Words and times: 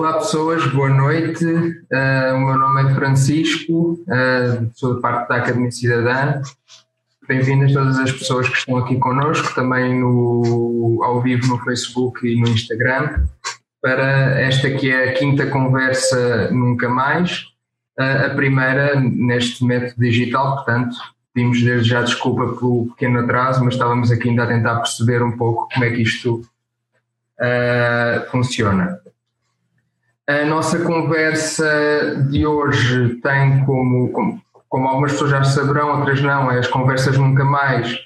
Olá 0.00 0.14
pessoas, 0.14 0.66
boa 0.72 0.88
noite. 0.88 1.44
Uh, 1.44 2.34
o 2.34 2.38
meu 2.38 2.58
nome 2.58 2.90
é 2.90 2.94
Francisco, 2.94 4.02
uh, 4.08 4.70
sou 4.72 4.94
da 4.94 5.00
parte 5.02 5.28
da 5.28 5.36
Academia 5.36 5.70
Cidadã. 5.70 6.40
Bem-vindas 7.28 7.74
todas 7.74 7.98
as 7.98 8.10
pessoas 8.10 8.48
que 8.48 8.56
estão 8.56 8.78
aqui 8.78 8.96
connosco, 8.96 9.54
também 9.54 10.00
no, 10.00 11.02
ao 11.04 11.20
vivo 11.20 11.46
no 11.48 11.58
Facebook 11.62 12.26
e 12.26 12.40
no 12.40 12.48
Instagram, 12.48 13.26
para 13.82 14.40
esta 14.40 14.70
que 14.70 14.90
é 14.90 15.10
a 15.10 15.12
quinta 15.12 15.46
conversa 15.48 16.50
Nunca 16.50 16.88
Mais, 16.88 17.42
uh, 17.98 18.24
a 18.24 18.30
primeira 18.30 18.98
neste 18.98 19.62
método 19.62 20.00
digital, 20.00 20.56
portanto, 20.56 20.96
pedimos 21.34 21.62
desde 21.62 21.90
já 21.90 22.00
desculpa 22.00 22.56
pelo 22.58 22.86
pequeno 22.86 23.20
atraso, 23.20 23.62
mas 23.62 23.74
estávamos 23.74 24.10
aqui 24.10 24.30
ainda 24.30 24.44
a 24.44 24.48
tentar 24.48 24.76
perceber 24.76 25.22
um 25.22 25.36
pouco 25.36 25.68
como 25.70 25.84
é 25.84 25.90
que 25.90 26.00
isto 26.00 26.42
funciona. 28.30 28.99
A 30.30 30.44
nossa 30.44 30.78
conversa 30.84 32.24
de 32.30 32.46
hoje 32.46 33.16
tem 33.16 33.64
como, 33.64 34.12
como, 34.12 34.40
como 34.68 34.86
algumas 34.86 35.10
pessoas 35.10 35.32
já 35.32 35.42
saberão, 35.42 35.98
outras 35.98 36.22
não, 36.22 36.48
é 36.52 36.60
as 36.60 36.68
conversas 36.68 37.18
nunca 37.18 37.42
mais 37.42 37.98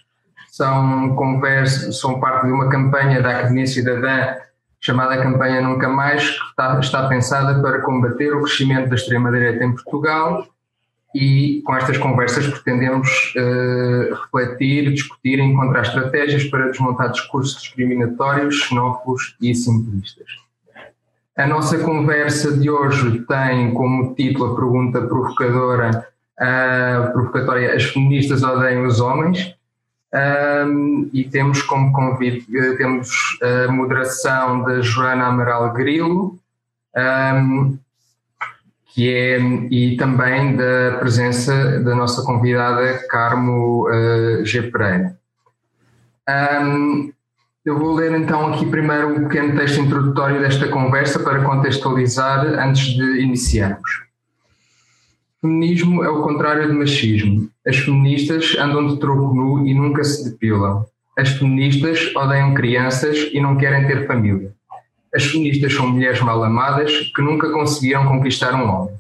são, 0.49 1.15
conversas, 1.17 2.01
são 2.01 2.19
parte 2.19 2.47
de 2.47 2.53
uma 2.53 2.71
campanha 2.71 3.21
da 3.21 3.29
Academia 3.29 3.67
Cidadã 3.67 4.37
chamada 4.81 5.23
Campanha 5.23 5.61
Nunca 5.61 5.87
Mais, 5.87 6.31
que 6.31 6.45
está, 6.49 6.81
está 6.81 7.09
pensada 7.09 7.61
para 7.61 7.83
combater 7.83 8.35
o 8.35 8.41
crescimento 8.41 8.89
da 8.89 8.95
extrema-direita 8.95 9.63
em 9.63 9.75
Portugal 9.75 10.47
e 11.15 11.61
com 11.67 11.77
estas 11.77 11.99
conversas 11.99 12.47
pretendemos 12.47 13.35
uh, 13.37 14.15
refletir, 14.15 14.95
discutir 14.95 15.39
encontrar 15.41 15.83
estratégias 15.83 16.45
para 16.45 16.71
desmontar 16.71 17.11
discursos 17.11 17.61
discriminatórios, 17.61 18.55
xenófobos 18.61 19.37
e 19.43 19.55
simplistas. 19.55 20.44
A 21.37 21.47
nossa 21.47 21.79
conversa 21.79 22.57
de 22.57 22.71
hoje 22.71 23.21
tem 23.27 23.75
como 23.75 24.15
título 24.15 24.53
a 24.53 24.55
pergunta 24.55 25.03
provocadora, 25.03 26.07
provocatória 27.13 27.75
As 27.75 27.85
feministas 27.85 28.43
odeiam 28.43 28.87
os 28.87 29.01
homens 29.01 29.55
um, 30.15 31.11
e 31.13 31.25
temos 31.25 31.61
como 31.63 31.93
convite, 31.93 32.47
temos 32.77 33.11
a 33.43 33.73
moderação 33.73 34.63
da 34.63 34.81
Joana 34.81 35.27
Amaral 35.27 35.73
Grilo 35.73 36.39
um, 36.97 37.77
que 38.95 39.13
é, 39.13 39.41
e 39.41 39.97
também 39.97 40.55
da 40.55 40.99
presença 41.01 41.81
da 41.81 41.97
nossa 41.97 42.23
convidada 42.23 42.97
Carmo 43.09 43.89
uh, 43.89 44.45
G. 44.45 44.63
Pereira. 44.71 45.19
Um, 46.63 47.13
eu 47.65 47.79
vou 47.79 47.95
ler 47.95 48.13
então 48.13 48.53
aqui 48.53 48.67
primeiro 48.67 49.09
um 49.09 49.25
pequeno 49.27 49.57
texto 49.57 49.81
introdutório 49.81 50.41
desta 50.41 50.69
conversa 50.69 51.19
para 51.19 51.43
contextualizar 51.43 52.45
antes 52.59 52.95
de 52.95 53.21
iniciarmos. 53.23 54.05
Feminismo 55.41 56.05
é 56.05 56.09
o 56.11 56.23
contrário 56.23 56.67
de 56.69 56.75
machismo. 56.75 57.49
As 57.67 57.79
feministas 57.79 58.55
andam 58.59 58.87
de 58.87 58.99
troco 58.99 59.35
nu 59.35 59.67
e 59.67 59.73
nunca 59.73 60.05
se 60.05 60.31
depilam. 60.31 60.85
As 61.17 61.31
feministas 61.31 62.15
odeiam 62.15 62.53
crianças 62.53 63.31
e 63.33 63.41
não 63.41 63.57
querem 63.57 63.87
ter 63.87 64.07
família. 64.07 64.53
As 65.15 65.25
feministas 65.25 65.73
são 65.73 65.89
mulheres 65.89 66.21
mal 66.21 66.43
amadas 66.43 67.13
que 67.15 67.23
nunca 67.23 67.51
conseguiram 67.51 68.07
conquistar 68.07 68.55
um 68.55 68.69
homem. 68.69 68.95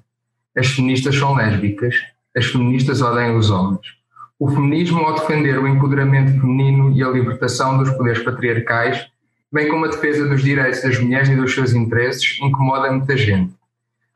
As 0.56 0.68
feministas 0.68 1.16
são 1.16 1.34
lésbicas. 1.34 1.96
As 2.34 2.46
feministas 2.46 3.02
odeiam 3.02 3.36
os 3.36 3.50
homens. 3.50 4.03
O 4.44 4.50
feminismo, 4.50 5.00
ao 5.00 5.14
defender 5.14 5.58
o 5.58 5.66
empoderamento 5.66 6.38
feminino 6.38 6.92
e 6.94 7.02
a 7.02 7.08
libertação 7.08 7.78
dos 7.78 7.90
poderes 7.92 8.22
patriarcais, 8.22 9.06
bem 9.50 9.70
como 9.70 9.86
a 9.86 9.88
defesa 9.88 10.28
dos 10.28 10.42
direitos 10.42 10.82
das 10.82 10.98
mulheres 10.98 11.30
e 11.30 11.34
dos 11.34 11.54
seus 11.54 11.72
interesses, 11.72 12.38
incomoda 12.42 12.92
muita 12.92 13.16
gente. 13.16 13.54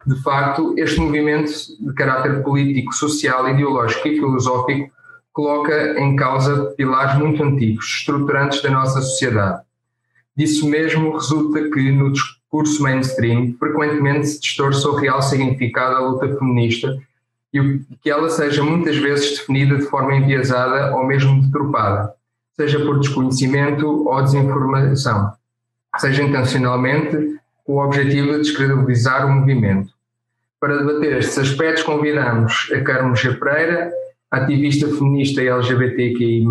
De 0.07 0.23
facto, 0.23 0.75
este 0.77 1.01
movimento 1.01 1.51
de 1.81 1.95
caráter 1.95 2.43
político, 2.43 2.95
social, 2.95 3.49
ideológico 3.49 4.07
e 4.07 4.17
filosófico 4.17 4.91
coloca 5.33 5.99
em 5.99 6.15
causa 6.15 6.75
pilares 6.77 7.19
muito 7.19 7.43
antigos, 7.43 7.87
estruturantes 7.87 8.61
da 8.61 8.69
nossa 8.69 9.01
sociedade. 9.01 9.63
Disso 10.37 10.69
mesmo 10.69 11.11
resulta 11.15 11.71
que, 11.71 11.91
no 11.91 12.13
discurso 12.13 12.83
mainstream, 12.83 13.55
frequentemente 13.59 14.27
se 14.27 14.41
distorce 14.41 14.87
o 14.87 14.95
real 14.95 15.23
significado 15.23 15.95
da 15.95 16.07
luta 16.07 16.29
feminista 16.37 16.99
e 17.53 17.81
que 18.03 18.11
ela 18.11 18.29
seja 18.29 18.63
muitas 18.63 18.97
vezes 18.97 19.39
definida 19.39 19.77
de 19.77 19.85
forma 19.85 20.15
enviesada 20.15 20.95
ou 20.95 21.07
mesmo 21.07 21.43
deturpada, 21.43 22.13
seja 22.55 22.79
por 22.81 22.99
desconhecimento 23.01 24.09
ou 24.09 24.23
desinformação, 24.23 25.33
seja 25.97 26.23
intencionalmente 26.23 27.39
com 27.65 27.75
o 27.75 27.85
objetivo 27.85 28.33
de 28.33 28.39
descredibilizar 28.39 29.27
o 29.27 29.33
movimento. 29.33 29.93
Para 30.61 30.79
debater 30.79 31.19
estes 31.19 31.39
aspectos, 31.39 31.85
convidamos 31.85 32.71
a 32.75 32.81
Carmo 32.81 33.15
G. 33.15 33.35
Pereira, 33.35 33.93
ativista 34.31 34.89
feminista 34.89 35.41
LGBTQIA+, 35.41 36.45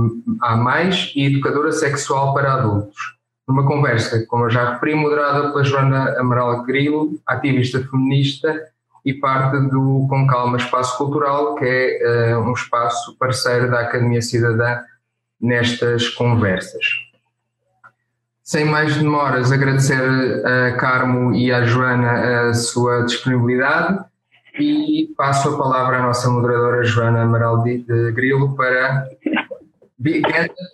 e 1.15 1.25
educadora 1.25 1.71
sexual 1.71 2.33
para 2.33 2.53
adultos. 2.53 3.17
Numa 3.47 3.65
conversa, 3.65 4.25
como 4.27 4.45
eu 4.45 4.49
já 4.49 4.73
referi, 4.73 4.95
moderada 4.95 5.49
pela 5.49 5.63
Joana 5.63 6.19
Amaral 6.19 6.63
Grilo, 6.63 7.19
ativista 7.25 7.83
feminista 7.83 8.67
e 9.07 9.13
parte 9.13 9.57
do 9.69 10.05
Com 10.09 10.27
Calma 10.27 10.57
Espaço 10.57 10.97
Cultural, 10.97 11.55
que 11.55 11.63
é 11.63 12.35
uh, 12.35 12.41
um 12.41 12.51
espaço 12.51 13.15
parceiro 13.17 13.71
da 13.71 13.79
Academia 13.79 14.21
Cidadã 14.21 14.81
nestas 15.39 16.09
conversas. 16.09 16.83
Sem 18.43 18.65
mais 18.65 18.97
demoras, 18.97 19.49
agradecer 19.49 20.45
a 20.45 20.75
Carmo 20.75 21.33
e 21.33 21.53
à 21.53 21.63
Joana 21.63 22.49
a 22.49 22.53
sua 22.53 23.05
disponibilidade 23.05 23.97
e 24.59 25.07
passo 25.15 25.55
a 25.55 25.57
palavra 25.57 25.99
à 25.99 26.01
nossa 26.01 26.29
moderadora 26.29 26.83
Joana 26.83 27.21
Amaral 27.21 27.63
de, 27.63 27.85
Grilo 28.11 28.57
para 28.57 29.07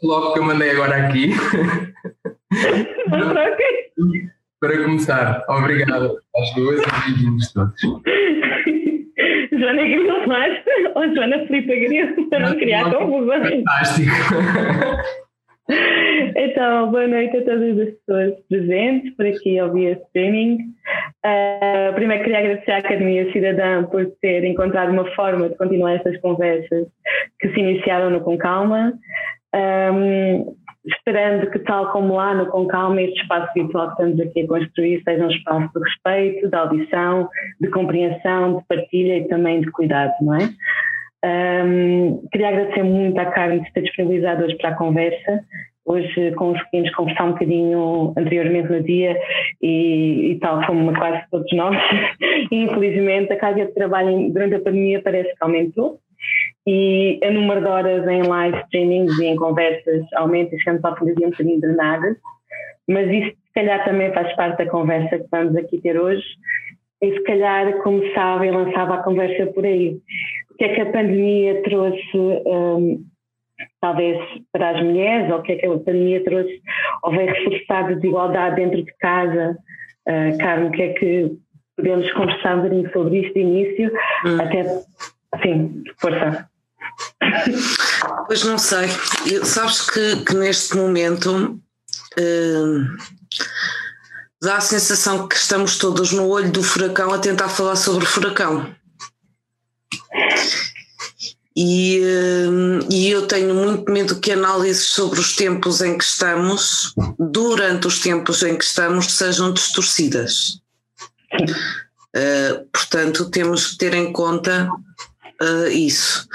logo 0.02 0.34
que 0.34 0.40
eu 0.40 0.44
mandei 0.44 0.72
agora 0.72 1.06
aqui. 1.06 1.34
para 4.64 4.82
começar, 4.82 5.44
obrigado 5.50 6.18
às 6.38 6.56
duas 6.56 6.80
e 6.80 6.86
bem-vindos 7.06 7.52
todos. 7.52 7.82
Joana 9.52 9.84
Grilo 9.84 10.26
mais 10.26 10.58
ou 10.96 11.14
Joana 11.14 11.46
Filipe 11.48 11.80
Grilo, 11.82 12.30
para 12.30 12.40
não 12.40 12.58
criar 12.58 12.86
confusão. 12.86 13.44
Fantástico. 13.44 14.10
Então, 16.36 16.92
boa 16.92 17.08
noite 17.08 17.38
a 17.38 17.42
todas 17.46 17.80
as 17.80 17.90
pessoas 17.96 18.34
presentes 18.50 19.16
por 19.16 19.26
aqui 19.26 19.58
ao 19.58 19.72
via 19.72 19.94
streaming. 19.94 20.58
Uh, 21.26 21.94
primeiro 21.96 22.22
queria 22.22 22.40
agradecer 22.40 22.72
à 22.72 22.78
Academia 22.80 23.32
Cidadã 23.32 23.86
por 23.86 24.06
ter 24.22 24.44
encontrado 24.44 24.92
uma 24.92 25.10
forma 25.16 25.48
de 25.48 25.56
continuar 25.56 25.96
estas 25.96 26.20
conversas 26.20 26.86
que 27.40 27.54
se 27.54 27.60
iniciaram 27.60 28.10
no 28.10 28.20
Com 28.20 28.38
Calma. 28.38 28.94
Um, 29.56 30.54
esperando 30.86 31.50
que, 31.50 31.60
tal 31.60 31.92
como 31.92 32.16
lá 32.16 32.34
no 32.34 32.48
Com 32.48 32.68
Calma, 32.68 33.02
este 33.02 33.22
espaço 33.22 33.52
virtual 33.54 33.88
que 33.88 34.04
estamos 34.04 34.20
aqui 34.20 34.42
a 34.42 34.48
construir 34.48 35.02
seja 35.04 35.26
um 35.26 35.30
espaço 35.30 35.70
de 35.74 35.84
respeito, 35.84 36.50
de 36.50 36.56
audição, 36.56 37.30
de 37.62 37.70
compreensão, 37.70 38.58
de 38.58 38.66
partilha 38.68 39.18
e 39.18 39.28
também 39.28 39.62
de 39.62 39.72
cuidado, 39.72 40.14
não 40.22 40.36
é? 40.36 40.50
Um, 41.26 42.28
queria 42.32 42.50
agradecer 42.50 42.84
muito 42.84 43.18
à 43.18 43.26
Carmen 43.28 43.64
por 43.64 43.72
ter 43.72 43.84
disponibilizado 43.84 44.44
hoje 44.44 44.58
para 44.58 44.72
a 44.72 44.76
conversa. 44.76 45.42
Hoje 45.86 46.32
conseguimos 46.32 46.94
conversar 46.96 47.26
um 47.26 47.32
bocadinho 47.32 48.14
anteriormente 48.18 48.70
no 48.70 48.84
dia 48.84 49.18
e, 49.62 50.32
e 50.32 50.40
tal 50.40 50.66
como 50.66 50.94
quase 50.94 51.24
todos 51.32 51.50
nós. 51.54 51.78
infelizmente, 52.52 53.32
a 53.32 53.38
carga 53.38 53.66
de 53.66 53.74
trabalho 53.74 54.32
durante 54.32 54.56
a 54.56 54.60
pandemia 54.60 55.02
parece 55.02 55.30
que 55.30 55.44
aumentou 55.44 56.00
e 56.66 57.20
a 57.24 57.32
número 57.32 57.62
de 57.62 57.68
horas 57.68 58.08
em 58.08 58.24
live 58.24 58.58
streamings 58.66 59.20
e 59.20 59.26
em 59.26 59.36
conversas 59.36 60.06
aumenta 60.14 60.56
e 60.56 60.60
chegamos 60.60 60.84
ao 60.86 60.98
fim 60.98 61.12
um 61.12 61.30
bocadinho 61.30 61.60
drenadas, 61.60 62.18
mas 62.88 63.10
isso 63.10 63.32
se 63.32 63.54
calhar 63.54 63.84
também 63.84 64.14
faz 64.14 64.34
parte 64.36 64.64
da 64.64 64.70
conversa 64.70 65.20
que 65.20 65.28
vamos 65.32 65.56
aqui 65.56 65.80
ter 65.82 66.00
hoje 66.00 66.26
e 67.02 67.14
se 67.14 67.24
calhar 67.24 67.78
começava 67.84 68.46
e 68.46 68.52
lançava 68.52 68.96
a 68.96 69.04
conversa 69.04 69.52
por 69.52 69.66
aí. 69.66 70.00
O 70.52 70.56
que 70.56 70.64
é 70.64 70.76
que 70.76 70.82
a 70.82 70.86
pandemia 70.86 71.62
trouxe 71.64 72.18
um, 72.46 73.04
talvez 73.82 74.18
para 74.52 74.70
as 74.70 74.84
mulheres, 74.84 75.32
ou 75.32 75.40
o 75.40 75.42
que 75.42 75.52
é 75.52 75.56
que 75.58 75.66
a 75.66 75.78
pandemia 75.78 76.24
trouxe, 76.24 76.62
ou 77.04 77.12
veio 77.12 77.28
reforçar 77.28 77.86
a 77.86 77.92
desigualdade 77.94 78.56
dentro 78.56 78.84
de 78.84 78.94
casa, 79.00 79.58
uh, 80.08 80.38
Carmen, 80.38 80.70
o 80.70 80.72
que 80.72 80.82
é 80.82 80.94
que 80.94 81.32
podemos 81.76 82.12
conversar 82.14 82.56
um 82.56 82.62
bocadinho 82.62 82.94
sobre 82.94 83.20
isto 83.20 83.34
de 83.34 83.40
início, 83.40 83.92
hum. 84.26 84.42
até, 84.42 84.64
sim, 85.42 85.84
força. 86.00 86.53
Pois 88.28 88.44
não 88.44 88.58
sei. 88.58 88.90
sabes 89.44 89.82
que, 89.82 90.18
que, 90.18 90.36
neste 90.36 90.76
momento 90.76 91.60
uh, 92.18 92.98
dá 94.42 94.58
a 94.58 94.62
sensação 94.62 95.28
que 95.28 95.36
estamos 95.36 95.78
todos 95.78 96.12
no 96.12 96.28
olho 96.28 96.52
do 96.52 96.64
furacão 96.64 97.14
a 97.14 97.20
tentar 97.20 97.50
falar 97.50 97.76
sobre 97.76 98.04
o 98.04 98.08
furacão. 98.08 98.74
E, 101.56 102.02
uh, 102.02 102.88
e 102.92 103.10
eu 103.10 103.28
tenho 103.28 103.54
muito 103.54 103.92
medo 103.92 104.20
que 104.20 104.32
análises 104.32 104.88
sobre 104.88 105.20
os 105.20 105.36
tempos 105.36 105.82
em 105.82 105.98
que 105.98 106.04
estamos, 106.04 106.94
durante 107.20 107.88
os 107.88 108.00
tempos 108.00 108.42
em 108.42 108.58
que 108.58 108.64
estamos, 108.64 109.14
sejam 109.14 109.54
distorcidas. 109.54 110.60
Uh, 112.16 112.66
portanto, 112.72 113.30
temos 113.30 113.72
que 113.72 113.78
ter 113.78 113.94
em 113.94 114.12
conta 114.12 114.70
uh, 115.44 115.68
isso. 115.68 116.28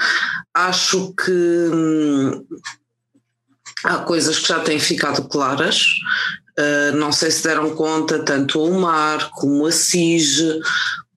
Acho 0.53 1.13
que 1.13 1.31
hum, 1.31 2.45
há 3.83 3.97
coisas 3.97 4.39
que 4.39 4.47
já 4.47 4.59
têm 4.59 4.79
ficado 4.79 5.27
claras. 5.27 5.83
Uh, 6.57 6.95
não 6.97 7.11
sei 7.11 7.31
se 7.31 7.43
deram 7.43 7.75
conta, 7.75 8.19
tanto 8.19 8.61
o 8.61 8.79
MAR 8.79 9.29
como 9.31 9.65
a 9.65 9.71
SIG, 9.71 10.61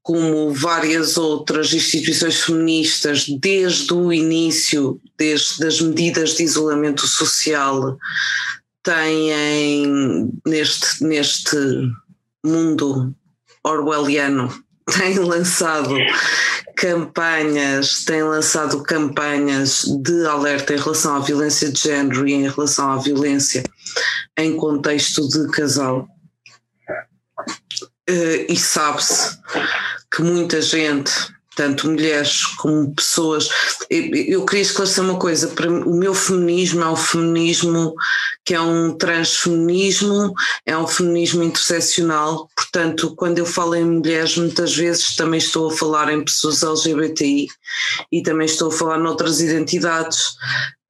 como 0.03 0.53
várias 0.53 1.17
outras 1.17 1.73
instituições 1.73 2.41
feministas, 2.41 3.27
desde 3.41 3.93
o 3.93 4.13
início, 4.13 5.01
desde 5.17 5.67
as 5.67 5.81
medidas 5.81 6.37
de 6.37 6.45
isolamento 6.45 7.07
social, 7.07 7.97
têm 8.83 10.33
neste, 10.47 11.05
neste 11.05 11.57
mundo 12.45 13.15
orwelliano, 13.65 14.53
têm 14.91 15.19
lançado 15.19 15.95
campanhas, 16.77 18.05
têm 18.05 18.23
lançado 18.23 18.83
campanhas 18.83 19.85
de 20.03 20.27
alerta 20.27 20.75
em 20.75 20.79
relação 20.79 21.17
à 21.17 21.21
violência 21.21 21.71
de 21.71 21.81
género 21.81 22.27
e 22.27 22.33
em 22.33 22.49
relação 22.49 22.91
à 22.91 22.97
violência 22.97 23.63
em 24.37 24.57
contexto 24.57 25.29
de 25.29 25.49
casal. 25.51 26.09
Eh, 28.09 28.47
e 28.49 28.57
sabe-se 28.57 29.39
que 30.11 30.23
muita 30.23 30.61
gente, 30.61 31.13
tanto 31.55 31.89
mulheres 31.89 32.45
como 32.57 32.95
pessoas. 32.95 33.49
Eu 33.91 34.45
queria 34.45 34.63
esclarecer 34.63 35.05
uma 35.05 35.19
coisa: 35.19 35.49
para 35.49 35.71
o 35.71 35.95
meu 35.95 36.15
feminismo 36.15 36.83
é 36.83 36.89
um 36.89 36.97
feminismo 36.97 37.95
que 38.45 38.55
é 38.55 38.61
um 38.61 38.97
transfeminismo, 38.97 40.33
é 40.67 40.77
um 40.77 40.87
feminismo 40.87 41.43
interseccional. 41.43 42.49
Portanto, 42.57 43.15
quando 43.17 43.39
eu 43.39 43.47
falo 43.47 43.75
em 43.75 43.85
mulheres, 43.85 44.37
muitas 44.37 44.77
vezes 44.77 45.15
também 45.17 45.39
estou 45.39 45.71
a 45.71 45.77
falar 45.77 46.13
em 46.13 46.25
pessoas 46.25 46.63
LGBTI 46.63 47.47
e 48.11 48.23
também 48.23 48.47
estou 48.47 48.69
a 48.69 48.73
falar 48.73 48.99
noutras 48.99 49.41
identidades. 49.41 50.35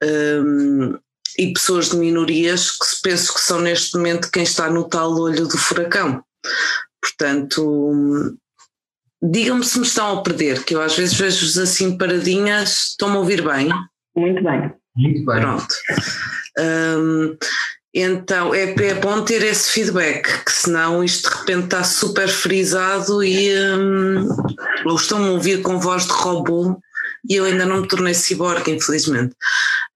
Um, 0.02 0.98
e 1.38 1.52
pessoas 1.52 1.88
de 1.88 1.96
minorias 1.96 2.70
que 2.72 2.86
penso 3.02 3.32
que 3.32 3.40
são 3.40 3.60
neste 3.60 3.96
momento 3.96 4.30
quem 4.30 4.42
está 4.42 4.68
no 4.68 4.84
tal 4.84 5.14
olho 5.18 5.48
do 5.48 5.56
furacão. 5.56 6.22
Portanto, 7.00 8.36
digam-me 9.22 9.64
se 9.64 9.78
me 9.78 9.86
estão 9.86 10.18
a 10.18 10.22
perder, 10.22 10.64
que 10.64 10.74
eu 10.74 10.82
às 10.82 10.96
vezes 10.96 11.14
vejo-vos 11.14 11.58
assim 11.58 11.96
paradinhas, 11.96 12.88
estão-me 12.90 13.16
a 13.16 13.18
ouvir 13.20 13.42
bem? 13.42 13.68
Muito 14.16 14.42
bem. 14.42 14.72
Muito 14.96 15.24
bem. 15.24 15.40
Pronto. 15.40 15.74
Um, 16.58 17.36
então 17.94 18.54
é, 18.54 18.74
é, 18.74 18.94
bom 18.94 19.22
ter 19.22 19.42
esse 19.42 19.70
feedback, 19.70 20.44
que 20.44 20.52
senão 20.52 21.04
isto 21.04 21.30
de 21.30 21.36
repente 21.36 21.64
está 21.64 21.84
super 21.84 22.28
frisado 22.28 23.22
e 23.22 23.54
um, 23.74 24.28
ou 24.86 24.96
estão-me 24.96 25.28
a 25.28 25.32
ouvir 25.32 25.62
com 25.62 25.78
voz 25.78 26.06
de 26.06 26.12
robô 26.12 26.78
e 27.28 27.36
eu 27.36 27.44
ainda 27.44 27.64
não 27.64 27.82
me 27.82 27.88
tornei 27.88 28.14
ciborgue, 28.14 28.72
infelizmente. 28.72 29.34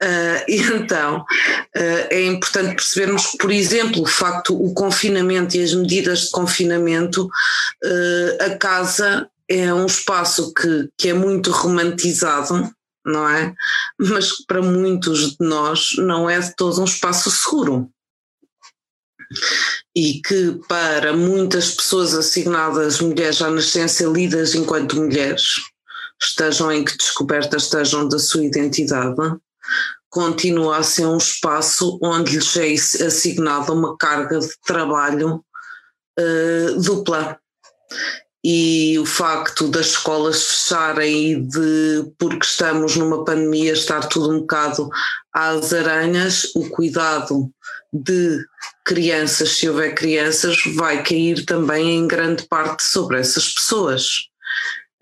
Uh, 0.03 0.45
e 0.49 0.61
então 0.63 1.19
uh, 1.19 2.07
é 2.11 2.25
importante 2.27 2.77
percebermos 2.77 3.33
por 3.39 3.51
exemplo, 3.51 4.03
o 4.03 4.07
facto, 4.07 4.55
o 4.55 4.73
confinamento 4.75 5.57
e 5.57 5.63
as 5.63 5.75
medidas 5.75 6.27
de 6.27 6.31
confinamento, 6.31 7.27
uh, 7.27 8.45
a 8.45 8.57
casa 8.57 9.29
é 9.49 9.73
um 9.73 9.87
espaço 9.87 10.53
que, 10.53 10.89
que 10.99 11.09
é 11.09 11.15
muito 11.15 11.51
romantizado, 11.51 12.71
não 13.05 13.29
é? 13.29 13.55
Mas 13.99 14.33
que 14.33 14.45
para 14.47 14.63
muitos 14.63 15.31
de 15.31 15.37
nós 15.41 15.91
não 15.99 16.29
é 16.29 16.41
de 16.41 16.55
todo 16.57 16.81
um 16.81 16.85
espaço 16.85 17.31
seguro. 17.31 17.89
E 19.95 20.21
que 20.21 20.61
para 20.69 21.13
muitas 21.13 21.73
pessoas 21.73 22.15
assignadas 22.15 23.01
mulheres 23.01 23.41
à 23.43 23.51
nascença 23.51 24.05
lidas 24.05 24.55
enquanto 24.55 24.97
mulheres, 24.97 25.43
estejam 26.21 26.73
em 26.73 26.85
que 26.85 26.97
descoberta 26.97 27.57
estejam 27.57 28.09
da 28.09 28.19
sua 28.19 28.45
identidade, 28.45 29.17
continua 30.09 30.79
a 30.79 30.83
ser 30.83 31.07
um 31.07 31.19
espaço 31.19 31.99
onde 32.03 32.37
lhes 32.37 32.57
é 32.57 32.73
assignada 33.07 33.73
uma 33.73 33.97
carga 33.97 34.39
de 34.39 34.51
trabalho 34.65 35.45
uh, 36.19 36.81
dupla. 36.81 37.39
E 38.49 38.97
o 39.01 39.05
facto 39.05 39.67
das 39.67 39.87
escolas 39.87 40.41
fecharem 40.43 41.33
e 41.33 41.41
de, 41.43 42.13
porque 42.17 42.47
estamos 42.47 42.95
numa 42.95 43.25
pandemia, 43.25 43.73
estar 43.73 44.07
tudo 44.07 44.31
um 44.31 44.41
bocado 44.41 44.89
às 45.35 45.73
aranhas, 45.73 46.55
o 46.55 46.71
cuidado 46.71 47.51
de 47.93 48.45
crianças, 48.85 49.59
se 49.59 49.69
houver 49.69 49.95
crianças, 49.97 50.57
vai 50.77 51.03
cair 51.03 51.45
também 51.45 51.99
em 51.99 52.07
grande 52.07 52.47
parte 52.47 52.85
sobre 52.85 53.19
essas 53.19 53.53
pessoas. 53.53 54.29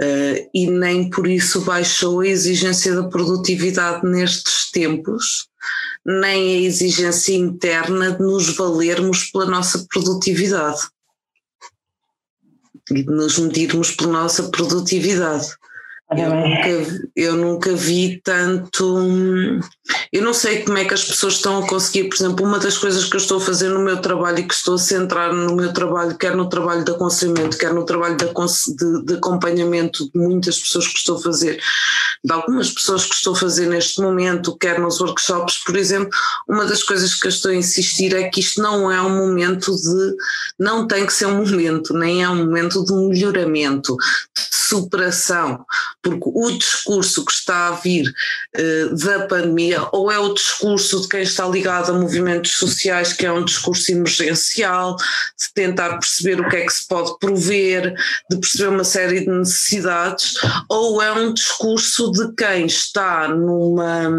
Uh, 0.00 0.50
e 0.52 0.68
nem 0.68 1.08
por 1.08 1.26
isso 1.26 1.60
baixou 1.60 2.20
a 2.20 2.26
exigência 2.26 2.94
da 2.94 3.08
produtividade 3.08 4.04
nestes 4.04 4.70
tempos, 4.72 5.46
nem 6.04 6.56
a 6.56 6.60
exigência 6.62 7.34
interna 7.34 8.10
de 8.10 8.20
nos 8.20 8.56
valermos 8.56 9.30
pela 9.30 9.46
nossa 9.46 9.86
produtividade 9.88 10.80
e 12.90 13.02
de 13.02 13.10
nos 13.10 13.38
medirmos 13.38 13.92
pela 13.92 14.12
nossa 14.12 14.42
produtividade. 14.50 15.46
Eu 16.16 16.34
nunca, 16.34 17.10
eu 17.16 17.36
nunca 17.36 17.74
vi 17.74 18.20
tanto. 18.22 19.06
Eu 20.12 20.22
não 20.22 20.32
sei 20.32 20.62
como 20.62 20.78
é 20.78 20.84
que 20.84 20.94
as 20.94 21.04
pessoas 21.04 21.34
estão 21.34 21.58
a 21.58 21.66
conseguir, 21.66 22.08
por 22.08 22.16
exemplo, 22.16 22.46
uma 22.46 22.58
das 22.58 22.78
coisas 22.78 23.04
que 23.04 23.16
eu 23.16 23.20
estou 23.20 23.38
a 23.38 23.40
fazer 23.40 23.68
no 23.68 23.80
meu 23.80 24.00
trabalho 24.00 24.38
e 24.38 24.44
que 24.44 24.54
estou 24.54 24.74
a 24.74 24.78
centrar 24.78 25.32
no 25.32 25.54
meu 25.56 25.72
trabalho, 25.72 26.16
quer 26.16 26.34
no 26.36 26.48
trabalho 26.48 26.84
de 26.84 26.92
aconselhamento, 26.92 27.58
quer 27.58 27.72
no 27.74 27.84
trabalho 27.84 28.16
de, 28.16 28.26
de, 28.26 29.04
de 29.04 29.14
acompanhamento 29.14 30.10
de 30.10 30.18
muitas 30.18 30.58
pessoas 30.58 30.86
que 30.86 30.98
estou 30.98 31.16
a 31.16 31.20
fazer, 31.20 31.60
de 32.24 32.32
algumas 32.32 32.70
pessoas 32.70 33.04
que 33.04 33.14
estou 33.14 33.34
a 33.34 33.36
fazer 33.36 33.66
neste 33.66 34.00
momento, 34.00 34.56
quer 34.56 34.78
nos 34.78 35.00
workshops, 35.00 35.62
por 35.64 35.76
exemplo, 35.76 36.10
uma 36.48 36.64
das 36.64 36.82
coisas 36.82 37.14
que 37.14 37.26
eu 37.26 37.30
estou 37.30 37.50
a 37.50 37.54
insistir 37.54 38.14
é 38.14 38.28
que 38.28 38.40
isto 38.40 38.62
não 38.62 38.90
é 38.90 39.02
um 39.02 39.10
momento 39.10 39.74
de. 39.74 40.16
Não 40.58 40.86
tem 40.86 41.04
que 41.04 41.12
ser 41.12 41.26
um 41.26 41.44
momento, 41.44 41.92
nem 41.92 42.22
é 42.22 42.28
um 42.28 42.36
momento 42.36 42.84
de 42.84 42.94
melhoramento, 42.94 43.96
de 44.34 44.56
superação 44.68 45.64
porque 46.04 46.30
o 46.32 46.50
discurso 46.50 47.24
que 47.24 47.32
está 47.32 47.68
a 47.68 47.72
vir 47.72 48.06
uh, 48.56 48.94
da 48.94 49.26
pandemia, 49.26 49.88
ou 49.90 50.12
é 50.12 50.18
o 50.18 50.34
discurso 50.34 51.00
de 51.00 51.08
quem 51.08 51.22
está 51.22 51.48
ligado 51.48 51.90
a 51.90 51.98
movimentos 51.98 52.52
sociais, 52.52 53.14
que 53.14 53.24
é 53.24 53.32
um 53.32 53.44
discurso 53.44 53.90
emergencial, 53.90 54.96
de 54.96 55.52
tentar 55.54 55.98
perceber 55.98 56.40
o 56.40 56.48
que 56.48 56.56
é 56.56 56.66
que 56.66 56.72
se 56.72 56.86
pode 56.86 57.18
prover, 57.18 57.94
de 58.30 58.36
perceber 58.36 58.68
uma 58.68 58.84
série 58.84 59.20
de 59.20 59.30
necessidades, 59.30 60.34
ou 60.68 61.00
é 61.00 61.10
um 61.12 61.32
discurso 61.32 62.12
de 62.12 62.32
quem 62.34 62.66
está 62.66 63.26
numa 63.28 64.10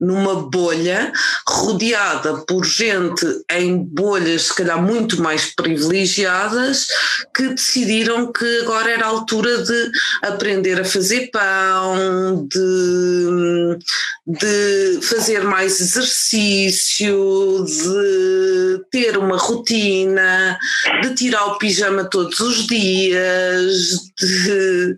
numa 0.00 0.36
bolha, 0.48 1.12
rodeada 1.46 2.44
por 2.46 2.64
gente 2.64 3.26
em 3.50 3.76
bolhas, 3.76 4.42
se 4.42 4.54
calhar 4.54 4.80
muito 4.80 5.20
mais 5.20 5.54
privilegiadas, 5.54 6.86
que 7.34 7.48
decidiram 7.48 8.32
que 8.32 8.60
agora 8.60 8.90
era 8.90 9.06
a 9.06 9.08
altura 9.08 9.58
de 9.62 9.90
aprender 10.22 10.80
a 10.80 10.84
fazer 10.84 11.30
pão, 11.32 12.46
de, 12.48 13.78
de 14.26 15.00
fazer 15.02 15.42
mais 15.42 15.80
exercício, 15.80 17.64
de 17.66 18.84
ter 18.90 19.18
uma 19.18 19.36
rotina, 19.36 20.56
de 21.02 21.14
tirar 21.14 21.46
o 21.46 21.58
pijama 21.58 22.04
todos 22.04 22.38
os 22.38 22.66
dias, 22.66 24.10
de, 24.20 24.96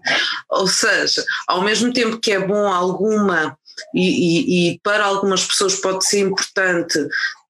ou 0.50 0.66
seja, 0.66 1.24
ao 1.48 1.62
mesmo 1.62 1.92
tempo 1.92 2.18
que 2.18 2.32
é 2.32 2.38
bom 2.38 2.66
alguma 2.68 3.56
e, 3.94 4.68
e, 4.68 4.72
e 4.74 4.80
para 4.80 5.04
algumas 5.04 5.44
pessoas 5.44 5.76
pode 5.76 6.04
ser 6.06 6.20
importante 6.20 6.98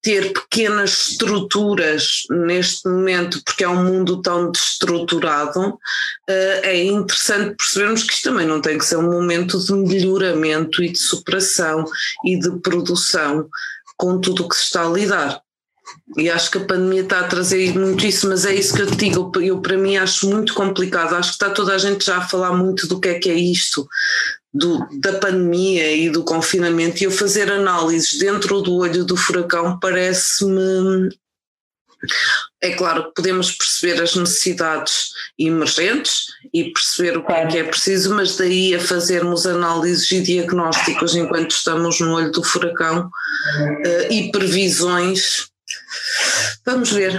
ter 0.02 0.32
pequenas 0.32 1.10
estruturas 1.10 2.22
neste 2.30 2.88
momento, 2.88 3.42
porque 3.44 3.64
é 3.64 3.68
um 3.68 3.84
mundo 3.84 4.22
tão 4.22 4.50
destruturado, 4.50 5.78
eh, 6.26 6.60
é 6.64 6.84
interessante 6.84 7.54
percebermos 7.56 8.02
que 8.04 8.14
isto 8.14 8.30
também 8.30 8.46
não 8.46 8.62
tem 8.62 8.78
que 8.78 8.84
ser 8.84 8.96
um 8.96 9.10
momento 9.10 9.58
de 9.58 9.72
melhoramento 9.74 10.82
e 10.82 10.90
de 10.90 10.98
superação 10.98 11.84
e 12.24 12.38
de 12.38 12.50
produção 12.60 13.48
com 13.96 14.18
tudo 14.18 14.44
o 14.44 14.48
que 14.48 14.56
se 14.56 14.62
está 14.62 14.86
a 14.86 14.90
lidar. 14.90 15.42
E 16.16 16.28
acho 16.28 16.50
que 16.50 16.58
a 16.58 16.64
pandemia 16.64 17.02
está 17.02 17.20
a 17.20 17.28
trazer 17.28 17.72
muito 17.78 18.04
isso, 18.04 18.28
mas 18.28 18.44
é 18.44 18.54
isso 18.54 18.74
que 18.74 18.82
eu 18.82 18.86
te 18.86 18.96
digo. 18.96 19.30
Eu, 19.40 19.60
para 19.60 19.76
mim, 19.76 19.96
acho 19.96 20.28
muito 20.28 20.54
complicado. 20.54 21.14
Acho 21.14 21.30
que 21.30 21.34
está 21.34 21.50
toda 21.50 21.74
a 21.74 21.78
gente 21.78 22.04
já 22.04 22.18
a 22.18 22.28
falar 22.28 22.52
muito 22.52 22.88
do 22.88 22.98
que 22.98 23.08
é 23.08 23.18
que 23.18 23.30
é 23.30 23.34
isto, 23.34 23.88
do, 24.52 24.84
da 25.00 25.12
pandemia 25.14 25.94
e 25.94 26.10
do 26.10 26.24
confinamento, 26.24 27.00
e 27.00 27.04
eu 27.04 27.10
fazer 27.10 27.50
análises 27.50 28.18
dentro 28.18 28.60
do 28.60 28.74
olho 28.74 29.04
do 29.04 29.16
furacão 29.16 29.78
parece-me. 29.78 31.10
É 32.62 32.70
claro 32.74 33.04
que 33.04 33.14
podemos 33.14 33.52
perceber 33.52 34.02
as 34.02 34.16
necessidades 34.16 35.10
emergentes 35.38 36.24
e 36.52 36.72
perceber 36.72 37.18
o 37.18 37.24
que 37.24 37.32
é 37.32 37.46
que 37.46 37.58
é 37.58 37.64
preciso, 37.64 38.14
mas 38.14 38.36
daí 38.36 38.74
a 38.74 38.80
fazermos 38.80 39.46
análises 39.46 40.10
e 40.10 40.22
diagnósticos 40.22 41.14
enquanto 41.14 41.50
estamos 41.50 42.00
no 42.00 42.14
olho 42.14 42.32
do 42.32 42.42
furacão 42.42 43.06
uh, 43.06 44.12
e 44.12 44.32
previsões 44.32 45.50
Vamos 46.66 46.92
ver. 46.92 47.12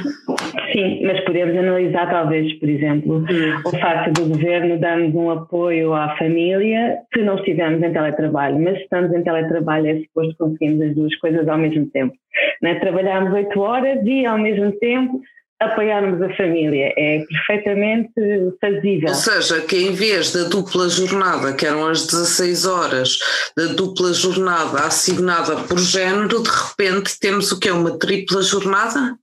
Sim, 0.71 1.03
mas 1.05 1.19
podemos 1.25 1.57
analisar 1.57 2.09
talvez, 2.09 2.53
por 2.59 2.69
exemplo, 2.69 3.17
hum. 3.17 3.61
o 3.65 3.71
facto 3.77 4.13
do 4.13 4.29
governo 4.29 4.79
darmos 4.79 5.13
um 5.13 5.29
apoio 5.29 5.93
à 5.93 6.15
família 6.17 6.99
se 7.13 7.21
não 7.21 7.35
estivermos 7.35 7.81
em 7.81 7.91
teletrabalho, 7.91 8.59
mas 8.59 8.77
se 8.77 8.83
estamos 8.83 9.13
em 9.13 9.23
teletrabalho 9.23 9.87
é 9.87 9.99
suposto 10.01 10.35
conseguirmos 10.37 10.81
as 10.81 10.95
duas 10.95 11.15
coisas 11.17 11.47
ao 11.47 11.57
mesmo 11.57 11.85
tempo. 11.87 12.13
Né? 12.61 12.75
Trabalharmos 12.75 13.33
oito 13.33 13.59
horas 13.59 13.99
e 14.05 14.25
ao 14.25 14.37
mesmo 14.37 14.71
tempo 14.79 15.19
apoiarmos 15.61 16.21
a 16.21 16.35
família. 16.35 16.91
É 16.97 17.23
perfeitamente 17.29 18.11
fazível. 18.59 19.09
Ou 19.09 19.15
seja, 19.15 19.61
que 19.61 19.77
em 19.77 19.91
vez 19.93 20.31
da 20.33 20.43
dupla 20.43 20.89
jornada, 20.89 21.53
que 21.53 21.65
eram 21.65 21.87
as 21.87 22.07
16 22.07 22.65
horas, 22.65 23.17
da 23.55 23.67
dupla 23.67 24.11
jornada 24.13 24.79
assignada 24.79 25.55
por 25.63 25.79
género, 25.79 26.41
de 26.41 26.49
repente 26.49 27.19
temos 27.19 27.51
o 27.51 27.59
que 27.59 27.69
é 27.69 27.73
uma 27.73 27.97
tripla 27.97 28.41
jornada? 28.41 29.15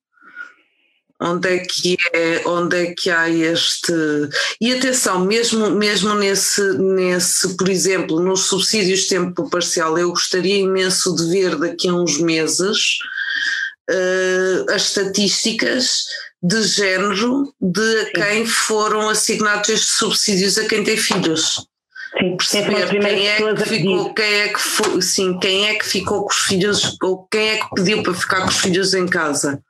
Onde 1.21 1.49
é 1.49 1.59
que 1.59 1.97
é, 2.13 2.47
onde 2.47 2.77
é 2.77 2.95
que 2.95 3.11
há 3.11 3.29
este 3.29 3.93
e 4.61 4.73
atenção 4.73 5.25
mesmo 5.25 5.69
mesmo 5.71 6.15
nesse 6.15 6.63
nesse 6.79 7.57
por 7.57 7.69
exemplo 7.69 8.21
nos 8.21 8.43
subsídios 8.43 9.01
de 9.01 9.09
tempo 9.09 9.51
parcial 9.51 9.99
eu 9.99 10.11
gostaria 10.11 10.61
imenso 10.61 11.17
de 11.17 11.29
ver 11.29 11.57
daqui 11.57 11.89
a 11.89 11.93
uns 11.93 12.21
meses 12.21 12.99
uh, 13.91 14.73
as 14.73 14.83
estatísticas 14.83 16.05
de 16.43 16.63
género 16.63 17.53
de 17.61 18.01
a 18.01 18.13
quem 18.13 18.47
foram 18.47 19.09
assignados 19.09 19.69
estes 19.69 19.91
subsídios 19.99 20.59
a 20.59 20.67
quem 20.67 20.85
tem 20.85 20.97
filhos. 20.97 21.67
Sim, 22.19 22.37
perceber 22.37 22.89
quem 22.89 23.29
é 23.29 23.37
que 23.37 23.65
ficou, 23.65 24.15
quem 24.15 24.35
é 24.41 24.49
que 24.49 24.61
foi, 24.61 25.03
sim, 25.03 25.39
quem 25.39 25.69
é 25.69 25.75
que 25.75 25.85
ficou 25.85 26.23
com 26.23 26.31
os 26.31 26.39
filhos, 26.39 26.97
ou 27.03 27.27
quem 27.31 27.51
é 27.51 27.57
que 27.59 27.69
pediu 27.75 28.03
para 28.03 28.15
ficar 28.15 28.41
com 28.43 28.49
os 28.49 28.57
filhos 28.57 28.95
em 28.95 29.07
casa. 29.07 29.63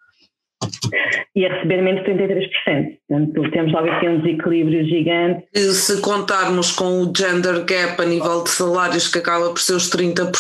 E 1.35 1.47
a 1.47 1.55
receber 1.55 1.83
menos 1.83 2.05
de 2.05 2.11
33%. 2.11 2.99
Portanto, 3.09 3.50
temos 3.53 3.73
logo 3.73 3.91
aqui 3.91 4.09
um 4.09 4.21
desequilíbrio 4.21 4.85
gigante. 4.87 5.47
E 5.55 5.61
se 5.61 6.00
contarmos 6.00 6.73
com 6.73 7.03
o 7.03 7.12
gender 7.17 7.65
gap 7.65 8.00
a 8.00 8.05
nível 8.05 8.43
de 8.43 8.50
salários, 8.50 9.09
que 9.09 9.19
acaba 9.19 9.50
por 9.50 9.61
ser 9.61 9.75
os 9.75 9.91
30%, 9.91 10.33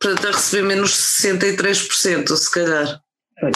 portanto, 0.00 0.26
a 0.26 0.30
receber 0.30 0.66
menos 0.66 0.90
de 0.90 1.28
63%, 1.28 2.28
se 2.28 2.54
calhar. 2.54 3.00
Foi. 3.38 3.50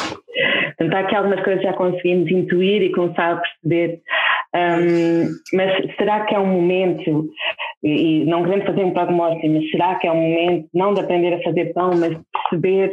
Portanto, 0.81 0.95
há 0.95 1.01
aqui 1.01 1.15
algumas 1.15 1.45
coisas 1.45 1.61
que 1.61 1.69
já 1.69 1.75
conseguimos 1.75 2.31
intuir 2.31 2.83
e 2.83 2.93
começar 2.93 3.33
a 3.33 3.37
perceber. 3.37 4.01
Um, 4.55 5.29
mas 5.53 5.95
será 5.97 6.25
que 6.25 6.35
é 6.35 6.39
um 6.39 6.47
momento, 6.47 7.29
e 7.83 8.25
não 8.25 8.43
querendo 8.43 8.67
fazer 8.67 8.85
um 8.85 8.93
prognóstico, 8.93 9.49
mas 9.49 9.71
será 9.71 9.95
que 9.97 10.07
é 10.07 10.13
um 10.13 10.17
momento 10.17 10.69
não 10.75 10.95
de 10.95 11.01
aprender 11.01 11.35
a 11.35 11.43
fazer 11.43 11.73
pão, 11.73 11.91
mas 11.97 12.11
de 12.11 12.23
perceber, 12.33 12.93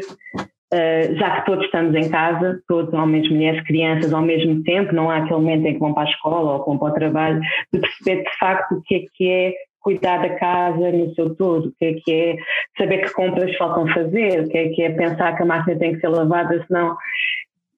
uh, 0.74 1.16
já 1.16 1.40
que 1.40 1.46
todos 1.46 1.66
estamos 1.66 1.96
em 1.96 2.10
casa, 2.10 2.62
todos, 2.68 2.94
homens, 2.94 3.30
mulheres, 3.30 3.64
crianças, 3.66 4.14
ao 4.14 4.22
mesmo 4.22 4.64
tempo, 4.64 4.94
não 4.94 5.10
há 5.10 5.18
aquele 5.18 5.40
momento 5.40 5.66
em 5.66 5.74
que 5.74 5.80
vão 5.80 5.94
para 5.94 6.04
a 6.08 6.12
escola 6.12 6.54
ou 6.54 6.66
vão 6.66 6.78
para 6.78 6.92
o 6.92 6.94
trabalho, 6.94 7.42
de 7.74 7.80
perceber 7.80 8.24
de 8.24 8.38
facto 8.38 8.76
o 8.76 8.82
que 8.82 8.96
é 8.96 9.00
que 9.16 9.30
é 9.30 9.54
cuidar 9.80 10.22
da 10.22 10.36
casa 10.36 10.92
no 10.92 11.14
seu 11.16 11.34
todo, 11.36 11.70
o 11.70 11.74
que 11.80 11.86
é 11.86 11.94
que 11.94 12.12
é 12.12 12.38
saber 12.78 13.06
que 13.06 13.14
compras 13.14 13.56
faltam 13.56 13.88
fazer, 13.88 14.42
o 14.42 14.50
que 14.50 14.58
é 14.58 14.70
que 14.70 14.82
é 14.82 14.90
pensar 14.90 15.36
que 15.36 15.44
a 15.44 15.46
máquina 15.46 15.80
tem 15.80 15.94
que 15.94 16.02
ser 16.02 16.10
lavada, 16.10 16.62
senão 16.68 16.98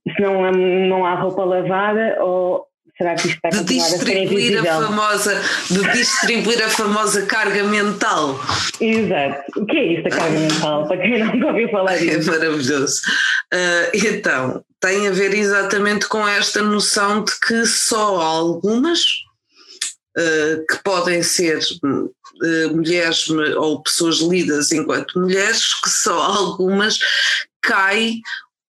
se 0.08 0.22
não, 0.22 0.52
não 0.52 1.06
há 1.06 1.14
roupa 1.14 1.44
lavada 1.44 2.18
ou 2.24 2.66
será 3.00 3.16
que 3.16 3.30
isto 3.30 3.40
vai 3.42 3.52
de 3.52 3.58
continuar 3.60 4.68
a? 4.68 4.78
A 4.78 4.88
famosa, 4.88 5.42
de 5.70 5.92
distribuir 5.94 6.64
a 6.64 6.70
famosa 6.70 7.26
carga 7.26 7.64
mental. 7.64 8.38
Exato. 8.80 9.62
O 9.62 9.66
que 9.66 9.78
é 9.78 9.94
isto, 9.94 10.08
a 10.08 10.12
carga 10.12 10.38
mental? 10.38 10.88
Para 10.88 10.98
quem 10.98 11.40
não 11.40 11.48
ouviu 11.48 11.70
falar 11.70 11.98
disso. 11.98 12.30
É 12.30 12.40
maravilhoso. 12.40 13.02
Uh, 13.54 13.90
então, 13.94 14.66
tem 14.82 15.08
a 15.08 15.12
ver 15.12 15.34
exatamente 15.34 16.08
com 16.08 16.28
esta 16.28 16.62
noção 16.62 17.24
de 17.24 17.32
que 17.40 17.66
só 17.66 18.22
algumas 18.22 19.00
uh, 20.18 20.66
que 20.70 20.84
podem 20.84 21.24
ser 21.24 21.60
uh, 21.84 22.76
mulheres 22.76 23.30
ou 23.58 23.82
pessoas 23.82 24.18
lidas 24.20 24.72
enquanto 24.74 25.20
mulheres, 25.20 25.74
que 25.82 25.90
só 25.90 26.22
algumas 26.22 26.98
cai 27.62 28.16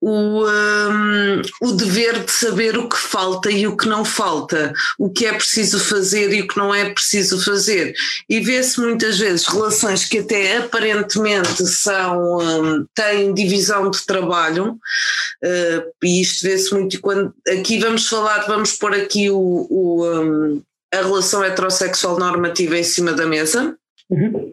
o, 0.01 0.45
um, 0.47 1.43
o 1.61 1.73
dever 1.73 2.25
de 2.25 2.31
saber 2.31 2.77
o 2.79 2.89
que 2.89 2.97
falta 2.97 3.51
e 3.51 3.67
o 3.67 3.77
que 3.77 3.89
não 3.89 4.05
falta, 4.05 4.73
o 4.99 5.11
que 5.11 5.27
é 5.27 5.33
preciso 5.33 5.81
fazer 5.81 6.33
e 6.33 6.43
o 6.43 6.49
que 6.49 6.57
não 6.57 6.75
é 6.75 6.91
preciso 6.91 7.45
fazer. 7.45 7.95
E 8.29 8.41
vê-se 8.41 8.81
muitas 8.81 9.19
vezes 9.19 9.47
relações 9.47 10.05
que 10.05 10.19
até 10.19 10.59
aparentemente 10.59 11.67
são, 11.67 12.39
um, 12.39 12.87
têm 12.95 13.35
divisão 13.35 13.91
de 13.91 14.05
trabalho, 14.07 14.73
uh, 14.73 15.93
e 16.03 16.21
isto 16.21 16.43
vê-se 16.43 16.73
muito 16.73 17.01
quando 17.01 17.35
aqui 17.49 17.79
vamos 17.79 18.07
falar, 18.07 18.47
vamos 18.47 18.73
pôr 18.73 18.95
aqui 18.95 19.31
o, 19.31 19.67
o 19.69 20.07
um, 20.07 20.63
a 20.93 20.99
relação 20.99 21.45
heterossexual 21.45 22.19
normativa 22.19 22.79
em 22.79 22.85
cima 22.85 23.13
da 23.13 23.27
mesa. 23.27 23.77
Uhum. 24.09 24.51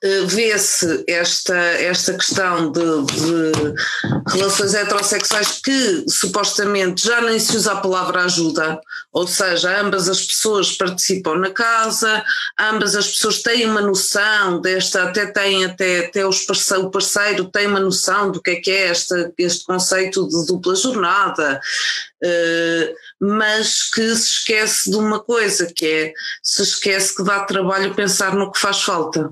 Eh, 0.00 0.24
vê-se 0.26 1.04
esta, 1.08 1.56
esta 1.56 2.14
questão 2.14 2.70
de, 2.70 2.80
de, 2.80 3.74
relações 4.28 4.72
heterossexuais 4.72 5.60
que 5.60 6.04
supostamente 6.08 7.04
já 7.04 7.20
nem 7.20 7.38
se 7.38 7.56
usa 7.56 7.72
a 7.72 7.80
palavra 7.80 8.24
ajuda, 8.24 8.80
ou 9.12 9.26
seja, 9.26 9.80
ambas 9.80 10.08
as 10.08 10.24
pessoas 10.24 10.70
participam 10.76 11.36
na 11.38 11.50
casa, 11.50 12.22
ambas 12.60 12.94
as 12.94 13.08
pessoas 13.08 13.42
têm 13.42 13.68
uma 13.68 13.80
noção 13.80 14.60
desta, 14.60 15.02
até 15.02 15.26
têm 15.26 15.64
até, 15.64 16.06
até 16.06 16.24
os 16.24 16.42
parceiro, 16.42 16.84
o 16.84 16.90
parceiro 16.92 17.44
tem 17.46 17.66
uma 17.66 17.80
noção 17.80 18.30
do 18.30 18.40
que 18.40 18.50
é 18.50 18.56
que 18.56 18.70
é 18.70 18.86
esta, 18.88 19.32
este 19.36 19.64
conceito 19.64 20.28
de 20.28 20.46
dupla 20.46 20.76
jornada, 20.76 21.60
mas 23.20 23.90
que 23.90 24.14
se 24.14 24.26
esquece 24.26 24.90
de 24.90 24.96
uma 24.96 25.20
coisa, 25.20 25.72
que 25.74 25.86
é 25.86 26.12
se 26.42 26.62
esquece 26.62 27.14
que 27.14 27.24
dá 27.24 27.44
trabalho 27.44 27.94
pensar 27.94 28.34
no 28.34 28.50
que 28.50 28.58
faz 28.58 28.82
falta. 28.82 29.30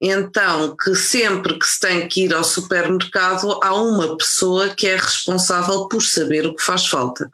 Então, 0.00 0.76
que 0.76 0.94
sempre 0.94 1.58
que 1.58 1.66
se 1.66 1.80
tem 1.80 2.06
que 2.06 2.24
ir 2.24 2.34
ao 2.34 2.44
supermercado, 2.44 3.58
há 3.62 3.74
uma 3.74 4.16
pessoa 4.16 4.68
que 4.68 4.86
é 4.86 4.96
responsável 4.96 5.88
por 5.88 6.00
saber 6.02 6.46
o 6.46 6.54
que 6.54 6.62
faz 6.62 6.86
falta. 6.86 7.28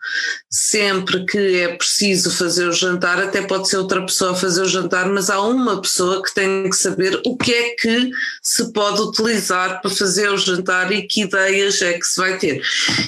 Sempre 0.51 1.27
que 1.27 1.61
é 1.61 1.77
preciso 1.77 2.31
fazer 2.31 2.67
o 2.67 2.73
jantar, 2.73 3.23
até 3.23 3.43
pode 3.43 3.69
ser 3.69 3.77
outra 3.77 4.01
pessoa 4.05 4.33
a 4.33 4.35
fazer 4.35 4.63
o 4.63 4.69
jantar, 4.69 5.07
mas 5.11 5.29
há 5.29 5.41
uma 5.43 5.81
pessoa 5.83 6.23
que 6.23 6.35
tem 6.35 6.71
que 6.71 6.77
saber 6.77 7.21
o 7.27 7.37
que 7.37 7.53
é 7.53 7.75
que 7.75 8.11
se 8.43 8.73
pode 8.73 9.01
utilizar 9.03 9.83
para 9.83 9.91
fazer 9.91 10.31
o 10.31 10.39
jantar 10.39 10.91
e 10.91 11.07
que 11.07 11.23
ideias 11.23 11.83
é 11.83 11.93
que 11.95 12.07
se 12.07 12.19
vai 12.19 12.39
ter. 12.39 12.63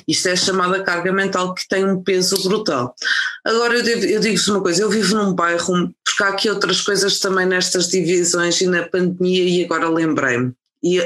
Isto 0.06 0.28
é 0.28 0.36
chamada 0.36 0.82
carga 0.82 1.12
mental 1.12 1.54
que 1.54 1.66
tem 1.66 1.84
um 1.84 2.02
peso 2.02 2.36
brutal. 2.42 2.94
Agora, 3.42 3.78
eu, 3.78 3.98
eu 4.00 4.20
digo-vos 4.20 4.48
uma 4.48 4.60
coisa: 4.60 4.82
eu 4.82 4.90
vivo 4.90 5.16
num 5.16 5.32
bairro, 5.32 5.94
porque 6.04 6.22
há 6.22 6.28
aqui 6.28 6.50
outras 6.50 6.80
coisas 6.80 7.18
também 7.18 7.46
nestas 7.46 7.88
divisões 7.88 8.60
e 8.60 8.66
na 8.66 8.82
pandemia 8.82 9.45
e 9.46 9.64
agora 9.64 9.88
lembrei-me. 9.88 10.54
E 10.82 10.96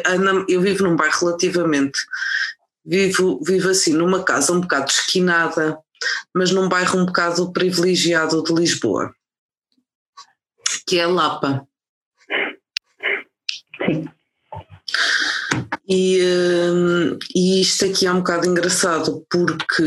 eu 0.49 0.61
vivo 0.61 0.85
num 0.85 0.97
bairro 0.97 1.19
relativamente, 1.21 1.99
vivo, 2.85 3.41
vivo 3.43 3.71
assim 3.71 3.93
numa 3.93 4.23
casa 4.23 4.53
um 4.53 4.61
bocado 4.61 4.91
esquinada, 4.91 5.79
mas 6.35 6.51
num 6.51 6.69
bairro 6.69 6.99
um 6.99 7.07
bocado 7.07 7.53
privilegiado 7.53 8.43
de 8.43 8.53
Lisboa, 8.53 9.15
que 10.87 10.99
é 10.99 11.07
Lapa. 11.07 11.67
Sim. 13.79 14.09
E, 15.89 16.23
hum, 16.23 17.19
e 17.35 17.61
isto 17.63 17.85
aqui 17.85 18.07
é 18.07 18.13
um 18.13 18.19
bocado 18.19 18.47
engraçado 18.47 19.27
porque 19.29 19.83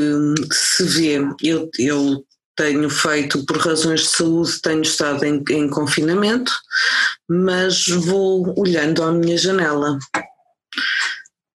se 0.51 0.83
vê, 0.83 1.17
eu, 1.41 1.69
eu 1.79 2.25
tenho 2.55 2.89
feito 2.89 3.45
por 3.45 3.57
razões 3.57 4.01
de 4.01 4.09
saúde, 4.09 4.61
tenho 4.61 4.81
estado 4.81 5.23
em, 5.25 5.43
em 5.49 5.69
confinamento, 5.69 6.51
mas 7.27 7.87
vou 7.87 8.53
olhando 8.57 9.03
à 9.03 9.11
minha 9.11 9.37
janela. 9.37 9.97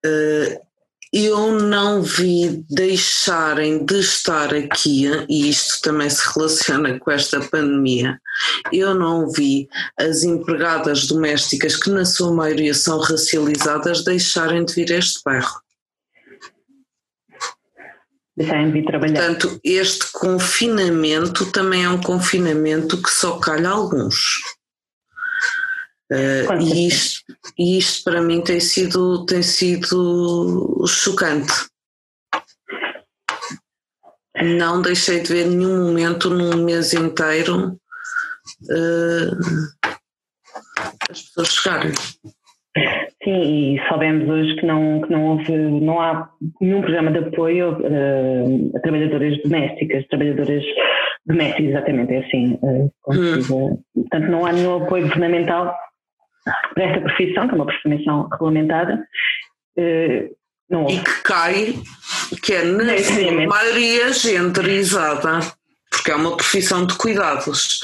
Uh, 0.04 0.64
eu 1.12 1.52
não 1.52 2.02
vi 2.02 2.64
deixarem 2.68 3.84
de 3.84 4.00
estar 4.00 4.52
aqui, 4.52 5.06
e 5.28 5.48
isto 5.48 5.80
também 5.80 6.10
se 6.10 6.22
relaciona 6.34 6.98
com 6.98 7.08
esta 7.08 7.40
pandemia, 7.40 8.20
eu 8.72 8.94
não 8.94 9.30
vi 9.30 9.68
as 9.96 10.24
empregadas 10.24 11.06
domésticas, 11.06 11.76
que 11.76 11.88
na 11.88 12.04
sua 12.04 12.32
maioria 12.32 12.74
são 12.74 12.98
racializadas, 12.98 14.02
deixarem 14.02 14.64
de 14.64 14.74
vir 14.74 14.92
a 14.92 14.98
este 14.98 15.20
bairro 15.24 15.63
deixarem 18.36 18.66
de 18.66 18.72
vir 18.72 18.84
trabalhar. 18.84 19.14
Portanto, 19.14 19.60
este 19.62 20.10
confinamento 20.12 21.50
também 21.52 21.84
é 21.84 21.88
um 21.88 22.00
confinamento 22.00 23.00
que 23.00 23.10
só 23.10 23.38
calha 23.38 23.70
alguns. 23.70 24.16
Uh, 26.12 26.60
e, 26.60 26.86
isto, 26.88 27.22
e 27.58 27.78
isto 27.78 28.04
para 28.04 28.20
mim 28.20 28.42
tem 28.42 28.60
sido, 28.60 29.24
tem 29.24 29.42
sido 29.42 30.84
chocante. 30.86 31.52
Não 34.42 34.82
deixei 34.82 35.20
de 35.20 35.32
ver 35.32 35.46
nenhum 35.46 35.86
momento 35.86 36.28
num 36.28 36.64
mês 36.64 36.92
inteiro 36.92 37.80
uh, 38.62 39.90
as 41.08 41.22
pessoas 41.22 41.48
chegarem. 41.48 41.94
Sim, 43.22 43.76
e 43.76 43.88
sabemos 43.88 44.28
hoje 44.28 44.56
que 44.56 44.66
não, 44.66 45.00
que 45.00 45.10
não 45.10 45.24
houve, 45.26 45.52
não 45.52 46.00
há 46.00 46.28
nenhum 46.60 46.82
programa 46.82 47.10
de 47.12 47.18
apoio 47.18 47.72
uh, 47.72 48.76
a 48.76 48.80
trabalhadoras 48.80 49.40
domésticas, 49.42 50.06
trabalhadoras 50.08 50.64
domésticas, 51.24 51.70
exatamente, 51.70 52.12
é 52.12 52.18
assim. 52.18 52.58
Uh, 52.62 52.90
hum. 53.08 53.82
Portanto, 53.94 54.28
não 54.28 54.44
há 54.44 54.52
nenhum 54.52 54.82
apoio 54.82 55.04
governamental 55.04 55.74
para 56.74 56.84
esta 56.84 57.00
profissão, 57.00 57.46
que 57.46 57.54
é 57.54 57.56
uma 57.56 57.66
profissão 57.66 58.28
regulamentada. 58.28 59.06
Uh, 59.78 60.34
não 60.68 60.82
houve. 60.82 60.96
E 60.96 60.98
que 60.98 61.22
cai, 61.22 61.74
que 62.42 62.54
é 62.54 62.64
na 62.64 63.46
maioria 63.46 64.12
genderizada 64.12 65.38
porque 65.94 66.10
é 66.10 66.16
uma 66.16 66.36
profissão 66.36 66.84
de 66.84 66.94
cuidados. 66.96 67.80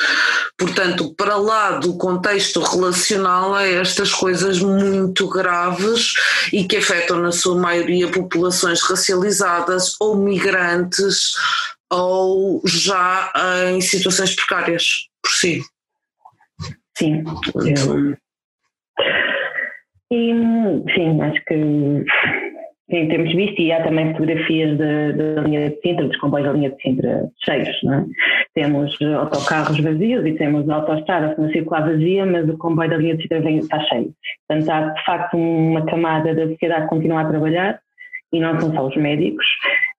Portanto, 0.58 1.14
para 1.14 1.36
lá 1.36 1.78
do 1.78 1.96
contexto 1.96 2.60
relacional, 2.60 3.54
há 3.54 3.66
estas 3.66 4.12
coisas 4.12 4.58
muito 4.58 5.28
graves 5.28 6.12
e 6.52 6.64
que 6.64 6.78
afetam, 6.78 7.20
na 7.20 7.30
sua 7.30 7.56
maioria, 7.56 8.10
populações 8.10 8.82
racializadas 8.82 9.94
ou 10.00 10.16
migrantes 10.16 11.34
ou 11.88 12.60
já 12.66 13.32
em 13.70 13.80
situações 13.80 14.34
precárias 14.34 15.08
por 15.22 15.30
si. 15.30 15.62
Sim. 16.98 17.22
E, 20.12 20.32
sim, 20.92 21.22
acho 21.22 21.44
que 21.44 22.04
Sim, 22.90 23.08
temos 23.08 23.32
visto 23.32 23.60
e 23.62 23.70
há 23.70 23.84
também 23.84 24.12
fotografias 24.12 24.76
da, 24.76 25.42
linha 25.42 25.70
de 25.70 25.80
Sintra, 25.80 26.08
dos 26.08 26.16
comboios 26.18 26.48
da 26.48 26.52
linha 26.52 26.70
de 26.70 26.82
Sintra 26.82 27.28
cheios. 27.44 27.68
É? 27.68 28.04
Temos 28.54 28.98
autocarros 29.00 29.78
vazios 29.78 30.26
e 30.26 30.32
temos 30.32 30.68
a 30.68 30.74
autostrada 30.74 31.36
a 31.38 31.48
circular 31.52 31.86
vazia, 31.86 32.26
mas 32.26 32.48
o 32.48 32.58
comboio 32.58 32.90
da 32.90 32.96
linha 32.96 33.16
de 33.16 33.22
Sintra 33.22 33.40
vem, 33.40 33.58
está 33.58 33.78
cheio. 33.84 34.12
Portanto, 34.48 34.70
há 34.70 34.80
de 34.88 35.04
facto 35.04 35.36
uma 35.36 35.86
camada 35.86 36.34
da 36.34 36.48
sociedade 36.48 36.82
que 36.82 36.88
continua 36.88 37.20
a 37.20 37.28
trabalhar 37.28 37.78
e 38.32 38.40
não 38.40 38.60
são 38.60 38.72
só 38.72 38.86
os 38.86 38.96
médicos, 38.96 39.46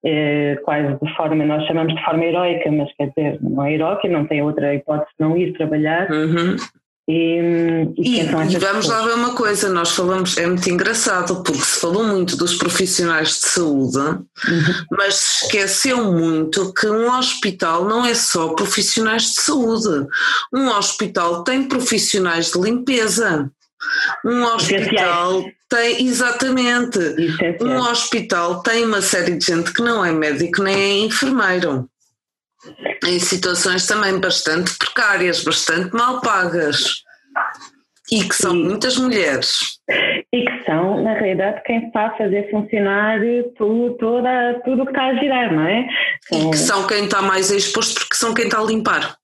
eh, 0.06 0.58
quase 0.64 0.98
de 1.02 1.16
forma, 1.16 1.46
nós 1.46 1.66
chamamos 1.66 1.94
de 1.94 2.04
forma 2.04 2.26
heroica, 2.26 2.72
mas 2.72 2.94
quer 2.96 3.10
dizer, 3.10 3.38
não 3.42 3.66
é 3.66 3.74
heroica, 3.74 4.08
não 4.08 4.26
tem 4.26 4.42
outra 4.42 4.74
hipótese 4.74 5.12
de 5.20 5.26
não 5.26 5.38
ir 5.38 5.54
trabalhar. 5.54 6.10
Uhum. 6.10 6.56
E, 7.10 7.88
e, 7.98 8.20
e, 8.20 8.22
e 8.22 8.58
vamos 8.58 8.88
lá 8.88 9.01
ver 9.01 9.15
uma 9.15 9.34
coisa, 9.34 9.70
nós 9.70 9.91
falamos, 9.91 10.38
é 10.38 10.46
muito 10.46 10.70
engraçado, 10.70 11.43
porque 11.43 11.62
se 11.62 11.79
falou 11.79 12.03
muito 12.03 12.38
dos 12.38 12.53
profissionais 12.55 13.29
de 13.29 13.48
saúde, 13.48 13.98
uhum. 13.98 14.86
mas 14.91 15.15
se 15.15 15.46
esqueceu 15.46 16.12
muito 16.12 16.72
que 16.74 16.88
um 16.88 17.12
hospital 17.17 17.86
não 17.86 18.05
é 18.05 18.13
só 18.13 18.50
profissionais 18.50 19.24
de 19.24 19.41
saúde, 19.41 20.08
um 20.53 20.70
hospital 20.70 21.43
tem 21.43 21.67
profissionais 21.67 22.51
de 22.51 22.60
limpeza. 22.60 23.51
Um 24.24 24.43
hospital 24.43 25.43
tem, 25.67 26.05
exatamente, 26.05 27.00
um 27.60 27.77
hospital 27.79 28.62
tem 28.62 28.86
uma 28.86 29.01
série 29.01 29.36
de 29.36 29.43
gente 29.43 29.74
que 29.74 29.81
não 29.81 30.05
é 30.05 30.12
médico 30.12 30.62
nem 30.62 30.75
é 30.75 30.98
enfermeiro 31.00 31.89
em 33.06 33.20
situações 33.20 33.88
também 33.88 34.20
bastante 34.20 34.77
precárias, 34.77 35.44
bastante 35.44 35.94
mal 35.94 36.22
pagas. 36.22 37.03
E 38.12 38.27
que 38.27 38.36
são 38.36 38.53
muitas 38.53 38.98
mulheres. 38.98 39.80
E 40.34 40.46
que 40.46 40.65
são, 40.65 41.01
na 41.01 41.13
realidade, 41.13 41.62
quem 41.65 41.88
está 41.88 42.08
a 42.08 42.18
fazer 42.18 42.50
funcionar 42.51 43.20
tudo, 43.58 43.96
toda, 43.98 44.62
tudo 44.65 44.84
o 44.84 44.86
que 44.86 44.91
está 44.91 45.06
a 45.06 45.15
girar, 45.15 45.53
não 45.53 45.65
é? 45.65 45.88
São... 46.24 46.39
E 46.39 46.51
que 46.51 46.58
são 46.58 46.88
quem 46.88 47.06
está 47.06 47.22
mais 47.22 47.50
exposto 47.51 48.01
porque 48.01 48.15
são 48.15 48.34
quem 48.34 48.46
está 48.46 48.60
a 48.60 48.65
limpar. 48.65 49.15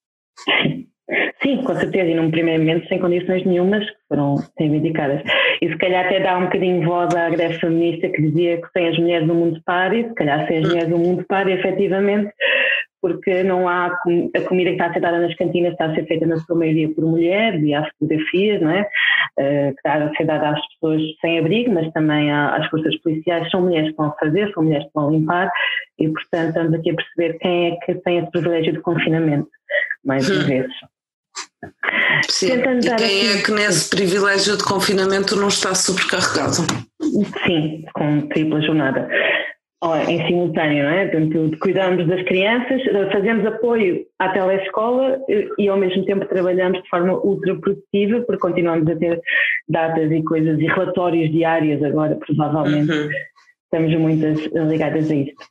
Sim, 1.42 1.64
com 1.64 1.76
certeza, 1.76 2.10
e 2.10 2.16
num 2.16 2.32
primeiro 2.32 2.62
momento 2.62 2.88
sem 2.88 3.00
condições 3.00 3.46
nenhumas 3.46 3.86
que 3.86 3.96
foram 4.10 4.36
reivindicadas. 4.58 5.22
E 5.62 5.70
se 5.70 5.78
calhar 5.78 6.06
até 6.06 6.20
dá 6.20 6.38
um 6.38 6.46
bocadinho 6.46 6.86
voz 6.86 7.14
à 7.16 7.30
greve 7.30 7.60
feminista 7.60 8.10
que 8.10 8.22
dizia 8.22 8.62
que 8.62 8.68
sem 8.74 8.88
as 8.90 8.98
mulheres 8.98 9.28
no 9.28 9.36
mundo 9.36 9.62
par, 9.66 9.96
e 9.96 10.08
se 10.08 10.14
calhar 10.16 10.46
sem 10.48 10.58
as 10.58 10.66
hum. 10.66 10.68
mulheres 10.70 10.90
no 10.90 10.98
mundo 10.98 11.26
par, 11.28 11.48
e 11.48 11.54
efetivamente 11.54 12.32
porque 13.02 13.44
não 13.44 13.68
há 13.68 13.88
a 13.88 14.42
comida 14.42 14.70
que 14.70 14.76
está 14.76 14.88
a 14.88 14.94
ser 14.94 15.00
dada 15.00 15.20
nas 15.20 15.36
cantinas 15.36 15.74
está 15.74 15.86
a 15.86 15.96
ser 15.96 16.06
feita 16.08 16.26
na 16.26 16.38
sua 16.38 16.56
maioria 16.56 16.90
por 16.94 17.06
mulheres 17.06 17.62
e 17.64 17.74
há 17.74 17.90
fotografias, 17.92 18.62
não 18.62 18.72
é? 18.72 18.82
Uh, 19.40 19.74
que 19.74 19.78
está 19.78 19.96
a 19.96 20.16
ser 20.16 20.26
dada 20.26 20.50
às 20.50 20.68
pessoas 20.74 21.02
sem 21.22 21.40
abrigo, 21.40 21.74
mas 21.74 21.92
também 21.94 22.32
às 22.32 22.68
forças 22.68 22.96
policiais, 23.02 23.50
são 23.50 23.62
mulheres 23.62 23.96
que 23.96 24.02
a 24.02 24.12
fazer, 24.12 24.52
são 24.54 24.64
mulheres 24.64 24.86
que 24.86 25.00
a 25.00 25.08
limpar 25.08 25.52
e 26.00 26.10
portanto 26.10 26.50
estamos 26.50 26.74
aqui 26.74 26.92
a 26.92 26.96
perceber 26.96 27.40
quem 27.40 27.68
é 27.68 27.76
que 27.86 27.96
tem 27.96 28.18
esse 28.18 28.32
privilégio 28.32 28.74
de 28.74 28.82
confinamento, 28.82 29.50
mais 30.04 30.30
uma 30.30 30.44
hum. 30.44 30.48
vez. 30.48 30.68
Sim, 32.30 32.48
e 32.48 32.62
quem 32.62 32.92
é 32.92 32.96
assim, 32.96 33.40
é 33.40 33.44
que 33.44 33.52
nesse 33.52 33.90
privilégio 33.90 34.58
de 34.58 34.64
confinamento 34.64 35.36
não 35.36 35.48
está 35.48 35.74
sobrecarregado? 35.74 36.66
Sim, 37.46 37.84
com 37.94 38.28
tripla 38.28 38.62
jornada 38.62 39.08
em 40.08 40.26
simultâneo, 40.28 40.84
não 40.84 40.92
é? 40.92 41.08
Portanto, 41.08 41.58
cuidamos 41.60 42.08
das 42.08 42.24
crianças, 42.24 42.82
fazemos 43.12 43.46
apoio 43.46 44.06
à 44.18 44.30
telescola 44.30 45.20
e 45.58 45.70
ao 45.70 45.78
mesmo 45.78 46.04
tempo 46.06 46.26
trabalhamos 46.26 46.82
de 46.82 46.90
forma 46.90 47.14
ultra 47.24 47.56
produtiva, 47.56 48.22
porque 48.22 48.42
continuamos 48.42 48.90
a 48.90 48.96
ter 48.96 49.22
datas 49.70 50.12
e 50.12 50.24
coisas 50.24 50.60
e 50.60 50.66
relatórios 50.66 51.32
diários 51.32 51.84
agora, 51.84 52.16
provavelmente. 52.16 52.92
Uhum. 52.92 53.10
Estamos 53.66 53.96
muitas 54.00 54.40
ligadas 54.68 55.12
a 55.12 55.16
isto. 55.16 55.46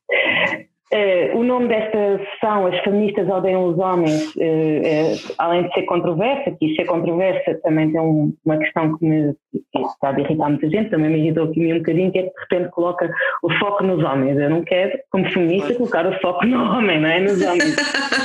Uh, 0.92 1.36
o 1.36 1.42
nome 1.42 1.66
desta 1.66 1.98
sessão, 2.18 2.66
As 2.66 2.78
Feministas 2.84 3.28
Odeiam 3.28 3.64
os 3.64 3.76
Homens, 3.76 4.32
uh, 4.36 4.40
uh, 4.40 5.34
além 5.36 5.64
de 5.64 5.74
ser 5.74 5.82
controversa, 5.82 6.52
que 6.52 6.76
ser 6.76 6.84
controversa 6.84 7.58
também 7.64 7.90
tem 7.90 8.00
um, 8.00 8.32
uma 8.44 8.56
questão 8.56 8.96
que 8.96 9.04
me 9.04 9.34
que 9.52 9.80
está 9.80 10.10
a 10.10 10.20
irritar 10.20 10.48
muita 10.48 10.70
gente, 10.70 10.90
também 10.90 11.10
me 11.10 11.18
irritou 11.18 11.44
aqui 11.44 11.72
um 11.72 11.78
bocadinho, 11.78 12.12
que 12.12 12.18
é 12.20 12.22
que 12.22 12.28
de 12.28 12.40
repente 12.40 12.70
coloca 12.70 13.12
o 13.42 13.52
foco 13.54 13.82
nos 13.82 14.04
homens. 14.04 14.38
Eu 14.38 14.48
não 14.48 14.62
quero, 14.62 14.96
como 15.10 15.28
feminista, 15.32 15.74
colocar 15.74 16.06
o 16.06 16.20
foco 16.20 16.46
no 16.46 16.62
homem, 16.62 17.00
não 17.00 17.08
é? 17.08 17.18
Nos 17.18 17.42
homens. 17.42 17.76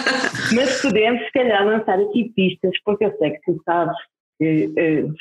Mas 0.53 0.81
podemos, 0.83 1.23
se 1.23 1.31
calhar, 1.31 1.65
lançar 1.65 1.99
aqui 1.99 2.31
pistas, 2.35 2.73
porque 2.85 3.05
eu 3.05 3.17
sei 3.17 3.31
que 3.31 3.41
tu 3.41 3.59
sabes 3.65 3.97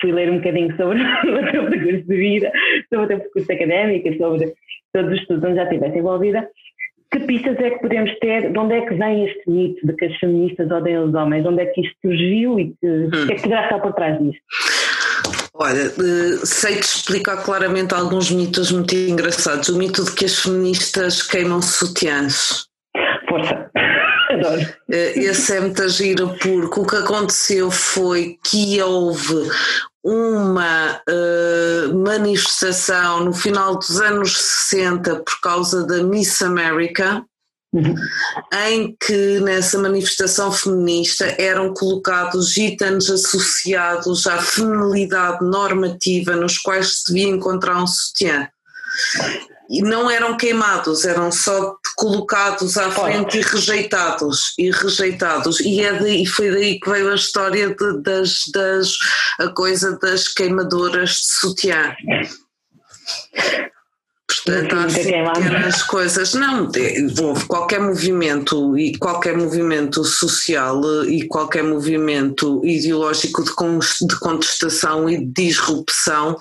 fui 0.00 0.12
ler 0.12 0.31
um 0.31 0.37
bocadinho 0.37 0.74
sobre 0.76 0.98
o 1.29 1.53
teu 1.53 1.68
percurso 1.68 2.07
de 2.07 2.16
vida, 2.16 2.53
sobre 2.88 3.05
o 3.05 3.09
teu 3.09 3.20
percurso 3.20 3.53
académico, 3.53 4.16
sobre 4.16 4.53
todos 4.92 5.12
os 5.12 5.20
estudos 5.20 5.44
onde 5.44 5.57
já 5.57 5.64
estiveste 5.64 5.98
envolvida, 5.98 6.48
que 7.10 7.20
pistas 7.20 7.56
é 7.58 7.70
que 7.70 7.80
podemos 7.80 8.10
ter? 8.20 8.52
De 8.52 8.58
onde 8.58 8.74
é 8.74 8.80
que 8.82 8.94
vem 8.94 9.26
este 9.26 9.50
mito 9.50 9.86
de 9.86 9.92
que 9.94 10.04
as 10.04 10.16
feministas 10.18 10.70
odeiam 10.70 11.08
os 11.08 11.14
homens? 11.14 11.42
De 11.42 11.48
onde 11.48 11.62
é 11.62 11.66
que 11.66 11.80
isto 11.80 11.96
surgiu 12.02 12.58
e 12.58 12.66
que, 12.80 12.86
hum. 12.86 13.10
que 13.26 13.32
é 13.32 13.36
que 13.36 13.42
poderá 13.42 13.64
estar 13.64 13.80
por 13.80 13.92
trás 13.94 14.18
disto? 14.18 14.42
Olha, 15.54 15.82
eh, 15.82 16.36
sei-te 16.44 16.82
explicar 16.82 17.44
claramente 17.44 17.92
alguns 17.94 18.30
mitos 18.30 18.72
muito 18.72 18.94
engraçados. 18.94 19.68
O 19.68 19.76
mito 19.76 20.04
de 20.04 20.14
que 20.14 20.24
as 20.24 20.38
feministas 20.38 21.22
queimam 21.22 21.60
sutiãs. 21.60 22.66
Força. 23.28 23.70
Adoro. 24.30 24.60
Eh, 24.90 25.18
esse 25.18 25.56
é 25.56 25.60
muito 25.60 25.88
giro 25.88 26.36
porque 26.40 26.80
o 26.80 26.86
que 26.86 26.96
aconteceu 26.96 27.70
foi 27.70 28.38
que 28.44 28.80
houve 28.80 29.50
uma 30.04 31.02
uh, 31.08 31.98
manifestação 31.98 33.24
no 33.24 33.32
final 33.32 33.76
dos 33.76 34.00
anos 34.00 34.36
60 34.70 35.16
por 35.16 35.40
causa 35.42 35.84
da 35.84 36.02
Miss 36.02 36.40
America, 36.40 37.22
uhum. 37.72 37.94
em 38.68 38.96
que 39.04 39.40
nessa 39.40 39.78
manifestação 39.78 40.50
feminista 40.52 41.26
eram 41.38 41.74
colocados 41.74 42.56
itens 42.56 43.10
associados 43.10 44.26
à 44.26 44.38
feminilidade 44.38 45.44
normativa 45.44 46.36
nos 46.36 46.56
quais 46.56 47.00
se 47.00 47.12
devia 47.12 47.28
encontrar 47.28 47.82
um 47.82 47.86
sutiã 47.86 48.48
e 49.70 49.83
não 49.83 50.11
eram 50.11 50.37
queimados, 50.37 51.04
eram 51.04 51.30
só 51.30 51.76
colocados 51.96 52.76
à 52.76 52.90
frente 52.90 53.38
e 53.38 53.40
rejeitados, 53.40 54.52
e 54.59 54.68
rejeitados, 54.70 55.61
e 55.61 55.80
é 55.80 55.92
daí, 55.92 56.26
foi 56.26 56.50
daí 56.50 56.80
que 56.80 56.90
veio 56.90 57.12
a 57.12 57.14
história 57.14 57.72
de, 57.72 58.02
das, 58.02 58.42
das, 58.52 58.98
a 59.38 59.48
coisa 59.48 59.96
das 59.98 60.26
queimadoras 60.26 61.11
de 61.11 61.26
sutiã. 61.26 61.94
Portanto, 64.30 64.76
há 64.76 64.86
pequenas 64.86 65.82
coisas. 65.82 66.34
Não, 66.34 66.70
houve 67.20 67.44
qualquer 67.46 67.80
movimento 67.80 68.78
e 68.78 68.96
qualquer 68.96 69.36
movimento 69.36 70.04
social 70.04 70.80
e 71.04 71.26
qualquer 71.26 71.64
movimento 71.64 72.60
ideológico 72.64 73.42
de 73.42 74.18
contestação 74.20 75.10
e 75.10 75.18
de 75.18 75.50
disrupção 75.50 76.36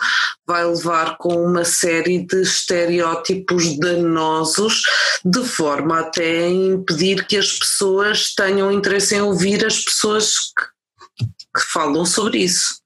vai 0.47 0.65
levar 0.65 1.17
com 1.17 1.43
uma 1.43 1.65
série 1.65 2.25
de 2.25 2.41
estereótipos 2.41 3.77
danosos, 3.77 4.83
de 5.25 5.43
forma 5.43 5.99
até 5.99 6.45
a 6.45 6.49
impedir 6.49 7.25
que 7.25 7.37
as 7.37 7.57
pessoas 7.57 8.33
tenham 8.35 8.71
interesse 8.71 9.15
em 9.15 9.21
ouvir 9.21 9.65
as 9.65 9.83
pessoas 9.83 10.33
que, 10.55 11.25
que 11.25 11.71
falam 11.71 12.05
sobre 12.05 12.39
isso. 12.39 12.79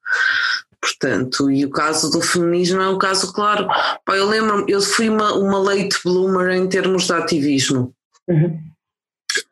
Portanto, 0.83 1.49
e 1.49 1.63
o 1.63 1.69
caso 1.69 2.11
do 2.11 2.19
feminismo 2.19 2.81
é 2.81 2.89
um 2.89 2.97
caso 2.97 3.31
claro. 3.31 3.65
Pá, 4.03 4.17
eu 4.17 4.27
lembro-me, 4.27 4.69
eu 4.69 4.81
fui 4.81 5.07
uma, 5.07 5.33
uma 5.33 5.57
late 5.57 5.97
bloomer 6.03 6.57
em 6.57 6.67
termos 6.67 7.05
de 7.05 7.13
ativismo. 7.13 7.95
Uhum. 8.27 8.59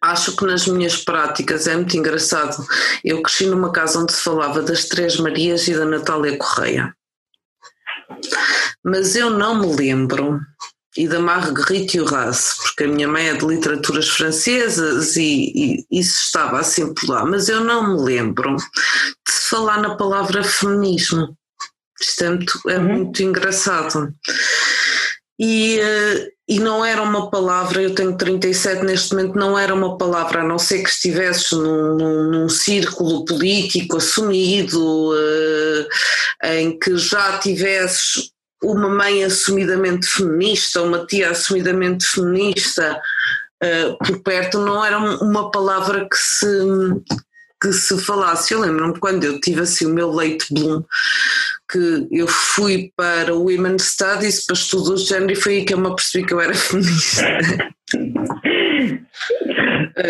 Acho 0.02 0.36
que 0.36 0.46
nas 0.46 0.68
minhas 0.68 0.98
práticas 0.98 1.68
é 1.68 1.76
muito 1.78 1.96
engraçado. 1.96 2.68
Eu 3.02 3.22
cresci 3.24 3.46
numa 3.46 3.72
casa 3.72 4.00
onde 4.00 4.12
se 4.12 4.22
falava 4.22 4.62
das 4.62 4.90
Três 4.90 5.18
Marias 5.18 5.70
e 5.70 5.74
da 5.74 5.86
Natália 5.86 6.38
Correia. 6.38 6.94
mas 8.84 9.16
eu 9.16 9.30
não 9.30 9.56
me 9.56 9.74
lembro, 9.74 10.38
e 10.98 11.08
da 11.08 11.20
Marguerite 11.20 11.98
Duras, 11.98 12.54
porque 12.62 12.84
a 12.84 12.88
minha 12.88 13.08
mãe 13.08 13.30
é 13.30 13.34
de 13.34 13.46
literaturas 13.46 14.10
francesas 14.10 15.16
e, 15.16 15.86
e 15.90 16.00
isso 16.00 16.26
estava 16.26 16.60
assim 16.60 16.94
por 16.94 17.10
lá, 17.10 17.26
mas 17.26 17.48
eu 17.48 17.64
não 17.64 17.96
me 17.96 18.02
lembro 18.02 18.56
de 18.58 19.34
falar 19.50 19.82
na 19.82 19.96
palavra 19.96 20.44
feminismo. 20.44 21.36
Isto 22.00 22.24
é 22.24 22.30
muito, 22.30 22.62
é 22.68 22.78
uhum. 22.78 22.84
muito 22.84 23.24
engraçado. 23.24 24.14
E, 25.40 25.80
uh, 25.80 26.28
e 26.48 26.60
não 26.60 26.84
era 26.84 27.02
uma 27.02 27.32
palavra, 27.32 27.82
eu 27.82 27.96
tenho 27.96 28.18
37 28.18 28.84
neste 28.84 29.16
momento, 29.16 29.36
não 29.36 29.58
era 29.58 29.74
uma 29.74 29.98
palavra, 29.98 30.42
a 30.42 30.48
não 30.48 30.60
ser 30.60 30.84
que 30.84 30.90
estivesses 30.90 31.52
num, 31.52 31.96
num, 31.96 32.32
num 32.32 32.50
círculo 32.50 33.24
político 33.24 33.98
assumido, 33.98 35.12
uh, 35.12 35.88
em 36.44 36.78
que 36.78 36.98
já 36.98 37.38
tivesses 37.40 38.31
uma 38.64 38.90
mãe 38.90 39.24
assumidamente 39.24 40.08
feminista, 40.08 40.82
uma 40.82 41.06
tia 41.06 41.32
assumidamente 41.32 42.06
feminista 42.06 43.02
uh, 43.64 43.98
por 43.98 44.22
perto, 44.22 44.60
não 44.60 44.84
era 44.86 45.00
uma 45.00 45.50
palavra 45.52 46.08
que 46.10 46.18
se, 46.18 46.46
que 47.62 47.74
se 47.74 48.00
falasse. 48.00 48.54
Eu 48.54 48.60
lembro-me 48.60 49.00
quando 49.00 49.24
eu 49.24 49.40
tive 49.40 49.62
assim 49.62 49.86
o 49.86 49.94
meu 49.94 50.12
leite 50.12 50.54
bloom, 50.54 50.84
que 51.72 52.08
eu 52.12 52.28
fui 52.28 52.92
para 52.96 53.34
o 53.34 53.46
Women's 53.46 53.84
Studies, 53.84 54.46
para 54.46 54.56
estudos 54.56 55.04
de 55.04 55.10
género, 55.10 55.32
e 55.32 55.36
foi 55.36 55.58
aí 55.58 55.66
que 55.66 55.74
eu 55.74 55.80
me 55.80 55.88
apercebi 55.88 56.26
que 56.26 56.34
eu 56.34 56.42
era 56.42 56.54
feminista. 56.56 57.24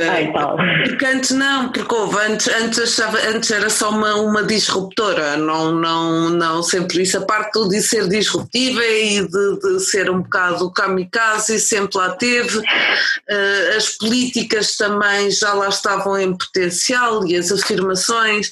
Ai, 0.10 0.31
tal. 0.34 0.57
Porque 0.84 1.05
antes 1.05 1.31
não, 1.31 1.71
porque 1.71 1.93
houve, 1.93 2.17
antes, 2.17 2.47
antes, 2.47 2.79
achava, 2.79 3.17
antes 3.29 3.51
era 3.51 3.69
só 3.69 3.89
uma, 3.89 4.15
uma 4.15 4.43
disruptora, 4.43 5.38
não, 5.38 5.71
não, 5.71 6.29
não, 6.29 6.63
sempre 6.63 7.03
isso, 7.03 7.17
a 7.17 7.21
parte 7.21 7.67
de 7.69 7.81
ser 7.81 8.07
disruptiva 8.07 8.84
e 8.84 9.27
de, 9.27 9.60
de 9.60 9.79
ser 9.79 10.10
um 10.10 10.21
bocado 10.21 10.71
kamikaze, 10.71 11.60
sempre 11.60 11.97
lá 11.97 12.12
teve, 12.12 12.60
uh, 12.60 13.77
as 13.77 13.89
políticas 13.97 14.75
também 14.75 15.31
já 15.31 15.53
lá 15.53 15.69
estavam 15.69 16.17
em 16.17 16.36
potencial 16.36 17.25
e 17.27 17.36
as 17.36 17.51
afirmações, 17.51 18.51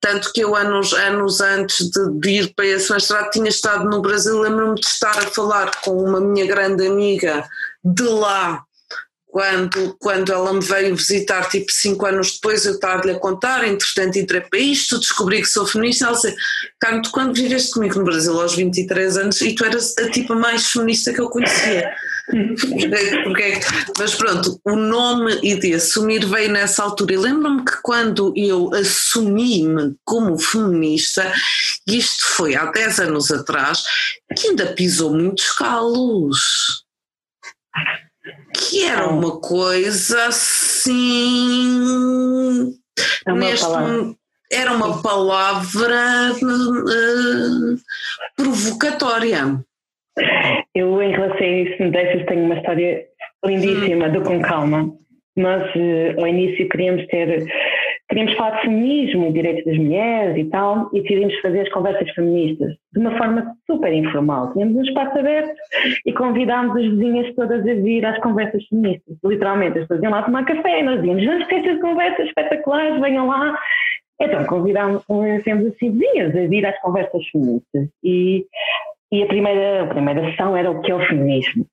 tanto 0.00 0.32
que 0.32 0.42
eu 0.42 0.54
anos, 0.54 0.92
anos 0.92 1.40
antes 1.40 1.90
de, 1.90 2.20
de 2.20 2.30
ir 2.30 2.54
para 2.54 2.66
esse 2.66 2.92
mestrado 2.92 3.30
tinha 3.30 3.48
estado 3.48 3.88
no 3.88 4.02
Brasil, 4.02 4.38
lembro-me 4.38 4.74
de 4.74 4.86
estar 4.86 5.18
a 5.18 5.30
falar 5.30 5.70
com 5.82 5.92
uma 5.92 6.20
minha 6.20 6.46
grande 6.46 6.86
amiga 6.86 7.44
de 7.84 8.04
lá, 8.04 8.62
quando, 9.34 9.96
quando 9.98 10.32
ela 10.32 10.52
me 10.52 10.60
veio 10.60 10.94
visitar, 10.94 11.48
tipo 11.48 11.66
cinco 11.72 12.06
anos 12.06 12.34
depois, 12.34 12.64
eu 12.64 12.74
estava-lhe 12.74 13.10
a 13.10 13.18
contar, 13.18 13.66
entretanto 13.66 14.16
entrei 14.16 14.40
para 14.42 14.60
isto, 14.60 14.96
descobri 14.96 15.42
que 15.42 15.48
sou 15.48 15.66
feminista, 15.66 16.04
ela 16.04 16.14
disse, 16.14 16.36
Carmo, 16.80 17.02
tu 17.02 17.10
quando 17.10 17.34
viveste 17.34 17.72
comigo 17.72 17.98
no 17.98 18.04
Brasil 18.04 18.40
aos 18.40 18.54
23 18.54 19.16
anos 19.16 19.40
e 19.40 19.52
tu 19.52 19.64
eras 19.64 19.92
a 19.98 20.08
tipo 20.08 20.36
mais 20.36 20.70
feminista 20.70 21.12
que 21.12 21.20
eu 21.20 21.28
conhecia. 21.28 21.92
porque, 22.30 23.22
porque, 23.24 23.60
mas 23.98 24.14
pronto, 24.14 24.60
o 24.64 24.76
nome 24.76 25.40
e 25.42 25.58
de 25.58 25.74
assumir 25.74 26.24
veio 26.24 26.52
nessa 26.52 26.84
altura. 26.84 27.14
E 27.14 27.16
lembro-me 27.16 27.64
que 27.64 27.82
quando 27.82 28.32
eu 28.36 28.72
assumi-me 28.72 29.96
como 30.04 30.38
feminista, 30.38 31.32
isto 31.88 32.24
foi 32.36 32.54
há 32.54 32.66
10 32.66 33.00
anos 33.00 33.32
atrás, 33.32 33.82
que 34.36 34.46
ainda 34.46 34.66
pisou 34.74 35.12
muitos 35.12 35.50
calos 35.50 36.84
que 38.54 38.84
era 38.84 39.08
uma 39.08 39.40
coisa 39.40 40.26
assim. 40.26 40.94
É 43.26 43.32
uma 43.32 43.40
neste, 43.40 43.64
palavra. 43.64 44.14
Era 44.52 44.72
uma 44.72 45.02
palavra 45.02 46.32
uh, 46.42 47.76
provocatória. 48.36 49.58
Eu, 50.74 51.02
em 51.02 51.10
relação 51.10 51.38
a 51.38 51.46
isso, 51.46 51.82
me 51.82 51.90
deixas, 51.90 52.26
tenho 52.26 52.44
uma 52.44 52.56
história 52.56 53.04
lindíssima 53.44 54.08
hum. 54.08 54.12
do 54.12 54.22
Com 54.22 54.40
Calma. 54.40 54.92
Nós, 55.36 55.62
uh, 55.74 56.20
ao 56.20 56.28
início, 56.28 56.68
queríamos 56.68 57.06
ter 57.06 57.44
queríamos 58.14 58.36
falar 58.36 58.56
de 58.56 58.62
feminismo, 58.62 59.32
direitos 59.32 59.64
das 59.64 59.76
mulheres 59.76 60.36
e 60.36 60.44
tal, 60.48 60.88
e 60.92 61.02
decidimos 61.02 61.36
fazer 61.40 61.62
as 61.62 61.68
conversas 61.70 62.08
feministas 62.10 62.76
de 62.92 63.00
uma 63.00 63.18
forma 63.18 63.56
super 63.66 63.92
informal. 63.92 64.52
Tínhamos 64.52 64.76
um 64.76 64.82
espaço 64.82 65.18
aberto 65.18 65.52
e 66.06 66.12
convidámos 66.12 66.76
as 66.76 66.84
vizinhas 66.84 67.34
todas 67.34 67.60
a 67.60 67.74
vir 67.74 68.06
às 68.06 68.18
conversas 68.20 68.64
feministas. 68.66 69.16
Literalmente, 69.24 69.78
as 69.78 69.88
pessoas 69.88 70.02
iam 70.02 70.12
lá 70.12 70.22
tomar 70.22 70.44
café 70.44 70.80
e 70.80 70.82
nós 70.84 70.96
dizíamos, 71.00 71.24
vamos 71.24 71.46
ter 71.48 71.56
essas 71.56 71.80
conversas 71.80 72.26
espetaculares, 72.26 73.00
venham 73.00 73.26
lá. 73.26 73.58
Então 74.20 74.44
convidámos, 74.44 75.04
convencemos 75.06 75.66
assim 75.66 75.90
vizinhas 75.90 76.36
a 76.36 76.46
vir 76.46 76.64
às 76.64 76.80
conversas 76.80 77.26
feministas. 77.32 77.88
E, 78.04 78.46
e 79.10 79.22
a, 79.24 79.26
primeira, 79.26 79.82
a 79.82 79.86
primeira 79.88 80.30
sessão 80.30 80.56
era 80.56 80.70
o 80.70 80.80
que 80.82 80.92
é 80.92 80.94
o 80.94 81.04
feminismo 81.04 81.66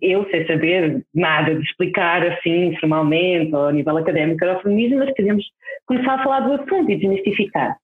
eu 0.00 0.28
sem 0.30 0.46
saber 0.46 1.04
nada 1.14 1.54
de 1.54 1.62
explicar 1.62 2.24
assim 2.26 2.76
formalmente 2.78 3.54
ou 3.54 3.66
a 3.66 3.72
nível 3.72 3.96
académico 3.96 4.44
era 4.44 4.58
o 4.58 4.62
feminismo, 4.62 4.98
mas 4.98 5.12
queríamos 5.14 5.44
começar 5.86 6.14
a 6.14 6.22
falar 6.22 6.40
do 6.40 6.52
assunto 6.52 6.90
e 6.90 6.96
desmistificar. 6.96 7.76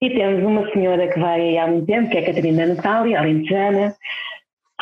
E 0.00 0.10
temos 0.10 0.42
uma 0.42 0.68
senhora 0.72 1.06
que 1.08 1.20
vai 1.20 1.56
há 1.58 1.66
muito 1.66 1.86
tempo, 1.86 2.10
que 2.10 2.16
é 2.16 2.20
a 2.20 2.26
Catarina 2.26 2.66
Natália, 2.66 3.20
alentejana, 3.20 3.94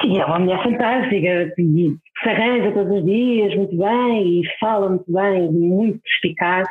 que 0.01 0.19
é 0.19 0.25
uma 0.25 0.39
mulher 0.39 0.63
fantástica, 0.63 1.53
que 1.55 1.97
se 2.23 2.29
arranja 2.29 2.73
todos 2.73 2.99
os 2.99 3.05
dias 3.05 3.55
muito 3.55 3.77
bem 3.77 4.41
e 4.41 4.59
fala 4.59 4.89
muito 4.89 5.13
bem, 5.13 5.51
muito 5.53 6.01
eficaz 6.07 6.69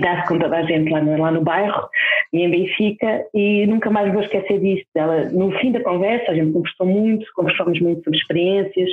dá-se 0.00 0.26
com 0.26 0.38
toda 0.38 0.56
a 0.56 0.62
gente 0.62 0.90
lá 0.90 1.00
no, 1.00 1.16
lá 1.20 1.30
no 1.30 1.40
bairro 1.40 1.88
e 2.32 2.42
em 2.42 2.50
Benfica 2.50 3.24
e 3.32 3.66
nunca 3.66 3.90
mais 3.90 4.12
vou 4.12 4.22
esquecer 4.22 4.58
disto. 4.58 4.86
Ela, 4.94 5.26
no 5.30 5.52
fim 5.58 5.70
da 5.70 5.82
conversa, 5.82 6.32
a 6.32 6.34
gente 6.34 6.52
conversou 6.52 6.86
muito, 6.86 7.26
conversamos 7.34 7.80
muito 7.80 8.02
sobre 8.02 8.18
experiências, 8.18 8.90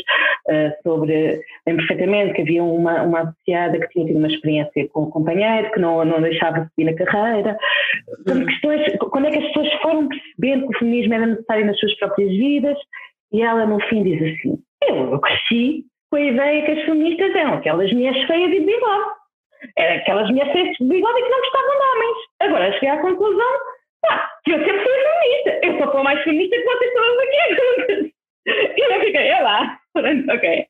uh, 0.48 0.72
sobre, 0.84 1.42
lembro 1.66 1.88
perfeitamente 1.88 2.34
que 2.34 2.42
havia 2.42 2.64
uma, 2.64 3.02
uma 3.02 3.20
associada 3.22 3.80
que 3.80 3.88
tinha 3.90 4.06
tido 4.06 4.18
uma 4.18 4.28
experiência 4.28 4.88
com 4.90 5.04
um 5.04 5.10
companheiro, 5.10 5.72
que 5.72 5.80
não, 5.80 6.06
não 6.06 6.22
deixava 6.22 6.70
subir 6.70 6.92
na 6.92 6.94
carreira. 6.94 7.58
Hum. 8.28 8.46
Questões, 8.46 8.98
quando 9.00 9.28
é 9.28 9.32
que 9.32 9.40
as 9.40 9.48
pessoas 9.48 9.74
foram 9.82 10.08
percebendo 10.08 10.68
que 10.68 10.76
o 10.76 10.80
feminismo 10.80 11.14
era 11.16 11.26
necessário 11.26 11.66
nas 11.66 11.80
suas 11.80 11.96
próprias 11.98 12.30
vidas 12.30 12.78
e 13.34 13.42
ela 13.42 13.66
no 13.66 13.80
fim 13.88 14.04
diz 14.04 14.22
assim, 14.22 14.60
eu 14.88 15.20
cresci 15.20 15.86
com 16.10 16.18
a 16.18 16.22
ideia 16.22 16.66
que 16.66 16.72
as 16.72 16.86
feministas 16.86 17.34
eram 17.34 17.54
aquelas 17.54 17.92
mulheres 17.92 18.28
feias 18.28 18.52
e 18.52 18.60
de 18.60 18.72
era 19.78 19.96
aquelas 19.96 20.30
mulheres 20.30 20.52
feias 20.52 20.78
de 20.78 20.86
bigode 20.86 21.24
que 21.24 21.30
não 21.30 21.40
gostavam 21.40 21.72
de 21.72 21.84
homens. 21.84 22.18
Agora 22.40 22.74
cheguei 22.74 22.90
à 22.90 23.02
conclusão 23.02 23.52
pá, 24.02 24.32
que 24.44 24.52
eu 24.52 24.60
sempre 24.60 24.84
fui 24.84 24.94
feminista. 24.94 25.60
Eu 25.64 25.78
sou 25.78 26.00
a 26.00 26.04
mais 26.04 26.24
feminista 26.24 26.56
que 26.56 26.64
vocês 26.64 26.94
todos 26.94 27.18
aqui. 27.20 28.14
E 28.46 28.94
eu 28.94 29.00
fiquei, 29.02 29.28
é 29.28 29.40
lá. 29.40 29.78
Pronto, 29.94 30.32
ok. 30.34 30.66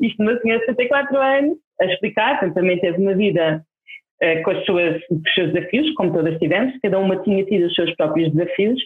Isto 0.00 0.22
uma 0.22 0.40
senhora 0.40 0.60
de 0.60 0.66
74 0.66 1.16
anos, 1.16 1.58
a 1.80 1.84
explicar, 1.86 2.52
também 2.52 2.80
teve 2.80 2.98
uma 2.98 3.14
vida 3.14 3.64
com 4.44 4.50
as 4.52 4.64
suas, 4.64 4.96
os 5.10 5.34
seus 5.34 5.52
desafios, 5.52 5.92
como 5.94 6.12
todas 6.12 6.38
tivemos, 6.38 6.72
cada 6.80 6.98
uma 6.98 7.16
tinha 7.22 7.44
tido 7.44 7.66
os 7.66 7.74
seus 7.74 7.94
próprios 7.96 8.32
desafios, 8.32 8.80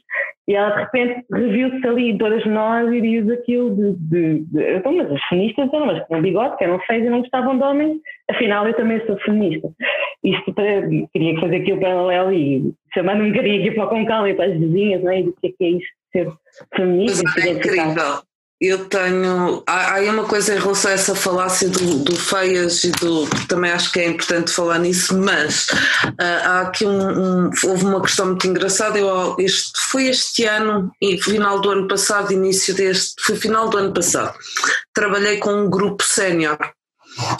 e 0.48 0.54
ela 0.54 0.70
de 0.70 0.80
repente 0.80 1.26
reviu-se 1.32 1.86
ali 1.86 2.16
todas 2.16 2.44
nós 2.46 2.90
e 2.92 3.00
diz 3.00 3.28
aquilo 3.28 3.76
de, 3.76 3.92
de, 4.08 4.38
de 4.44 4.76
então, 4.76 4.92
mas 4.96 5.12
as 5.12 5.22
feministas 5.24 5.72
eram 5.72 5.90
as 5.90 6.00
que 6.00 6.06
tinham 6.06 6.22
bigode, 6.22 6.56
que 6.56 6.64
eram 6.64 6.80
feias 6.80 7.04
e 7.04 7.10
não 7.10 7.20
gostavam 7.20 7.58
de 7.58 7.64
homens, 7.64 7.98
afinal 8.30 8.66
eu 8.66 8.74
também 8.74 9.04
sou 9.06 9.18
feminista. 9.18 9.68
Isto 10.24 10.54
para, 10.54 10.88
queria 11.12 11.40
fazer 11.40 11.56
aqui 11.56 11.72
o 11.72 11.80
paralelo 11.80 12.32
e 12.32 12.72
chamando-me 12.94 13.32
queria 13.32 13.60
aqui 13.60 13.70
para 13.72 13.84
o 13.84 13.88
Concal 13.88 14.28
e 14.28 14.34
para 14.34 14.46
as 14.46 14.58
vizinhas, 14.58 15.02
não 15.02 15.12
é? 15.12 15.20
E 15.20 15.28
o 15.28 15.34
que 15.34 15.48
é 15.48 15.50
que 15.50 15.64
é 15.64 15.68
isto, 15.68 15.92
ser 16.12 16.28
feminista. 16.74 17.40
é 17.40 17.50
incrível. 17.50 18.22
Eu 18.58 18.86
tenho. 18.86 19.62
Há, 19.66 19.98
há 19.98 20.00
uma 20.10 20.24
coisa 20.24 20.54
em 20.54 20.58
relação 20.58 20.90
a 20.90 20.94
essa 20.94 21.14
falácia 21.14 21.68
do, 21.68 21.98
do 21.98 22.16
feias 22.16 22.84
e 22.84 22.90
do. 22.92 23.26
Também 23.48 23.70
acho 23.70 23.92
que 23.92 24.00
é 24.00 24.08
importante 24.08 24.50
falar 24.50 24.78
nisso, 24.78 25.16
mas 25.18 25.66
uh, 26.04 26.42
há 26.42 26.60
aqui 26.62 26.86
um, 26.86 27.46
um, 27.46 27.50
Houve 27.64 27.84
uma 27.84 28.00
questão 28.00 28.26
muito 28.26 28.46
engraçada. 28.46 28.98
Eu, 28.98 29.36
este, 29.38 29.78
foi 29.90 30.06
este 30.06 30.44
ano, 30.44 30.90
e 31.02 31.20
final 31.20 31.60
do 31.60 31.70
ano 31.70 31.86
passado, 31.86 32.32
início 32.32 32.74
deste. 32.74 33.22
Foi 33.22 33.36
final 33.36 33.68
do 33.68 33.76
ano 33.76 33.92
passado. 33.92 34.34
Trabalhei 34.94 35.36
com 35.36 35.52
um 35.52 35.68
grupo 35.68 36.02
sénior 36.02 36.56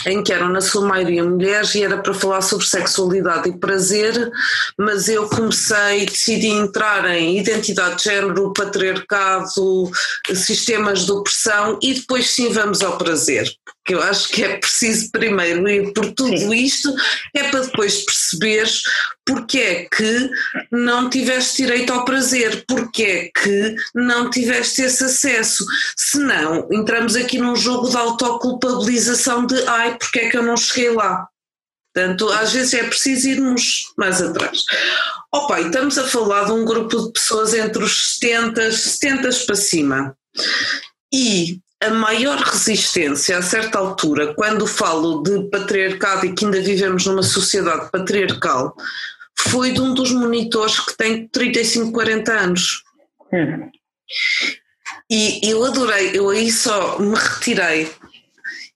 em 0.06 0.22
que 0.22 0.32
eram 0.32 0.48
na 0.48 0.60
sua 0.60 0.86
maioria 0.86 1.24
mulheres 1.24 1.74
e 1.74 1.82
era 1.82 1.98
para 1.98 2.14
falar 2.14 2.40
sobre 2.40 2.66
sexualidade 2.66 3.48
e 3.48 3.58
prazer, 3.58 4.30
mas 4.78 5.08
eu 5.08 5.28
comecei, 5.28 6.06
decidi 6.06 6.48
entrar 6.48 7.08
em 7.10 7.38
identidade 7.38 7.96
de 7.96 8.04
género, 8.04 8.52
patriarcado, 8.52 9.90
sistemas 10.34 11.04
de 11.04 11.12
opressão 11.12 11.78
e 11.82 11.94
depois 11.94 12.30
sim 12.30 12.52
vamos 12.52 12.82
ao 12.82 12.96
prazer, 12.96 13.46
que 13.86 13.94
eu 13.94 14.02
acho 14.02 14.28
que 14.28 14.42
é 14.42 14.58
preciso 14.58 15.10
primeiro 15.12 15.68
ir 15.68 15.92
por 15.92 16.12
tudo 16.12 16.52
isto, 16.52 16.92
é 17.34 17.44
para 17.44 17.60
depois 17.60 18.04
perceberes 18.04 18.82
porque 19.24 19.58
é 19.58 19.84
que 19.84 20.30
não 20.70 21.08
tiveste 21.08 21.64
direito 21.64 21.92
ao 21.92 22.04
prazer, 22.04 22.64
porque 22.66 23.02
é 23.02 23.40
que 23.40 23.76
não 23.94 24.28
tiveste 24.28 24.82
esse 24.82 25.04
acesso. 25.04 25.64
Senão, 25.96 26.68
entramos 26.70 27.16
aqui 27.16 27.38
num 27.38 27.56
jogo 27.56 27.88
de 27.88 27.96
autoculpabilização 27.96 29.46
de 29.46 29.60
ai, 29.66 29.96
porque 29.96 30.20
é 30.20 30.30
que 30.30 30.36
eu 30.36 30.42
não 30.42 30.56
cheguei 30.56 30.90
lá. 30.90 31.28
Portanto, 31.94 32.28
às 32.30 32.52
vezes 32.52 32.74
é 32.74 32.84
preciso 32.84 33.28
irmos 33.28 33.92
mais 33.96 34.20
atrás. 34.20 34.62
Opa, 35.32 35.60
e 35.60 35.66
estamos 35.66 35.96
a 35.96 36.06
falar 36.06 36.44
de 36.44 36.52
um 36.52 36.64
grupo 36.64 37.06
de 37.06 37.12
pessoas 37.12 37.54
entre 37.54 37.82
os 37.82 38.18
70, 38.18 38.70
70 38.70 39.30
para 39.46 39.56
cima. 39.56 40.16
E 41.12 41.60
a 41.82 41.90
maior 41.90 42.38
resistência 42.38 43.36
a 43.36 43.42
certa 43.42 43.78
altura, 43.78 44.34
quando 44.34 44.66
falo 44.66 45.22
de 45.22 45.48
patriarcado 45.50 46.26
e 46.26 46.34
que 46.34 46.44
ainda 46.44 46.60
vivemos 46.60 47.06
numa 47.06 47.22
sociedade 47.22 47.90
patriarcal, 47.90 48.74
foi 49.38 49.72
de 49.72 49.80
um 49.80 49.92
dos 49.92 50.10
monitores 50.12 50.80
que 50.80 50.96
tem 50.96 51.28
35, 51.28 51.92
40 51.92 52.32
anos. 52.32 52.82
Hum. 53.32 53.70
E 55.10 55.40
eu 55.48 55.64
adorei, 55.64 56.12
eu 56.14 56.30
aí 56.30 56.50
só 56.50 56.98
me 56.98 57.14
retirei 57.14 57.90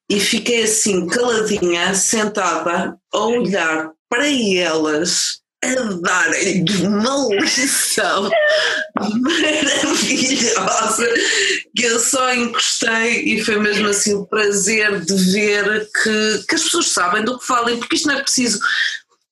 e 0.09 0.21
fiquei 0.21 0.65
assim 0.65 1.07
caladinha, 1.07 1.95
sentada, 1.95 2.97
a 3.13 3.19
olhar 3.19 3.91
para 4.09 4.29
elas 4.29 5.41
a 5.63 5.75
darem 6.01 6.65
uma 6.87 7.29
lição 7.35 8.31
maravilhosa 8.99 11.07
que 11.77 11.85
eu 11.85 12.01
só 12.01 12.35
encostei 12.35 13.25
e 13.25 13.45
foi 13.45 13.59
mesmo 13.59 13.89
assim 13.89 14.15
o 14.15 14.27
prazer 14.27 15.01
de 15.01 15.15
ver 15.33 15.89
que, 16.03 16.45
que 16.49 16.55
as 16.55 16.63
pessoas 16.63 16.89
sabem 16.89 17.25
do 17.25 17.39
que 17.39 17.47
falem, 17.47 17.79
porque 17.79 17.97
isto 17.97 18.09
não 18.09 18.17
é 18.17 18.23
preciso. 18.23 18.59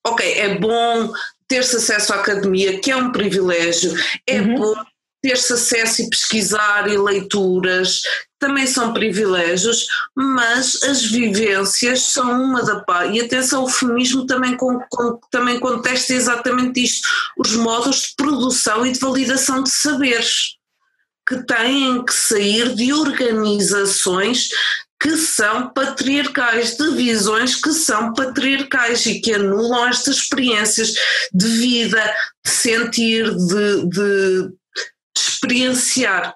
Ok, 0.06 0.34
é 0.34 0.58
bom 0.58 1.12
ter-se 1.48 1.76
acesso 1.76 2.12
à 2.12 2.16
academia, 2.16 2.78
que 2.78 2.90
é 2.90 2.96
um 2.96 3.10
privilégio, 3.10 3.94
é 4.26 4.40
uhum. 4.40 4.54
bom 4.54 4.74
ter-se 5.22 5.54
acesso 5.54 6.02
e 6.02 6.10
pesquisar 6.10 6.88
e 6.88 6.96
leituras 6.96 8.02
também 8.38 8.66
são 8.66 8.92
privilégios, 8.92 9.86
mas 10.14 10.82
as 10.82 11.02
vivências 11.04 12.02
são 12.02 12.42
uma 12.42 12.62
da 12.62 12.80
pá. 12.80 13.06
E 13.06 13.20
atenção, 13.20 13.64
o 13.64 13.68
feminismo 13.68 14.26
também, 14.26 14.56
com, 14.56 14.78
com, 14.90 15.18
também 15.30 15.58
contesta 15.58 16.12
exatamente 16.12 16.82
isto: 16.82 17.08
os 17.36 17.54
modos 17.56 18.02
de 18.02 18.14
produção 18.16 18.86
e 18.86 18.92
de 18.92 18.98
validação 18.98 19.62
de 19.62 19.70
saberes 19.70 20.56
que 21.28 21.44
têm 21.44 22.04
que 22.04 22.14
sair 22.14 22.74
de 22.74 22.92
organizações 22.92 24.48
que 25.00 25.16
são 25.16 25.68
patriarcais, 25.68 26.76
de 26.76 26.90
visões 26.90 27.54
que 27.54 27.72
são 27.72 28.12
patriarcais 28.14 29.06
e 29.06 29.20
que 29.20 29.34
anulam 29.34 29.86
estas 29.86 30.16
experiências 30.16 30.92
de 31.32 31.46
vida, 31.46 32.02
de 32.44 32.50
sentir, 32.50 33.32
de, 33.32 33.86
de 33.86 34.52
experienciar. 35.16 36.34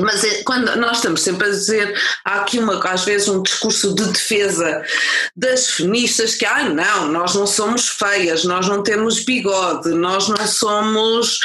Mas 0.00 0.22
é, 0.22 0.42
quando 0.44 0.76
nós 0.76 0.98
estamos 0.98 1.22
sempre 1.22 1.48
a 1.48 1.50
dizer, 1.50 2.00
há 2.24 2.40
aqui 2.40 2.58
uma, 2.58 2.78
às 2.88 3.04
vezes 3.04 3.28
um 3.28 3.42
discurso 3.42 3.94
de 3.94 4.04
defesa 4.04 4.84
das 5.34 5.70
feministas 5.70 6.36
que, 6.36 6.44
ah, 6.44 6.68
não, 6.68 7.08
nós 7.08 7.34
não 7.34 7.46
somos 7.46 7.88
feias, 7.88 8.44
nós 8.44 8.68
não 8.68 8.82
temos 8.82 9.24
bigode, 9.24 9.90
nós 9.90 10.28
não 10.28 10.46
somos. 10.46 11.40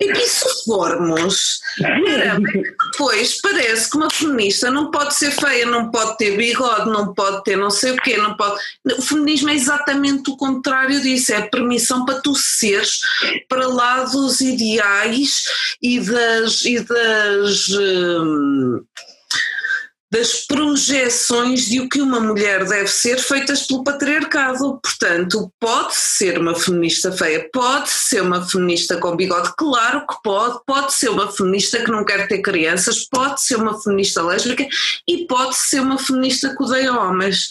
E 0.00 0.10
que 0.12 0.26
se 0.26 0.64
formos, 0.64 1.60
depois 2.92 3.38
parece 3.42 3.90
que 3.90 3.96
uma 3.98 4.10
feminista 4.10 4.70
não 4.70 4.90
pode 4.90 5.14
ser 5.14 5.30
feia, 5.30 5.66
não 5.66 5.90
pode 5.90 6.16
ter 6.16 6.36
bigode, 6.38 6.88
não 6.88 7.12
pode 7.12 7.44
ter 7.44 7.56
não 7.56 7.70
sei 7.70 7.92
o 7.92 7.96
quê, 7.96 8.16
não 8.16 8.34
pode. 8.34 8.58
O 8.96 9.02
feminismo 9.02 9.50
é 9.50 9.54
exatamente 9.54 10.30
o 10.30 10.36
contrário 10.38 11.02
disso, 11.02 11.34
é 11.34 11.42
permissão 11.42 12.06
para 12.06 12.20
tu 12.20 12.34
seres 12.34 13.00
para 13.46 13.68
lá 13.68 14.04
dos 14.04 14.40
ideais 14.40 15.42
e 15.82 16.00
das. 16.00 16.64
E 16.64 16.80
das 16.80 17.49
Hum, 17.70 18.84
das 20.12 20.44
projeções 20.44 21.66
de 21.66 21.80
o 21.80 21.88
que 21.88 22.00
uma 22.00 22.18
mulher 22.18 22.64
deve 22.64 22.88
ser 22.88 23.18
feitas 23.18 23.66
pelo 23.66 23.84
patriarcado. 23.84 24.80
Portanto, 24.82 25.52
pode 25.60 25.94
ser 25.94 26.36
uma 26.38 26.54
feminista 26.54 27.12
feia, 27.12 27.48
pode 27.52 27.88
ser 27.88 28.22
uma 28.22 28.46
feminista 28.46 28.98
com 28.98 29.14
bigode, 29.14 29.52
claro 29.56 30.04
que 30.06 30.16
pode, 30.24 30.58
pode 30.66 30.92
ser 30.92 31.10
uma 31.10 31.30
feminista 31.30 31.78
que 31.84 31.90
não 31.92 32.04
quer 32.04 32.26
ter 32.26 32.42
crianças, 32.42 33.04
pode 33.08 33.40
ser 33.40 33.56
uma 33.56 33.80
feminista 33.80 34.20
lésbica 34.20 34.66
e 35.06 35.26
pode 35.28 35.56
ser 35.56 35.80
uma 35.80 35.98
feminista 35.98 36.56
que 36.56 36.62
odeia 36.64 36.92
homens. 36.92 37.48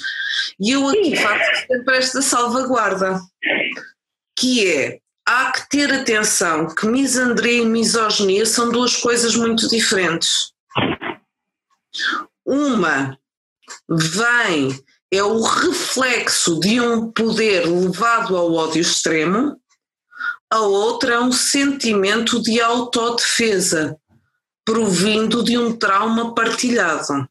E 0.60 0.72
eu 0.72 0.88
aqui 0.90 1.16
faço 1.16 1.66
sempre 1.66 1.98
esta 1.98 2.22
salvaguarda, 2.22 3.22
que 4.38 4.68
é 4.68 5.00
há 5.30 5.52
que 5.52 5.70
ter 5.70 5.94
atenção 5.94 6.74
que 6.74 6.88
misandria 6.88 7.62
e 7.62 7.66
misoginia 7.66 8.48
são 8.48 8.72
duas 8.72 8.96
coisas 8.96 9.36
muito 9.36 9.70
diferentes. 9.70 10.52
Uma 12.44 13.16
vem, 13.88 14.84
é 15.12 15.24
o 15.24 15.42
reflexo 15.42 16.60
de 16.60 16.82
um 16.82 17.12
poder 17.12 17.68
levado 17.68 18.36
ao 18.36 18.52
ódio 18.54 18.82
extremo, 18.82 19.56
a 20.52 20.62
outra 20.62 21.14
é 21.14 21.20
um 21.20 21.32
sentimento 21.32 22.42
de 22.42 22.60
autodefesa, 22.60 23.96
provindo 24.66 25.44
de 25.44 25.60
um 25.60 25.78
trauma 25.78 26.34
partilhado. 26.34 27.30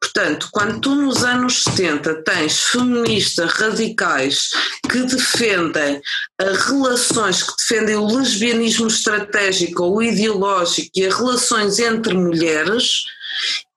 Portanto, 0.00 0.48
quando 0.52 0.80
tu 0.80 0.94
nos 0.94 1.24
anos 1.24 1.64
70 1.64 2.22
tens 2.22 2.60
feministas 2.64 3.52
radicais 3.52 4.50
que 4.90 5.00
defendem 5.00 6.00
relações, 6.66 7.42
que 7.42 7.52
defendem 7.56 7.96
o 7.96 8.06
lesbianismo 8.06 8.88
estratégico 8.88 9.84
ou 9.84 10.02
ideológico 10.02 10.90
e 10.94 11.06
as 11.06 11.14
relações 11.14 11.78
entre 11.78 12.14
mulheres, 12.14 13.02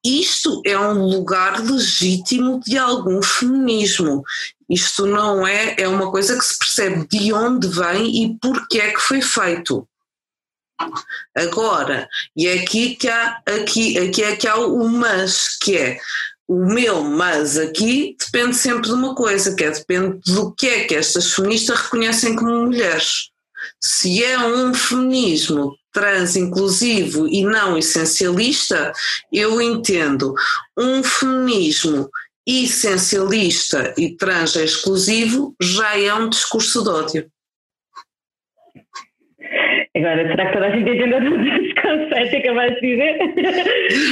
isto 0.06 0.62
é 0.66 0.78
um 0.78 1.04
lugar 1.04 1.60
legítimo 1.60 2.60
de 2.60 2.78
algum 2.78 3.24
feminismo. 3.24 4.24
Isto 4.70 5.06
não 5.06 5.48
é, 5.48 5.76
é 5.80 5.88
uma 5.88 6.12
coisa 6.12 6.38
que 6.38 6.46
se 6.46 6.58
percebe 6.58 7.08
de 7.08 7.34
onde 7.34 7.68
vem 7.68 8.24
e 8.24 8.38
porquê 8.40 8.82
é 8.82 8.92
que 8.92 9.02
foi 9.02 9.22
feito. 9.22 9.88
Agora, 11.36 12.08
e 12.36 12.48
aqui 12.50 12.96
que 12.96 13.08
há, 13.08 13.42
aqui, 13.46 13.98
aqui 13.98 14.24
é 14.24 14.36
que 14.36 14.48
há 14.48 14.58
o 14.58 14.88
mas, 14.88 15.58
que 15.58 15.78
é 15.78 16.00
o 16.48 16.66
meu 16.66 17.04
mas 17.04 17.58
aqui 17.58 18.16
depende 18.20 18.56
sempre 18.56 18.88
de 18.88 18.94
uma 18.94 19.16
coisa, 19.16 19.56
que 19.56 19.64
é 19.64 19.72
depende 19.72 20.20
do 20.32 20.54
que 20.54 20.68
é 20.68 20.84
que 20.84 20.96
estas 20.96 21.34
feministas 21.34 21.80
reconhecem 21.82 22.36
como 22.36 22.66
mulheres. 22.66 23.30
Se 23.82 24.24
é 24.24 24.38
um 24.38 24.74
feminismo 24.74 25.76
trans 25.92 26.36
inclusivo 26.36 27.28
e 27.28 27.44
não 27.44 27.78
essencialista, 27.78 28.92
eu 29.32 29.62
entendo. 29.62 30.36
Um 30.78 31.02
feminismo 31.04 32.10
essencialista 32.46 33.94
e 33.98 34.16
trans 34.16 34.56
exclusivo 34.56 35.56
já 35.60 35.98
é 35.98 36.14
um 36.14 36.30
discurso 36.30 36.84
de 36.84 36.90
ódio. 36.90 37.32
Agora, 39.96 40.28
será 40.28 40.46
que 40.48 40.54
toda 40.54 40.66
a 40.68 40.70
gente 40.72 40.90
entendeu 40.90 41.22
todos 41.24 41.48
os 41.48 41.74
conceitos 41.82 42.30
que 42.30 42.36
acabaste 42.38 42.82
de 42.82 42.88
dizer? 42.88 43.18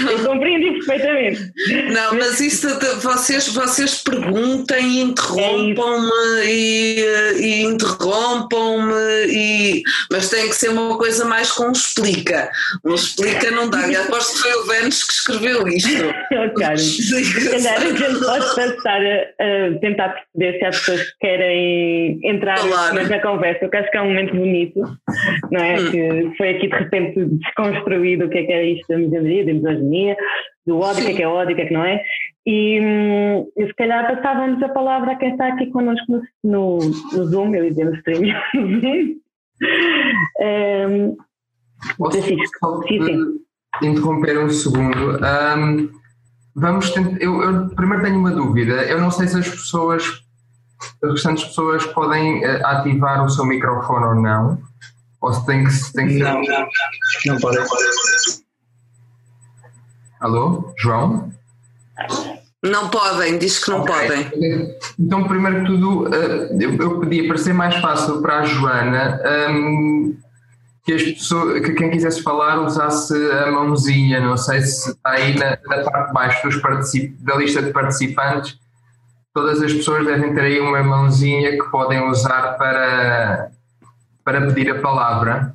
Eu 0.10 0.26
compreendi 0.26 0.72
perfeitamente. 0.86 1.52
Não, 1.92 2.14
mas 2.14 2.40
isso, 2.40 2.68
vocês, 3.02 3.50
vocês 3.50 4.02
perguntem, 4.02 5.02
interrompam-me 5.02 6.12
é 6.40 6.46
e, 6.46 7.06
e 7.38 7.64
interrompam-me, 7.64 8.94
e, 9.28 9.84
mas 10.10 10.30
tem 10.30 10.48
que 10.48 10.56
ser 10.56 10.70
uma 10.70 10.98
coisa 10.98 11.26
mais 11.26 11.52
com 11.52 11.70
explica. 11.72 12.50
Um 12.86 12.96
explica 12.96 13.52
não 13.52 13.70
dá. 13.70 13.86
E 13.88 13.96
aposto 13.98 14.36
que 14.36 14.40
foi 14.40 14.54
o 14.54 14.66
Vênus 14.68 15.04
que 15.04 15.14
escreveu 15.14 15.68
isto. 15.68 16.14
claro. 16.56 16.78
Se 16.78 17.50
calhar 17.52 17.76
a 17.76 17.86
gente 17.86 18.20
pode 18.20 18.56
passar 18.56 19.02
a, 19.02 19.16
a, 19.40 19.80
tentar 19.80 20.10
perceber 20.10 20.60
se 20.60 20.66
há 20.66 20.70
pessoas 20.70 21.02
que 21.02 21.20
querem 21.20 22.20
entrar 22.24 22.58
claro. 22.60 22.96
nessa 22.96 23.20
conversa, 23.20 23.66
eu 23.66 23.80
acho 23.80 23.92
que 23.92 23.98
é 23.98 24.02
um 24.02 24.06
momento 24.06 24.36
bonito, 24.36 24.80
não 25.52 25.62
é? 25.62 25.73
Hum. 25.80 25.92
Que 25.92 26.38
foi 26.38 26.50
aqui 26.50 26.68
de 26.68 26.76
repente 26.76 27.26
desconstruído 27.26 28.26
o 28.26 28.30
que 28.30 28.40
é 28.40 28.44
que 28.44 28.52
é 28.52 28.66
isto 28.66 28.88
da 28.88 28.98
misandria, 28.98 29.46
da 29.46 29.54
misoginia, 29.54 30.18
do 30.66 30.80
ódio, 30.80 31.04
o 31.04 31.06
que 31.06 31.12
é 31.12 31.16
que 31.16 31.24
é 31.24 31.28
ódio, 31.28 31.54
o 31.54 31.56
que 31.56 31.62
é 31.62 31.66
que 31.66 31.74
não 31.74 31.84
é. 31.84 32.02
E, 32.46 32.80
hum, 32.82 33.48
e 33.58 33.68
se 33.68 33.74
calhar 33.76 34.16
passávamos 34.16 34.62
a 34.62 34.70
palavra 34.70 35.14
a 35.14 35.16
quem 35.16 35.32
está 35.32 35.48
aqui 35.48 35.68
connosco 35.68 36.06
no, 36.12 36.22
no, 36.44 36.80
no 36.80 37.26
Zoom, 37.26 37.56
eu 37.56 37.64
ia 37.64 37.70
dizer 37.70 37.86
no 37.86 37.96
stream, 37.96 38.24
um, 40.40 41.16
Francisco, 41.98 42.84
sim, 42.88 43.04
sim. 43.04 43.40
interromper 43.82 44.38
um 44.40 44.50
segundo? 44.50 45.20
Um, 45.20 45.90
vamos 46.56 46.90
tentar, 46.92 47.22
eu, 47.22 47.42
eu, 47.42 47.70
primeiro 47.70 48.04
tenho 48.04 48.20
uma 48.20 48.32
dúvida, 48.32 48.84
eu 48.84 49.00
não 49.00 49.10
sei 49.10 49.28
se 49.28 49.40
as 49.40 49.48
pessoas, 49.48 50.04
as 51.04 51.12
restantes 51.12 51.46
pessoas 51.46 51.86
podem 51.88 52.46
uh, 52.46 52.66
ativar 52.66 53.24
o 53.24 53.30
seu 53.30 53.46
microfone 53.46 54.06
ou 54.06 54.16
não. 54.16 54.62
Ou 55.24 55.34
se 55.34 55.46
tem 55.46 55.64
que, 55.64 55.72
se 55.72 55.94
tem 55.94 56.06
que 56.06 56.20
não, 56.20 56.42
não, 56.42 56.68
não 57.28 57.40
pode. 57.40 57.58
Alô, 60.20 60.74
João? 60.78 61.32
Não 62.62 62.90
podem, 62.90 63.38
diz 63.38 63.64
que 63.64 63.72
não 63.72 63.82
okay. 63.82 63.96
podem. 63.96 64.78
Então, 65.00 65.24
primeiro 65.24 65.62
que 65.62 65.66
tudo, 65.66 66.14
eh, 66.14 66.50
eu 66.78 67.00
pedia 67.00 67.26
para 67.26 67.38
ser 67.38 67.54
mais 67.54 67.76
fácil 67.78 68.22
para 68.22 68.40
a 68.40 68.46
Joana 68.46 69.22
ehm, 69.24 70.18
que, 70.84 70.94
as 70.94 71.04
pessoas, 71.04 71.62
que 71.62 71.72
quem 71.72 71.90
quisesse 71.90 72.22
falar 72.22 72.60
usasse 72.60 73.14
a 73.32 73.50
mãozinha. 73.50 74.20
Não 74.20 74.36
sei 74.36 74.60
se 74.62 74.92
está 74.92 75.12
aí 75.12 75.38
na, 75.38 75.52
na 75.52 75.84
parte 75.84 76.08
de 76.08 76.14
baixo 76.14 76.50
dos 76.50 76.62
da 77.22 77.36
lista 77.36 77.62
de 77.62 77.72
participantes 77.72 78.60
todas 79.34 79.62
as 79.62 79.74
pessoas 79.74 80.06
devem 80.06 80.34
ter 80.34 80.42
aí 80.42 80.60
uma 80.60 80.84
mãozinha 80.84 81.52
que 81.52 81.72
podem 81.72 82.08
usar 82.08 82.56
para, 82.56 83.50
para 84.24 84.48
pedir 84.48 84.72
a 84.72 84.80
palavra 84.80 85.54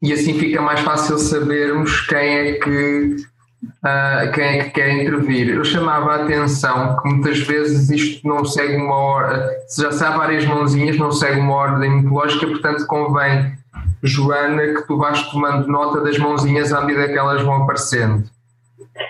e 0.00 0.12
assim 0.12 0.38
fica 0.38 0.60
mais 0.62 0.80
fácil 0.80 1.18
sabermos 1.18 2.00
quem 2.02 2.18
é 2.18 2.52
que 2.54 3.16
uh, 3.62 4.32
quem 4.32 4.44
é 4.44 4.64
que 4.64 4.70
quer 4.70 4.90
intervir. 4.90 5.48
Eu 5.50 5.64
chamava 5.64 6.12
a 6.12 6.24
atenção 6.24 6.96
que 6.96 7.08
muitas 7.08 7.38
vezes 7.40 7.90
isto 7.90 8.26
não 8.26 8.44
segue 8.44 8.76
uma 8.76 8.96
ordem, 8.96 9.40
já 9.76 9.90
se 9.90 10.04
há 10.04 10.10
várias 10.10 10.44
mãozinhas, 10.44 10.96
não 10.96 11.10
segue 11.10 11.40
uma 11.40 11.54
ordem 11.54 11.90
mitológica, 11.90 12.46
portanto 12.46 12.86
convém, 12.86 13.52
Joana, 14.02 14.74
que 14.74 14.86
tu 14.86 14.96
vais 14.96 15.20
tomando 15.30 15.66
nota 15.66 16.00
das 16.00 16.18
mãozinhas 16.18 16.72
à 16.72 16.80
medida 16.82 17.08
que 17.08 17.18
elas 17.18 17.42
vão 17.42 17.62
aparecendo. 17.62 18.24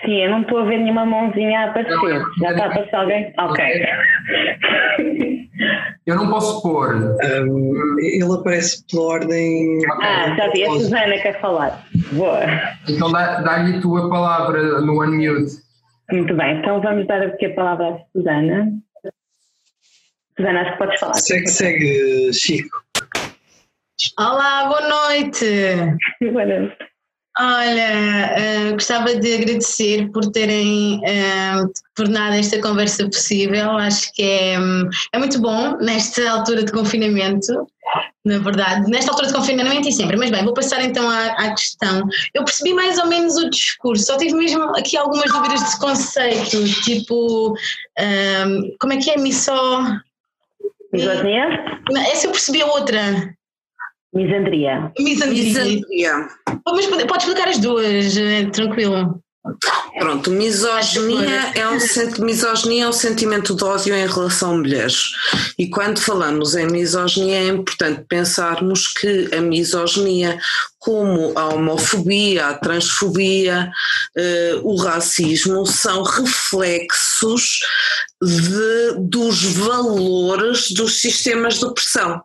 Sim, 0.05 0.23
eu 0.23 0.29
não 0.31 0.41
estou 0.41 0.59
a 0.59 0.65
ver 0.65 0.77
nenhuma 0.77 1.05
mãozinha 1.05 1.61
a 1.61 1.69
aparecer. 1.69 1.95
Não, 1.95 2.35
Já 2.37 2.51
está 2.51 2.63
a 2.63 2.67
aparecer 2.67 2.95
alguém? 2.95 3.33
Ok. 3.37 3.65
Eu 6.05 6.15
não 6.15 6.29
posso 6.29 6.61
pôr. 6.61 6.95
Um, 6.95 7.95
ele 7.99 8.33
aparece 8.33 8.83
pela 8.89 9.03
ordem. 9.03 9.79
Ah, 10.01 10.35
já 10.35 10.49
vi. 10.51 10.63
A 10.63 10.69
Susana 10.71 11.17
quer 11.19 11.39
falar. 11.41 11.85
Boa. 12.13 12.39
Então 12.87 13.11
dá-lhe 13.11 13.73
dá 13.73 13.81
tu 13.81 13.97
a 13.97 14.09
palavra 14.09 14.81
no 14.81 15.03
unmute. 15.03 15.57
Muito 16.11 16.35
bem, 16.35 16.57
então 16.57 16.81
vamos 16.81 17.05
dar 17.05 17.21
aqui 17.21 17.45
a 17.45 17.53
palavra 17.53 17.89
à 17.89 17.99
Susana. 18.11 18.71
Susana, 20.35 20.61
acho 20.61 20.71
que 20.71 20.77
podes 20.77 20.99
falar. 20.99 21.13
Segue, 21.13 21.47
segue, 21.47 22.33
Chico. 22.33 22.83
Olá, 24.17 24.65
boa 24.67 24.81
noite. 24.89 25.45
boa 26.31 26.45
noite. 26.45 26.88
Olha, 27.41 28.35
uh, 28.35 28.73
gostava 28.73 29.15
de 29.15 29.35
agradecer 29.35 30.11
por 30.11 30.29
terem 30.29 30.97
uh, 30.97 31.71
tornado 31.95 32.35
esta 32.35 32.61
conversa 32.61 33.05
possível. 33.05 33.71
Acho 33.77 34.11
que 34.13 34.21
é, 34.21 34.55
é 35.13 35.17
muito 35.17 35.39
bom 35.39 35.77
nesta 35.77 36.29
altura 36.29 36.65
de 36.65 36.71
confinamento, 36.73 37.65
na 38.25 38.39
verdade, 38.39 38.91
nesta 38.91 39.11
altura 39.11 39.27
de 39.27 39.33
confinamento 39.33 39.87
e 39.87 39.91
sempre. 39.93 40.17
Mas 40.17 40.31
bem, 40.31 40.43
vou 40.43 40.53
passar 40.53 40.83
então 40.83 41.09
à, 41.09 41.27
à 41.27 41.51
questão. 41.51 42.05
Eu 42.33 42.43
percebi 42.43 42.73
mais 42.73 42.99
ou 42.99 43.07
menos 43.07 43.37
o 43.37 43.49
discurso, 43.49 44.07
só 44.07 44.17
tive 44.17 44.33
mesmo 44.33 44.61
aqui 44.75 44.97
algumas 44.97 45.31
dúvidas 45.31 45.71
de 45.71 45.79
conceito, 45.79 46.65
tipo, 46.83 47.53
um, 47.97 48.75
como 48.81 48.91
é 48.91 48.97
que 48.97 49.11
é 49.11 49.17
missó? 49.17 49.81
Misoginia? 50.91 51.63
Essa 52.11 52.27
eu 52.27 52.31
percebi 52.31 52.61
a 52.61 52.65
outra. 52.65 53.38
Misandria. 54.13 54.91
Misandria. 54.99 55.43
Misandria. 55.43 56.27
Mas 56.65 56.85
pode, 56.87 57.05
pode 57.05 57.23
explicar 57.23 57.47
as 57.47 57.57
duas, 57.59 58.17
eh, 58.17 58.45
tranquilo. 58.51 59.21
Pronto, 59.97 60.29
misoginia 60.31 61.51
é, 61.55 61.67
um, 61.67 61.77
misoginia 62.25 62.83
é 62.83 62.87
um 62.87 62.93
sentimento 62.93 63.55
de 63.55 63.63
ódio 63.63 63.95
em 63.95 64.05
relação 64.05 64.51
a 64.51 64.57
mulheres. 64.57 65.01
E 65.57 65.69
quando 65.69 65.99
falamos 65.99 66.55
em 66.55 66.67
misoginia 66.67 67.39
é 67.39 67.47
importante 67.47 68.05
pensarmos 68.07 68.87
que 68.87 69.29
a 69.33 69.41
misoginia, 69.41 70.37
como 70.77 71.37
a 71.37 71.49
homofobia, 71.49 72.47
a 72.47 72.53
transfobia, 72.53 73.71
uh, 74.17 74.67
o 74.67 74.75
racismo, 74.75 75.65
são 75.65 76.03
reflexos 76.03 77.59
de, 78.21 78.99
dos 78.99 79.43
valores 79.43 80.71
dos 80.71 81.01
sistemas 81.01 81.59
de 81.59 81.65
opressão. 81.65 82.21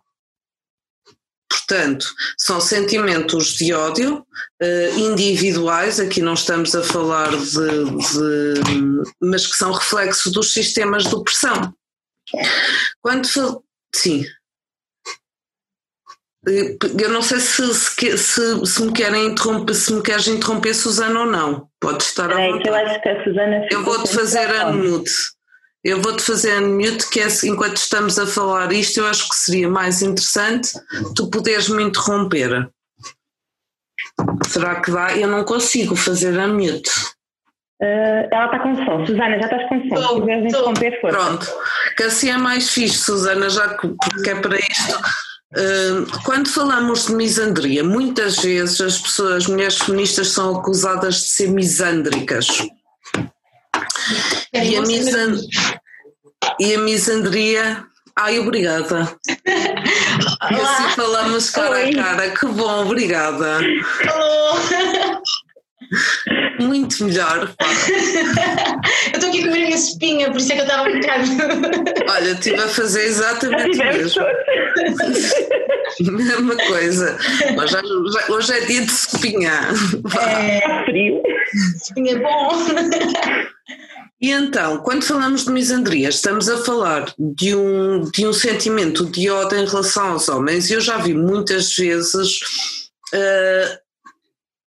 Portanto, 1.67 2.05
são 2.37 2.61
sentimentos 2.61 3.55
de 3.55 3.73
ódio 3.73 4.25
uh, 4.61 4.99
individuais, 4.99 5.99
aqui 5.99 6.21
não 6.21 6.35
estamos 6.35 6.75
a 6.75 6.83
falar 6.83 7.29
de, 7.31 7.43
de, 7.43 9.03
mas 9.19 9.47
que 9.47 9.57
são 9.57 9.71
reflexo 9.71 10.31
dos 10.31 10.53
sistemas 10.53 11.05
de 11.05 11.15
opressão. 11.15 11.73
Quando 13.01 13.27
sim. 13.95 14.25
Eh, 16.47 16.77
eu 17.01 17.09
não 17.09 17.23
sei 17.23 17.39
se, 17.39 17.73
se, 17.73 18.17
se, 18.17 18.65
se, 18.65 18.83
me 18.83 18.93
querem 18.93 19.27
interromper, 19.27 19.73
se 19.73 19.91
me 19.91 20.03
queres 20.03 20.27
interromper, 20.27 20.75
Susana, 20.75 21.21
ou 21.21 21.25
não. 21.25 21.67
Pode 21.79 22.03
estar 22.03 22.31
a 22.31 22.35
vontade. 22.35 22.67
Eu 22.67 22.75
acho 22.75 23.01
que 23.01 23.09
a 23.09 23.23
Susana. 23.23 23.67
Eu 23.71 23.83
vou-te 23.83 24.13
fazer 24.13 24.55
a 24.55 24.67
unmute. 24.69 25.11
Eu 25.85 26.01
vou-te 26.01 26.23
fazer 26.23 26.59
unmute, 26.59 27.07
que 27.11 27.19
é, 27.19 27.27
enquanto 27.43 27.77
estamos 27.77 28.17
a 28.17 28.25
falar 28.25 28.73
isto, 28.73 28.99
eu 28.99 29.05
acho 29.05 29.29
que 29.29 29.35
seria 29.35 29.69
mais 29.69 30.01
interessante 30.01 30.71
tu 31.15 31.29
poderes 31.29 31.69
me 31.69 31.83
interromper. 31.83 32.67
Será 34.47 34.81
que 34.81 34.89
dá? 34.89 35.15
Eu 35.15 35.27
não 35.27 35.43
consigo 35.43 35.95
fazer 35.95 36.39
a 36.39 36.47
mute. 36.47 36.89
Uh, 37.79 38.25
ela 38.31 38.45
está 38.45 38.59
com 38.59 38.75
som. 38.83 39.05
Susana, 39.05 39.37
já 39.37 39.45
estás 39.45 39.69
com 39.69 39.89
som. 39.89 40.15
Se 40.15 40.19
quiseres 40.21 40.45
interromper, 40.45 41.01
força. 41.01 41.17
Pronto. 41.17 41.47
Que 41.95 42.03
assim 42.03 42.29
é 42.31 42.37
mais 42.37 42.69
fixe, 42.71 42.97
Susana, 42.97 43.47
já 43.47 43.77
que, 43.77 43.87
porque 43.87 44.29
é 44.31 44.35
para 44.41 44.57
isto. 44.57 44.99
Uh, 45.53 46.23
quando 46.23 46.49
falamos 46.49 47.05
de 47.05 47.13
misandria, 47.13 47.83
muitas 47.83 48.37
vezes 48.37 48.81
as 48.81 48.97
pessoas, 48.97 49.43
as 49.43 49.47
mulheres 49.47 49.77
feministas, 49.77 50.29
são 50.29 50.57
acusadas 50.57 51.15
de 51.15 51.27
ser 51.27 51.51
misândricas. 51.51 52.47
É, 54.53 54.65
e, 54.65 54.75
a 54.77 54.81
misan... 54.81 55.35
e 56.59 56.73
a 56.73 56.79
misandria. 56.79 57.85
Ai, 58.17 58.39
obrigada. 58.39 59.15
E 60.51 60.55
assim 60.55 60.89
falamos 60.95 61.49
cara 61.49 61.75
Oi. 61.75 61.89
a 61.89 62.03
cara. 62.03 62.29
Que 62.29 62.45
bom, 62.45 62.85
obrigada. 62.85 63.57
Alô. 63.57 64.59
Muito 66.59 67.03
melhor. 67.03 67.53
Pá. 67.57 67.65
eu 67.65 69.13
estou 69.13 69.29
aqui 69.29 69.43
com 69.43 69.49
a 69.49 69.51
minha 69.51 69.75
espinha, 69.75 70.31
por 70.31 70.37
isso 70.37 70.51
é 70.51 70.55
que 70.55 70.61
eu 70.61 70.65
estava 70.65 70.89
um 70.89 70.99
bocado. 70.99 71.25
Olha, 72.09 72.31
estive 72.31 72.61
a 72.61 72.67
fazer 72.67 73.03
exatamente 73.03 73.79
o 73.79 73.85
mesmo. 73.85 74.25
Mesma 76.11 76.55
coisa. 76.67 77.17
Mas 77.55 77.69
já, 77.69 77.81
hoje 78.29 78.53
é 78.53 78.59
dia 78.61 78.81
de 78.81 78.91
espinha. 78.91 79.69
É 80.19 80.85
frio. 80.85 81.21
Espinha 81.81 82.13
é 82.13 82.19
bom. 82.19 82.49
E 84.21 84.31
então, 84.31 84.79
quando 84.79 85.03
falamos 85.03 85.43
de 85.43 85.51
misandria, 85.51 86.09
estamos 86.09 86.49
a 86.49 86.63
falar 86.63 87.13
de 87.17 87.55
um, 87.55 88.09
de 88.09 88.25
um 88.25 88.33
sentimento 88.33 89.05
de 89.05 89.29
ódio 89.29 89.59
em 89.59 89.65
relação 89.65 90.13
aos 90.13 90.29
homens. 90.29 90.71
Eu 90.71 90.79
já 90.79 90.97
vi 90.97 91.13
muitas 91.13 91.75
vezes 91.75 92.39
uh, 93.13 93.77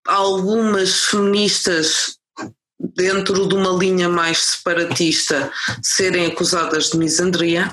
algumas 0.05 1.05
feministas 1.05 2.17
dentro 2.79 3.47
de 3.47 3.55
uma 3.55 3.71
linha 3.71 4.09
mais 4.09 4.39
separatista 4.39 5.51
serem 5.81 6.27
acusadas 6.27 6.89
de 6.89 6.97
misandria. 6.97 7.71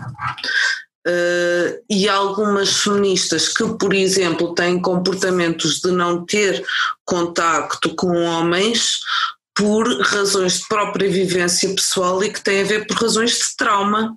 Uh, 1.06 1.84
e 1.90 2.08
algumas 2.08 2.78
feministas 2.78 3.48
que, 3.48 3.62
por 3.78 3.92
exemplo, 3.92 4.54
têm 4.54 4.80
comportamentos 4.80 5.80
de 5.80 5.90
não 5.90 6.24
ter 6.24 6.64
contacto 7.04 7.94
com 7.94 8.24
homens 8.24 9.00
por 9.54 9.86
razões 10.00 10.60
de 10.60 10.68
própria 10.68 11.10
vivência 11.10 11.68
pessoal 11.74 12.22
e 12.24 12.30
que 12.30 12.42
têm 12.42 12.62
a 12.62 12.64
ver 12.64 12.86
por 12.86 12.96
razões 12.96 13.32
de 13.32 13.56
trauma. 13.56 14.16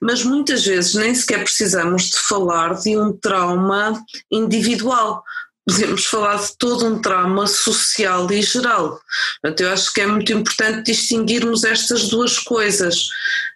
Mas 0.00 0.22
muitas 0.22 0.64
vezes 0.64 0.94
nem 0.94 1.14
sequer 1.14 1.42
precisamos 1.42 2.10
de 2.10 2.18
falar 2.18 2.74
de 2.74 2.96
um 2.96 3.12
trauma 3.12 4.00
individual. 4.30 5.24
Podemos 5.66 6.04
falar 6.04 6.36
de 6.36 6.56
todo 6.58 6.86
um 6.86 7.00
trauma 7.00 7.46
social 7.46 8.30
e 8.30 8.42
geral. 8.42 9.00
Portanto, 9.40 9.60
eu 9.60 9.72
acho 9.72 9.92
que 9.92 10.00
é 10.00 10.06
muito 10.06 10.32
importante 10.32 10.92
distinguirmos 10.92 11.64
estas 11.64 12.08
duas 12.08 12.38
coisas. 12.38 13.08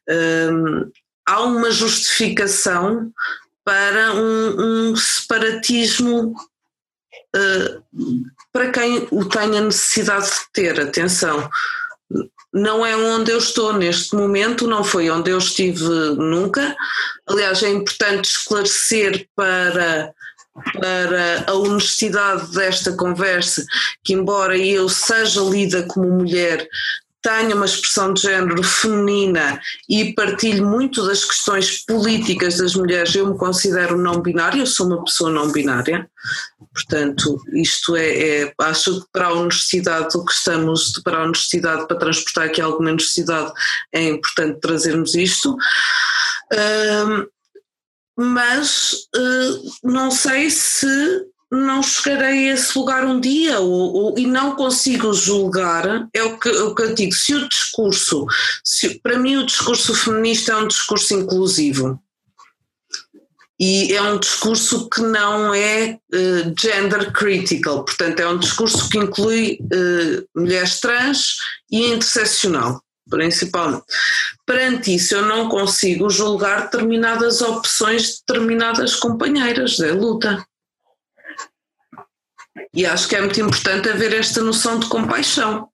Um, 0.08 0.90
há 1.28 1.42
uma 1.42 1.70
justificação 1.70 3.12
para 3.62 4.14
um, 4.14 4.92
um 4.92 4.96
separatismo 4.96 6.34
uh, 7.36 7.84
para 8.50 8.70
quem 8.70 9.06
o 9.10 9.26
tenha 9.26 9.60
necessidade 9.60 10.26
de 10.26 10.52
ter. 10.54 10.80
Atenção, 10.80 11.48
não 12.52 12.84
é 12.84 12.96
onde 12.96 13.30
eu 13.30 13.36
estou 13.36 13.74
neste 13.74 14.16
momento, 14.16 14.66
não 14.66 14.82
foi 14.82 15.10
onde 15.10 15.30
eu 15.30 15.36
estive 15.36 15.84
nunca. 16.16 16.74
Aliás, 17.28 17.62
é 17.62 17.68
importante 17.68 18.24
esclarecer 18.30 19.28
para, 19.36 20.14
para 20.80 21.44
a 21.46 21.52
honestidade 21.52 22.50
desta 22.52 22.92
conversa 22.92 23.66
que, 24.02 24.14
embora 24.14 24.56
eu 24.56 24.88
seja 24.88 25.42
lida 25.42 25.82
como 25.82 26.08
mulher, 26.08 26.66
tenho 27.22 27.56
uma 27.56 27.64
expressão 27.64 28.12
de 28.14 28.22
género 28.22 28.62
feminina 28.62 29.60
e 29.88 30.12
partilho 30.14 30.66
muito 30.66 31.06
das 31.06 31.24
questões 31.24 31.84
políticas 31.84 32.58
das 32.58 32.74
mulheres, 32.74 33.14
eu 33.14 33.26
me 33.26 33.36
considero 33.36 33.98
não 33.98 34.20
binária, 34.20 34.60
eu 34.60 34.66
sou 34.66 34.86
uma 34.86 35.04
pessoa 35.04 35.30
não 35.30 35.50
binária, 35.50 36.08
portanto, 36.72 37.40
isto 37.54 37.96
é, 37.96 38.42
é 38.42 38.54
acho 38.60 39.00
que 39.00 39.06
para 39.12 39.28
a 39.28 39.32
honestidade, 39.32 40.16
o 40.16 40.24
que 40.24 40.32
estamos, 40.32 40.92
para 41.02 41.18
a 41.18 41.24
honestidade, 41.24 41.86
para 41.88 41.98
transportar 41.98 42.44
aqui 42.44 42.60
alguma 42.60 42.90
honestidade, 42.90 43.52
é 43.92 44.04
importante 44.04 44.60
trazermos 44.60 45.14
isto. 45.14 45.56
Um, 46.52 47.26
mas 48.20 48.94
uh, 49.16 49.70
não 49.84 50.10
sei 50.10 50.50
se 50.50 50.88
não 51.50 51.82
chegarei 51.82 52.50
a 52.50 52.54
esse 52.54 52.78
lugar 52.78 53.04
um 53.04 53.18
dia 53.18 53.58
ou, 53.60 53.94
ou, 53.94 54.18
e 54.18 54.26
não 54.26 54.54
consigo 54.54 55.12
julgar, 55.14 56.08
é 56.12 56.22
o 56.22 56.38
que, 56.38 56.50
o 56.50 56.74
que 56.74 56.82
eu 56.82 56.94
digo, 56.94 57.12
se 57.12 57.34
o 57.34 57.48
discurso, 57.48 58.26
se, 58.62 59.00
para 59.00 59.18
mim 59.18 59.36
o 59.36 59.46
discurso 59.46 59.94
feminista 59.94 60.52
é 60.52 60.56
um 60.56 60.68
discurso 60.68 61.14
inclusivo 61.14 62.02
e 63.60 63.92
é 63.92 64.02
um 64.02 64.18
discurso 64.18 64.88
que 64.88 65.00
não 65.00 65.52
é 65.52 65.98
uh, 66.14 66.54
gender 66.58 67.12
critical, 67.12 67.84
portanto 67.84 68.20
é 68.20 68.28
um 68.28 68.38
discurso 68.38 68.88
que 68.88 68.98
inclui 68.98 69.58
uh, 69.62 70.40
mulheres 70.40 70.78
trans 70.80 71.36
e 71.70 71.86
interseccional, 71.86 72.80
principalmente. 73.10 73.84
Perante 74.46 74.94
isso 74.94 75.14
eu 75.14 75.22
não 75.22 75.48
consigo 75.48 76.08
julgar 76.08 76.64
determinadas 76.64 77.40
opções 77.40 78.02
de 78.02 78.18
determinadas 78.26 78.94
companheiras 78.94 79.76
da 79.76 79.92
luta. 79.92 80.46
E 82.74 82.86
acho 82.86 83.08
que 83.08 83.16
é 83.16 83.20
muito 83.20 83.40
importante 83.40 83.88
haver 83.88 84.14
esta 84.14 84.42
noção 84.42 84.78
de 84.78 84.88
compaixão. 84.88 85.68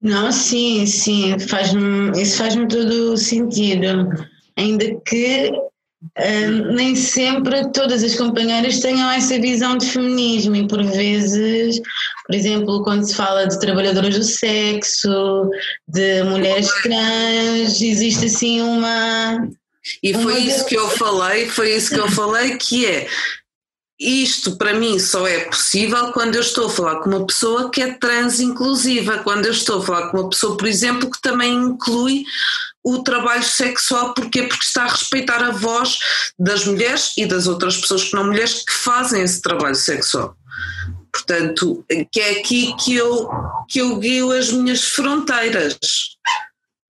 Não, 0.00 0.30
sim, 0.30 0.86
sim, 0.86 1.38
faz 1.38 1.72
isso 2.16 2.38
faz-me 2.38 2.68
todo 2.68 3.16
sentido. 3.16 4.08
Ainda 4.56 5.00
que 5.04 5.50
uh, 5.50 6.72
nem 6.74 6.94
sempre 6.94 7.70
todas 7.72 8.02
as 8.02 8.14
companheiras 8.14 8.80
tenham 8.80 9.10
essa 9.10 9.38
visão 9.40 9.76
de 9.76 9.86
feminismo 9.86 10.54
e 10.54 10.68
por 10.68 10.82
vezes, 10.84 11.80
por 12.26 12.34
exemplo, 12.34 12.84
quando 12.84 13.04
se 13.04 13.14
fala 13.14 13.46
de 13.46 13.58
trabalhadoras 13.58 14.16
do 14.16 14.22
sexo, 14.22 15.50
de 15.88 16.22
mulheres 16.24 16.70
trans, 16.82 17.80
existe 17.80 18.26
assim 18.26 18.60
uma. 18.60 19.48
E 20.02 20.12
foi 20.14 20.22
uma... 20.22 20.38
isso 20.38 20.66
que 20.66 20.76
eu 20.76 20.88
falei, 20.90 21.48
foi 21.48 21.74
isso 21.74 21.94
que 21.94 22.00
eu 22.00 22.10
falei, 22.10 22.56
que 22.58 22.86
é 22.86 23.08
isto 23.98 24.56
para 24.56 24.74
mim 24.74 24.98
só 24.98 25.26
é 25.26 25.40
possível 25.46 26.12
quando 26.12 26.34
eu 26.34 26.40
estou 26.40 26.66
a 26.66 26.70
falar 26.70 26.96
com 26.96 27.08
uma 27.08 27.26
pessoa 27.26 27.70
que 27.70 27.80
é 27.80 27.94
trans 27.94 28.40
inclusiva, 28.40 29.18
quando 29.18 29.46
eu 29.46 29.52
estou 29.52 29.80
a 29.80 29.84
falar 29.84 30.10
com 30.10 30.18
uma 30.18 30.30
pessoa, 30.30 30.56
por 30.56 30.68
exemplo, 30.68 31.10
que 31.10 31.20
também 31.20 31.54
inclui 31.54 32.24
o 32.84 33.02
trabalho 33.02 33.42
sexual, 33.42 34.12
porquê? 34.14 34.42
Porque 34.42 34.64
está 34.64 34.84
a 34.84 34.90
respeitar 34.90 35.42
a 35.42 35.50
voz 35.50 35.98
das 36.38 36.66
mulheres 36.66 37.14
e 37.16 37.26
das 37.26 37.46
outras 37.46 37.76
pessoas 37.78 38.04
que 38.04 38.14
não 38.14 38.26
mulheres 38.26 38.64
que 38.64 38.72
fazem 38.72 39.22
esse 39.22 39.40
trabalho 39.40 39.74
sexual. 39.74 40.36
Portanto, 41.10 41.84
que 42.12 42.20
é 42.20 42.38
aqui 42.38 42.74
que 42.76 42.94
eu, 42.94 43.28
que 43.68 43.80
eu 43.80 43.96
guio 43.96 44.30
as 44.30 44.52
minhas 44.52 44.84
fronteiras 44.84 45.78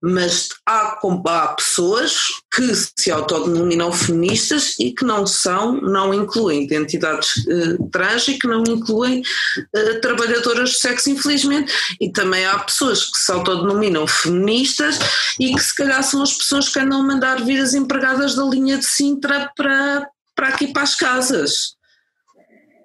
mas 0.06 0.50
há, 0.64 0.98
há, 1.26 1.54
pessoas 1.54 2.26
que 2.54 2.72
se 2.74 3.10
autodenominam 3.10 3.90
feministas 3.90 4.78
e 4.78 4.92
que 4.92 5.04
não 5.04 5.26
são, 5.26 5.80
não 5.80 6.14
incluem 6.14 6.62
identidades 6.62 7.36
uh, 7.46 7.90
trans 7.90 8.28
e 8.28 8.38
que 8.38 8.46
não 8.46 8.62
incluem 8.68 9.20
uh, 9.20 10.00
trabalhadoras 10.00 10.70
de 10.70 10.78
sexo, 10.78 11.10
infelizmente, 11.10 11.72
e 12.00 12.10
também 12.10 12.46
há 12.46 12.56
pessoas 12.60 13.04
que 13.04 13.18
se 13.18 13.32
autodenominam 13.32 14.06
feministas 14.06 14.98
e 15.40 15.52
que 15.52 15.60
se 15.60 15.74
calhar 15.74 16.02
são 16.04 16.22
as 16.22 16.34
pessoas 16.34 16.68
que 16.68 16.78
andam 16.78 17.00
a 17.00 17.04
mandar 17.04 17.44
vir 17.44 17.60
as 17.60 17.74
empregadas 17.74 18.36
da 18.36 18.44
linha 18.44 18.78
de 18.78 18.86
Sintra 18.86 19.50
para, 19.56 20.06
para 20.36 20.48
aqui 20.48 20.68
para 20.68 20.82
as 20.82 20.94
casas. 20.94 21.74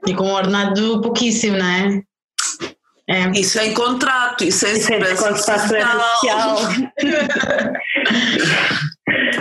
E 0.07 0.15
com 0.15 0.26
um 0.26 0.34
ordenado 0.34 0.99
pouquíssimo, 1.01 1.57
não 1.57 1.65
é? 1.65 2.01
É. 3.08 3.30
Isso 3.32 3.60
é 3.60 3.68
em 3.68 3.74
contrato, 3.74 4.43
isso 4.43 4.66
é 4.66 4.74
em 4.74 4.82
segurança 4.82 5.36
social. 5.36 6.56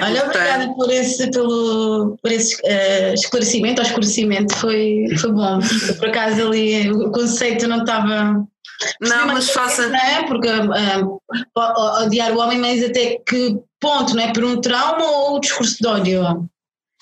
Olha, 0.03 0.25
obrigada 0.25 0.75
por 0.75 0.91
esse, 0.91 1.31
pelo, 1.31 2.17
por 2.23 2.33
esse 2.33 2.57
uh, 2.57 3.15
esclarecimento, 3.15 3.81
o 3.81 3.85
esclarecimento 3.85 4.57
foi, 4.57 5.05
foi 5.19 5.33
bom. 5.33 5.61
Por 5.99 6.09
acaso 6.09 6.49
ali 6.49 6.91
o 6.91 7.11
conceito 7.13 7.69
não 7.69 7.81
estava. 7.81 8.45
Não, 9.01 9.27
mas 9.27 9.51
faça. 9.51 9.89
Não 9.89 9.97
é? 9.97 10.27
Porque 10.27 10.49
uh, 10.49 11.21
odiar 12.03 12.33
o 12.33 12.41
homem, 12.41 12.59
mas 12.59 12.83
até 12.83 13.19
que 13.27 13.59
ponto, 13.79 14.15
não 14.15 14.23
é? 14.23 14.33
Por 14.33 14.45
um 14.45 14.61
trauma 14.61 15.05
ou 15.05 15.37
o 15.37 15.41
discurso 15.41 15.77
de 15.81 15.87
ódio? 15.87 16.49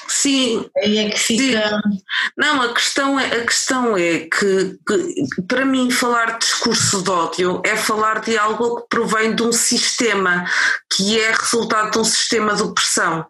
Sim. 0.08 0.68
Aí 0.78 0.98
é 0.98 1.10
que 1.10 1.18
fica. 1.18 1.68
Sim. 1.68 2.00
Não, 2.36 2.62
a 2.62 2.72
questão 2.72 3.20
é, 3.20 3.26
a 3.26 3.44
questão 3.44 3.96
é 3.96 4.20
que, 4.20 4.78
que, 4.86 5.42
para 5.46 5.66
mim, 5.66 5.90
falar 5.90 6.38
de 6.38 6.46
discurso 6.46 7.02
de 7.02 7.10
ódio 7.10 7.62
é 7.64 7.76
falar 7.76 8.20
de 8.20 8.36
algo 8.38 8.80
que 8.80 8.88
provém 8.88 9.34
de 9.34 9.42
um 9.42 9.52
sistema 9.52 10.46
que 10.90 11.20
é 11.20 11.30
resultado 11.30 11.90
de 11.90 11.98
um 11.98 12.04
sistema 12.04 12.54
de 12.54 12.62
opressão. 12.62 13.26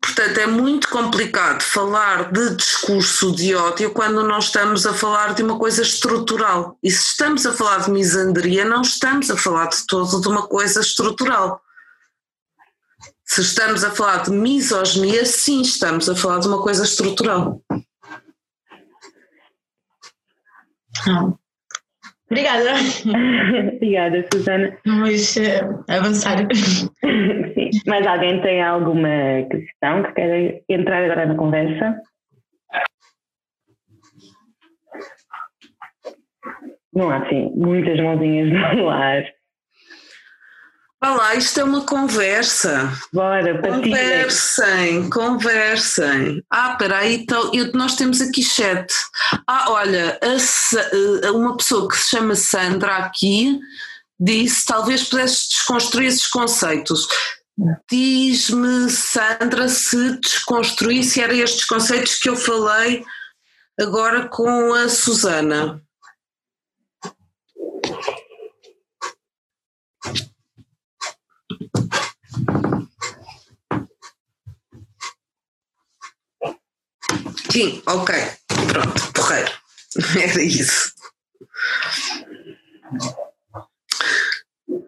Portanto, 0.00 0.38
é 0.38 0.46
muito 0.46 0.88
complicado 0.88 1.62
falar 1.62 2.32
de 2.32 2.56
discurso 2.56 3.32
de 3.32 3.54
ódio 3.54 3.92
quando 3.92 4.26
não 4.26 4.38
estamos 4.38 4.84
a 4.84 4.92
falar 4.92 5.32
de 5.32 5.44
uma 5.44 5.56
coisa 5.56 5.82
estrutural. 5.82 6.76
E 6.82 6.90
se 6.90 7.10
estamos 7.10 7.46
a 7.46 7.52
falar 7.52 7.82
de 7.82 7.90
misandria, 7.90 8.64
não 8.64 8.82
estamos 8.82 9.30
a 9.30 9.36
falar 9.36 9.66
de 9.66 9.86
todo 9.86 10.20
de 10.20 10.26
uma 10.26 10.48
coisa 10.48 10.80
estrutural. 10.80 11.62
Se 13.34 13.40
estamos 13.40 13.82
a 13.82 13.90
falar 13.90 14.24
de 14.24 14.30
misoginia, 14.30 15.24
sim, 15.24 15.62
estamos 15.62 16.06
a 16.06 16.14
falar 16.14 16.40
de 16.40 16.48
uma 16.48 16.62
coisa 16.62 16.84
estrutural. 16.84 17.62
Ah. 21.08 21.32
Obrigada. 22.30 22.72
Obrigada, 23.76 24.28
Susana. 24.30 24.78
Vamos 24.84 25.36
uh, 25.36 25.82
avançar. 25.88 26.46
Sim. 27.54 27.70
Mais 27.86 28.06
alguém 28.06 28.42
tem 28.42 28.62
alguma 28.62 29.08
questão 29.50 30.02
que 30.02 30.12
queira 30.12 30.62
entrar 30.68 31.02
agora 31.02 31.24
na 31.24 31.34
conversa? 31.34 32.02
Não 36.92 37.08
há, 37.08 37.16
assim, 37.16 37.50
muitas 37.56 37.98
mãozinhas 37.98 38.76
no 38.76 38.90
ar. 38.90 39.24
Olha 41.04 41.16
lá, 41.16 41.34
isto 41.34 41.58
é 41.58 41.64
uma 41.64 41.84
conversa. 41.84 42.92
Bora, 43.12 43.60
Conversem, 43.60 45.10
conversem. 45.10 46.44
Ah, 46.48 46.76
peraí, 46.76 47.16
então, 47.16 47.52
eu, 47.52 47.72
nós 47.72 47.96
temos 47.96 48.20
aqui 48.20 48.40
chat. 48.44 48.86
Ah, 49.44 49.66
olha, 49.70 50.16
a, 50.22 51.26
eh, 51.26 51.30
uma 51.32 51.56
pessoa 51.56 51.88
que 51.88 51.96
se 51.96 52.10
chama 52.10 52.36
Sandra 52.36 52.98
aqui 52.98 53.58
disse: 54.18 54.64
talvez 54.64 55.02
pudesse 55.02 55.48
desconstruir 55.48 56.06
esses 56.06 56.28
conceitos. 56.28 57.08
Diz-me, 57.90 58.88
Sandra, 58.88 59.68
se 59.68 60.20
desconstruir, 60.20 61.02
se 61.02 61.20
eram 61.20 61.34
estes 61.34 61.64
conceitos 61.64 62.14
que 62.14 62.28
eu 62.28 62.36
falei 62.36 63.04
agora 63.80 64.28
com 64.28 64.72
a 64.72 64.88
Susana. 64.88 65.82
Sim, 77.52 77.82
ok. 77.86 78.14
Pronto, 78.72 79.12
porreiro. 79.12 79.52
Era 80.32 80.42
isso. 80.42 80.90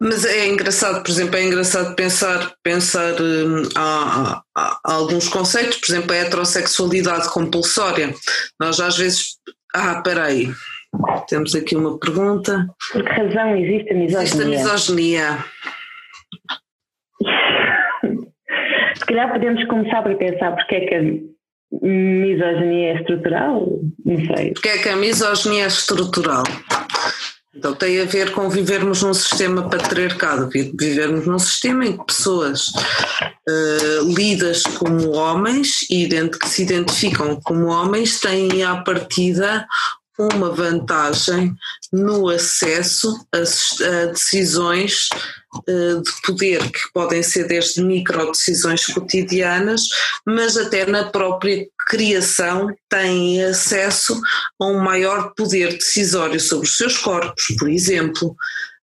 Mas 0.00 0.24
é 0.24 0.48
engraçado, 0.48 1.02
por 1.02 1.10
exemplo, 1.10 1.36
é 1.36 1.44
engraçado 1.44 1.94
pensar, 1.94 2.54
pensar 2.62 3.20
hum, 3.20 3.68
há, 3.76 4.42
há, 4.56 4.80
há, 4.82 4.94
alguns 4.94 5.28
conceitos, 5.28 5.76
por 5.76 5.92
exemplo, 5.92 6.12
a 6.12 6.16
heterossexualidade 6.16 7.28
compulsória. 7.34 8.14
Nós 8.58 8.80
às 8.80 8.96
vezes. 8.96 9.36
Ah, 9.74 10.00
peraí. 10.00 10.50
Temos 11.28 11.54
aqui 11.54 11.76
uma 11.76 11.98
pergunta. 11.98 12.66
Por 12.92 13.04
que 13.04 13.10
razão 13.10 13.56
existe 13.58 13.90
a 13.90 13.94
misoginia? 13.94 14.22
Existe 14.22 14.42
a 14.42 14.46
misoginia. 14.46 15.44
Se 18.96 19.04
calhar 19.04 19.30
podemos 19.30 19.62
começar 19.66 20.02
por 20.02 20.16
pensar 20.16 20.52
porque 20.52 20.76
é 20.76 20.86
que 20.86 20.94
a 20.94 21.33
misoginia 21.82 22.94
estrutural? 22.94 23.80
Não 24.04 24.16
sei. 24.26 24.52
Porque 24.52 24.68
é 24.68 24.78
que 24.78 24.88
a 24.88 24.96
misoginia 24.96 25.64
é 25.64 25.66
estrutural? 25.66 26.44
Então 27.56 27.74
tem 27.74 28.00
a 28.00 28.04
ver 28.04 28.32
com 28.32 28.50
vivermos 28.50 29.02
num 29.02 29.14
sistema 29.14 29.68
patriarcado, 29.68 30.48
vivermos 30.50 31.26
num 31.26 31.38
sistema 31.38 31.86
em 31.86 31.96
que 31.96 32.04
pessoas 32.04 32.68
uh, 32.68 34.14
lidas 34.14 34.64
como 34.64 35.12
homens 35.12 35.86
e 35.88 36.08
que 36.08 36.48
se 36.48 36.62
identificam 36.62 37.40
como 37.44 37.66
homens 37.66 38.20
têm 38.20 38.64
à 38.64 38.76
partida 38.82 39.66
uma 40.18 40.50
vantagem 40.50 41.54
no 41.92 42.28
acesso 42.28 43.26
a, 43.32 43.38
a 43.38 44.06
decisões 44.06 45.08
de 45.66 46.12
poder, 46.26 46.70
que 46.70 46.80
podem 46.92 47.22
ser 47.22 47.46
desde 47.46 47.82
micro 47.82 48.30
decisões 48.30 48.86
cotidianas, 48.86 49.82
mas 50.26 50.56
até 50.56 50.86
na 50.86 51.04
própria 51.04 51.66
criação 51.86 52.74
têm 52.88 53.44
acesso 53.44 54.20
a 54.60 54.66
um 54.66 54.78
maior 54.78 55.34
poder 55.34 55.74
decisório 55.74 56.40
sobre 56.40 56.66
os 56.66 56.76
seus 56.76 56.98
corpos, 56.98 57.44
por 57.58 57.68
exemplo. 57.68 58.36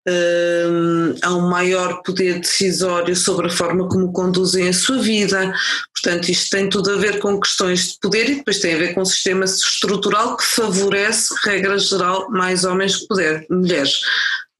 uh, 0.08 1.14
há 1.22 1.34
um 1.34 1.48
maior 1.48 2.02
poder 2.02 2.40
decisório 2.40 3.14
sobre 3.14 3.48
a 3.48 3.50
forma 3.50 3.86
como 3.88 4.12
conduzem 4.12 4.68
a 4.68 4.72
sua 4.72 4.98
vida. 4.98 5.52
Portanto, 5.94 6.30
isto 6.30 6.50
tem 6.50 6.68
tudo 6.68 6.92
a 6.92 6.96
ver 6.96 7.18
com 7.18 7.38
questões 7.38 7.92
de 7.92 7.98
poder 8.00 8.30
e 8.30 8.34
depois 8.36 8.60
tem 8.60 8.74
a 8.74 8.78
ver 8.78 8.94
com 8.94 9.02
um 9.02 9.04
sistema 9.04 9.44
estrutural 9.44 10.36
que 10.36 10.44
favorece, 10.44 11.34
regra 11.44 11.78
geral, 11.78 12.30
mais 12.30 12.64
homens 12.64 12.96
que 12.96 13.06
poder, 13.08 13.46
mulheres 13.50 14.00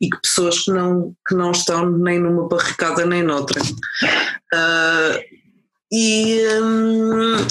e 0.01 0.09
que 0.09 0.21
pessoas 0.23 0.61
que 0.61 0.71
não, 0.71 1.15
que 1.29 1.35
não 1.35 1.51
estão 1.51 1.91
nem 1.91 2.19
numa 2.19 2.49
barricada 2.49 3.05
nem 3.05 3.23
noutra. 3.23 3.61
Uh, 3.63 5.21
e, 5.93 6.41
um, 6.63 7.47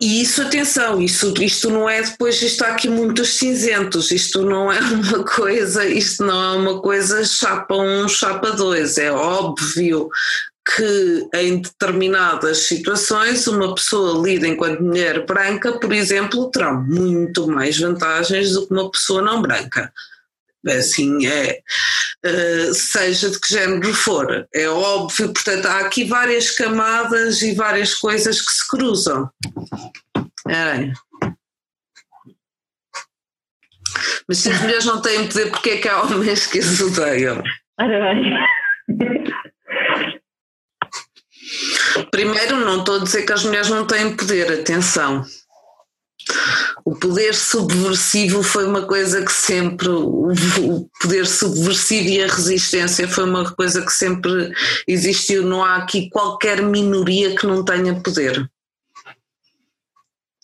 e 0.00 0.22
isso, 0.22 0.42
atenção, 0.42 1.00
isso, 1.00 1.34
isto 1.40 1.68
não 1.70 1.88
é 1.88 2.02
depois, 2.02 2.36
isto 2.36 2.46
está 2.46 2.68
aqui 2.68 2.88
muitos 2.88 3.36
cinzentos, 3.36 4.10
isto 4.10 4.42
não 4.42 4.72
é 4.72 4.80
uma 4.94 5.24
coisa, 5.24 5.84
isto 5.84 6.24
não 6.24 6.42
é 6.42 6.56
uma 6.56 6.80
coisa 6.80 7.24
chapa 7.24 7.74
um, 7.74 8.08
chapa 8.08 8.52
dois, 8.52 8.96
é 8.96 9.12
óbvio 9.12 10.08
que 10.74 11.28
em 11.34 11.60
determinadas 11.60 12.66
situações 12.66 13.46
uma 13.46 13.74
pessoa 13.74 14.26
lida 14.26 14.48
enquanto 14.48 14.82
mulher 14.82 15.26
branca, 15.26 15.78
por 15.78 15.92
exemplo, 15.92 16.50
terá 16.50 16.72
muito 16.72 17.46
mais 17.46 17.78
vantagens 17.78 18.52
do 18.52 18.66
que 18.66 18.72
uma 18.72 18.90
pessoa 18.90 19.20
não 19.20 19.42
branca 19.42 19.92
assim 20.68 21.26
é, 21.26 21.60
uh, 22.26 22.74
seja 22.74 23.30
de 23.30 23.40
que 23.40 23.52
género 23.52 23.92
for, 23.94 24.46
é 24.54 24.68
óbvio, 24.68 25.32
portanto 25.32 25.66
há 25.66 25.80
aqui 25.80 26.04
várias 26.04 26.50
camadas 26.50 27.42
e 27.42 27.54
várias 27.54 27.94
coisas 27.94 28.40
que 28.40 28.52
se 28.52 28.68
cruzam. 28.68 29.30
É. 30.48 30.92
Mas 34.28 34.38
se 34.38 34.50
as 34.50 34.60
mulheres 34.60 34.84
não 34.84 35.00
têm 35.00 35.28
poder, 35.28 35.50
porque 35.50 35.70
é 35.70 35.76
que 35.78 35.88
há 35.88 36.02
homens 36.02 36.46
que 36.46 36.58
as 36.58 36.80
odeiam? 36.80 37.42
Ora 37.80 38.14
bem. 38.14 38.34
Primeiro, 42.10 42.56
não 42.58 42.80
estou 42.80 42.96
a 42.96 43.04
dizer 43.04 43.24
que 43.24 43.32
as 43.32 43.44
mulheres 43.44 43.68
não 43.68 43.86
têm 43.86 44.16
poder, 44.16 44.60
atenção 44.60 45.24
o 46.84 46.94
poder 46.94 47.34
subversivo 47.34 48.42
foi 48.42 48.64
uma 48.64 48.82
coisa 48.82 49.24
que 49.24 49.32
sempre, 49.32 49.88
o 49.88 50.88
poder 51.00 51.26
subversivo 51.26 52.08
e 52.08 52.22
a 52.22 52.26
resistência 52.26 53.08
foi 53.08 53.24
uma 53.24 53.50
coisa 53.52 53.82
que 53.82 53.92
sempre 53.92 54.52
existiu. 54.86 55.42
Não 55.42 55.62
há 55.62 55.76
aqui 55.76 56.10
qualquer 56.10 56.62
minoria 56.62 57.34
que 57.34 57.46
não 57.46 57.64
tenha 57.64 58.00
poder. 58.00 58.48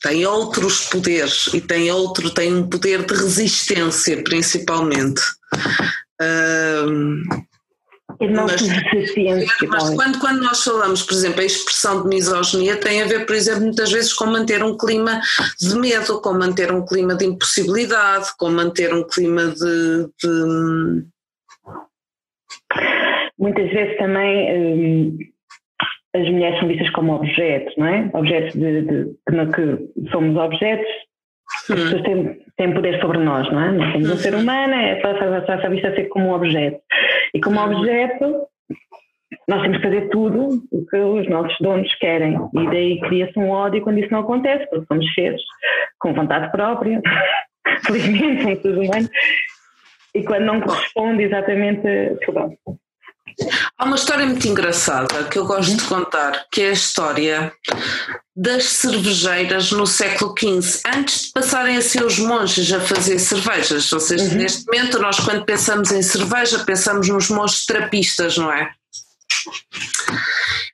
Tem 0.03 0.25
outros 0.25 0.87
poderes 0.87 1.49
e 1.53 1.61
tem 1.61 1.91
outro, 1.91 2.31
tem 2.31 2.55
um 2.55 2.67
poder 2.69 3.05
de 3.05 3.15
resistência 3.15 4.23
principalmente. 4.25 5.21
Um, 8.21 8.35
mas, 8.35 8.53
mas 9.67 9.95
quando, 9.95 10.21
quando 10.21 10.43
nós 10.43 10.63
falamos, 10.63 11.03
por 11.03 11.15
exemplo, 11.15 11.41
a 11.41 11.45
expressão 11.45 12.03
de 12.03 12.09
misoginia 12.09 12.77
tem 12.77 13.01
a 13.01 13.07
ver, 13.07 13.25
por 13.25 13.35
exemplo, 13.35 13.63
muitas 13.63 13.91
vezes 13.91 14.13
com 14.13 14.27
manter 14.27 14.63
um 14.63 14.77
clima 14.77 15.21
de 15.59 15.75
medo, 15.79 16.21
com 16.21 16.35
manter 16.35 16.71
um 16.71 16.85
clima 16.85 17.15
de 17.17 17.25
impossibilidade, 17.25 18.27
com 18.39 18.51
manter 18.51 18.93
um 18.93 19.05
clima 19.05 19.47
de. 19.47 20.09
de... 20.23 21.07
Muitas 23.39 23.71
vezes 23.71 23.97
também 23.97 24.53
hum, 24.53 25.19
as 26.15 26.29
mulheres 26.29 26.59
são 26.59 26.69
vistas 26.69 26.91
como 26.91 27.15
objetos, 27.15 27.75
não 27.79 27.87
é? 27.87 28.11
Objetos 28.13 28.53
de, 28.53 28.83
de, 28.83 29.05
de 29.05 29.53
que 29.53 30.11
somos 30.11 30.37
objetos 30.37 30.87
as 31.61 31.67
pessoas 31.67 32.03
têm, 32.03 32.39
têm 32.57 32.75
poder 32.75 33.01
sobre 33.01 33.19
nós, 33.19 33.51
não 33.53 33.61
é? 33.61 33.73
Nós 33.73 33.93
temos 33.93 34.11
um 34.11 34.17
ser 34.17 34.35
humano, 34.35 34.75
é 34.75 35.01
só 35.01 35.53
a 35.53 35.69
vista 35.69 35.95
ser 35.95 36.09
como 36.09 36.29
um 36.29 36.33
objeto. 36.33 36.81
E 37.35 37.41
como 37.41 37.61
objeto, 37.61 38.47
nós 39.49 39.63
temos 39.63 39.79
que 39.79 39.83
fazer 39.85 40.09
tudo 40.11 40.63
o 40.71 40.87
que 40.87 40.97
os 40.97 41.29
nossos 41.29 41.57
donos 41.61 41.93
querem. 41.97 42.37
E 42.55 42.67
daí 42.67 43.01
cria-se 43.01 43.39
um 43.39 43.51
ódio 43.51 43.83
quando 43.83 43.99
isso 43.99 44.13
não 44.13 44.21
acontece, 44.21 44.69
porque 44.71 44.87
somos 44.87 45.15
seres 45.15 45.43
com 45.99 46.15
vontade 46.15 46.51
própria, 46.51 47.01
felizmente, 47.87 48.43
somos 48.43 48.63
todos 48.63 48.79
humanos, 48.79 49.11
e 50.15 50.25
quando 50.25 50.45
não 50.45 50.61
corresponde 50.61 51.25
exatamente. 51.25 51.83
Perdão. 52.25 52.55
Há 53.79 53.85
uma 53.85 53.97
história 53.97 54.27
muito 54.27 54.47
engraçada 54.47 55.25
que 55.25 55.39
eu 55.39 55.47
gosto 55.47 55.77
de 55.77 55.83
contar, 55.85 56.47
que 56.53 56.63
é 56.63 56.71
a 56.71 56.73
história 56.73 57.53
das 58.37 58.65
cervejeiras 58.65 59.71
no 59.73 59.87
século 59.87 60.35
XV, 60.39 60.81
antes 60.87 61.27
de 61.27 61.33
passarem 61.33 61.77
a 61.77 61.83
ser 61.83 62.05
os 62.05 62.19
monges 62.19 62.73
a 62.73 62.81
fazer 62.81 63.19
cervejas. 63.19 63.93
Ou 63.93 64.01
seja, 64.01 64.25
uhum. 64.25 64.35
neste 64.35 64.67
momento, 64.67 64.99
nós 64.99 65.19
quando 65.21 65.45
pensamos 65.45 65.91
em 65.93 66.03
cerveja, 66.03 66.59
pensamos 66.61 67.09
nos 67.09 67.29
monges 67.29 67.67
trapistas, 67.67 68.37
não 68.37 68.53
é? 68.53 68.71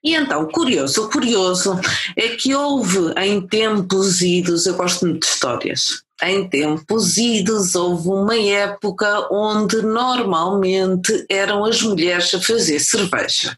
E 0.02 0.14
então, 0.14 0.46
curioso, 0.46 1.04
o 1.04 1.10
curioso 1.10 1.78
é 2.16 2.28
que 2.30 2.54
houve 2.54 3.12
em 3.16 3.46
tempos 3.46 4.22
idos, 4.22 4.66
eu 4.66 4.74
gosto 4.74 5.04
muito 5.04 5.26
de 5.26 5.26
histórias, 5.26 6.02
em 6.22 6.48
tempos 6.48 7.16
idos 7.16 7.74
houve 7.74 8.08
uma 8.08 8.36
época 8.36 9.28
onde 9.30 9.82
normalmente 9.82 11.26
eram 11.28 11.64
as 11.64 11.82
mulheres 11.82 12.32
a 12.34 12.40
fazer 12.40 12.80
cerveja. 12.80 13.56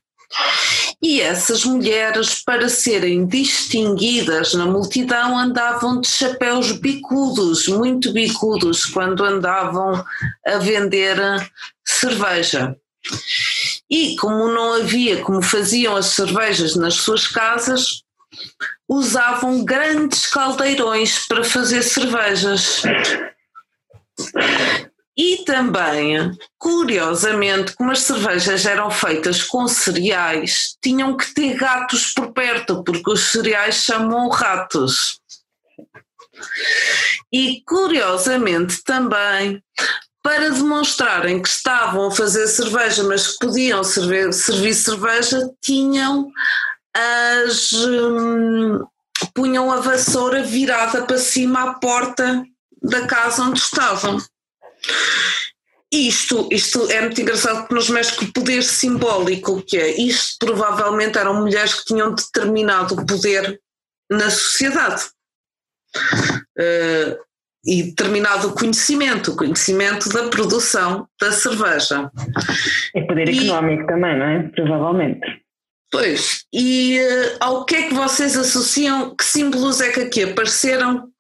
E 1.01 1.21
essas 1.21 1.65
mulheres, 1.65 2.43
para 2.45 2.69
serem 2.69 3.25
distinguidas 3.25 4.53
na 4.55 4.67
multidão, 4.67 5.39
andavam 5.39 6.01
de 6.01 6.09
chapéus 6.09 6.73
bicudos, 6.73 7.69
muito 7.69 8.13
bicudos, 8.13 8.85
quando 8.85 9.25
andavam 9.25 10.05
a 10.47 10.59
vender 10.59 11.17
cerveja. 11.85 12.77
E 13.89 14.17
como 14.17 14.49
não 14.49 14.75
havia, 14.75 15.23
como 15.23 15.41
faziam 15.41 15.97
as 15.97 16.07
cervejas 16.07 16.77
nas 16.77 16.95
suas 16.95 17.27
casas, 17.29 18.03
usavam 18.89 19.65
grandes 19.65 20.27
caldeirões 20.27 21.27
para 21.27 21.45
fazer 21.45 21.83
cervejas. 21.83 22.83
E 25.17 25.45
também, 25.45 26.31
curiosamente, 26.57 27.75
como 27.75 27.91
as 27.91 28.01
cervejas 28.01 28.65
eram 28.65 28.89
feitas 28.89 29.43
com 29.43 29.67
cereais, 29.67 30.77
tinham 30.81 31.17
que 31.17 31.35
ter 31.35 31.57
gatos 31.57 32.13
por 32.15 32.33
perto, 32.33 32.85
porque 32.85 33.11
os 33.11 33.33
cereais 33.33 33.75
chamam 33.77 34.29
ratos. 34.29 35.21
E 37.33 37.63
curiosamente 37.67 38.83
também, 38.85 39.61
para 40.23 40.51
demonstrarem 40.51 41.43
que 41.43 41.49
estavam 41.49 42.09
a 42.09 42.11
fazer 42.13 42.47
cerveja, 42.47 43.03
mas 43.03 43.27
que 43.27 43.47
podiam 43.47 43.83
servir, 43.83 44.33
servir 44.33 44.75
cerveja, 44.75 45.51
tinham 45.61 46.31
as. 46.99 47.73
Hum, 47.73 48.85
punham 49.35 49.71
a 49.71 49.81
vassoura 49.81 50.43
virada 50.43 51.03
para 51.03 51.19
cima 51.19 51.71
à 51.71 51.75
porta 51.75 52.45
da 52.83 53.07
casa 53.07 53.43
onde 53.43 53.59
estavam. 53.59 54.19
Isto, 55.91 56.49
isto 56.53 56.91
é 56.91 57.01
muito 57.01 57.21
engraçado 57.21 57.61
porque 57.61 57.75
nos 57.75 57.89
mexe 57.89 58.17
com 58.17 58.27
o 58.27 58.33
poder 58.33 58.63
simbólico 58.63 59.63
que 59.63 59.77
é. 59.77 60.01
Isto 60.01 60.47
provavelmente 60.47 61.19
eram 61.19 61.41
mulheres 61.41 61.75
que 61.75 61.87
tinham 61.87 62.15
determinado 62.15 63.07
poder 63.07 63.61
na 64.11 64.31
sociedade. 64.31 65.05
Uh, 66.59 67.29
e 67.65 67.83
determinado 67.83 68.53
conhecimento, 68.53 69.33
o 69.33 69.37
conhecimento 69.37 70.09
da 70.11 70.29
produção 70.29 71.09
da 71.21 71.33
cerveja. 71.33 72.11
É 72.95 73.03
poder 73.03 73.29
e, 73.29 73.39
económico 73.39 73.87
também, 73.87 74.19
não 74.19 74.27
é? 74.27 74.43
Provavelmente. 74.55 75.48
Pois, 75.91 76.45
e 76.53 76.99
uh, 77.01 77.37
ao 77.41 77.65
que 77.65 77.77
é 77.77 77.89
que 77.89 77.95
vocês 77.95 78.37
associam, 78.37 79.17
que 79.17 79.25
símbolos 79.25 79.81
é 79.81 79.91
que 79.91 80.01
aqui 80.01 80.23
apareceram? 80.23 81.11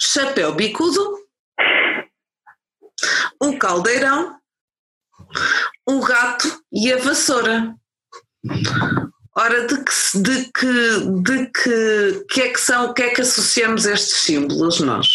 Chapéu 0.00 0.54
bicudo, 0.54 1.18
o 3.42 3.58
caldeirão, 3.58 4.36
o 5.88 6.00
gato 6.00 6.62
e 6.72 6.92
a 6.92 6.96
vassoura. 6.98 7.74
Ora, 9.36 9.66
de 9.66 9.76
que, 9.82 10.18
de 10.22 10.52
que, 10.52 11.22
de 11.22 11.46
que, 11.46 12.24
que 12.30 12.40
é 12.42 12.52
que 12.52 12.60
são, 12.60 12.90
o 12.90 12.94
que 12.94 13.02
é 13.02 13.14
que 13.14 13.22
associamos 13.22 13.86
estes 13.86 14.18
símbolos 14.18 14.80
nós? 14.80 15.06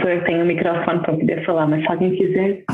Sou 0.00 0.10
eu 0.10 0.20
que 0.20 0.26
tenho 0.26 0.42
o 0.42 0.46
microfone 0.46 1.00
para 1.02 1.16
poder 1.16 1.44
falar, 1.46 1.66
mas 1.66 1.82
se 1.82 1.88
alguém 1.88 2.16
quiser. 2.16 2.64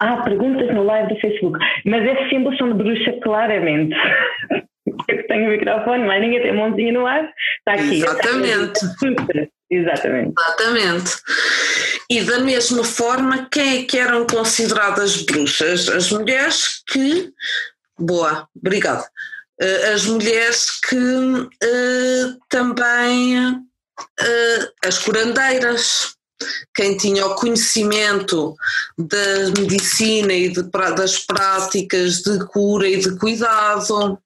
Ah, 0.00 0.22
perguntas 0.22 0.72
no 0.74 0.84
live 0.84 1.12
do 1.12 1.20
Facebook. 1.20 1.58
Mas 1.84 2.06
esses 2.06 2.28
símbolos 2.28 2.58
são 2.58 2.68
de 2.68 2.74
bruxa, 2.74 3.12
claramente. 3.22 3.96
Eu 5.08 5.26
tenho 5.26 5.46
o 5.46 5.50
microfone, 5.50 6.04
mas 6.04 6.20
ninguém 6.20 6.40
tem 6.40 6.54
mãozinha 6.54 6.92
no 6.92 7.06
ar. 7.06 7.30
Está 7.58 7.72
aqui. 7.74 7.96
Exatamente. 7.96 8.80
Exatamente. 9.70 10.34
Exatamente. 10.40 11.10
E 12.10 12.22
da 12.22 12.38
mesma 12.40 12.84
forma, 12.84 13.48
quem 13.50 13.80
é 13.80 13.84
que 13.84 13.98
eram 13.98 14.26
consideradas 14.26 15.22
bruxas? 15.22 15.88
As 15.88 16.10
mulheres 16.10 16.82
que. 16.88 17.30
Boa, 17.98 18.48
obrigada. 18.56 19.04
Eh, 19.60 19.92
as 19.92 20.06
mulheres 20.06 20.80
que 20.80 20.96
uh, 20.96 22.38
também. 22.48 23.38
Uh, 23.40 24.86
as 24.86 24.98
curandeiras, 25.00 26.14
quem 26.74 26.96
tinha 26.96 27.26
o 27.26 27.34
conhecimento 27.34 28.56
da 28.96 29.50
medicina 29.58 30.32
e 30.32 30.48
de, 30.48 30.62
das 30.62 31.18
práticas 31.18 32.22
de 32.22 32.38
cura 32.46 32.88
e 32.88 32.98
de 32.98 33.16
cuidado, 33.18 34.18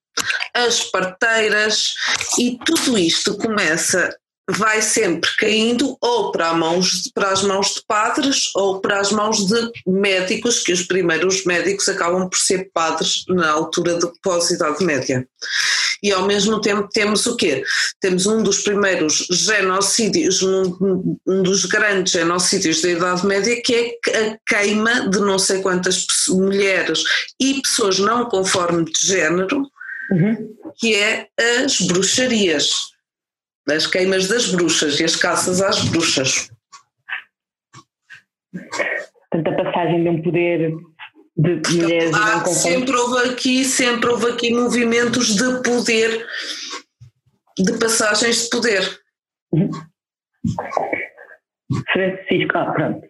as 0.55 0.81
parteiras, 0.85 1.95
e 2.39 2.59
tudo 2.65 2.99
isto 2.99 3.37
começa 3.37 4.15
vai 4.51 4.83
sempre 4.83 5.31
caindo 5.39 5.97
ou 6.01 6.33
para, 6.33 6.53
mãos, 6.53 7.11
para 7.15 7.31
as 7.31 7.43
mãos 7.43 7.75
de 7.75 7.83
padres 7.87 8.51
ou 8.55 8.81
para 8.81 9.01
as 9.01 9.13
mãos 9.13 9.47
de 9.47 9.73
médicos, 9.87 10.61
que 10.61 10.73
os 10.73 10.83
primeiros 10.83 11.45
médicos 11.45 11.89
acabam 11.89 12.29
por 12.29 12.39
ser 12.39 12.71
padres 12.75 13.25
na 13.29 13.51
altura 13.51 13.99
de 13.99 14.07
pós-idade 14.23 14.85
média. 14.85 15.27
E 16.03 16.11
ao 16.11 16.27
mesmo 16.27 16.61
tempo 16.61 16.89
temos 16.93 17.27
o 17.27 17.37
quê? 17.37 17.63
Temos 18.01 18.27
um 18.27 18.43
dos 18.43 18.59
primeiros 18.59 19.27
genocídios, 19.31 20.43
um, 20.43 21.17
um 21.27 21.43
dos 21.43 21.65
grandes 21.65 22.13
genocídios 22.13 22.83
da 22.83 22.91
Idade 22.91 23.25
Média, 23.25 23.63
que 23.63 23.75
é 23.75 24.33
a 24.33 24.39
queima 24.45 25.09
de 25.09 25.21
não 25.21 25.39
sei 25.39 25.63
quantas 25.63 26.07
mulheres 26.29 27.05
e 27.41 27.61
pessoas 27.63 28.01
não 28.01 28.25
conforme 28.25 28.85
de 28.85 29.07
género, 29.07 29.63
uhum. 30.11 30.57
que 30.77 30.97
é 30.97 31.29
as 31.65 31.81
bruxarias 31.81 32.92
as 33.69 33.87
queimas 33.87 34.29
das 34.29 34.51
bruxas 34.51 34.99
e 35.01 35.05
as 35.05 35.17
caças 35.17 35.63
às 35.63 35.85
bruxas. 35.89 36.51
Portanto, 38.53 39.49
a 39.49 39.65
passagem 39.65 40.03
de 40.03 40.09
um 40.09 40.23
poder 40.23 40.77
de 41.37 41.63
mulheres 41.71 42.15
Há, 42.15 42.39
não 42.39 42.47
sempre 42.47 42.95
houve 42.95 43.31
aqui 43.31 43.65
sempre 43.65 44.11
houve 44.11 44.31
aqui 44.31 44.53
movimentos 44.53 45.35
de 45.35 45.63
poder 45.63 46.27
de 47.59 47.79
passagens 47.79 48.45
de 48.45 48.51
poder 48.51 49.01
uhum. 49.53 49.71
Francisco, 51.91 52.59
ah, 52.59 52.73
pronto 52.73 53.09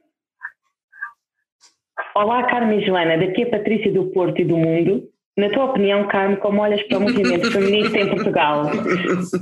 Olá 2.14 2.46
Carmen 2.48 2.80
e 2.80 2.86
Joana, 2.86 3.18
daqui 3.18 3.42
é 3.42 3.46
Patrícia 3.46 3.92
do 3.92 4.10
Porto 4.12 4.40
e 4.40 4.44
do 4.44 4.56
Mundo 4.56 5.11
na 5.38 5.48
tua 5.48 5.64
opinião, 5.64 6.06
Carmo, 6.08 6.36
como 6.36 6.60
olhas 6.60 6.82
para 6.82 6.98
o 6.98 7.00
movimento 7.00 7.50
feminista 7.50 7.98
em 7.98 8.10
Portugal? 8.10 8.70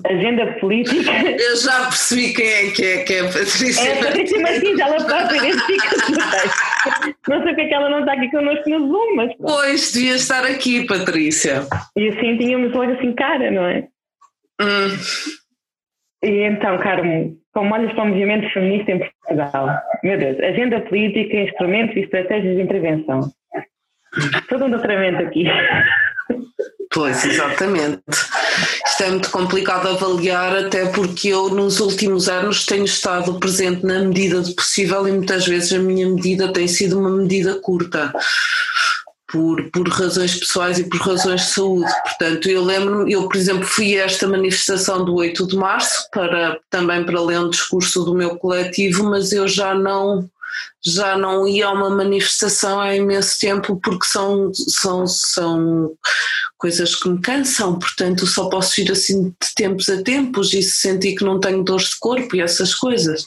Agenda 0.05 0.53
política? 0.61 1.11
Eu 1.11 1.57
já 1.57 1.81
percebi 1.87 2.33
quem 2.33 2.47
é 2.47 2.71
que 2.71 2.85
é, 2.85 3.05
que 3.05 3.15
é 3.15 3.21
a 3.21 3.25
Patrícia. 3.25 3.89
É 3.89 3.99
a 3.99 4.05
Patrícia 4.05 4.41
Martins, 4.41 4.79
ela 4.79 5.05
própria 5.05 5.37
identifica-se 5.37 6.13
no 6.13 6.31
texto. 6.31 7.21
Não 7.29 7.43
sei 7.43 7.47
porque 7.47 7.61
é 7.63 7.69
que 7.69 7.75
ela 7.75 7.91
não 7.91 8.01
está 8.01 8.13
aqui 8.13 8.31
connosco 8.31 8.71
no 8.71 8.89
Zoom, 8.89 9.17
mas. 9.17 9.33
Pois, 9.37 9.93
devia 9.93 10.15
estar 10.15 10.45
aqui, 10.45 10.87
Patrícia. 10.87 11.67
E 11.97 12.09
assim 12.09 12.39
tínhamos 12.39 12.73
logo 12.73 12.93
assim 12.93 13.13
cara, 13.15 13.51
não 13.51 13.67
é? 13.67 13.89
Hum. 14.61 14.97
E 16.23 16.43
então, 16.43 16.79
Carmo, 16.79 17.37
como 17.53 17.75
olhas 17.75 17.93
para 17.95 18.05
o 18.05 18.07
movimento 18.07 18.49
feminista 18.53 18.93
em 18.93 18.99
Portugal? 19.01 19.81
Meu 20.05 20.17
Deus, 20.17 20.39
agenda 20.39 20.81
política, 20.83 21.37
instrumentos 21.37 21.97
e 21.97 22.01
estratégias 22.01 22.57
de 22.57 22.63
intervenção. 22.63 23.21
Todo 24.49 24.65
um 24.65 24.71
doutoramento 24.71 25.23
aqui. 25.23 25.45
Pois, 26.93 27.25
exatamente. 27.25 28.03
Isto 28.85 29.05
é 29.05 29.11
muito 29.11 29.31
complicado 29.31 29.89
avaliar, 29.89 30.57
até 30.57 30.87
porque 30.87 31.29
eu, 31.29 31.49
nos 31.49 31.79
últimos 31.79 32.29
anos, 32.29 32.67
tenho 32.67 32.85
estado 32.85 33.39
presente 33.39 33.87
na 33.87 34.01
medida 34.01 34.41
do 34.41 34.55
possível 34.55 35.07
e 35.07 35.13
muitas 35.13 35.47
vezes 35.47 35.73
a 35.73 35.79
minha 35.79 36.09
medida 36.09 36.53
tem 36.53 36.67
sido 36.67 36.99
uma 36.99 37.11
medida 37.11 37.55
curta. 37.61 38.13
Por, 39.33 39.71
por 39.71 39.89
razões 39.89 40.35
pessoais 40.35 40.81
e 40.81 40.89
por 40.89 40.99
razões 40.99 41.43
de 41.43 41.51
saúde. 41.53 41.89
Portanto, 42.03 42.49
eu 42.49 42.65
lembro-me, 42.65 43.13
eu, 43.13 43.29
por 43.29 43.37
exemplo, 43.37 43.63
fui 43.63 43.97
a 43.97 44.05
esta 44.05 44.27
manifestação 44.27 45.05
do 45.05 45.15
8 45.15 45.47
de 45.47 45.57
março, 45.57 46.11
para, 46.11 46.59
também 46.69 47.05
para 47.05 47.23
ler 47.23 47.39
um 47.39 47.49
discurso 47.49 48.05
do 48.05 48.13
meu 48.13 48.37
coletivo, 48.39 49.05
mas 49.05 49.31
eu 49.31 49.47
já 49.47 49.73
não 49.73 50.29
já 50.85 51.17
não 51.17 51.47
ia 51.47 51.67
a 51.67 51.73
uma 51.73 51.91
manifestação 51.91 52.81
há 52.81 52.95
imenso 52.95 53.39
tempo 53.39 53.81
porque 53.83 54.07
são, 54.07 54.53
são, 54.55 55.07
são 55.07 55.93
coisas 56.57 56.95
que 56.95 57.09
me 57.09 57.21
cansam, 57.21 57.79
portanto 57.79 58.27
só 58.27 58.49
posso 58.49 58.81
ir 58.81 58.91
assim 58.91 59.25
de 59.25 59.55
tempos 59.55 59.89
a 59.89 60.03
tempos 60.03 60.53
e 60.55 60.63
sentir 60.63 61.17
que 61.17 61.25
não 61.25 61.41
tenho 61.41 61.63
dores 61.63 61.91
de 61.91 61.99
corpo 61.99 62.37
e 62.37 62.41
essas 62.41 62.75
coisas. 62.75 63.25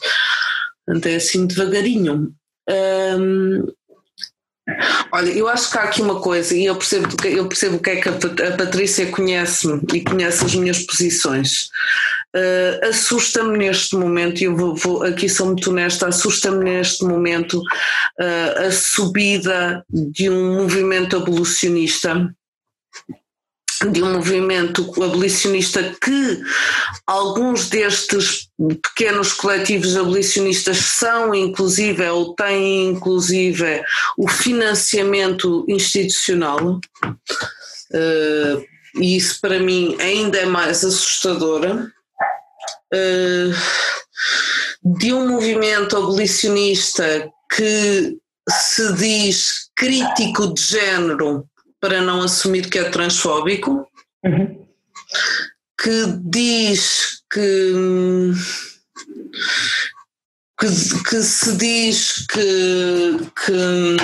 Portanto 0.84 1.06
é 1.06 1.16
assim 1.16 1.46
devagarinho. 1.46 2.34
Hum, 2.68 3.66
Olha, 5.12 5.30
eu 5.30 5.46
acho 5.46 5.70
que 5.70 5.78
há 5.78 5.82
aqui 5.82 6.00
uma 6.00 6.20
coisa, 6.20 6.54
e 6.56 6.64
eu 6.64 6.74
percebo, 6.74 7.08
eu 7.26 7.46
percebo 7.46 7.78
que 7.78 7.90
é 7.90 8.00
que 8.00 8.08
a 8.08 8.56
Patrícia 8.56 9.10
conhece-me 9.10 9.80
e 9.92 10.00
conhece 10.00 10.44
as 10.44 10.54
minhas 10.54 10.78
posições. 10.78 11.68
Uh, 12.34 12.88
assusta-me 12.88 13.56
neste 13.56 13.94
momento, 13.94 14.40
e 14.40 14.44
eu 14.44 14.56
vou, 14.56 14.74
vou, 14.74 15.04
aqui 15.04 15.28
sou 15.28 15.46
muito 15.46 15.70
honesta, 15.70 16.08
assusta-me 16.08 16.64
neste 16.64 17.04
momento 17.04 17.60
uh, 17.60 18.66
a 18.66 18.72
subida 18.72 19.84
de 19.88 20.28
um 20.28 20.56
movimento 20.56 21.16
abolicionista 21.16 22.28
de 23.90 24.02
um 24.02 24.12
movimento 24.14 24.82
abolicionista 25.02 25.94
que 26.00 26.42
alguns 27.06 27.68
destes 27.68 28.48
pequenos 28.82 29.32
coletivos 29.32 29.96
abolicionistas 29.96 30.78
são 30.78 31.34
inclusive 31.34 32.08
ou 32.08 32.34
têm 32.34 32.86
inclusive 32.86 33.82
o 34.16 34.28
financiamento 34.28 35.64
institucional. 35.68 36.80
Uh, 37.92 38.64
e 38.96 39.16
isso 39.16 39.40
para 39.40 39.58
mim 39.58 39.96
ainda 40.00 40.38
é 40.38 40.46
mais 40.46 40.84
assustador 40.84 41.90
uh, 42.94 43.52
de 44.98 45.12
um 45.12 45.28
movimento 45.28 45.96
abolicionista 45.96 47.30
que 47.54 48.16
se 48.48 48.92
diz 48.94 49.70
crítico 49.74 50.54
de 50.54 50.60
género 50.60 51.48
para 51.80 52.00
não 52.00 52.22
assumir 52.22 52.70
que 52.70 52.78
é 52.78 52.88
transfóbico, 52.90 53.88
uhum. 54.24 54.64
que 55.80 56.06
diz 56.22 57.24
que, 57.30 58.32
que, 60.58 60.66
que 61.08 61.22
se 61.22 61.56
diz 61.56 62.26
que, 62.26 63.18
que 63.36 63.96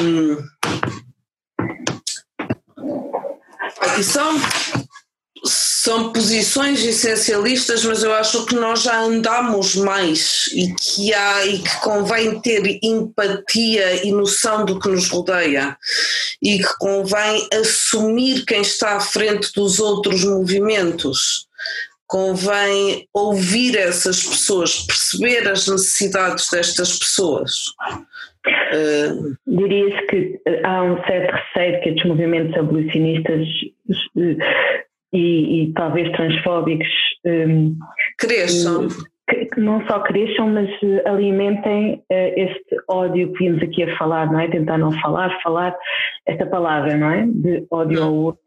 são 4.02 4.38
são 5.82 6.12
posições 6.12 6.84
essencialistas, 6.84 7.86
mas 7.86 8.02
eu 8.02 8.12
acho 8.12 8.44
que 8.44 8.54
nós 8.54 8.82
já 8.82 9.00
andamos 9.00 9.74
mais 9.76 10.46
e 10.52 10.74
que 10.74 11.14
há 11.14 11.46
e 11.46 11.58
que 11.58 11.80
convém 11.80 12.38
ter 12.42 12.78
empatia 12.82 14.06
e 14.06 14.12
noção 14.12 14.66
do 14.66 14.78
que 14.78 14.90
nos 14.90 15.08
rodeia 15.08 15.74
e 16.42 16.58
que 16.58 16.78
convém 16.78 17.48
assumir 17.54 18.44
quem 18.44 18.60
está 18.60 18.96
à 18.96 19.00
frente 19.00 19.50
dos 19.54 19.80
outros 19.80 20.22
movimentos. 20.22 21.48
Convém 22.06 23.08
ouvir 23.14 23.78
essas 23.78 24.22
pessoas, 24.22 24.84
perceber 24.84 25.48
as 25.48 25.66
necessidades 25.66 26.50
destas 26.50 26.98
pessoas. 26.98 27.52
Uh, 28.46 29.34
Dirias 29.46 29.98
que 30.10 30.38
há 30.62 30.82
um 30.82 31.02
certo 31.04 31.32
receio 31.32 31.82
que 31.82 31.88
estes 31.88 32.04
movimentos 32.04 32.54
abolicionistas 32.58 33.46
e, 35.12 35.64
e 35.64 35.72
talvez 35.72 36.10
transfóbicos 36.12 36.88
um, 37.26 37.76
cresçam. 38.18 38.88
Que 39.28 39.60
não 39.60 39.86
só 39.86 40.00
cresçam, 40.00 40.48
mas 40.48 40.68
eh, 40.82 41.08
alimentem 41.08 42.02
uh, 42.10 42.32
este 42.36 42.76
ódio 42.88 43.32
que 43.32 43.44
vimos 43.44 43.62
aqui 43.62 43.84
a 43.84 43.96
falar, 43.96 44.26
não 44.26 44.40
é? 44.40 44.48
Tentar 44.48 44.76
não 44.76 44.90
falar, 45.00 45.40
falar 45.40 45.76
esta 46.26 46.44
palavra, 46.46 46.96
não 46.96 47.08
é? 47.08 47.26
De 47.28 47.64
ódio 47.70 48.02
ao 48.02 48.12
outro, 48.12 48.42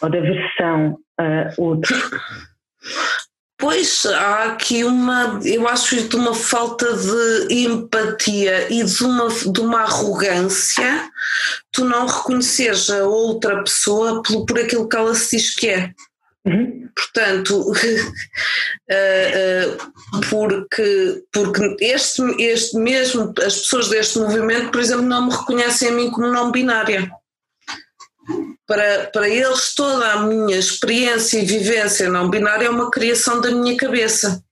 ou 0.00 0.08
de 0.08 0.18
aversão 0.18 0.96
a 1.18 1.50
outro. 1.58 1.92
Pois 3.60 4.06
há 4.06 4.44
aqui 4.44 4.84
uma, 4.84 5.40
eu 5.44 5.66
acho 5.66 6.08
de 6.08 6.14
uma 6.14 6.32
falta 6.32 6.86
de 6.96 7.64
empatia 7.64 8.72
e 8.72 8.84
de 8.84 9.02
uma, 9.02 9.28
de 9.28 9.60
uma 9.60 9.80
arrogância, 9.80 11.10
tu 11.72 11.84
não 11.84 12.06
reconheceres 12.06 12.88
a 12.88 13.02
outra 13.02 13.60
pessoa 13.64 14.22
por, 14.22 14.46
por 14.46 14.60
aquilo 14.60 14.88
que 14.88 14.96
ela 14.96 15.12
se 15.12 15.36
diz 15.36 15.56
que 15.56 15.70
é. 15.70 15.92
Uhum. 16.46 16.88
Portanto, 16.94 17.70
uh, 17.70 17.72
uh, 18.92 20.20
porque, 20.30 21.22
porque 21.32 21.76
este, 21.80 22.22
este 22.42 22.76
mesmo, 22.78 23.32
as 23.38 23.58
pessoas 23.58 23.88
deste 23.88 24.18
movimento, 24.18 24.70
por 24.70 24.80
exemplo, 24.80 25.04
não 25.04 25.26
me 25.26 25.32
reconhecem 25.32 25.88
a 25.88 25.92
mim 25.92 26.10
como 26.10 26.28
não 26.28 26.50
binária. 26.50 27.10
Para, 28.66 29.10
para 29.12 29.28
eles, 29.28 29.74
toda 29.74 30.12
a 30.12 30.22
minha 30.22 30.58
experiência 30.58 31.38
e 31.38 31.44
vivência 31.44 32.10
não 32.10 32.28
binária 32.28 32.66
é 32.66 32.70
uma 32.70 32.90
criação 32.90 33.40
da 33.40 33.50
minha 33.50 33.76
cabeça. 33.76 34.42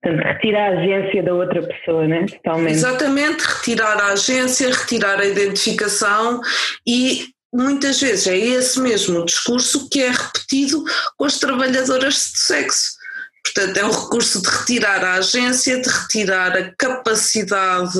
Portanto, 0.00 0.24
retirar 0.24 0.72
a 0.72 0.80
agência 0.80 1.22
da 1.22 1.34
outra 1.34 1.62
pessoa, 1.62 2.06
né? 2.06 2.24
Totalmente. 2.26 2.72
Exatamente, 2.72 3.42
retirar 3.42 4.00
a 4.00 4.12
agência, 4.12 4.70
retirar 4.70 5.20
a 5.20 5.26
identificação 5.26 6.40
e 6.86 7.26
muitas 7.52 8.00
vezes 8.00 8.26
é 8.26 8.36
esse 8.36 8.80
mesmo 8.80 9.24
discurso 9.24 9.88
que 9.88 10.02
é 10.02 10.10
repetido 10.10 10.84
com 11.16 11.24
as 11.24 11.38
trabalhadoras 11.38 12.14
de 12.14 12.38
sexo. 12.38 12.98
Portanto, 13.44 13.76
é 13.78 13.84
um 13.84 13.90
recurso 13.90 14.42
de 14.42 14.48
retirar 14.48 15.02
a 15.02 15.14
agência, 15.14 15.80
de 15.80 15.88
retirar 15.88 16.56
a 16.56 16.70
capacidade 16.76 17.98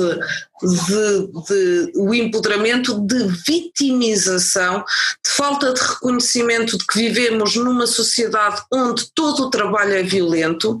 de, 0.61 1.27
de, 1.47 1.91
o 1.95 2.13
empoderamento 2.13 2.99
de 2.99 3.27
vitimização, 3.47 4.83
de 5.25 5.31
falta 5.31 5.73
de 5.73 5.81
reconhecimento 5.81 6.77
de 6.77 6.85
que 6.85 6.99
vivemos 6.99 7.55
numa 7.55 7.87
sociedade 7.87 8.61
onde 8.71 9.11
todo 9.15 9.45
o 9.45 9.49
trabalho 9.49 9.93
é 9.93 10.03
violento, 10.03 10.79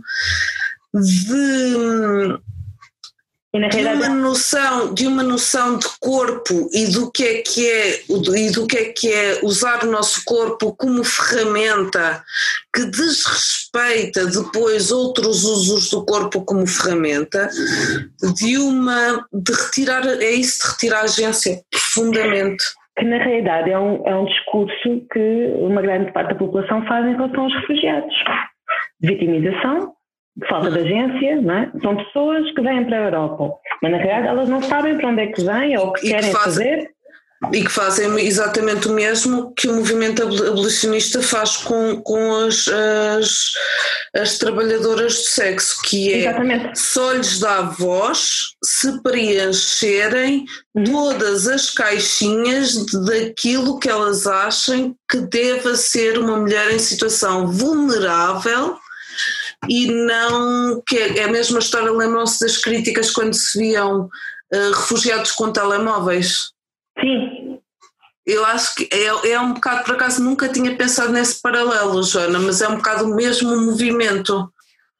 de 0.93 2.39
de 3.51 3.79
uma 3.87 4.09
noção 4.09 4.93
de 4.93 5.07
uma 5.07 5.23
noção 5.23 5.79
de 5.79 5.87
corpo 5.99 6.69
e 6.71 6.85
do 6.93 7.11
que 7.11 7.23
é 7.23 7.41
que 7.41 7.67
é 7.67 8.01
e 8.07 8.51
do 8.51 8.67
que 8.67 8.77
é 8.77 8.93
que 8.93 9.11
é 9.11 9.39
usar 9.41 9.83
o 9.83 9.91
nosso 9.91 10.23
corpo 10.23 10.75
como 10.75 11.03
ferramenta 11.03 12.23
que 12.71 12.85
desrespeita 12.85 14.27
depois 14.27 14.91
outros 14.91 15.45
usos 15.45 15.89
do 15.89 16.05
corpo 16.05 16.45
como 16.45 16.67
ferramenta 16.67 17.49
de 18.35 18.57
uma 18.59 19.25
de 19.33 19.51
retirar 19.51 20.05
é 20.05 20.29
isso 20.29 20.59
de 20.59 20.71
retirar 20.71 20.99
a 20.99 21.03
agência 21.03 21.59
profundamente. 21.71 22.63
Que 22.99 23.05
na 23.05 23.17
realidade 23.17 23.71
é 23.71 23.79
um, 23.79 24.05
é 24.05 24.15
um 24.15 24.25
discurso 24.25 25.07
que 25.11 25.53
uma 25.55 25.81
grande 25.81 26.11
parte 26.11 26.33
da 26.33 26.35
população 26.35 26.85
faz 26.85 27.05
em 27.07 27.15
relação 27.15 27.45
aos 27.45 27.53
refugiados. 27.55 28.13
Vitimização 29.01 29.93
falta 30.47 30.71
de 30.71 30.79
agência, 30.79 31.41
não 31.41 31.53
é? 31.53 31.71
São 31.81 31.95
pessoas 31.95 32.51
que 32.51 32.61
vêm 32.61 32.85
para 32.85 32.97
a 32.97 33.05
Europa, 33.05 33.51
mas 33.81 33.91
na 33.91 33.97
realidade 33.97 34.27
elas 34.27 34.49
não 34.49 34.61
sabem 34.61 34.97
para 34.97 35.09
onde 35.09 35.21
é 35.21 35.27
que 35.27 35.43
vêm 35.43 35.77
ou 35.77 35.87
o 35.87 35.93
que 35.93 36.07
e 36.07 36.09
querem 36.11 36.29
que 36.29 36.37
fazem, 36.37 36.67
fazer. 36.67 36.89
E 37.53 37.63
que 37.63 37.71
fazem 37.71 38.19
exatamente 38.19 38.89
o 38.89 38.93
mesmo 38.93 39.53
que 39.55 39.69
o 39.69 39.75
movimento 39.75 40.21
abolicionista 40.21 41.21
faz 41.21 41.55
com, 41.55 42.01
com 42.01 42.35
as, 42.45 42.67
as, 42.67 43.51
as 44.13 44.37
trabalhadoras 44.37 45.13
do 45.15 45.21
sexo, 45.21 45.81
que 45.85 46.13
é 46.13 46.17
exatamente. 46.17 46.77
só 46.77 47.13
lhes 47.13 47.39
dá 47.39 47.61
voz 47.61 48.49
se 48.61 49.01
preencherem 49.01 50.43
uhum. 50.75 50.83
todas 50.83 51.47
as 51.47 51.69
caixinhas 51.69 52.75
daquilo 53.05 53.79
que 53.79 53.89
elas 53.89 54.27
acham 54.27 54.93
que 55.09 55.19
deva 55.21 55.75
ser 55.75 56.19
uma 56.19 56.37
mulher 56.37 56.71
em 56.71 56.79
situação 56.79 57.47
vulnerável 57.47 58.77
e 59.67 59.87
não 59.91 60.81
que 60.87 60.97
é, 60.97 61.23
a 61.23 61.27
mesma 61.27 61.59
história, 61.59 61.91
lembram-se 61.91 62.43
das 62.43 62.57
críticas 62.57 63.11
quando 63.11 63.33
se 63.33 63.59
viam 63.59 64.05
uh, 64.05 64.71
refugiados 64.73 65.31
com 65.31 65.51
telemóveis? 65.51 66.51
Sim. 66.99 67.59
Eu 68.25 68.45
acho 68.45 68.75
que 68.75 68.87
é, 68.93 69.31
é 69.31 69.39
um 69.39 69.53
bocado, 69.53 69.83
por 69.83 69.95
acaso 69.95 70.23
nunca 70.23 70.47
tinha 70.49 70.75
pensado 70.75 71.11
nesse 71.11 71.41
paralelo, 71.41 72.03
Joana, 72.03 72.39
mas 72.39 72.61
é 72.61 72.67
um 72.67 72.77
bocado 72.77 73.05
o 73.05 73.15
mesmo 73.15 73.55
movimento. 73.65 74.51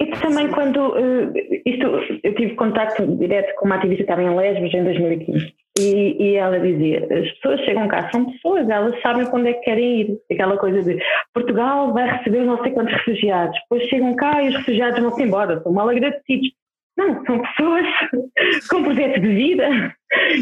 E 0.02 0.08
também 0.20 0.50
quando 0.50 0.78
uh, 0.78 1.34
isto, 1.66 1.86
eu 2.24 2.36
tive 2.36 2.56
contato 2.56 3.06
direto 3.18 3.54
com 3.56 3.66
uma 3.66 3.76
ativista 3.76 4.04
que 4.04 4.12
estava 4.12 4.24
em 4.24 4.36
Lesbos 4.36 4.74
em 4.74 4.84
2015 4.84 5.59
e, 5.80 6.18
e, 6.20 6.36
ela 6.36 6.60
dizia: 6.60 7.00
as 7.06 7.32
pessoas 7.34 7.62
chegam 7.62 7.88
cá, 7.88 8.10
são 8.12 8.26
pessoas, 8.32 8.70
elas 8.70 9.00
sabem 9.02 9.28
onde 9.32 9.50
é 9.50 9.54
que 9.54 9.62
querem 9.62 10.02
ir. 10.02 10.18
Aquela 10.32 10.58
coisa 10.58 10.84
de 10.84 11.02
Portugal 11.34 11.94
vai 11.94 12.10
receber 12.10 12.42
não 12.42 12.62
sei 12.62 12.72
quantos 12.72 12.94
refugiados, 12.94 13.58
depois 13.62 13.90
chegam 13.90 14.16
cá 14.16 14.44
e 14.44 14.50
os 14.50 14.56
refugiados 14.56 15.00
vão-se 15.00 15.24
embora, 15.24 15.62
são 15.62 15.72
mal 15.72 15.90
agradecidos. 15.90 16.50
Não, 16.98 17.24
são 17.26 17.42
pessoas 17.42 17.86
com 18.70 18.84
projetos 18.84 19.22
de 19.22 19.34
vida 19.34 19.96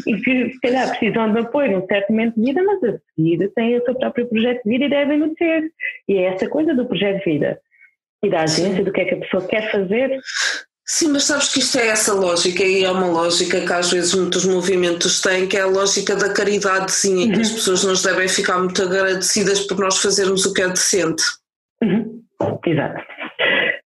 e 0.07 0.13
que 0.21 0.49
se 0.53 0.59
calhar 0.59 0.89
precisam 0.89 1.31
de 1.31 1.39
apoio 1.39 1.71
num 1.71 1.85
certo 1.85 2.09
momento 2.09 2.33
de 2.35 2.45
vida, 2.45 2.63
mas 2.63 2.83
a 2.83 2.97
seguir 3.15 3.51
têm 3.53 3.77
o 3.77 3.85
seu 3.85 3.93
próprio 3.93 4.27
projeto 4.27 4.63
de 4.63 4.69
vida 4.69 4.85
e 4.85 4.89
devem 4.89 5.21
o 5.21 5.35
ter. 5.35 5.69
E 6.07 6.17
é 6.17 6.23
essa 6.33 6.49
coisa 6.49 6.73
do 6.73 6.87
projeto 6.87 7.23
de 7.23 7.31
vida 7.31 7.59
e 8.23 8.29
da 8.29 8.41
agência, 8.41 8.83
do 8.83 8.91
que 8.91 9.01
é 9.01 9.05
que 9.05 9.13
a 9.13 9.19
pessoa 9.19 9.47
quer 9.47 9.71
fazer, 9.71 10.19
Sim, 10.89 11.09
mas 11.09 11.25
sabes 11.25 11.49
que 11.49 11.59
isto 11.59 11.77
é 11.77 11.87
essa 11.87 12.13
lógica 12.13 12.63
e 12.63 12.83
é 12.85 12.89
uma 12.89 13.07
lógica 13.07 13.59
que 13.59 13.73
às 13.73 13.91
vezes 13.91 14.15
muitos 14.15 14.45
movimentos 14.45 15.19
têm, 15.21 15.45
que 15.45 15.57
é 15.57 15.61
a 15.61 15.67
lógica 15.67 16.15
da 16.15 16.31
caridadezinha, 16.31 17.27
uhum. 17.27 17.33
que 17.33 17.41
as 17.41 17.49
uhum. 17.49 17.55
pessoas 17.55 17.83
nos 17.83 18.03
devem 18.03 18.27
ficar 18.29 18.57
muito 18.57 18.81
agradecidas 18.81 19.59
por 19.61 19.77
nós 19.79 19.97
fazermos 19.97 20.45
o 20.45 20.53
que 20.53 20.61
é 20.61 20.69
decente. 20.69 21.23
Uhum. 21.83 22.23
Exato 22.65 23.16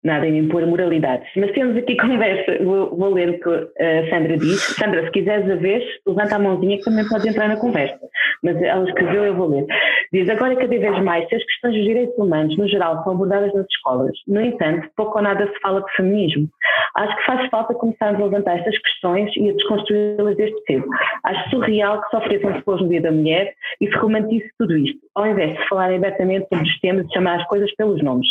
nada 0.04 0.28
em 0.28 0.38
impor 0.38 0.66
moralidades. 0.66 1.28
Mas 1.36 1.52
temos 1.52 1.78
aqui 1.78 1.96
conversa, 2.02 2.64
vou, 2.64 2.96
vou, 2.96 3.14
ler 3.14 3.30
o 3.30 3.40
que 3.40 3.50
a 3.50 4.10
Sandra 4.10 4.38
diz. 4.38 4.62
Sandra, 4.76 5.06
se 5.06 5.12
quiseres 5.12 5.50
a 5.50 5.56
vez, 5.56 5.84
levanta 6.06 6.36
a 6.36 6.40
mãozinha 6.40 6.78
que 6.78 6.84
também 6.84 7.08
pode 7.08 7.28
entrar 7.30 7.48
na 7.48 7.58
conversa. 7.58 8.00
Mas 8.44 8.62
ela 8.62 8.88
escreveu, 8.88 9.26
eu 9.26 9.36
vou 9.36 9.50
ler. 9.50 9.66
Diz, 10.12 10.30
agora 10.30 10.56
cada 10.56 10.68
vez 10.68 11.04
mais, 11.04 11.28
se 11.30 11.36
as 11.36 11.44
questões 11.44 11.76
dos 11.76 11.84
direitos 11.84 12.18
humanos, 12.18 12.58
no 12.58 12.68
geral, 12.68 13.04
são 13.04 13.14
abordadas 13.14 13.54
nas 13.54 13.66
escolas. 13.68 14.12
No 14.28 14.42
entanto, 14.42 14.90
pouco 14.96 15.18
ou 15.18 15.24
nada 15.24 15.48
se 15.48 15.60
fala 15.62 15.82
de 15.82 15.92
feminismo. 15.96 16.50
Acho 16.96 17.16
que 17.16 17.26
faz 17.26 17.50
falta 17.50 17.74
começarmos 17.74 18.22
a 18.22 18.26
levantar 18.26 18.58
estas 18.58 18.78
questões 18.80 19.32
e 19.38 19.50
a 19.50 19.54
desconstruí-las 19.54 20.36
desde 20.36 20.62
cedo. 20.66 20.86
Acho 21.24 21.50
surreal 21.50 22.02
que 22.02 22.10
se 22.10 22.16
ofereçam 22.18 22.52
depois 22.52 22.82
no 22.82 22.90
Dia 22.90 23.02
da 23.02 23.12
Mulher 23.12 23.54
e 23.80 23.88
se 23.88 23.96
romantize 23.98 24.50
tudo 24.58 24.76
isto, 24.76 25.00
ao 25.16 25.28
invés 25.28 25.54
de 25.58 25.70
falar 25.70 25.94
abertamente 25.94 26.48
sobre 26.50 26.68
os 26.68 26.80
temas 26.80 27.06
e 27.06 27.14
chamar 27.14 27.40
as 27.40 27.48
coisas 27.48 27.74
pelos 27.76 28.02
nomes. 28.04 28.28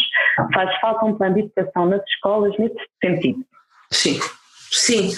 Faz 0.52 0.74
falta 0.80 1.06
um 1.06 1.16
plano 1.16 1.36
de 1.36 1.42
educação 1.60 1.86
nas 1.86 2.02
escolas 2.04 2.56
nesse 2.58 2.76
sentido. 3.02 3.44
Sim. 3.90 4.20
Sim, 4.72 5.12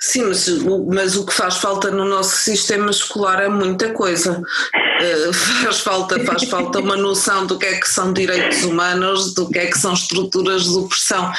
sim, 0.00 0.22
mas, 0.24 0.46
mas, 0.86 1.16
o 1.16 1.24
que 1.24 1.32
faz 1.32 1.56
falta 1.56 1.90
no 1.90 2.04
nosso 2.04 2.36
sistema 2.36 2.90
escolar 2.90 3.42
é 3.42 3.48
muita 3.48 3.90
coisa. 3.94 4.38
Uh, 4.38 5.32
faz, 5.32 5.80
falta, 5.80 6.22
faz 6.24 6.44
falta 6.44 6.80
uma 6.80 6.96
noção 6.96 7.46
do 7.46 7.58
que 7.58 7.64
é 7.64 7.80
que 7.80 7.88
são 7.88 8.12
direitos 8.12 8.64
humanos, 8.64 9.32
do 9.32 9.48
que 9.48 9.60
é 9.60 9.66
que 9.66 9.78
são 9.78 9.94
estruturas 9.94 10.64
de 10.64 10.76
opressão. 10.76 11.32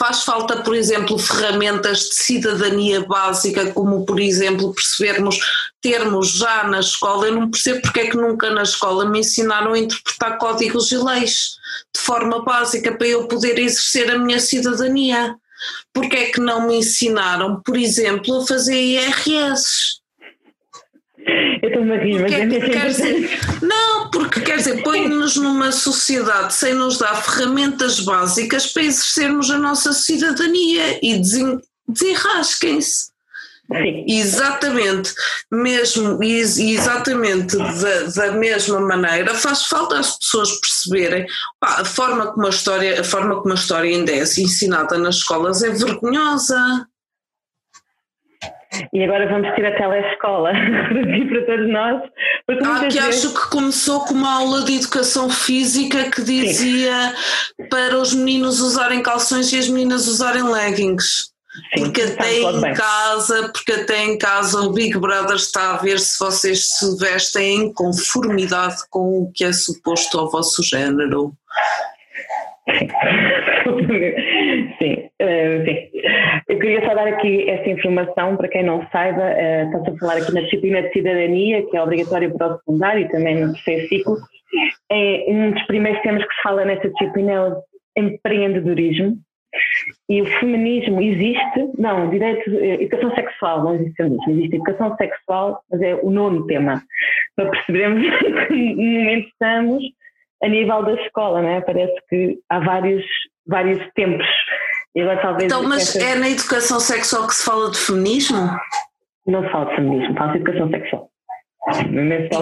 Faz 0.00 0.24
falta, 0.24 0.62
por 0.62 0.74
exemplo, 0.74 1.16
ferramentas 1.16 2.08
de 2.08 2.14
cidadania 2.16 3.02
básica, 3.06 3.70
como, 3.70 4.04
por 4.04 4.18
exemplo, 4.18 4.74
percebermos, 4.74 5.38
termos 5.80 6.32
já 6.32 6.64
na 6.64 6.80
escola. 6.80 7.26
Eu 7.28 7.36
não 7.36 7.50
percebo 7.50 7.82
porque 7.82 8.00
é 8.00 8.10
que 8.10 8.16
nunca 8.16 8.50
na 8.50 8.64
escola 8.64 9.08
me 9.08 9.20
ensinaram 9.20 9.74
a 9.74 9.78
interpretar 9.78 10.38
códigos 10.38 10.90
e 10.90 10.96
leis 10.96 11.52
de 11.94 12.00
forma 12.00 12.42
básica 12.42 12.92
para 12.96 13.06
eu 13.06 13.28
poder 13.28 13.58
exercer 13.58 14.10
a 14.10 14.18
minha 14.18 14.40
cidadania 14.40 15.36
porque 15.92 16.16
é 16.16 16.30
que 16.30 16.40
não 16.40 16.66
me 16.66 16.76
ensinaram, 16.76 17.60
por 17.62 17.76
exemplo, 17.76 18.40
a 18.40 18.46
fazer 18.46 18.74
IRS? 18.74 20.00
Eu 21.62 21.92
a 21.92 21.96
rir, 21.96 22.20
mas 22.20 22.32
é, 22.32 22.70
quer 22.70 22.88
dizer, 22.88 23.30
Não, 23.62 24.10
porque 24.10 24.40
quer 24.40 24.56
dizer, 24.56 24.82
põe-nos 24.82 25.36
numa 25.36 25.70
sociedade 25.70 26.52
sem 26.52 26.74
nos 26.74 26.98
dar 26.98 27.14
ferramentas 27.22 28.00
básicas 28.00 28.66
para 28.66 28.82
exercermos 28.82 29.50
a 29.50 29.58
nossa 29.58 29.92
cidadania 29.92 30.98
e 31.02 31.20
desenrasquem-se. 31.88 33.11
Sim. 33.70 34.04
Exatamente, 34.08 35.14
mesmo, 35.50 36.22
exatamente 36.22 37.56
da, 37.56 38.26
da, 38.26 38.32
mesma 38.32 38.80
maneira, 38.80 39.34
faz 39.34 39.66
falta 39.66 39.98
as 39.98 40.18
pessoas 40.18 40.60
perceberem 40.60 41.26
pá, 41.60 41.80
a 41.80 41.84
forma 41.84 42.32
como 42.32 42.46
a 42.46 42.50
história, 42.50 43.00
a 43.00 43.04
forma 43.04 43.40
como 43.40 43.52
a 43.52 43.56
história 43.56 43.88
ainda 43.88 44.12
é 44.12 44.22
ensinada 44.22 44.98
nas 44.98 45.16
escolas 45.16 45.62
é 45.62 45.70
vergonhosa. 45.70 46.86
E 48.92 49.04
agora 49.04 49.28
vamos 49.28 49.54
ter 49.54 49.66
a 49.66 49.76
telescola 49.76 50.50
para 51.28 51.46
todos 51.46 51.70
nós. 51.70 52.02
Ah, 52.64 52.86
que 52.88 52.98
vezes... 52.98 53.26
acho 53.26 53.34
que 53.34 53.50
começou 53.50 54.00
com 54.00 54.14
uma 54.14 54.40
aula 54.40 54.62
de 54.62 54.76
educação 54.76 55.28
física 55.28 56.10
que 56.10 56.22
dizia 56.22 57.14
Sim. 57.14 57.68
para 57.68 57.98
os 57.98 58.14
meninos 58.14 58.60
usarem 58.60 59.02
calções 59.02 59.52
e 59.52 59.58
as 59.58 59.68
meninas 59.68 60.08
usarem 60.08 60.42
leggings. 60.42 61.31
Sim, 61.74 61.84
porque 61.84 62.00
até 62.02 62.38
em 62.38 62.74
casa, 62.74 63.52
porque 63.52 63.72
até 63.72 64.04
em 64.04 64.18
casa 64.18 64.60
o 64.60 64.72
Big 64.72 64.98
Brother 64.98 65.36
está 65.36 65.74
a 65.74 65.76
ver 65.76 65.98
se 65.98 66.18
vocês 66.18 66.68
se 66.68 66.98
vestem 66.98 67.56
em 67.56 67.72
conformidade 67.74 68.76
com 68.90 69.22
o 69.22 69.32
que 69.34 69.44
é 69.44 69.52
suposto 69.52 70.18
ao 70.18 70.30
vosso 70.30 70.62
género. 70.62 71.32
Sim, 74.78 74.94
uh, 75.20 75.64
sim. 75.64 75.90
Eu 76.48 76.58
queria 76.58 76.80
só 76.86 76.94
dar 76.94 77.08
aqui 77.08 77.48
essa 77.48 77.68
informação 77.68 78.36
para 78.36 78.48
quem 78.48 78.64
não 78.64 78.86
saiba, 78.90 79.20
uh, 79.20 79.66
estamos 79.66 79.88
a 79.88 79.98
falar 79.98 80.16
aqui 80.18 80.32
na 80.32 80.40
disciplina 80.42 80.82
de 80.82 80.92
cidadania, 80.92 81.66
que 81.68 81.76
é 81.76 81.82
obrigatório 81.82 82.36
para 82.36 82.54
o 82.54 82.58
secundário 82.58 83.04
e 83.04 83.08
também 83.08 83.40
no 83.40 83.52
terceiro 83.52 83.88
ciclo. 83.88 84.16
É, 84.90 85.24
um 85.28 85.50
dos 85.52 85.62
primeiros 85.64 86.00
temas 86.02 86.24
que 86.24 86.34
se 86.34 86.42
fala 86.42 86.64
nessa 86.64 86.88
disciplina 86.88 87.32
é 87.32 87.40
o 87.40 87.62
empreendedorismo, 87.96 89.18
e 90.08 90.22
o 90.22 90.26
feminismo 90.38 91.00
existe, 91.00 91.70
não, 91.78 92.08
direito, 92.10 92.48
educação 92.50 93.14
sexual, 93.14 93.64
não 93.64 93.74
existe 93.74 93.96
feminismo, 93.96 94.32
existe 94.32 94.56
educação 94.56 94.96
sexual, 94.96 95.62
mas 95.70 95.82
é 95.82 95.94
o 96.02 96.10
nono 96.10 96.46
tema, 96.46 96.82
para 97.36 97.50
percebermos 97.50 98.02
que 98.48 98.54
no 98.54 99.00
momento 99.00 99.28
estamos 99.28 99.82
a 100.42 100.48
nível 100.48 100.82
da 100.82 100.94
escola, 100.94 101.40
não 101.40 101.48
é? 101.48 101.60
Parece 101.60 101.94
que 102.08 102.38
há 102.48 102.58
vários, 102.60 103.04
vários 103.46 103.80
tempos. 103.94 104.26
Agora, 104.96 105.22
talvez 105.22 105.44
então, 105.44 105.68
mas 105.68 105.96
essa... 105.96 106.04
é 106.04 106.14
na 106.16 106.28
educação 106.28 106.80
sexual 106.80 107.26
que 107.26 107.34
se 107.34 107.44
fala 107.44 107.70
de 107.70 107.78
feminismo? 107.78 108.50
Não 109.26 109.42
se 109.44 109.50
fala 109.50 109.66
de 109.66 109.76
feminismo, 109.76 110.16
fala 110.16 110.32
de 110.32 110.38
educação 110.38 110.70
sexual. 110.70 111.12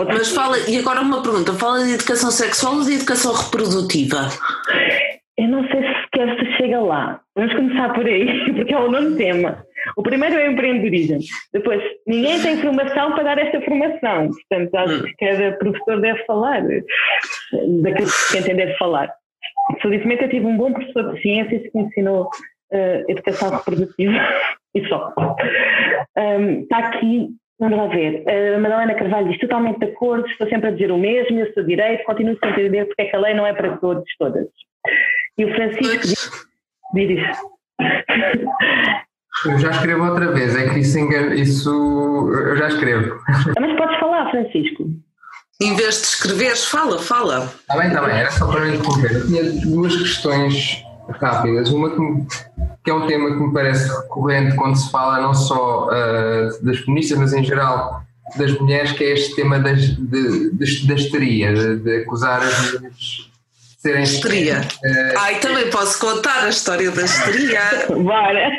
Mas 0.09 0.33
fala, 0.33 0.59
e 0.69 0.79
agora 0.79 1.03
uma 1.03 1.23
pergunta, 1.23 1.53
fala 1.53 1.85
de 1.85 1.93
educação 1.93 2.31
sexual 2.31 2.77
ou 2.77 2.85
de 2.85 2.95
educação 2.95 3.35
reprodutiva? 3.35 4.29
Eu 5.37 5.49
não 5.49 5.67
sei 5.69 5.83
se 5.83 6.00
chega 6.61 6.81
lá. 6.81 7.21
Vamos 7.35 7.55
começar 7.55 7.93
por 7.95 8.05
aí, 8.05 8.53
porque 8.55 8.75
é 8.75 8.79
o 8.79 8.91
nono 8.91 9.17
tema. 9.17 9.65
O 9.97 10.03
primeiro 10.03 10.37
é 10.37 10.49
o 10.49 10.53
empreendedorismo. 10.53 11.19
Depois, 11.53 11.83
ninguém 12.07 12.41
tem 12.43 12.59
formação 12.59 13.13
para 13.13 13.23
dar 13.25 13.39
esta 13.39 13.61
formação. 13.63 14.29
Portanto, 14.29 14.75
acho 14.75 14.95
Hum. 14.95 15.03
que 15.03 15.27
cada 15.27 15.53
professor 15.53 16.01
deve 16.01 16.25
falar 16.25 16.63
daquilo 17.83 18.09
que 18.31 18.39
entender 18.39 18.77
falar. 18.77 19.11
Felizmente, 19.81 20.25
eu 20.25 20.29
tive 20.29 20.47
um 20.47 20.57
bom 20.57 20.73
professor 20.73 21.15
de 21.15 21.23
ciências 21.23 21.63
que 21.63 21.79
me 21.79 21.85
ensinou 21.85 22.29
eh, 22.73 23.05
educação 23.09 23.51
reprodutiva 23.51 24.13
e 24.75 24.87
só. 24.87 25.15
Ahm, 26.17 26.63
Está 26.63 26.79
aqui, 26.79 27.29
vamos 27.59 27.79
lá 27.79 27.87
ver. 27.87 28.25
A 28.29 28.59
Madalena 28.59 28.95
Carvalho 28.95 29.29
diz 29.29 29.39
totalmente 29.39 29.79
de 29.79 29.87
acordo, 29.87 30.27
estou 30.29 30.49
sempre 30.49 30.69
a 30.69 30.73
dizer 30.73 30.91
o 30.93 30.99
mesmo, 30.99 31.39
eu 31.39 31.53
sou 31.55 31.65
direito, 31.65 32.05
continuo 32.05 32.37
sem 32.39 32.51
entender 32.51 32.85
porque 32.87 33.03
é 33.03 33.05
que 33.07 33.17
a 33.17 33.21
lei 33.21 33.35
não 33.35 33.47
é 33.47 33.53
para 33.53 33.77
todos, 33.79 34.05
todas. 34.19 34.47
E 35.39 35.45
o 35.45 35.55
Francisco 35.55 36.07
diz, 36.07 36.50
diz 36.95 37.11
isso. 37.19 37.51
Eu 39.47 39.59
já 39.59 39.71
escrevo 39.71 40.05
outra 40.05 40.33
vez, 40.33 40.55
é 40.55 40.69
que 40.69 40.81
isso, 40.81 40.99
isso 41.35 41.71
eu 42.33 42.57
já 42.57 42.69
escrevo. 42.69 43.19
Mas 43.59 43.77
podes 43.77 43.99
falar, 43.99 44.31
Francisco. 44.31 44.85
Em 45.63 45.77
vez 45.77 45.95
de 46.01 46.07
escreveres, 46.09 46.65
fala, 46.67 46.99
fala. 46.99 47.45
Está 47.45 47.77
bem, 47.79 47.89
está 47.89 48.03
bem, 48.03 48.17
era 48.17 48.31
só 48.31 48.47
para 48.51 48.61
não 48.67 48.75
interromper. 48.75 49.13
Eu 49.13 49.27
tinha 49.27 49.43
duas 49.63 49.97
questões 49.97 50.83
rápidas. 51.21 51.71
Uma 51.71 51.91
que, 51.91 52.01
me- 52.01 52.27
que 52.85 52.91
é 52.91 52.95
um 52.95 53.07
tema 53.07 53.29
que 53.31 53.43
me 53.43 53.53
parece 53.53 53.89
recorrente 54.03 54.57
quando 54.57 54.77
se 54.77 54.91
fala 54.91 55.21
não 55.21 55.35
só 55.35 55.89
ah, 55.91 56.49
das 56.63 56.79
feministas, 56.79 57.19
mas 57.19 57.33
em 57.33 57.45
geral 57.45 58.03
das 58.37 58.53
mulheres, 58.59 58.93
que 58.93 59.05
é 59.05 59.13
este 59.13 59.35
tema 59.37 59.59
das, 59.59 59.81
de, 59.81 60.51
de- 60.51 60.87
da 60.87 60.95
histeria, 60.95 61.53
de, 61.53 61.77
de 61.81 61.97
acusar 62.03 62.41
as 62.43 62.73
mulheres 62.75 63.31
serem 63.81 64.03
Histeria. 64.03 64.61
Eh, 64.85 65.15
Ai, 65.19 65.41
também 65.41 65.71
posso 65.71 65.99
contar 65.99 66.45
a 66.45 66.49
história 66.51 66.91
da 66.91 67.03
histeria. 67.03 67.61
Bora. 67.89 68.51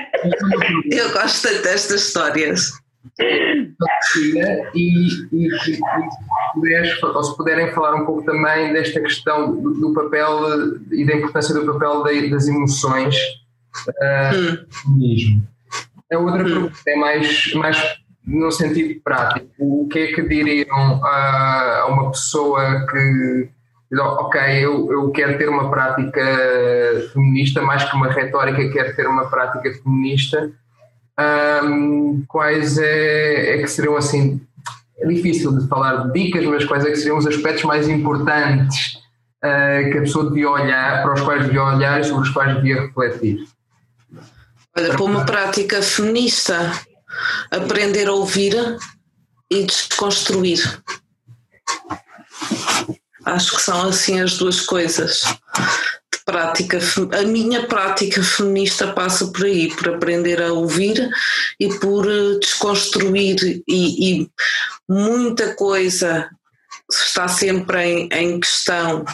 Eu 0.92 1.12
gosto 1.14 1.48
tanto 1.48 1.62
destas 1.64 2.02
histórias. 2.08 2.72
E, 3.20 4.42
e, 4.76 5.08
e 5.32 5.60
se 5.60 5.80
puderes, 6.54 7.02
ou 7.04 7.24
se 7.24 7.38
puderem 7.38 7.72
falar 7.72 7.96
um 7.96 8.06
pouco 8.06 8.24
também 8.24 8.74
desta 8.74 9.00
questão 9.02 9.60
do, 9.62 9.74
do 9.74 9.94
papel 9.94 10.40
eh, 10.54 10.80
e 10.92 11.06
da 11.06 11.16
importância 11.16 11.54
do 11.54 11.66
papel 11.72 12.04
da- 12.04 12.30
das 12.30 12.48
emoções 12.48 13.16
ah, 14.02 14.32
Hum. 14.34 14.58
no 14.68 14.74
feminismo. 14.74 15.48
A 16.14 16.18
outra 16.18 16.44
pergunta 16.44 16.76
é 16.88 16.96
mais, 16.96 17.54
mais 17.54 17.78
no 18.26 18.52
sentido 18.52 19.00
prático. 19.02 19.48
O 19.60 19.88
que 19.88 20.00
é 20.00 20.08
que 20.14 20.22
diriam 20.24 21.04
a, 21.04 21.80
a 21.84 21.88
uma 21.88 22.12
pessoa 22.12 22.86
que 22.88 23.50
diz, 23.92 24.00
ok, 24.00 24.42
eu, 24.66 24.92
eu 24.92 25.12
quero 25.12 25.38
ter 25.38 25.50
uma 25.50 25.70
prática 25.70 26.24
feminista, 27.14 27.62
mais 27.62 27.84
que 27.84 27.96
uma 27.96 28.12
retórica, 28.12 28.70
quero 28.72 28.96
ter 28.96 29.08
uma 29.08 29.30
prática 29.30 29.72
feminista, 29.84 30.52
Ahm, 31.18 32.24
quais 32.28 32.78
é, 32.78 33.56
é 33.56 33.62
que 33.62 33.68
seriam 33.68 33.96
assim, 33.96 34.42
é 34.98 35.08
difícil 35.08 35.58
de 35.58 35.68
falar 35.68 36.08
de 36.08 36.14
dicas, 36.14 36.46
mas 36.46 36.66
quais 36.66 36.86
é 36.86 36.90
que 36.90 36.96
seriam 36.96 37.18
os 37.18 37.28
aspectos 37.28 37.64
mais 37.64 37.88
importantes 37.90 38.98
ah, 39.44 39.82
que 39.92 39.98
a 39.98 40.02
pessoa 40.02 40.30
devia 40.30 40.50
olhar, 40.50 41.04
para 41.04 41.14
os 41.14 41.22
quais 41.22 41.46
devia 41.46 41.64
olhar 41.64 42.00
e 42.00 42.04
sobre 42.04 42.24
os 42.24 42.30
quais 42.30 42.56
devia 42.56 42.82
refletir? 42.82 43.46
Olha, 44.76 44.94
para 44.94 45.04
uma 45.04 45.26
prática 45.26 45.82
feminista, 45.82 46.72
aprender 47.52 48.08
a 48.08 48.14
ouvir 48.14 48.56
e 49.50 49.64
desconstruir. 49.64 50.82
Acho 53.32 53.56
que 53.56 53.62
são 53.62 53.88
assim 53.88 54.20
as 54.20 54.38
duas 54.38 54.62
coisas. 54.62 55.22
De 56.14 56.20
prática, 56.26 56.80
a 57.18 57.24
minha 57.24 57.66
prática 57.68 58.22
feminista 58.22 58.92
passa 58.94 59.28
por 59.28 59.46
aí, 59.46 59.74
por 59.74 59.96
aprender 59.96 60.42
a 60.42 60.54
ouvir 60.54 61.10
e 61.60 61.70
por 61.80 62.10
eh, 62.10 62.38
desconstruir 62.40 63.64
e, 63.68 64.24
e 64.24 64.30
muita 64.88 65.56
coisa 65.56 66.30
está 66.92 67.28
sempre 67.28 67.84
em, 67.84 68.10
em 68.12 68.40
questão 68.40 69.06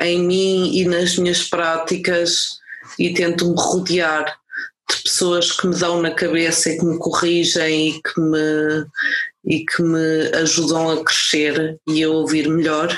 em 0.00 0.22
mim 0.22 0.76
e 0.76 0.84
nas 0.84 1.16
minhas 1.16 1.42
práticas 1.42 2.58
e 2.98 3.12
tento-me 3.12 3.54
rodear 3.56 4.37
de 4.90 5.02
pessoas 5.02 5.52
que 5.52 5.66
me 5.66 5.76
dão 5.76 6.00
na 6.00 6.10
cabeça 6.10 6.70
e 6.70 6.78
que 6.78 6.84
me 6.84 6.98
corrigem 6.98 7.88
e 7.88 8.02
que 8.02 8.20
me, 8.20 8.86
e 9.44 9.64
que 9.64 9.82
me 9.82 10.28
ajudam 10.36 10.90
a 10.90 11.04
crescer 11.04 11.78
e 11.86 12.02
a 12.02 12.08
ouvir 12.08 12.48
melhor. 12.48 12.96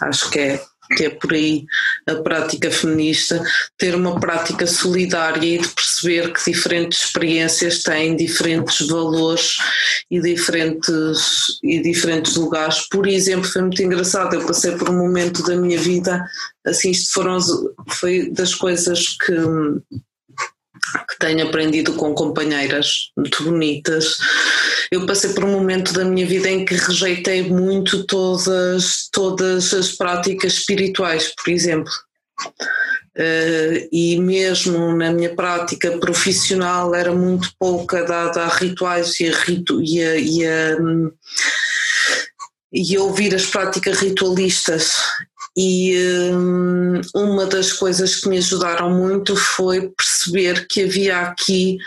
Acho 0.00 0.30
que 0.30 0.38
é, 0.38 0.62
que 0.96 1.06
é 1.06 1.10
por 1.10 1.32
aí 1.32 1.64
a 2.06 2.16
prática 2.16 2.70
feminista. 2.70 3.42
Ter 3.78 3.94
uma 3.94 4.18
prática 4.18 4.66
solidária 4.66 5.56
e 5.56 5.58
de 5.58 5.68
perceber 5.68 6.32
que 6.32 6.50
diferentes 6.50 7.04
experiências 7.04 7.82
têm 7.82 8.16
diferentes 8.16 8.86
valores 8.86 9.56
e 10.10 10.20
diferentes, 10.20 11.58
e 11.62 11.80
diferentes 11.80 12.36
lugares. 12.36 12.88
Por 12.88 13.06
exemplo, 13.06 13.48
foi 13.48 13.62
muito 13.62 13.82
engraçado, 13.82 14.34
eu 14.34 14.46
passei 14.46 14.72
por 14.72 14.90
um 14.90 14.98
momento 14.98 15.42
da 15.42 15.56
minha 15.56 15.78
vida, 15.78 16.24
assim, 16.66 16.90
isto 16.90 17.12
foram, 17.12 17.38
foi 17.88 18.30
das 18.30 18.54
coisas 18.54 19.16
que 19.18 19.34
que 21.08 21.18
tenho 21.18 21.46
aprendido 21.46 21.94
com 21.94 22.14
companheiras 22.14 23.10
muito 23.16 23.44
bonitas. 23.44 24.18
Eu 24.90 25.06
passei 25.06 25.32
por 25.32 25.44
um 25.44 25.52
momento 25.52 25.92
da 25.92 26.04
minha 26.04 26.26
vida 26.26 26.48
em 26.48 26.64
que 26.64 26.74
rejeitei 26.74 27.42
muito 27.42 28.04
todas, 28.06 29.08
todas 29.12 29.72
as 29.72 29.92
práticas 29.92 30.54
espirituais, 30.54 31.32
por 31.36 31.50
exemplo. 31.50 31.92
Eh, 33.16 33.88
e 33.92 34.20
mesmo 34.20 34.96
na 34.96 35.12
minha 35.12 35.34
prática 35.34 35.98
profissional 35.98 36.94
era 36.94 37.12
muito 37.12 37.52
pouca 37.58 38.04
dada 38.04 38.42
a 38.42 38.48
rituais 38.48 39.18
e 39.20 39.28
a, 39.28 39.36
ritu, 39.36 39.82
e 39.82 40.00
a, 40.02 40.16
e 40.16 40.46
a, 40.46 40.76
e 42.72 42.96
a 42.96 43.02
ouvir 43.02 43.34
as 43.34 43.46
práticas 43.46 43.98
ritualistas. 43.98 44.94
E 45.56 46.30
hum, 46.32 47.00
uma 47.14 47.46
das 47.46 47.72
coisas 47.72 48.16
que 48.16 48.28
me 48.28 48.38
ajudaram 48.38 48.90
muito 48.90 49.34
foi 49.36 49.90
perceber 49.90 50.66
que 50.68 50.84
havia 50.84 51.20
aqui 51.20 51.78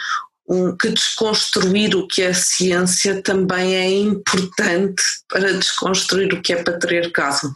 um, 0.48 0.76
que 0.76 0.90
desconstruir 0.90 1.96
o 1.96 2.08
que 2.08 2.22
é 2.22 2.34
ciência 2.34 3.22
também 3.22 3.76
é 3.76 3.90
importante 3.90 5.02
para 5.30 5.54
desconstruir 5.54 6.34
o 6.34 6.42
que 6.42 6.54
é 6.54 6.64
patriarcado 6.64 7.54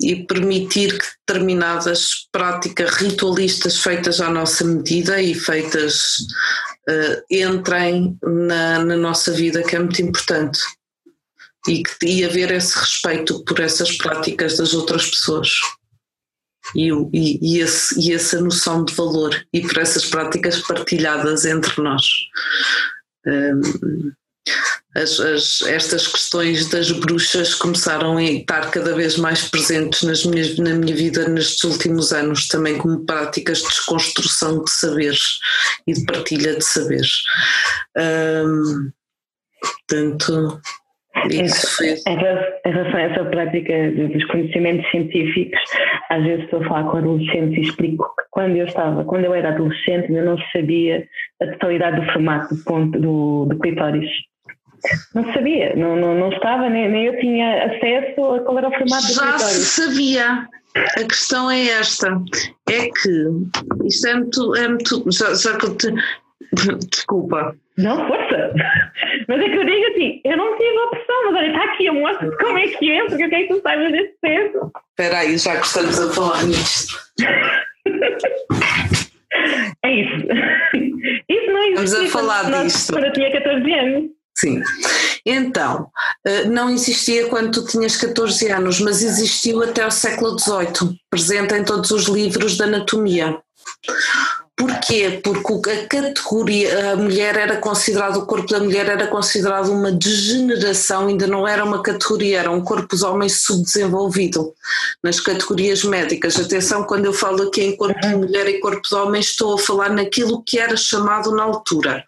e 0.00 0.26
permitir 0.26 0.98
que 0.98 1.06
determinadas 1.26 2.28
práticas 2.32 2.96
ritualistas 2.96 3.78
feitas 3.78 4.20
à 4.20 4.28
nossa 4.28 4.64
medida 4.64 5.22
e 5.22 5.34
feitas 5.34 6.16
uh, 6.88 7.22
entrem 7.30 8.18
na, 8.22 8.84
na 8.84 8.96
nossa 8.96 9.30
vida, 9.32 9.62
que 9.62 9.76
é 9.76 9.78
muito 9.78 10.02
importante 10.02 10.60
e, 11.68 11.82
que, 11.82 12.06
e 12.06 12.24
haver 12.24 12.50
esse 12.52 12.78
respeito 12.78 13.42
por 13.44 13.60
essas 13.60 13.96
práticas 13.96 14.56
das 14.56 14.74
outras 14.74 15.08
pessoas 15.08 15.50
e, 16.74 16.90
e, 17.12 17.38
e, 17.42 17.60
esse, 17.60 17.98
e 18.00 18.12
essa 18.12 18.40
noção 18.40 18.84
de 18.84 18.94
valor 18.94 19.34
e 19.52 19.60
por 19.62 19.78
essas 19.78 20.04
práticas 20.06 20.60
partilhadas 20.60 21.44
entre 21.44 21.80
nós. 21.82 22.04
Um, 23.26 24.12
as, 24.94 25.18
as, 25.18 25.62
estas 25.62 26.06
questões 26.06 26.68
das 26.68 26.92
bruxas 26.92 27.54
começaram 27.54 28.16
a 28.16 28.22
estar 28.22 28.70
cada 28.70 28.94
vez 28.94 29.16
mais 29.16 29.48
presentes 29.48 30.02
nas 30.02 30.24
minhas, 30.24 30.56
na 30.58 30.74
minha 30.74 30.94
vida 30.94 31.26
nestes 31.28 31.64
últimos 31.64 32.12
anos, 32.12 32.46
também 32.46 32.78
como 32.78 33.04
práticas 33.04 33.58
de 33.58 33.68
desconstrução 33.68 34.62
de 34.62 34.70
saberes 34.70 35.38
e 35.86 35.94
de 35.94 36.04
partilha 36.04 36.54
de 36.54 36.64
saberes. 36.64 37.22
Um, 37.96 38.92
portanto, 39.60 40.60
isso. 41.30 41.84
Em 41.84 42.16
relação 42.16 42.96
a 42.96 43.02
essa 43.02 43.24
prática 43.24 43.72
dos 43.92 44.24
conhecimentos 44.26 44.88
científicos, 44.90 45.60
às 46.10 46.22
vezes 46.22 46.44
estou 46.44 46.60
a 46.62 46.68
falar 46.68 46.90
com 46.90 46.98
adolescentes 46.98 47.58
e 47.58 47.60
explico 47.62 48.04
que 48.16 48.24
quando 48.30 48.56
eu 48.56 48.66
estava, 48.66 49.04
quando 49.04 49.24
eu 49.24 49.34
era 49.34 49.50
adolescente, 49.50 50.12
eu 50.12 50.24
não 50.24 50.36
sabia 50.52 51.06
a 51.42 51.46
totalidade 51.46 52.00
do 52.00 52.12
formato 52.12 52.54
do 52.54 52.64
ponto 52.64 53.00
do, 53.00 53.46
do 53.46 53.58
clitóris. 53.58 54.10
Não 55.14 55.32
sabia, 55.32 55.74
não, 55.76 55.96
não, 55.96 56.14
não 56.14 56.28
estava, 56.28 56.68
nem, 56.68 56.90
nem 56.90 57.06
eu 57.06 57.18
tinha 57.18 57.64
acesso 57.64 58.34
a 58.34 58.40
qual 58.40 58.58
era 58.58 58.68
o 58.68 58.72
formato 58.72 59.06
do 59.06 59.14
Já 59.14 59.22
clitóris. 59.22 59.54
se 59.54 59.82
sabia. 59.82 60.48
A 60.76 61.04
questão 61.04 61.50
é 61.50 61.66
esta, 61.68 62.20
é 62.68 62.88
que 62.88 63.86
isto 63.86 64.08
é 64.08 64.14
muito, 64.14 64.56
é 64.56 64.68
muito 64.68 65.04
já, 65.12 65.32
já 65.34 65.56
que 65.56 65.66
eu 65.66 65.76
te, 65.76 65.94
desculpa. 66.90 67.56
Não, 67.78 68.06
força! 68.08 68.52
Mas 69.28 69.40
é 69.40 69.48
que 69.48 69.56
eu 69.56 69.64
digo 69.64 69.86
assim, 69.92 70.20
eu 70.24 70.36
não 70.36 70.56
tive 70.56 70.78
opção, 70.78 71.24
mas 71.24 71.34
olha, 71.36 71.46
está 71.46 71.64
aqui 71.64 71.90
moça 71.90 72.28
de 72.28 72.36
como 72.36 72.58
é 72.58 72.68
que 72.68 72.90
entra, 72.90 73.08
porque 73.08 73.24
eu 73.24 73.30
quero 73.30 73.48
que 73.48 73.54
tu 73.54 73.62
saibas 73.62 73.92
desse. 73.92 74.14
Espera 74.90 75.18
aí, 75.18 75.38
já 75.38 75.56
que 75.60 75.66
estamos 75.66 76.00
a 76.00 76.12
falar 76.12 76.42
nisto. 76.44 76.98
É 79.84 79.92
isso. 79.92 80.26
Isso 81.28 81.52
não 81.52 81.62
Estamos 81.68 81.94
a 81.94 81.98
existia 81.98 82.10
falar 82.10 82.44
quando, 82.44 82.66
disto. 82.66 82.92
quando 82.92 83.04
eu 83.04 83.12
tinha 83.12 83.32
14 83.32 83.72
anos. 83.72 84.10
Sim. 84.36 84.62
Então, 85.26 85.88
não 86.50 86.70
existia 86.70 87.28
quando 87.28 87.50
tu 87.52 87.66
tinhas 87.66 87.96
14 87.96 88.50
anos, 88.50 88.80
mas 88.80 89.02
existiu 89.02 89.62
até 89.62 89.86
o 89.86 89.90
século 89.90 90.38
XVIII, 90.38 90.96
presente 91.10 91.54
em 91.54 91.64
todos 91.64 91.90
os 91.90 92.06
livros 92.06 92.56
de 92.56 92.62
anatomia. 92.62 93.38
Porquê? 94.56 95.20
Porque 95.22 95.70
a 95.70 95.88
categoria, 95.88 96.92
a 96.92 96.96
mulher 96.96 97.36
era 97.36 97.56
considerada, 97.56 98.18
o 98.20 98.26
corpo 98.26 98.46
da 98.46 98.60
mulher 98.60 98.88
era 98.88 99.08
considerado 99.08 99.72
uma 99.72 99.90
degeneração, 99.90 101.08
ainda 101.08 101.26
não 101.26 101.46
era 101.46 101.64
uma 101.64 101.82
categoria, 101.82 102.38
era 102.38 102.50
um 102.52 102.62
corpo 102.62 102.96
de 102.96 103.04
homem 103.04 103.28
subdesenvolvido 103.28 104.54
nas 105.02 105.18
categorias 105.18 105.82
médicas. 105.82 106.38
Atenção, 106.38 106.84
quando 106.84 107.06
eu 107.06 107.12
falo 107.12 107.42
aqui 107.42 107.62
em 107.62 107.76
corpo 107.76 108.00
de 108.00 108.14
mulher 108.14 108.46
e 108.48 108.60
corpo 108.60 108.88
de 108.88 108.94
homem, 108.94 109.20
estou 109.20 109.54
a 109.54 109.58
falar 109.58 109.90
naquilo 109.90 110.40
que 110.44 110.56
era 110.56 110.76
chamado 110.76 111.32
na 111.32 111.42
altura. 111.42 112.04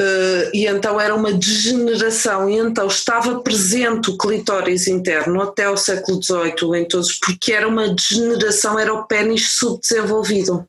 Uh, 0.00 0.48
e 0.54 0.66
então 0.66 0.98
era 0.98 1.14
uma 1.14 1.32
degeneração, 1.32 2.48
e 2.48 2.56
então 2.56 2.86
estava 2.86 3.40
presente 3.40 4.08
o 4.08 4.16
clitóris 4.16 4.86
interno 4.86 5.42
até 5.42 5.68
o 5.68 5.76
século 5.76 6.22
XVIII 6.22 6.80
em 6.80 6.88
todos, 6.88 7.18
porque 7.18 7.52
era 7.52 7.68
uma 7.68 7.88
degeneração, 7.88 8.78
era 8.78 8.94
o 8.94 9.06
pênis 9.06 9.56
subdesenvolvido. 9.58 10.64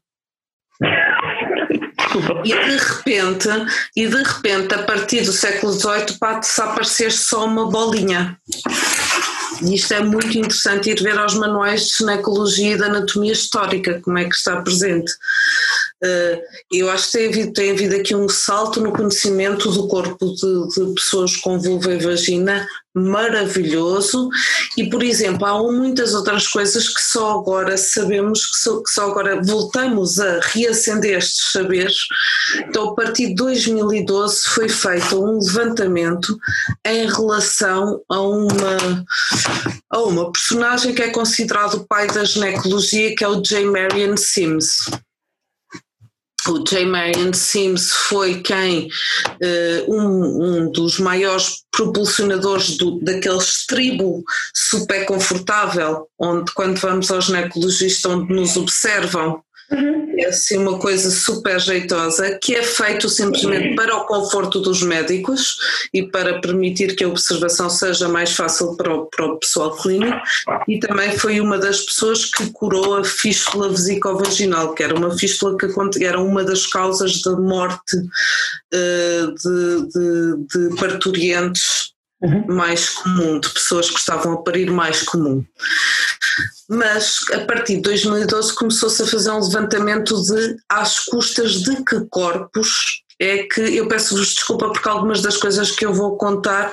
E 2.45 2.49
de 2.49 2.77
repente, 2.77 3.49
e 3.95 4.07
de 4.07 4.23
repente, 4.23 4.73
a 4.73 4.83
partir 4.83 5.21
do 5.21 5.31
século 5.31 5.73
XVIII, 5.73 6.17
passa 6.19 6.63
a 6.63 6.71
aparecer 6.71 7.11
só 7.11 7.45
uma 7.45 7.69
bolinha. 7.69 8.37
E 9.61 9.75
isto 9.75 9.93
é 9.93 10.01
muito 10.01 10.37
interessante 10.37 10.89
ir 10.89 11.01
ver 11.01 11.17
aos 11.17 11.35
manuais 11.35 11.87
de 11.87 11.97
ginecologia 11.97 12.73
e 12.73 12.77
de 12.77 12.83
anatomia 12.83 13.33
histórica, 13.33 13.99
como 14.01 14.17
é 14.17 14.25
que 14.25 14.35
está 14.35 14.61
presente. 14.61 15.11
Eh, 16.01 16.41
eu 16.71 16.89
acho 16.89 17.11
que 17.11 17.17
tem 17.17 17.27
havido, 17.27 17.53
tem 17.53 17.71
havido 17.71 17.95
aqui 17.95 18.15
um 18.15 18.29
salto 18.29 18.79
no 18.79 18.93
conhecimento 18.93 19.69
do 19.69 19.87
corpo 19.87 20.33
de, 20.33 20.67
de, 20.69 20.93
pessoas 20.93 21.35
com 21.35 21.59
vulva 21.59 21.93
e 21.93 21.97
vagina 21.97 22.65
maravilhoso 22.99 24.29
e, 24.77 24.89
por 24.89 25.03
exemplo, 25.03 25.45
há 25.45 25.57
muitas 25.71 26.13
outras 26.13 26.47
coisas 26.47 26.89
que 26.89 27.01
só 27.01 27.39
agora 27.39 27.77
sabemos, 27.77 28.45
que 28.45 28.57
só, 28.57 28.83
que 28.83 28.89
só 28.89 29.09
agora 29.09 29.41
voltamos 29.41 30.19
a 30.19 30.39
reacender 30.41 31.17
estes 31.17 31.51
saberes. 31.51 31.97
Então, 32.67 32.89
a 32.89 32.95
partir 32.95 33.27
de 33.27 33.35
2012 33.35 34.49
foi 34.49 34.69
feito 34.69 35.23
um 35.23 35.39
levantamento 35.39 36.37
em 36.85 37.07
relação 37.07 38.01
a 38.09 38.21
uma, 38.21 39.05
a 39.89 39.99
uma 39.99 40.31
personagem 40.31 40.93
que 40.93 41.01
é 41.01 41.09
considerado 41.09 41.75
o 41.75 41.87
pai 41.87 42.07
da 42.07 42.23
ginecologia, 42.23 43.15
que 43.15 43.23
é 43.23 43.27
o 43.27 43.41
J. 43.41 43.65
Marion 43.65 44.17
Sims 44.17 44.89
o 46.47 46.63
J. 46.63 46.85
Marion 46.85 47.33
Sims 47.33 47.91
foi 47.91 48.41
quem, 48.41 48.87
uh, 48.87 49.93
um, 49.93 50.43
um, 50.43 50.71
dos 50.71 50.99
maiores 50.99 51.63
propulsionadores 51.71 52.77
do, 52.77 52.99
daqueles 53.01 53.65
tribo 53.65 54.23
super 54.53 55.05
confortável, 55.05 56.07
onde 56.17 56.51
quando 56.53 56.79
vamos 56.79 57.11
ao 57.11 57.21
ginecologista 57.21 58.09
onde 58.09 58.33
nos 58.33 58.55
observam, 58.55 59.43
Uhum. 59.71 60.15
É 60.17 60.25
assim 60.25 60.57
uma 60.57 60.79
coisa 60.79 61.11
super 61.11 61.59
jeitosa 61.59 62.37
que 62.41 62.55
é 62.55 62.63
feito 62.63 63.07
simplesmente 63.07 63.75
para 63.75 63.95
o 63.95 64.05
conforto 64.05 64.59
dos 64.59 64.81
médicos 64.81 65.57
e 65.93 66.03
para 66.03 66.41
permitir 66.41 66.95
que 66.95 67.03
a 67.03 67.07
observação 67.07 67.69
seja 67.69 68.07
mais 68.07 68.35
fácil 68.35 68.75
para 68.75 68.93
o, 68.93 69.05
para 69.05 69.25
o 69.25 69.37
pessoal 69.37 69.75
clínico 69.77 70.17
e 70.67 70.79
também 70.79 71.15
foi 71.17 71.39
uma 71.39 71.57
das 71.57 71.81
pessoas 71.81 72.25
que 72.25 72.49
curou 72.51 72.97
a 72.97 73.03
fístula 73.03 73.69
vesicovaginal, 73.69 74.73
que 74.73 74.83
era 74.83 74.95
uma 74.95 75.15
fístula 75.15 75.55
que 75.55 76.03
era 76.03 76.19
uma 76.19 76.43
das 76.43 76.65
causas 76.65 77.21
da 77.21 77.35
morte 77.35 77.95
uh, 77.97 79.33
de, 79.35 79.87
de, 79.87 80.69
de 80.69 80.75
parturientes 80.77 81.93
uhum. 82.21 82.45
mais 82.47 82.89
comum, 82.89 83.39
de 83.39 83.49
pessoas 83.49 83.89
que 83.89 83.99
estavam 83.99 84.33
a 84.33 84.37
parir 84.37 84.71
mais 84.71 85.03
comum. 85.03 85.43
Mas 86.69 87.21
a 87.33 87.39
partir 87.45 87.77
de 87.77 87.81
2012 87.81 88.53
começou-se 88.53 89.01
a 89.01 89.07
fazer 89.07 89.31
um 89.31 89.39
levantamento 89.39 90.21
de 90.23 90.55
às 90.69 90.99
custas 90.99 91.61
de 91.63 91.83
que 91.83 91.99
corpos 92.11 93.03
é 93.19 93.39
que 93.39 93.61
eu 93.61 93.87
peço-vos 93.87 94.35
desculpa 94.35 94.71
porque 94.71 94.87
algumas 94.87 95.21
das 95.21 95.35
coisas 95.35 95.71
que 95.71 95.85
eu 95.85 95.93
vou 95.93 96.15
contar 96.15 96.71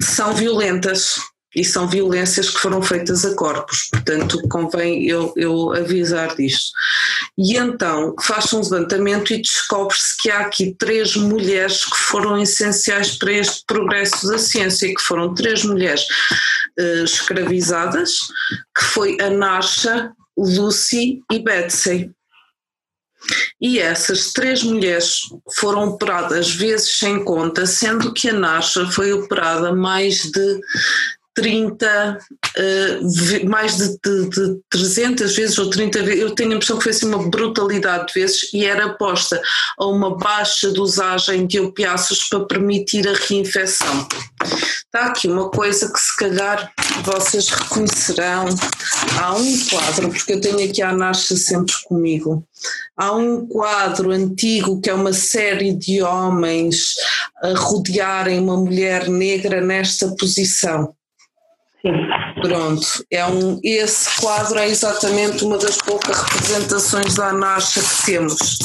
são 0.00 0.32
violentas 0.32 1.18
e 1.54 1.64
são 1.64 1.88
violências 1.88 2.50
que 2.50 2.60
foram 2.60 2.82
feitas 2.82 3.24
a 3.24 3.34
corpos, 3.34 3.88
portanto 3.90 4.40
convém 4.48 5.06
eu, 5.06 5.32
eu 5.36 5.72
avisar 5.72 6.36
disto. 6.36 6.72
E 7.36 7.56
então 7.56 8.14
faz 8.22 8.52
um 8.52 8.60
levantamento 8.60 9.32
e 9.32 9.40
descobre-se 9.40 10.16
que 10.20 10.30
há 10.30 10.40
aqui 10.40 10.74
três 10.78 11.16
mulheres 11.16 11.84
que 11.84 11.96
foram 11.96 12.40
essenciais 12.40 13.16
para 13.16 13.32
este 13.32 13.64
progresso 13.66 14.26
da 14.28 14.38
ciência, 14.38 14.94
que 14.94 15.02
foram 15.02 15.34
três 15.34 15.64
mulheres 15.64 16.02
uh, 16.78 17.04
escravizadas, 17.04 18.10
que 18.76 18.84
foi 18.84 19.16
a 19.20 19.30
Nasha, 19.30 20.12
Lucy 20.36 21.22
e 21.32 21.38
Betsy. 21.38 22.10
E 23.60 23.78
essas 23.78 24.32
três 24.32 24.62
mulheres 24.62 25.20
foram 25.56 25.88
operadas 25.88 26.54
vezes 26.54 26.98
sem 26.98 27.24
conta, 27.24 27.66
sendo 27.66 28.12
que 28.12 28.28
a 28.30 28.32
Nasha 28.32 28.86
foi 28.86 29.12
operada 29.12 29.74
mais 29.74 30.30
de 30.30 30.60
30, 31.38 32.18
uh, 32.58 33.48
mais 33.48 33.76
de, 33.76 33.96
de, 34.04 34.28
de, 34.28 34.60
300 34.70 35.36
vezes 35.36 35.56
ou 35.56 35.70
30 35.70 36.02
vezes, 36.02 36.20
eu 36.20 36.34
tenho 36.34 36.50
a 36.50 36.54
impressão 36.54 36.76
que 36.76 36.82
foi 36.82 36.90
assim 36.90 37.06
uma 37.06 37.30
brutalidade 37.30 38.08
de 38.08 38.14
vezes 38.14 38.52
e 38.52 38.64
era 38.64 38.88
posta 38.94 39.40
a 39.78 39.86
uma 39.86 40.16
baixa 40.16 40.72
dosagem 40.72 41.46
de 41.46 41.60
opiáceos 41.60 42.28
para 42.28 42.44
permitir 42.44 43.06
a 43.06 43.12
reinfecção. 43.12 44.08
Está 44.84 45.06
aqui 45.06 45.28
uma 45.28 45.48
coisa 45.48 45.92
que 45.92 46.00
se 46.00 46.16
calhar 46.16 46.72
vocês 47.04 47.48
reconhecerão. 47.48 48.46
Há 49.20 49.34
um 49.34 49.58
quadro, 49.68 50.08
porque 50.08 50.32
eu 50.32 50.40
tenho 50.40 50.68
aqui 50.68 50.82
a 50.82 50.92
Nasha 50.92 51.36
sempre 51.36 51.74
comigo. 51.84 52.44
Há 52.96 53.12
um 53.12 53.46
quadro 53.46 54.10
antigo 54.10 54.80
que 54.80 54.90
é 54.90 54.94
uma 54.94 55.12
série 55.12 55.72
de 55.72 56.02
homens 56.02 56.94
a 57.40 57.54
rodearem 57.54 58.40
uma 58.40 58.56
mulher 58.56 59.08
negra 59.08 59.60
nesta 59.60 60.08
posição. 60.16 60.92
Sim. 61.80 61.92
Pronto, 62.42 62.86
é 63.10 63.24
um, 63.24 63.60
esse 63.62 64.20
quadro 64.20 64.58
é 64.58 64.68
exatamente 64.68 65.44
uma 65.44 65.58
das 65.58 65.76
poucas 65.76 66.20
representações 66.22 67.14
da 67.14 67.28
anarcha 67.28 67.80
que 67.80 68.06
temos. 68.06 68.58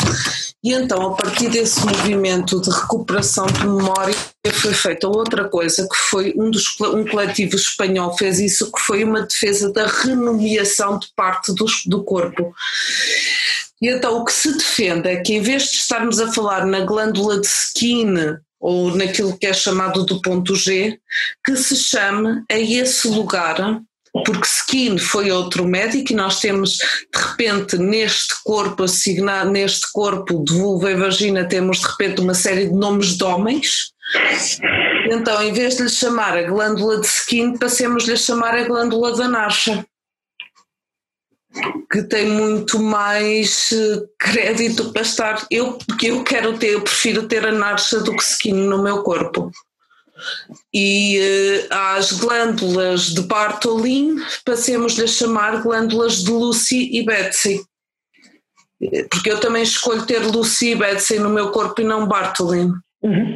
E 0.63 0.73
então, 0.73 1.11
a 1.11 1.15
partir 1.15 1.49
desse 1.49 1.85
movimento 1.85 2.59
de 2.61 2.71
recuperação 2.71 3.45
de 3.45 3.59
memória, 3.67 4.15
foi 4.53 4.73
feita 4.73 5.07
outra 5.07 5.47
coisa, 5.47 5.87
que 5.87 5.95
foi 6.09 6.33
um, 6.37 6.49
dos, 6.49 6.79
um 6.79 7.05
coletivo 7.05 7.55
espanhol 7.55 8.17
fez 8.17 8.39
isso, 8.39 8.71
que 8.71 8.79
foi 8.81 9.03
uma 9.03 9.21
defesa 9.21 9.71
da 9.71 9.85
renomeação 9.85 10.97
de 10.97 11.07
parte 11.15 11.53
do, 11.53 11.65
do 11.85 12.03
corpo. 12.03 12.53
E 13.81 13.89
então 13.89 14.17
o 14.17 14.25
que 14.25 14.31
se 14.31 14.57
defende 14.57 15.09
é 15.09 15.17
que 15.17 15.33
em 15.33 15.41
vez 15.41 15.63
de 15.63 15.75
estarmos 15.75 16.19
a 16.19 16.31
falar 16.31 16.65
na 16.65 16.79
glândula 16.79 17.41
de 17.41 17.47
skin 17.47 18.37
ou 18.63 18.95
naquilo 18.95 19.37
que 19.37 19.45
é 19.45 19.53
chamado 19.53 20.05
do 20.05 20.21
ponto 20.21 20.55
G, 20.55 20.97
que 21.45 21.53
se 21.57 21.75
chame 21.75 22.41
a 22.49 22.57
esse 22.57 23.09
lugar, 23.09 23.81
porque 24.25 24.47
Skin 24.47 24.97
foi 24.97 25.31
outro 25.31 25.65
médico 25.65 26.13
e 26.13 26.15
nós 26.15 26.39
temos, 26.39 26.77
de 26.77 27.19
repente, 27.19 27.77
neste 27.77 28.33
corpo 28.45 28.83
assignado, 28.83 29.51
neste 29.51 29.91
corpo 29.91 30.45
de 30.45 30.53
vulva 30.53 30.91
e 30.91 30.95
vagina, 30.95 31.45
temos 31.45 31.81
de 31.81 31.87
repente 31.87 32.21
uma 32.21 32.33
série 32.33 32.67
de 32.67 32.73
nomes 32.73 33.17
de 33.17 33.23
homens. 33.25 33.91
Então, 35.11 35.43
em 35.43 35.51
vez 35.51 35.75
de 35.75 35.83
lhe 35.83 35.89
chamar 35.89 36.37
a 36.37 36.43
glândula 36.43 37.01
de 37.01 37.07
Skin, 37.07 37.57
passemos-lhe 37.57 38.13
a 38.13 38.17
chamar 38.17 38.55
a 38.55 38.63
glândula 38.63 39.13
da 39.17 39.27
Narcha 39.27 39.85
que 41.91 42.01
tem 42.03 42.27
muito 42.27 42.79
mais 42.79 43.69
eh, 43.71 44.01
crédito 44.17 44.91
para 44.91 45.01
estar. 45.03 45.45
Eu, 45.51 45.73
porque 45.87 46.07
eu 46.07 46.23
quero 46.23 46.57
ter, 46.57 46.73
eu 46.73 46.81
prefiro 46.81 47.27
ter 47.27 47.45
a 47.45 47.51
narcha 47.51 47.99
do 47.99 48.15
que 48.15 48.23
skin 48.23 48.53
no 48.53 48.81
meu 48.81 49.03
corpo. 49.03 49.51
E 50.73 51.19
uh, 51.19 51.73
às 51.73 52.11
glândulas 52.13 53.13
de 53.13 53.21
Bartolin, 53.21 54.15
passemos-lhe 54.45 55.03
a 55.03 55.07
chamar 55.07 55.61
glândulas 55.61 56.23
de 56.23 56.31
Lucy 56.31 56.89
e 56.93 57.03
Betsy. 57.03 57.61
Porque 59.09 59.31
eu 59.31 59.39
também 59.39 59.63
escolho 59.63 60.05
ter 60.05 60.19
Lucy 60.19 60.71
e 60.71 60.75
Betsy 60.75 61.19
no 61.19 61.29
meu 61.29 61.51
corpo 61.51 61.81
e 61.81 61.83
não 61.83 62.07
Bartolin. 62.07 62.71
Uhum. 63.01 63.33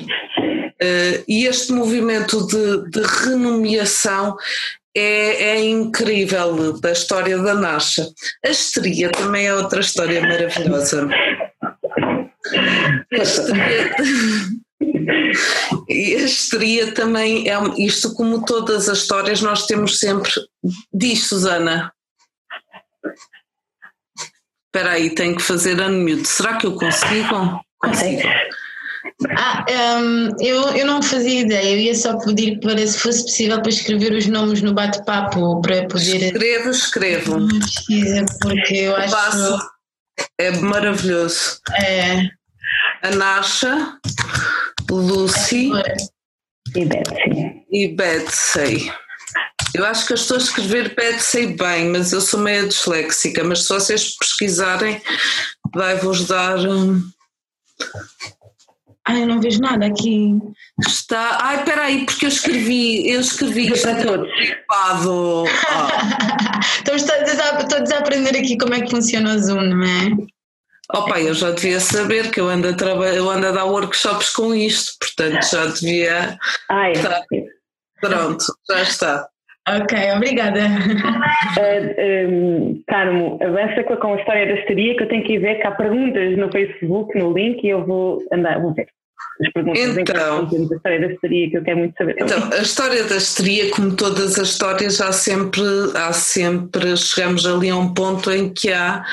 Uh, 0.82 1.24
e 1.28 1.45
este 1.45 1.72
movimento 1.74 2.45
de, 2.47 2.89
de 2.89 3.01
renomeação 3.01 4.38
é, 4.97 5.43
é, 5.43 5.65
incrível 5.65 6.79
da 6.79 6.91
história 6.91 7.37
da 7.37 7.53
Nasha. 7.53 8.07
A 8.45 8.49
histeria 8.49 9.11
também 9.11 9.47
é 9.47 9.53
outra 9.53 9.81
história 9.81 10.21
maravilhosa. 10.21 11.07
A 13.11 13.17
histeria, 13.17 13.95
a 15.89 15.93
histeria 15.93 16.91
também 16.93 17.49
é 17.49 17.57
isto, 17.77 18.13
como 18.13 18.43
todas 18.45 18.89
as 18.89 18.99
histórias, 18.99 19.41
nós 19.41 19.65
temos 19.65 19.99
sempre. 19.99 20.31
Diz, 20.93 21.27
Susana. 21.27 21.93
Espera 24.65 24.91
aí, 24.91 25.09
tenho 25.13 25.35
que 25.35 25.43
fazer 25.43 25.79
unmute. 25.79 26.27
Será 26.27 26.57
que 26.57 26.67
eu 26.67 26.75
consigo? 26.75 27.61
Consigo. 27.79 28.21
Ah, 29.38 29.66
um, 29.99 30.30
eu, 30.39 30.62
eu 30.76 30.86
não 30.86 31.01
fazia 31.01 31.41
ideia, 31.41 31.74
eu 31.74 31.80
ia 31.80 31.95
só 31.95 32.18
pedir 32.20 32.60
para 32.60 32.86
se 32.86 32.99
fosse 32.99 33.24
possível 33.24 33.62
para 33.62 33.70
escrever 33.70 34.12
os 34.14 34.28
nomes 34.28 34.62
no 34.62 34.74
bate-papo 34.74 35.62
para 35.62 35.88
poder. 35.88 36.22
Escrevo, 36.34 36.70
escrevo. 36.70 37.47
Pesquisa, 37.60 38.26
porque 38.41 38.76
eu 38.76 38.95
acho. 38.95 39.12
Passo, 39.12 39.60
é 40.39 40.51
maravilhoso. 40.51 41.60
É. 41.82 42.30
A 43.03 43.12
Nasha, 43.12 43.97
Lucy 44.89 45.72
E 46.76 46.86
Betsy. 46.86 47.66
e 47.72 47.88
Betsy. 47.95 48.91
Eu 49.74 49.86
acho 49.86 50.08
que 50.08 50.14
eu 50.14 50.18
estou 50.18 50.38
a 50.38 50.39
escrever 50.39 50.95
Betsy 50.95 51.47
bem, 51.47 51.89
mas 51.89 52.12
eu 52.12 52.22
sou 52.22 52.39
meio 52.39 52.68
disléxica. 52.68 53.43
Mas 53.43 53.64
se 53.64 53.70
vocês 53.70 54.16
pesquisarem, 54.18 55.01
vai-vos 55.76 56.26
dar. 56.26 56.58
hum, 56.58 57.01
Ai, 59.10 59.24
eu 59.24 59.28
não 59.28 59.39
vejo 59.39 59.62
nada 59.62 59.86
aqui. 59.86 60.38
Está. 60.86 61.38
Ai, 61.41 61.58
espera 61.60 61.82
aí, 61.84 62.05
porque 62.05 62.26
eu 62.26 62.30
escrevi, 62.30 63.10
eu 63.10 63.22
escrevi 63.22 63.72
isto 63.72 63.88
Para 63.88 64.03
todos. 64.03 64.30
Ah. 64.70 66.60
Estamos 66.76 67.03
todos 67.03 67.39
a, 67.39 67.66
todos 67.66 67.91
a 67.91 67.99
aprender 67.99 68.38
aqui 68.38 68.58
como 68.58 68.74
é 68.74 68.82
que 68.82 68.91
funciona 68.91 69.34
o 69.34 69.39
Zoom, 69.39 69.62
não 69.62 69.84
é? 69.84 70.28
Opa, 70.93 71.20
eu 71.20 71.34
já 71.34 71.51
devia 71.51 71.80
saber 71.80 72.32
que 72.32 72.39
eu 72.39 72.47
ando 72.49 72.70
a, 72.70 72.74
traba- 72.74 73.14
eu 73.14 73.30
ando 73.30 73.47
a 73.47 73.51
dar 73.51 73.66
workshops 73.66 74.30
com 74.30 74.53
isto, 74.53 74.93
portanto 74.99 75.43
já 75.49 75.66
devia. 75.66 76.38
Ai. 76.70 76.93
Pronto, 77.99 78.45
já 78.70 78.82
está. 78.82 79.28
Ok, 79.70 79.97
obrigada. 80.16 80.62
Uh, 81.58 82.30
um, 82.32 82.84
Carmo, 82.88 83.38
avança 83.43 83.84
com 83.84 83.93
a, 83.93 83.97
com 83.97 84.14
a 84.14 84.18
história 84.18 84.45
da 84.45 84.53
estaria 84.62 84.95
que 84.95 85.03
eu 85.03 85.10
tenho 85.10 85.26
que 85.26 85.34
ir 85.34 85.39
ver 85.39 85.55
que 85.55 85.68
há 85.68 85.72
perguntas 85.72 86.38
no 86.38 86.49
Facebook, 86.49 87.18
no 87.20 87.34
link 87.34 87.62
e 87.66 87.70
eu 87.70 87.86
vou 87.86 88.24
andar, 88.32 88.62
vou 88.62 88.74
ver 88.74 88.88
as 89.41 89.53
perguntas 89.53 89.82
em 89.82 90.03
que 90.03 90.11
Então. 90.11 90.47
temos 90.47 90.72
a 90.72 90.76
história 90.76 90.99
da 90.99 91.13
estaria 91.13 91.49
que 91.49 91.57
eu 91.57 91.63
quero 91.63 91.78
muito 91.78 91.97
saber 91.97 92.15
também. 92.15 92.38
Então, 92.38 92.57
a 92.57 92.61
história 92.61 93.03
da 93.03 93.15
histeria, 93.18 93.72
como 93.72 93.95
todas 93.95 94.39
as 94.39 94.49
histórias, 94.49 95.01
há 95.01 95.11
sempre, 95.11 95.63
há 95.93 96.13
sempre, 96.13 96.97
chegamos 96.97 97.45
ali 97.45 97.70
a 97.70 97.76
um 97.76 97.93
ponto 97.93 98.32
em 98.32 98.51
que 98.51 98.72
há 98.72 99.05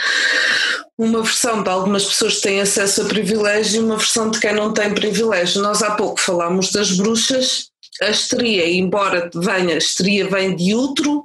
uma 0.97 1.23
versão 1.23 1.63
de 1.63 1.69
algumas 1.69 2.05
pessoas 2.05 2.37
que 2.37 2.43
têm 2.43 2.61
acesso 2.61 3.03
a 3.03 3.05
privilégio 3.07 3.83
e 3.83 3.85
uma 3.85 3.97
versão 3.97 4.31
de 4.31 4.39
quem 4.41 4.55
não 4.55 4.73
tem 4.73 4.95
privilégio. 4.95 5.61
Nós 5.61 5.83
há 5.83 5.93
pouco 5.93 6.21
falámos 6.21 6.71
das 6.71 6.93
bruxas. 6.93 7.74
A 8.03 8.11
histeria, 8.11 8.69
embora 8.69 9.31
venha, 9.33 9.77
a 9.77 9.79
vem 10.29 10.57
de 10.57 10.75
útero 10.75 11.25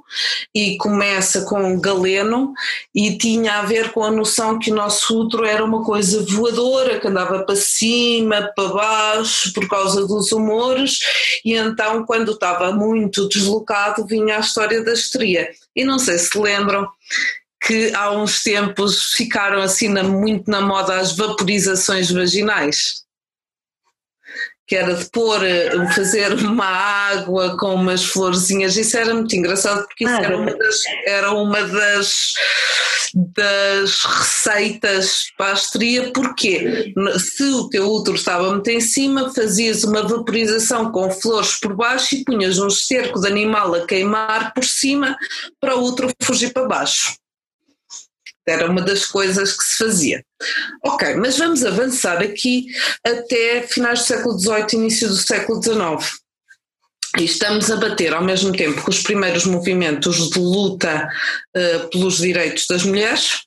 e 0.54 0.76
começa 0.76 1.42
com 1.42 1.80
Galeno 1.80 2.52
e 2.94 3.18
tinha 3.18 3.54
a 3.54 3.62
ver 3.62 3.90
com 3.90 4.04
a 4.04 4.10
noção 4.10 4.56
que 4.56 4.70
o 4.70 4.74
nosso 4.74 5.20
útero 5.20 5.44
era 5.44 5.64
uma 5.64 5.82
coisa 5.84 6.24
voadora, 6.28 7.00
que 7.00 7.08
andava 7.08 7.42
para 7.44 7.56
cima, 7.56 8.52
para 8.54 8.68
baixo, 8.68 9.52
por 9.52 9.68
causa 9.68 10.06
dos 10.06 10.30
humores, 10.30 11.00
e 11.44 11.54
então, 11.54 12.04
quando 12.06 12.32
estava 12.32 12.70
muito 12.70 13.28
deslocado, 13.28 14.06
vinha 14.06 14.36
a 14.36 14.40
história 14.40 14.84
da 14.84 14.92
histeria. 14.92 15.50
E 15.74 15.84
não 15.84 15.98
sei 15.98 16.18
se 16.18 16.38
lembram 16.38 16.88
que 17.66 17.92
há 17.94 18.12
uns 18.12 18.42
tempos 18.44 19.12
ficaram 19.12 19.60
assim 19.60 19.88
na- 19.88 20.04
muito 20.04 20.48
na 20.50 20.60
moda 20.60 20.98
as 21.00 21.16
vaporizações 21.16 22.10
vaginais. 22.10 23.02
Que 24.70 24.76
era 24.76 24.94
de 24.94 25.04
pôr, 25.10 25.44
eh, 25.44 25.72
fazer 25.96 26.32
uma 26.32 26.64
água 26.64 27.58
com 27.58 27.74
umas 27.74 28.04
florzinhas, 28.04 28.76
isso 28.76 28.96
era 28.96 29.12
muito 29.12 29.34
engraçado 29.34 29.84
porque 29.84 30.04
isso 30.04 30.14
Ah, 30.14 30.22
era 30.22 30.36
uma 30.38 30.56
das, 30.56 30.76
era 31.06 31.32
uma 31.32 31.62
das, 31.62 32.32
das 33.34 34.04
receitas 34.04 35.24
para 35.36 35.50
a 35.50 35.54
histeria, 35.54 36.12
porque 36.12 36.94
se 37.18 37.42
o 37.42 37.68
teu 37.68 37.90
útero 37.90 38.16
estava 38.16 38.48
muito 38.50 38.70
em 38.70 38.80
cima, 38.80 39.34
fazias 39.34 39.82
uma 39.82 40.06
vaporização 40.06 40.92
com 40.92 41.10
flores 41.10 41.58
por 41.58 41.74
baixo 41.74 42.14
e 42.14 42.24
punhas 42.24 42.60
um 42.60 42.68
esterco 42.68 43.20
de 43.20 43.26
animal 43.26 43.74
a 43.74 43.84
queimar 43.84 44.54
por 44.54 44.64
cima 44.64 45.16
para 45.60 45.76
o 45.76 45.84
útero 45.84 46.12
fugir 46.22 46.52
para 46.52 46.68
baixo. 46.68 47.19
Era 48.50 48.70
uma 48.70 48.82
das 48.82 49.06
coisas 49.06 49.56
que 49.56 49.62
se 49.62 49.78
fazia. 49.78 50.24
Ok, 50.84 51.14
mas 51.14 51.38
vamos 51.38 51.64
avançar 51.64 52.18
aqui 52.18 52.66
até 53.04 53.62
finais 53.62 54.00
do 54.00 54.04
século 54.06 54.38
XVIII, 54.38 54.74
início 54.74 55.08
do 55.08 55.16
século 55.16 55.62
XIX. 55.62 56.20
E 57.18 57.24
estamos 57.24 57.70
a 57.70 57.76
bater 57.76 58.14
ao 58.14 58.22
mesmo 58.22 58.52
tempo 58.52 58.82
com 58.82 58.90
os 58.90 59.02
primeiros 59.02 59.44
movimentos 59.44 60.30
de 60.30 60.38
luta 60.38 61.08
eh, 61.56 61.78
pelos 61.90 62.18
direitos 62.18 62.66
das 62.68 62.84
mulheres, 62.84 63.40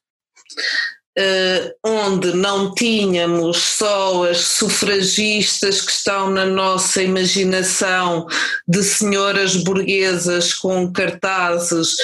eh, 1.18 1.74
onde 1.86 2.34
não 2.34 2.74
tínhamos 2.74 3.58
só 3.58 4.30
as 4.30 4.39
sufragistas 4.39 5.80
que 5.80 5.91
estão 5.91 6.30
na 6.30 6.45
nossa 6.45 7.01
imaginação 7.01 8.28
de 8.68 8.84
senhoras 8.84 9.56
burguesas 9.56 10.54
com 10.54 10.91
cartazes 10.91 11.95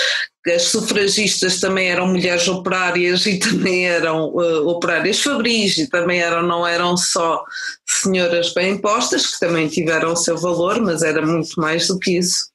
as 0.48 0.64
sufragistas 0.64 1.60
também 1.60 1.90
eram 1.90 2.08
mulheres 2.08 2.48
operárias 2.48 3.26
e 3.26 3.38
também 3.38 3.88
eram 3.88 4.30
uh, 4.30 4.68
operárias 4.68 5.22
fabris 5.22 5.78
e 5.78 5.90
também 5.90 6.22
eram, 6.22 6.44
não 6.44 6.66
eram 6.66 6.96
só 6.96 7.44
senhoras 7.86 8.54
bem 8.54 8.78
postas, 8.78 9.28
que 9.28 9.40
também 9.40 9.68
tiveram 9.68 10.14
o 10.14 10.18
seu 10.18 10.38
valor, 10.38 10.80
mas 10.82 11.04
era 11.04 11.26
muito 11.26 11.60
mais 11.60 11.88
do 11.88 12.00
que 12.00 12.18
isso. 12.18 12.48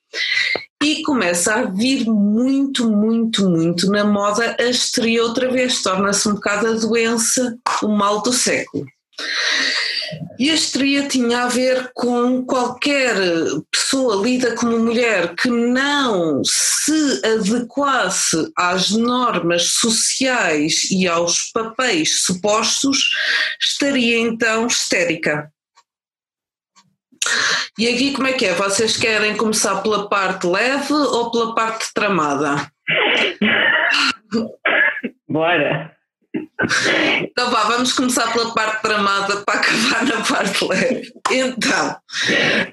E 0.82 1.02
começa 1.02 1.54
a 1.54 1.64
vir 1.64 2.06
muito, 2.06 2.90
muito, 2.90 3.48
muito 3.48 3.90
na 3.90 4.04
moda 4.04 4.56
a 4.58 4.64
histeria 4.64 5.22
outra 5.22 5.50
vez, 5.50 5.82
torna-se 5.82 6.28
um 6.28 6.34
bocado 6.34 6.66
a 6.68 6.72
doença, 6.72 7.56
o 7.82 7.88
mal 7.88 8.22
do 8.22 8.32
século. 8.32 8.84
E 10.38 10.50
a 10.50 10.54
histeria 10.54 11.06
tinha 11.08 11.44
a 11.44 11.48
ver 11.48 11.90
com 11.94 12.44
qualquer 12.44 13.14
pessoa 13.70 14.22
lida 14.22 14.54
como 14.56 14.78
mulher 14.78 15.34
que 15.36 15.48
não 15.48 16.42
se 16.44 17.22
adequasse 17.24 18.50
às 18.56 18.90
normas 18.90 19.72
sociais 19.74 20.90
e 20.90 21.06
aos 21.06 21.50
papéis 21.52 22.22
supostos, 22.22 22.98
estaria 23.60 24.18
então 24.18 24.66
histérica. 24.66 25.50
E 27.78 27.88
aqui 27.88 28.12
como 28.12 28.28
é 28.28 28.32
que 28.32 28.46
é? 28.46 28.54
Vocês 28.54 28.96
querem 28.96 29.36
começar 29.36 29.82
pela 29.82 30.08
parte 30.08 30.46
leve 30.46 30.92
ou 30.92 31.30
pela 31.30 31.54
parte 31.54 31.86
tramada? 31.94 32.70
Bora! 35.28 35.93
Então 37.22 37.50
vá, 37.50 37.64
vamos 37.64 37.92
começar 37.92 38.32
pela 38.32 38.52
parte 38.54 38.82
tramada 38.82 39.36
para 39.42 39.60
acabar 39.60 40.06
na 40.06 40.22
parte 40.22 40.64
leve. 40.64 41.12
Então, 41.30 41.96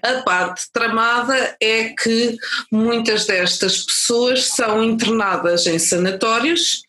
a 0.03 0.22
parte 0.24 0.64
tramada 0.72 1.55
é 1.62 1.89
que 1.89 2.38
muitas 2.72 3.26
destas 3.26 3.84
pessoas 3.84 4.45
são 4.45 4.84
internadas 4.84 5.66
em 5.68 5.78
sanatórios, 5.78 6.84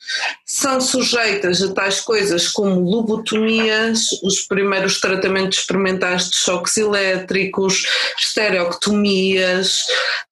são 0.46 0.80
sujeitas 0.80 1.62
a 1.62 1.72
tais 1.72 2.00
coisas 2.00 2.48
como 2.48 2.80
lobotomias, 2.80 4.06
os 4.22 4.40
primeiros 4.40 5.00
tratamentos 5.00 5.58
experimentais 5.58 6.30
de 6.30 6.36
choques 6.36 6.76
elétricos, 6.76 7.84
estereoctomias, 8.18 9.82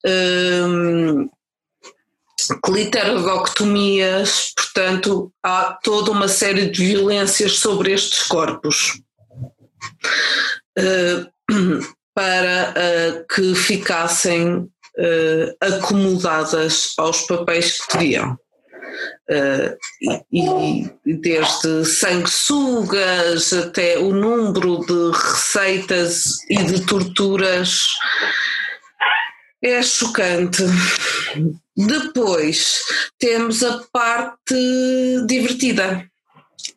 hum, 0.06 1.28
cliterodoctomias, 2.62 4.52
portanto, 4.56 5.32
há 5.42 5.78
toda 5.82 6.10
uma 6.10 6.28
série 6.28 6.70
de 6.70 6.84
violências 6.84 7.58
sobre 7.58 7.92
estes 7.92 8.22
corpos 8.24 9.00
eh, 10.78 11.26
para 12.14 12.74
eh, 12.76 13.24
que 13.34 13.54
ficassem 13.54 14.68
eh, 14.98 15.54
acomodadas 15.60 16.94
aos 16.98 17.22
papéis 17.22 17.80
que 17.80 17.88
teriam. 17.88 18.38
Eh, 19.28 19.76
e, 20.32 20.90
e 21.06 21.14
desde 21.14 21.84
sanguessugas 21.84 23.52
até 23.52 23.98
o 23.98 24.12
número 24.12 24.84
de 24.84 25.16
receitas 25.16 26.38
e 26.50 26.56
de 26.64 26.84
torturas 26.84 27.86
é 29.62 29.82
chocante. 29.82 30.64
Depois 31.86 32.80
temos 33.18 33.62
a 33.62 33.82
parte 33.90 34.54
divertida, 35.26 36.06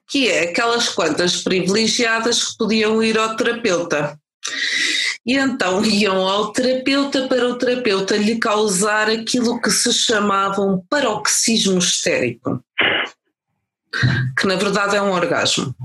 que 0.08 0.30
é 0.30 0.50
aquelas 0.50 0.90
quantas 0.90 1.42
privilegiadas 1.42 2.44
que 2.44 2.58
podiam 2.58 3.04
ir 3.04 3.18
ao 3.18 3.36
terapeuta. 3.36 4.18
E 5.26 5.36
então 5.38 5.84
iam 5.84 6.28
ao 6.28 6.52
terapeuta 6.52 7.28
para 7.28 7.48
o 7.48 7.58
terapeuta 7.58 8.16
lhe 8.16 8.38
causar 8.38 9.10
aquilo 9.10 9.62
que 9.62 9.72
se 9.72 9.94
chamava 9.94 10.62
um 10.62 10.82
paroxismo 10.90 11.80
histérico, 11.80 12.64
que 14.38 14.48
na 14.48 14.56
verdade 14.56 14.96
é 14.96 15.02
um 15.02 15.12
orgasmo. 15.12 15.76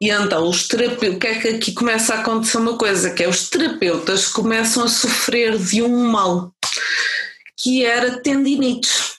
E 0.00 0.10
então 0.10 0.48
os 0.48 0.68
terapeutas, 0.68 1.16
o 1.16 1.18
que 1.18 1.26
é 1.26 1.40
que 1.40 1.48
aqui 1.48 1.72
começa 1.72 2.14
a 2.14 2.20
acontecer 2.20 2.58
uma 2.58 2.76
coisa, 2.76 3.10
que 3.14 3.24
é 3.24 3.28
os 3.28 3.48
terapeutas 3.48 4.28
começam 4.28 4.84
a 4.84 4.88
sofrer 4.88 5.56
de 5.56 5.82
um 5.82 6.10
mal, 6.10 6.52
que 7.56 7.84
era 7.84 8.20
tendinites. 8.20 9.16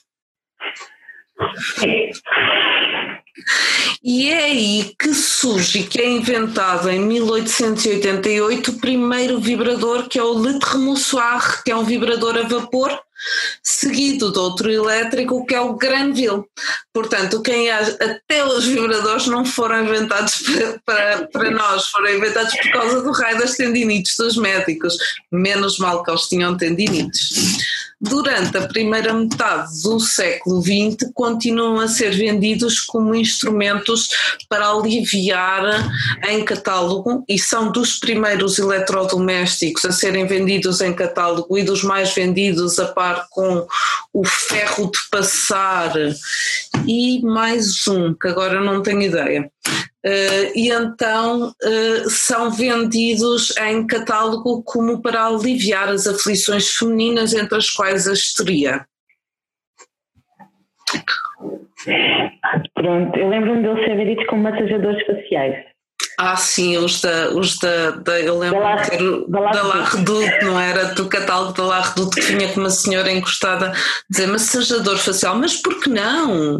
E 4.03 4.29
é 4.29 4.45
aí 4.45 4.95
que 4.99 5.13
surge, 5.13 5.83
que 5.83 5.99
é 5.99 6.07
inventado 6.07 6.89
em 6.89 6.99
1888 6.99 8.71
o 8.71 8.79
primeiro 8.79 9.39
vibrador, 9.39 10.07
que 10.07 10.19
é 10.19 10.23
o 10.23 10.39
Le 10.39 10.59
Tremoussoir, 10.59 11.63
que 11.63 11.71
é 11.71 11.75
um 11.75 11.83
vibrador 11.83 12.37
a 12.37 12.43
vapor, 12.43 12.99
seguido 13.63 14.31
de 14.31 14.39
outro 14.39 14.71
elétrico 14.71 15.45
que 15.45 15.55
é 15.55 15.61
o 15.61 15.75
Granville. 15.75 16.43
Portanto, 16.93 17.41
quem 17.41 17.69
até 17.69 18.45
os 18.45 18.65
vibradores 18.65 19.27
não 19.27 19.45
foram 19.45 19.83
inventados 19.83 20.43
para, 20.85 21.27
para, 21.27 21.27
para, 21.27 21.51
nós, 21.51 21.87
foram 21.87 22.15
inventados 22.15 22.53
por 22.55 22.71
causa 22.71 23.01
do 23.01 23.11
raio 23.11 23.39
das 23.39 23.55
tendinites 23.55 24.15
dos 24.17 24.37
médicos. 24.37 24.95
Menos 25.31 25.77
mal 25.77 26.03
que 26.03 26.11
eles 26.11 26.27
tinham 26.27 26.57
tendinites 26.57 27.76
durante 27.99 28.55
a 28.57 28.67
primeira 28.67 29.11
metade 29.13 29.81
do 29.81 29.99
século 29.99 30.61
XX 30.61 31.11
continuam 31.13 31.79
a 31.79 31.87
ser 31.87 32.11
vendidos 32.11 32.79
como 32.79 33.15
instrumentos 33.15 34.09
para 34.47 34.69
aliviar 34.69 35.63
em 36.29 36.45
catálogo 36.45 37.23
e 37.27 37.39
são 37.39 37.71
dos 37.71 37.99
primeiros 37.99 38.59
eletrodomésticos 38.59 39.83
a 39.85 39.91
serem 39.91 40.27
vendidos 40.27 40.79
em 40.81 40.93
catálogo 40.93 41.57
e 41.57 41.63
dos 41.63 41.83
mais 41.83 42.13
vendidos 42.13 42.77
a 42.77 42.85
par 42.85 43.27
com 43.31 43.67
o 44.13 44.23
ferro 44.25 44.91
de 44.91 44.99
passar 45.09 45.93
e 46.87 47.21
mais 47.23 47.87
um 47.87 48.13
que 48.13 48.27
agora 48.27 48.61
não 48.61 48.83
tenho 48.83 49.01
ideia. 49.01 49.51
Uh, 50.07 50.55
e 50.55 50.69
então 50.69 51.49
uh, 51.49 52.09
são 52.09 52.49
vendidos 52.49 53.53
em 53.57 53.85
catálogo 53.85 54.63
como 54.63 55.01
para 55.01 55.25
aliviar 55.25 55.89
as 55.89 56.07
aflições 56.07 56.69
femininas, 56.75 57.33
entre 57.33 57.57
as 57.57 57.69
quais 57.69 58.07
a 58.07 58.13
histeria. 58.13 58.85
Pronto, 62.73 63.19
eu 63.19 63.27
lembro-me 63.27 63.63
deles 63.63 63.83
ser 63.83 63.97
vendidos 63.97 64.25
como 64.27 64.43
massajadores 64.43 65.05
faciais. 65.05 65.76
Ah, 66.19 66.35
sim, 66.35 66.77
os 66.77 66.99
da, 67.01 67.29
os 67.29 67.59
da, 67.59 67.91
da 67.91 68.19
eu 68.19 68.39
lembro 68.39 68.59
da, 68.59 68.77
ter, 68.77 68.99
da, 69.27 69.51
da 69.51 69.63
La 69.63 69.83
Redoute, 69.85 70.45
não 70.45 70.59
era? 70.59 70.85
Do 70.95 71.07
catálogo 71.07 71.53
da 71.53 71.63
La 71.63 71.81
Redoute 71.81 72.15
que 72.15 72.33
vinha 72.33 72.51
com 72.51 72.59
uma 72.59 72.71
senhora 72.71 73.11
encostada 73.11 73.71
dizer 74.09 74.27
massajador 74.27 74.97
facial, 74.97 75.35
mas 75.35 75.55
por 75.55 75.79
que 75.79 75.89
não? 75.89 76.59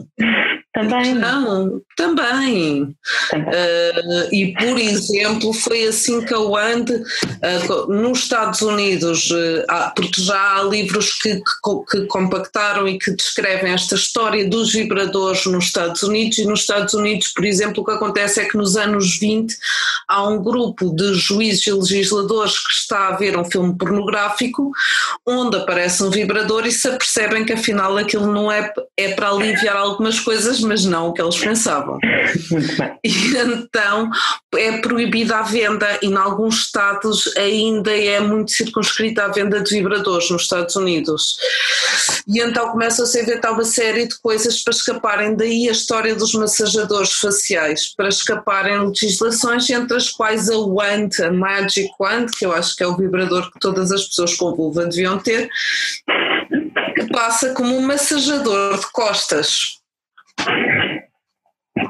Também. 0.78 1.16
Não, 1.16 1.82
também. 1.96 2.96
também. 3.32 3.46
Uh, 3.48 4.30
e, 4.32 4.54
por 4.54 4.78
exemplo, 4.78 5.52
foi 5.52 5.86
assim 5.86 6.24
que 6.24 6.34
a 6.34 6.40
WAND, 6.40 6.92
uh, 6.92 7.92
nos 7.92 8.20
Estados 8.20 8.62
Unidos, 8.62 9.32
uh, 9.32 9.66
porque 9.96 10.22
já 10.22 10.58
há 10.58 10.64
livros 10.64 11.14
que, 11.14 11.36
que, 11.36 11.42
que, 11.90 12.06
compactaram 12.06 12.88
e 12.88 13.00
que 13.00 13.12
descrevem 13.12 13.74
esta 13.74 13.96
história 13.96 14.48
dos 14.48 14.72
vibradores 14.72 15.48
nos 15.48 15.66
Estados 15.66 16.04
Unidos, 16.04 16.38
e 16.38 16.46
nos 16.46 16.60
Estados 16.60 16.94
Unidos, 16.94 17.30
por 17.30 17.46
exemplo, 17.46 17.82
o 17.82 17.86
que 17.86 17.94
acontece 17.94 18.42
é 18.42 18.46
que 18.46 18.58
nos 18.58 18.78
anos 18.78 19.18
20 19.18 19.47
há 20.08 20.28
um 20.28 20.42
grupo 20.42 20.96
de 20.96 21.14
juízes 21.14 21.68
e 21.68 21.72
legisladores 21.72 22.58
que 22.58 22.74
está 22.74 23.10
a 23.10 23.18
ver 23.18 23.38
um 23.38 23.46
filme 23.46 23.78
pornográfico 23.78 24.72
onde 25.26 25.58
aparece 25.58 26.04
um 26.04 26.10
vibrador 26.10 26.66
e 26.66 26.72
se 26.72 26.88
apercebem 26.88 27.46
que 27.46 27.54
afinal 27.54 27.98
aquilo 27.98 28.32
não 28.32 28.52
é, 28.52 28.74
é 28.96 29.14
para 29.14 29.30
aliviar 29.30 29.76
algumas 29.76 30.20
coisas, 30.20 30.60
mas 30.62 30.86
não 30.86 31.10
o 31.10 31.14
que 31.14 31.22
eles 31.22 31.38
pensavam. 31.38 32.00
E 33.04 33.36
então 33.38 34.10
é 34.56 34.78
proibida 34.80 35.38
a 35.38 35.42
venda 35.42 36.00
e 36.02 36.08
em 36.08 36.16
alguns 36.16 36.66
estados 36.66 37.36
ainda 37.38 37.96
é 37.96 38.20
muito 38.20 38.52
circunscrita 38.52 39.26
a 39.26 39.28
venda 39.28 39.62
de 39.62 39.76
vibradores 39.76 40.30
nos 40.30 40.44
Estados 40.44 40.76
Unidos. 40.76 41.38
E 42.28 42.42
então 42.42 42.72
começa-se 42.72 43.18
a 43.18 43.22
inventar 43.22 43.54
uma 43.54 43.64
série 43.64 44.06
de 44.06 44.20
coisas 44.20 44.62
para 44.62 44.74
escaparem 44.74 45.34
daí 45.34 45.70
a 45.70 45.72
história 45.72 46.14
dos 46.14 46.34
massajadores 46.34 47.14
faciais, 47.14 47.96
para 47.96 48.10
escaparem 48.10 48.88
legislações 48.88 49.70
entre 49.70 49.96
as 49.96 50.10
quais 50.10 50.50
a 50.50 50.58
Wand, 50.58 51.10
a 51.24 51.32
Magic 51.32 51.90
Wand, 51.98 52.26
que 52.38 52.46
eu 52.46 52.52
acho 52.52 52.76
que 52.76 52.84
é 52.84 52.88
o 52.88 52.98
vibrador 52.98 53.50
que 53.50 53.60
todas 53.62 53.94
as 53.94 54.04
pessoas 54.08 54.36
com 54.36 54.54
vulva 54.54 54.86
deviam 54.86 55.18
ter, 55.20 55.50
que 56.96 57.08
passa 57.14 57.54
como 57.54 57.74
um 57.74 57.82
massajador 57.82 58.78
de 58.78 58.92
costas. 58.92 59.78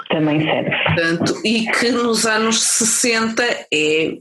Também 0.09 0.41
serve. 0.41 0.69
Portanto, 0.69 1.41
e 1.43 1.65
que 1.71 1.89
nos 1.89 2.27
anos 2.27 2.61
60 2.61 3.43
é 3.73 4.17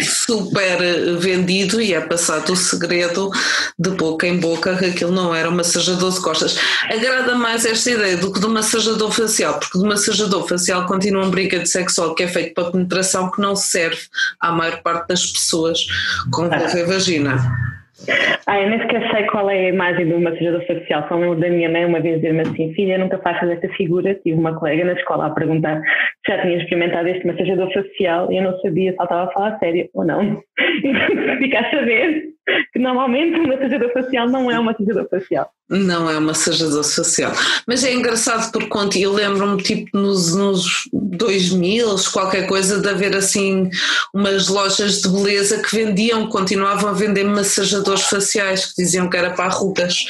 super 0.00 0.78
vendido 1.18 1.80
e 1.80 1.94
é 1.94 2.00
passado 2.00 2.52
o 2.52 2.56
segredo 2.56 3.30
de 3.78 3.90
boca 3.90 4.26
em 4.26 4.38
boca 4.38 4.76
que 4.76 4.86
aquilo 4.86 5.12
não 5.12 5.34
era 5.34 5.48
um 5.48 5.54
massajador 5.54 6.12
de 6.12 6.20
costas. 6.20 6.56
Agrada 6.90 7.34
mais 7.34 7.64
esta 7.64 7.90
ideia 7.90 8.16
do 8.16 8.32
que 8.32 8.40
do 8.40 8.48
massajador 8.48 9.10
facial, 9.10 9.58
porque 9.58 9.78
do 9.78 9.86
massajador 9.86 10.46
facial 10.46 10.86
continua 10.86 11.24
um 11.24 11.30
brinquedo 11.30 11.66
sexual 11.66 12.14
que 12.14 12.22
é 12.22 12.28
feito 12.28 12.54
para 12.54 12.70
penetração 12.70 13.30
que 13.30 13.40
não 13.40 13.56
serve 13.56 14.02
à 14.40 14.52
maior 14.52 14.82
parte 14.82 15.08
das 15.08 15.26
pessoas 15.26 15.78
com 16.30 16.44
e 16.44 16.84
vagina. 16.84 17.73
Ah, 18.46 18.60
eu 18.60 18.70
nem 18.70 18.80
sequer 18.80 19.10
sei 19.10 19.24
qual 19.26 19.50
é 19.50 19.66
a 19.66 19.68
imagem 19.68 20.08
do 20.08 20.20
massajador 20.20 20.64
facial. 20.66 21.06
Só 21.08 21.16
lembro 21.16 21.40
da 21.40 21.48
minha 21.48 21.68
mãe 21.68 21.84
uma 21.84 22.00
vez 22.00 22.16
dizer-me 22.16 22.42
assim: 22.42 22.72
Filha, 22.74 22.98
nunca 22.98 23.18
faças 23.18 23.50
esta 23.50 23.68
figura. 23.70 24.14
Tive 24.16 24.38
uma 24.38 24.54
colega 24.58 24.84
na 24.84 24.92
escola 24.92 25.26
a 25.26 25.30
perguntar 25.30 25.80
se 25.80 26.32
já 26.32 26.42
tinha 26.42 26.58
experimentado 26.58 27.08
este 27.08 27.26
massajador 27.26 27.72
facial 27.72 28.30
e 28.32 28.36
eu 28.36 28.42
não 28.42 28.58
sabia 28.60 28.92
se 28.92 28.96
ela 28.96 29.04
estava 29.04 29.24
a 29.24 29.32
falar 29.32 29.58
sério 29.58 29.88
ou 29.94 30.04
não. 30.04 30.42
E 30.84 31.38
fica 31.38 31.60
a 31.60 31.70
saber 31.70 32.33
que 32.72 32.78
normalmente 32.78 33.38
um 33.38 33.46
massajador 33.46 33.92
facial 33.92 34.28
não 34.28 34.50
é 34.50 34.58
um 34.58 34.62
massajador 34.64 35.08
facial. 35.08 35.50
Não 35.68 36.10
é 36.10 36.18
um 36.18 36.20
massajador 36.20 36.84
facial. 36.84 37.32
Mas 37.66 37.84
é 37.84 37.92
engraçado 37.92 38.52
por 38.52 38.68
conta, 38.68 38.98
eu 38.98 39.12
lembro-me 39.12 39.62
tipo 39.62 39.96
nos, 39.96 40.34
nos 40.34 40.88
2000, 40.92 41.96
qualquer 42.12 42.46
coisa, 42.46 42.80
de 42.80 42.88
haver 42.88 43.16
assim 43.16 43.70
umas 44.12 44.48
lojas 44.48 45.00
de 45.00 45.08
beleza 45.08 45.62
que 45.62 45.74
vendiam, 45.74 46.28
continuavam 46.28 46.90
a 46.90 46.92
vender 46.92 47.24
massajadores 47.24 48.04
faciais, 48.04 48.66
que 48.66 48.82
diziam 48.82 49.08
que 49.08 49.16
era 49.16 49.30
para 49.30 49.48
rugas. 49.48 50.04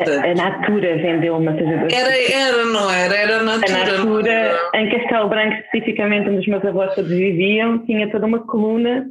A 0.00 0.34
Natura 0.34 0.96
vendeu 0.96 1.38
massajadores 1.40 1.94
era, 1.94 2.32
Era, 2.32 2.64
não 2.64 2.90
era? 2.90 3.14
Era 3.14 3.38
a 3.38 3.42
Natura. 3.44 3.80
A 3.80 3.96
Natura, 3.96 4.60
em 4.74 4.90
Castelo 4.90 5.28
Branco, 5.28 5.54
especificamente 5.54 6.28
onde 6.28 6.40
os 6.40 6.46
meus 6.48 6.64
avós 6.64 6.94
todos 6.96 7.10
viviam, 7.10 7.78
tinha 7.86 8.10
toda 8.10 8.26
uma 8.26 8.40
coluna 8.40 9.06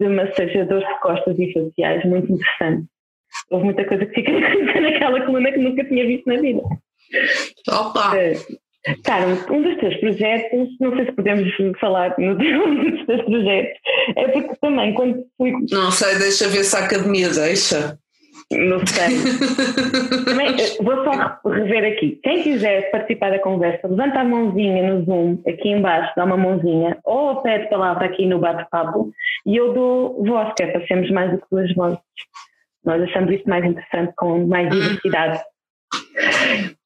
de 0.00 0.08
massajadores 0.08 0.88
de 0.88 1.00
costas 1.00 1.38
e 1.38 1.52
faciais 1.52 2.04
muito 2.06 2.32
interessante. 2.32 2.86
Houve 3.50 3.66
muita 3.66 3.84
coisa 3.84 4.06
que 4.06 4.14
fica 4.14 4.32
naquela 4.80 5.20
coluna 5.26 5.52
que 5.52 5.58
nunca 5.58 5.84
tinha 5.84 6.06
visto 6.06 6.26
na 6.26 6.40
vida. 6.40 6.62
Opa! 7.68 8.12
Carlos, 9.04 9.46
um 9.48 9.62
dos 9.62 9.76
teus 9.78 9.96
projetos, 9.98 10.68
não 10.80 10.96
sei 10.96 11.06
se 11.06 11.12
podemos 11.12 11.48
falar 11.78 12.14
no 12.18 12.32
um 12.66 12.90
dos 12.90 13.06
teus 13.06 13.22
projetos, 13.22 13.78
é 14.16 14.28
porque 14.28 14.56
também 14.60 14.94
quando 14.94 15.24
fui. 15.36 15.52
Não 15.70 15.90
sei, 15.90 16.18
deixa 16.18 16.48
ver 16.48 16.64
se 16.64 16.74
a 16.74 16.80
academia 16.86 17.28
deixa. 17.28 17.98
Não 18.58 18.86
sei. 18.86 19.18
Também, 20.24 20.48
eh, 20.48 20.76
vou 20.82 21.04
só 21.04 21.40
rever 21.48 21.92
aqui. 21.92 22.20
Quem 22.22 22.42
quiser 22.42 22.90
participar 22.90 23.30
da 23.30 23.38
conversa, 23.38 23.88
levanta 23.88 24.20
a 24.20 24.24
mãozinha 24.24 24.92
no 24.92 25.04
Zoom, 25.04 25.38
aqui 25.46 25.70
embaixo, 25.70 26.12
dá 26.16 26.24
uma 26.24 26.36
mãozinha, 26.36 26.98
ou 27.04 27.42
pede 27.42 27.68
palavra 27.68 28.06
aqui 28.06 28.26
no 28.26 28.38
bate-papo, 28.38 29.10
e 29.46 29.56
eu 29.56 29.72
dou 29.72 30.24
voz, 30.24 30.52
que 30.56 30.62
é 30.62 30.66
para 30.66 30.86
sermos 30.86 31.10
mais 31.10 31.30
do 31.30 31.38
que 31.38 31.46
duas 31.50 31.74
vozes. 31.74 31.98
Nós 32.84 33.02
achamos 33.02 33.32
isto 33.32 33.48
mais 33.48 33.64
interessante, 33.64 34.12
com 34.16 34.46
mais 34.46 34.68
diversidade. 34.70 35.40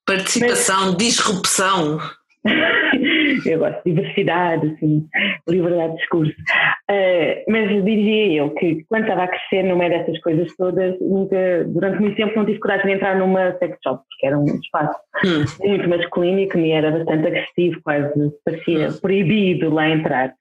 Participação, 0.05 0.87
Mas... 0.87 0.97
disrupção. 0.97 1.99
eu 3.45 3.59
gosto 3.59 3.83
de 3.85 3.93
diversidade, 3.93 4.67
assim, 4.67 5.07
liberdade 5.49 5.93
de 5.93 5.99
discurso. 5.99 6.33
Uh, 6.91 7.51
mas 7.51 7.69
diria 7.85 8.41
eu 8.41 8.51
que 8.51 8.85
quando 8.89 9.03
estava 9.03 9.25
a 9.25 9.29
crescer 9.29 9.63
no 9.65 9.77
meio 9.77 9.91
dessas 9.91 10.19
coisas 10.21 10.55
todas, 10.57 10.99
nunca, 11.01 11.65
durante 11.67 12.01
muito 12.01 12.17
tempo 12.17 12.37
não 12.37 12.47
tive 12.47 12.59
coragem 12.59 12.87
de 12.87 12.93
entrar 12.93 13.17
numa 13.17 13.57
sex 13.59 13.77
shop, 13.83 14.03
porque 14.09 14.27
era 14.27 14.39
um 14.39 14.45
espaço 14.45 14.99
hum. 15.25 15.67
muito 15.69 15.89
masculino 15.89 16.41
e 16.41 16.47
que 16.47 16.57
me 16.57 16.71
era 16.71 16.91
bastante 16.91 17.27
agressivo, 17.27 17.81
quase 17.83 18.13
parecia 18.45 18.89
hum. 18.89 18.99
proibido 19.01 19.73
lá 19.73 19.89
entrar. 19.89 20.35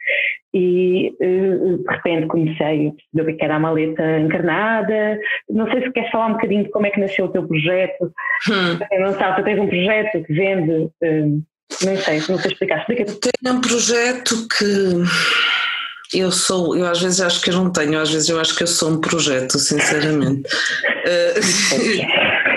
E 0.53 1.13
uh, 1.19 1.77
de 1.79 1.95
repente 1.95 2.27
comecei 2.27 2.87
a 2.87 2.91
perceber 2.91 3.33
o 3.33 3.37
que 3.37 3.43
era 3.43 3.55
a 3.55 3.59
maleta 3.59 4.19
encarnada. 4.19 5.19
Não 5.49 5.69
sei 5.69 5.81
se 5.81 5.91
queres 5.91 6.09
falar 6.11 6.27
um 6.27 6.33
bocadinho 6.33 6.63
de 6.63 6.69
como 6.69 6.85
é 6.85 6.91
que 6.91 6.99
nasceu 6.99 7.25
o 7.25 7.31
teu 7.31 7.45
projeto. 7.45 8.05
Hum. 8.49 8.99
Não 8.99 9.13
sabe, 9.13 9.35
tu 9.35 9.43
tens 9.43 9.59
um 9.59 9.67
projeto 9.67 10.23
que 10.23 10.33
vende. 10.33 10.89
Uh, 11.03 11.43
nem 11.81 11.97
sei, 12.01 12.21
não 12.29 12.39
sei 12.39 12.51
explicar. 12.51 12.79
Explica 12.79 13.05
Tenho 13.05 13.55
um 13.55 13.61
projeto 13.61 14.47
que 14.47 16.17
eu 16.17 16.31
sou, 16.31 16.75
eu 16.75 16.87
às 16.87 17.01
vezes 17.01 17.19
acho 17.21 17.41
que 17.41 17.49
eu 17.49 17.55
não 17.55 17.71
tenho, 17.71 17.99
às 17.99 18.11
vezes 18.11 18.29
eu 18.29 18.39
acho 18.39 18.55
que 18.55 18.63
eu 18.63 18.67
sou 18.67 18.91
um 18.91 19.01
projeto, 19.01 19.57
sinceramente. 19.59 20.49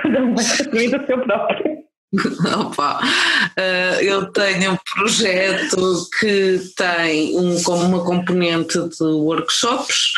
Cada 0.02 0.20
um 0.20 0.34
vai 0.34 0.88
do 0.88 1.06
seu 1.06 1.20
próprio. 1.20 1.78
Opa, 2.58 3.00
uh, 3.02 4.00
eu 4.00 4.32
tenho 4.32 4.72
um 4.72 4.78
projeto 4.94 6.08
que 6.18 6.58
tem 6.74 7.36
um, 7.38 7.62
como 7.62 7.84
uma 7.84 8.02
componente 8.02 8.78
de 8.78 9.04
workshops, 9.04 10.12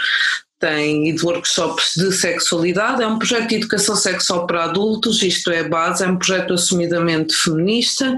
tem 0.61 1.09
e 1.09 1.13
de 1.13 1.25
workshops 1.25 1.95
de 1.97 2.13
sexualidade. 2.13 3.03
É 3.03 3.07
um 3.07 3.19
projeto 3.19 3.49
de 3.49 3.57
educação 3.57 3.97
sexual 3.97 4.47
para 4.47 4.65
adultos, 4.65 5.23
isto 5.23 5.51
é 5.51 5.69
base, 5.69 6.05
é 6.05 6.07
um 6.07 6.17
projeto 6.17 6.55
assumidamente 6.55 7.35
feminista, 7.35 8.15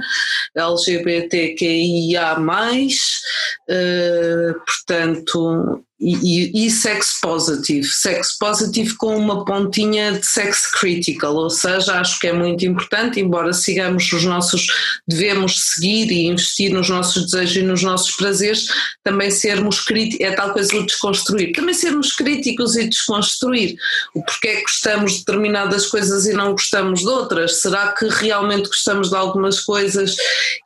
LGBTQIA, 0.54 2.36
uh, 2.38 4.60
portanto, 4.66 5.84
e, 6.02 6.66
e, 6.66 6.70
sex 6.70 7.20
positive, 7.22 7.86
sex 7.86 8.36
positive 8.36 8.96
com 8.96 9.16
uma 9.16 9.44
pontinha 9.44 10.12
de 10.12 10.26
sex 10.26 10.68
critical, 10.72 11.34
ou 11.36 11.48
seja, 11.48 12.00
acho 12.00 12.18
que 12.18 12.26
é 12.26 12.32
muito 12.32 12.66
importante, 12.66 13.20
embora 13.20 13.52
sigamos 13.52 14.12
os 14.12 14.24
nossos, 14.24 14.66
devemos 15.06 15.74
seguir 15.74 16.10
e 16.10 16.26
investir 16.26 16.72
nos 16.72 16.88
nossos 16.88 17.30
desejos 17.30 17.56
e 17.56 17.62
nos 17.62 17.82
nossos 17.84 18.16
prazeres, 18.16 18.66
também 19.04 19.30
sermos 19.30 19.80
críticos, 19.80 20.26
é 20.26 20.32
tal 20.32 20.52
coisa 20.52 20.76
o 20.76 20.84
desconstruir, 20.84 21.52
também 21.52 21.74
sermos 21.74 22.12
críticos 22.12 22.76
e 22.76 22.88
desconstruir. 22.88 23.76
O 24.12 24.24
porquê 24.24 24.48
é 24.48 24.56
que 24.56 24.62
gostamos 24.62 25.12
de 25.12 25.18
determinadas 25.20 25.86
coisas 25.86 26.26
e 26.26 26.32
não 26.32 26.52
gostamos 26.52 27.00
de 27.00 27.08
outras, 27.08 27.60
será 27.60 27.92
que 27.92 28.08
realmente 28.08 28.66
gostamos 28.66 29.10
de 29.10 29.16
algumas 29.16 29.60
coisas 29.60 30.16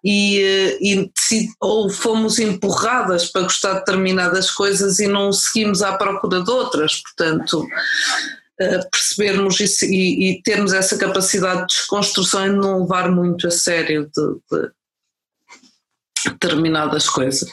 e, 0.03 0.41
eh, 0.41 0.79
e 0.81 1.11
ou 1.61 1.91
fomos 1.91 2.39
empurradas 2.39 3.27
para 3.27 3.43
gostar 3.43 3.75
de 3.75 3.79
determinadas 3.81 4.51
coisas 4.51 4.99
e 4.99 5.07
não 5.07 5.26
seguimos 5.33 5.83
à 5.83 5.97
procura 5.97 6.43
de 6.43 6.51
outras, 6.51 7.03
portanto 7.03 7.67
eh, 8.59 8.81
percebermos 8.91 9.61
isso 9.61 9.85
e, 9.85 10.31
e, 10.31 10.43
termos 10.43 10.73
essa 10.73 10.97
capacidade 10.97 11.61
de 11.61 11.67
desconstrução 11.67 12.47
e 12.47 12.51
não 12.51 12.83
levar 12.83 13.11
muito 13.11 13.47
a 13.47 13.51
sério 13.51 14.11
de, 14.15 14.35
de 14.51 14.71
determinadas 16.31 17.09
coisas. 17.09 17.49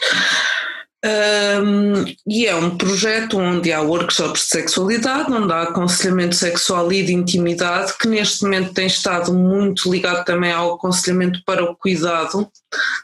Um, 1.05 2.05
e 2.25 2.45
é 2.45 2.55
um 2.55 2.77
projeto 2.77 3.37
onde 3.37 3.73
há 3.73 3.81
workshops 3.81 4.43
de 4.43 4.47
sexualidade, 4.47 5.33
onde 5.33 5.51
há 5.51 5.63
aconselhamento 5.63 6.33
sexual 6.33 6.93
e 6.93 7.03
de 7.03 7.13
intimidade, 7.13 7.97
que 7.97 8.07
neste 8.07 8.43
momento 8.43 8.73
tem 8.73 8.87
estado 8.87 9.33
muito 9.33 9.91
ligado 9.91 10.23
também 10.23 10.53
ao 10.53 10.75
aconselhamento 10.75 11.43
para 11.45 11.61
o 11.61 11.75
cuidado, 11.75 12.49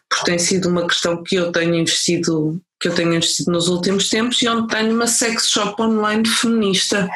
porque 0.10 0.26
tem 0.26 0.40
sido 0.40 0.70
uma 0.70 0.88
questão 0.88 1.22
que 1.22 1.36
eu 1.36 1.52
tenho 1.52 1.76
investido, 1.76 2.62
que 2.80 2.88
eu 2.88 2.96
tenho 2.96 3.14
investido 3.14 3.52
nos 3.52 3.68
últimos 3.68 4.08
tempos, 4.08 4.42
e 4.42 4.48
onde 4.48 4.70
tenho 4.70 4.96
uma 4.96 5.08
sex 5.08 5.50
shop 5.50 5.82
online 5.82 6.26
feminista, 6.26 7.10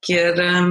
que 0.00 0.16
era. 0.16 0.62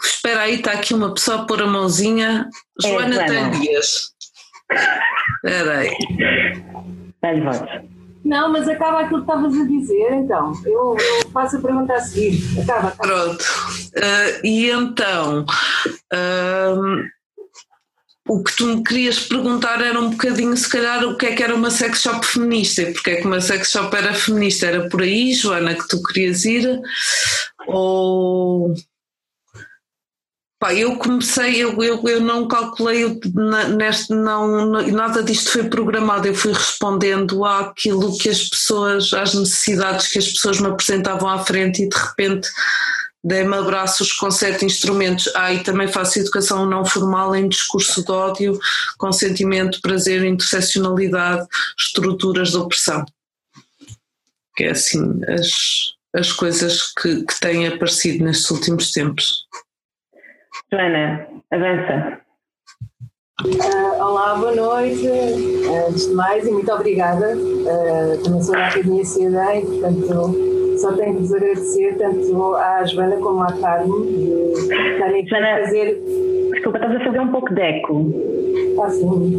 Espera 0.00 0.42
aí, 0.42 0.56
está 0.56 0.72
aqui 0.72 0.94
uma 0.94 1.12
pessoa 1.12 1.38
a 1.38 1.44
pôr 1.44 1.60
a 1.60 1.66
mãozinha. 1.66 2.48
É, 2.84 2.88
Joana 2.88 3.22
é, 3.22 3.50
Dias. 3.50 4.12
Espera 5.44 5.78
aí. 5.78 5.90
Dá-lhe 7.20 7.40
voz. 7.40 7.62
Não, 8.24 8.52
mas 8.52 8.68
acaba 8.68 9.00
aquilo 9.00 9.24
que 9.24 9.30
estavas 9.30 9.60
a 9.60 9.64
dizer, 9.64 10.12
então. 10.12 10.52
Eu, 10.64 10.96
eu 10.96 11.30
faço 11.30 11.56
a 11.56 11.60
pergunta 11.60 11.94
a 11.94 12.00
seguir. 12.00 12.60
Acaba, 12.60 12.88
acaba. 12.88 12.96
Pronto. 12.96 13.44
Uh, 13.96 14.46
e 14.46 14.70
então, 14.70 15.44
uh, 16.12 17.02
o 18.28 18.42
que 18.44 18.56
tu 18.56 18.66
me 18.66 18.84
querias 18.84 19.18
perguntar 19.18 19.82
era 19.82 19.98
um 19.98 20.10
bocadinho, 20.10 20.56
se 20.56 20.68
calhar, 20.68 21.04
o 21.04 21.16
que 21.16 21.26
é 21.26 21.34
que 21.34 21.42
era 21.42 21.54
uma 21.54 21.70
sex 21.70 22.00
shop 22.00 22.24
feminista 22.24 22.82
e 22.82 22.92
porque 22.92 23.10
é 23.10 23.16
que 23.16 23.26
uma 23.26 23.40
sex 23.40 23.70
shop 23.70 23.94
era 23.96 24.14
feminista. 24.14 24.66
Era 24.66 24.88
por 24.88 25.02
aí, 25.02 25.34
Joana, 25.34 25.74
que 25.74 25.88
tu 25.88 26.00
querias 26.02 26.44
ir? 26.44 26.80
Ou. 27.66 28.72
Pá, 30.62 30.72
eu 30.72 30.94
comecei, 30.96 31.60
eu, 31.60 31.82
eu, 31.82 32.00
eu 32.06 32.20
não 32.20 32.46
calculei 32.46 33.18
neste, 33.76 34.14
não, 34.14 34.70
nada 34.92 35.20
disto 35.20 35.50
foi 35.50 35.68
programado, 35.68 36.28
eu 36.28 36.36
fui 36.36 36.52
respondendo 36.52 37.44
àquilo 37.44 38.16
que 38.16 38.28
as 38.28 38.44
pessoas, 38.44 39.12
às 39.12 39.34
necessidades 39.34 40.06
que 40.06 40.20
as 40.20 40.28
pessoas 40.28 40.60
me 40.60 40.68
apresentavam 40.68 41.28
à 41.28 41.44
frente 41.44 41.82
e 41.82 41.88
de 41.88 41.96
repente 41.96 42.48
dei-me 43.24 43.56
abraços 43.56 44.12
com 44.12 44.30
sete 44.30 44.64
instrumentos. 44.64 45.28
Ah, 45.34 45.52
e 45.52 45.64
também 45.64 45.88
faço 45.88 46.20
educação 46.20 46.64
não 46.64 46.84
formal 46.84 47.34
em 47.34 47.48
discurso 47.48 48.04
de 48.04 48.12
ódio, 48.12 48.56
consentimento, 48.98 49.80
prazer, 49.80 50.24
interseccionalidade, 50.24 51.44
estruturas 51.76 52.52
de 52.52 52.58
opressão. 52.58 53.04
Que 54.54 54.62
é 54.62 54.70
assim 54.70 55.00
as, 55.26 55.50
as 56.20 56.30
coisas 56.30 56.92
que, 56.92 57.24
que 57.24 57.40
têm 57.40 57.66
aparecido 57.66 58.22
nestes 58.22 58.48
últimos 58.48 58.92
tempos. 58.92 59.44
Joana, 60.72 61.28
avança. 61.50 62.18
Uh, 63.44 64.02
olá, 64.02 64.36
boa 64.36 64.54
noite. 64.54 65.06
Uh, 65.06 65.88
antes 65.90 66.08
de 66.08 66.14
mais, 66.14 66.46
e 66.46 66.50
muito 66.50 66.72
obrigada. 66.72 67.36
Uh, 67.36 68.22
também 68.24 68.40
sou 68.40 68.54
da 68.54 68.68
Academia 68.68 69.02
e, 69.02 69.66
portanto, 69.66 70.78
só 70.78 70.92
tenho 70.94 71.16
que 71.16 71.20
vos 71.20 71.34
agradecer 71.34 71.98
tanto 71.98 72.54
à 72.54 72.86
Joana 72.86 73.16
como 73.16 73.42
à 73.42 73.52
Carmen 73.52 74.00
de 74.00 74.92
estarem 74.94 75.20
aqui 75.20 75.28
Joana, 75.28 75.56
a 75.56 75.64
fazer. 75.64 76.02
Desculpa, 76.52 76.78
estás 76.78 76.96
a 76.96 77.04
fazer 77.04 77.20
um 77.20 77.32
pouco 77.32 77.54
de 77.54 77.60
eco. 77.60 78.06
Ah, 78.82 78.88
sim. 78.88 79.38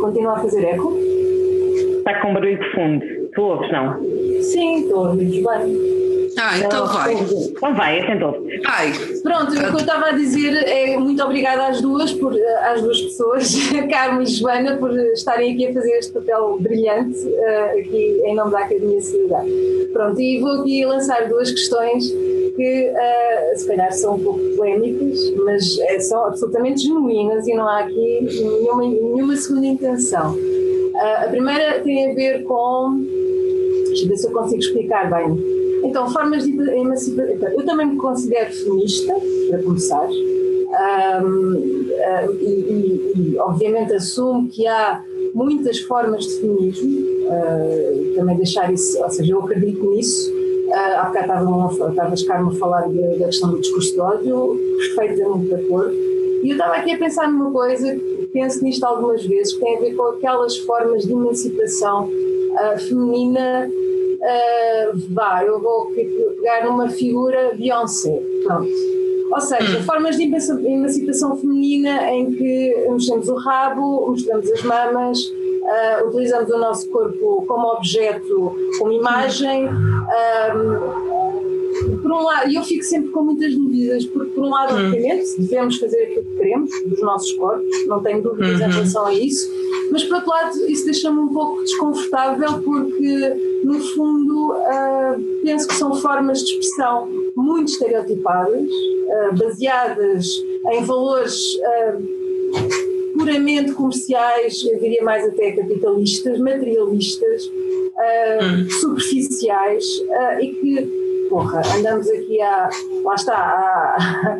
Continua 0.00 0.34
a 0.34 0.38
fazer 0.38 0.64
eco? 0.64 0.96
Está 1.98 2.20
com 2.20 2.34
barulho 2.34 2.56
de 2.56 2.70
fundo. 2.70 3.04
Tu 3.34 3.42
ouves, 3.42 3.72
não? 3.72 4.00
Sim, 4.42 4.84
estou 4.84 5.06
a 5.06 5.08
ouvir 5.10 5.44
bem. 5.44 6.19
Ah, 6.40 6.58
então 6.58 6.86
vai. 6.86 7.14
Então 7.14 7.74
vai, 7.74 8.00
atentou. 8.00 8.46
Vai. 8.64 8.92
Pronto, 9.22 9.52
o 9.52 9.58
que 9.58 9.64
eu 9.64 9.76
estava 9.76 10.06
a 10.06 10.12
dizer 10.12 10.54
é 10.66 10.96
muito 10.96 11.22
obrigada 11.22 11.66
às 11.66 11.82
duas, 11.82 12.12
por, 12.12 12.34
às 12.62 12.80
duas 12.80 13.00
pessoas, 13.02 13.54
Carmen 13.90 14.22
e 14.22 14.26
Joana, 14.26 14.76
por 14.76 14.90
estarem 15.12 15.52
aqui 15.52 15.66
a 15.66 15.74
fazer 15.74 15.98
este 15.98 16.12
papel 16.12 16.58
brilhante 16.58 17.18
uh, 17.26 17.78
aqui 17.78 18.20
em 18.24 18.34
nome 18.34 18.52
da 18.52 18.60
Academia 18.60 19.00
Cidade. 19.02 19.50
Pronto, 19.92 20.20
e 20.20 20.40
vou 20.40 20.60
aqui 20.60 20.86
lançar 20.86 21.28
duas 21.28 21.50
questões 21.50 22.10
que 22.56 22.90
uh, 22.90 23.58
se 23.58 23.66
calhar 23.66 23.92
são 23.92 24.14
um 24.14 24.22
pouco 24.22 24.40
polémicas, 24.56 25.18
mas 25.44 25.78
é, 25.80 26.00
são 26.00 26.26
absolutamente 26.26 26.82
genuínas 26.82 27.46
e 27.46 27.54
não 27.54 27.68
há 27.68 27.80
aqui 27.80 28.20
nenhuma, 28.22 28.82
nenhuma 28.82 29.36
segunda 29.36 29.66
intenção. 29.66 30.34
Uh, 30.34 31.24
a 31.24 31.28
primeira 31.28 31.80
tem 31.80 32.10
a 32.10 32.14
ver 32.14 32.44
com. 32.44 33.20
Deixa 33.90 34.04
eu 34.04 34.08
ver 34.08 34.16
se 34.16 34.26
eu 34.26 34.32
consigo 34.32 34.60
explicar 34.60 35.10
bem 35.10 35.60
então, 35.82 36.10
formas 36.10 36.44
de 36.44 36.52
emancipação. 36.52 37.34
Então, 37.34 37.48
eu 37.50 37.64
também 37.64 37.86
me 37.86 37.96
considero 37.96 38.52
feminista, 38.52 39.14
para 39.48 39.62
começar, 39.62 40.08
um, 40.08 41.26
um, 41.26 41.90
e, 42.40 42.44
e, 42.44 43.12
e, 43.16 43.38
obviamente 43.38 43.92
assumo 43.94 44.48
que 44.48 44.66
há 44.66 45.02
muitas 45.34 45.80
formas 45.80 46.24
de 46.24 46.40
feminismo, 46.40 47.00
uh, 47.26 48.14
também 48.14 48.36
deixar 48.36 48.72
isso, 48.72 49.02
ou 49.02 49.10
seja, 49.10 49.32
eu 49.32 49.40
acredito 49.40 49.90
nisso. 49.90 50.30
Uh, 50.68 50.74
há 50.74 51.04
bocado 51.06 51.90
estavas, 51.90 52.22
Carmo, 52.22 52.50
a 52.50 52.54
falar 52.54 52.88
de, 52.88 53.18
da 53.18 53.26
questão 53.26 53.50
do 53.50 53.60
discurso 53.60 53.92
de 53.92 54.00
ódio, 54.00 54.56
perfeitamente 54.78 55.46
de 55.46 55.54
acordo. 55.54 55.94
E 56.42 56.50
eu 56.50 56.56
estava 56.56 56.76
aqui 56.76 56.92
a 56.92 56.98
pensar 56.98 57.30
numa 57.30 57.50
coisa, 57.50 57.96
penso 58.32 58.62
nisto 58.64 58.84
algumas 58.84 59.24
vezes, 59.24 59.52
que 59.52 59.60
tem 59.60 59.76
a 59.76 59.80
ver 59.80 59.94
com 59.94 60.02
aquelas 60.04 60.56
formas 60.58 61.04
de 61.04 61.12
emancipação 61.12 62.08
uh, 62.08 62.78
feminina 62.78 63.68
uh, 64.20 64.98
vá, 65.10 65.42
eu 65.44 65.60
vou 65.60 65.86
pegar 65.86 66.64
numa 66.64 66.88
figura 66.88 67.52
Beyoncé, 67.54 68.22
pronto. 68.44 68.70
Ou 69.32 69.40
seja, 69.40 69.78
hum. 69.78 69.82
formas 69.84 70.16
de 70.16 70.24
emancipação 70.24 71.36
feminina 71.36 72.10
em 72.10 72.32
que 72.32 72.86
mexemos 72.90 73.28
o 73.28 73.36
rabo, 73.36 74.08
mostramos 74.08 74.50
as 74.50 74.62
mamas, 74.62 75.20
uh, 75.20 76.08
utilizamos 76.08 76.50
o 76.50 76.58
nosso 76.58 76.90
corpo 76.90 77.44
como 77.46 77.74
objeto, 77.74 78.56
como 78.78 78.92
imagem. 78.92 79.68
Um, 79.68 81.19
por 82.10 82.20
um 82.20 82.24
lado, 82.24 82.50
e 82.50 82.56
eu 82.56 82.64
fico 82.64 82.82
sempre 82.82 83.10
com 83.10 83.22
muitas 83.22 83.54
dúvidas, 83.54 84.04
porque 84.06 84.30
por 84.32 84.44
um 84.44 84.50
lado, 84.50 84.74
hum. 84.74 84.86
obviamente, 84.86 85.40
devemos 85.40 85.78
fazer 85.78 85.96
aquilo 86.02 86.24
que 86.24 86.36
queremos 86.36 86.70
dos 86.86 87.00
nossos 87.00 87.32
corpos, 87.34 87.86
não 87.86 88.02
tenho 88.02 88.20
dúvidas 88.20 88.60
uhum. 88.60 88.66
em 88.66 88.72
relação 88.72 89.06
a 89.06 89.14
isso, 89.14 89.48
mas 89.92 90.02
por 90.04 90.16
outro 90.16 90.30
lado, 90.30 90.66
isso 90.68 90.84
deixa-me 90.84 91.20
um 91.20 91.28
pouco 91.28 91.62
desconfortável, 91.62 92.60
porque 92.62 93.60
no 93.62 93.78
fundo 93.78 94.52
uh, 94.52 95.42
penso 95.44 95.68
que 95.68 95.74
são 95.74 95.94
formas 95.94 96.40
de 96.40 96.50
expressão 96.50 97.08
muito 97.36 97.70
estereotipadas, 97.70 98.68
uh, 98.68 99.38
baseadas 99.38 100.26
em 100.72 100.84
valores. 100.84 101.54
Uh, 101.54 102.89
puramente 103.16 103.72
comerciais, 103.72 104.64
eu 104.64 104.78
diria 104.78 105.02
mais 105.02 105.26
até 105.26 105.52
capitalistas, 105.52 106.38
materialistas, 106.38 107.46
uh, 107.46 108.70
superficiais 108.80 109.84
uh, 110.08 110.40
e 110.40 110.52
que 110.54 111.10
porra, 111.28 111.62
andamos 111.76 112.08
aqui 112.10 112.40
há, 112.40 112.68
lá 113.04 113.14
está, 113.14 113.36
há, 113.36 114.38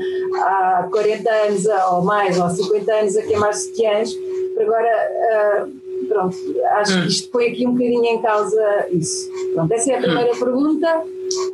há 0.80 0.88
40 0.90 1.30
anos 1.30 1.66
ou 1.92 2.02
mais, 2.02 2.38
ou 2.38 2.50
50 2.50 2.92
anos 2.92 3.16
a 3.16 3.22
queimar 3.22 3.54
sutiãs, 3.54 4.12
agora, 4.60 5.64
uh, 5.64 6.06
pronto, 6.08 6.36
acho 6.72 6.98
hum. 6.98 7.02
que 7.02 7.08
isto 7.08 7.30
põe 7.30 7.48
aqui 7.48 7.66
um 7.66 7.72
bocadinho 7.72 8.04
em 8.04 8.20
causa 8.20 8.88
isso. 8.90 9.30
Pronto, 9.54 9.72
essa 9.72 9.92
é 9.92 9.98
a 9.98 10.00
primeira 10.00 10.32
hum. 10.32 10.38
pergunta. 10.38 11.04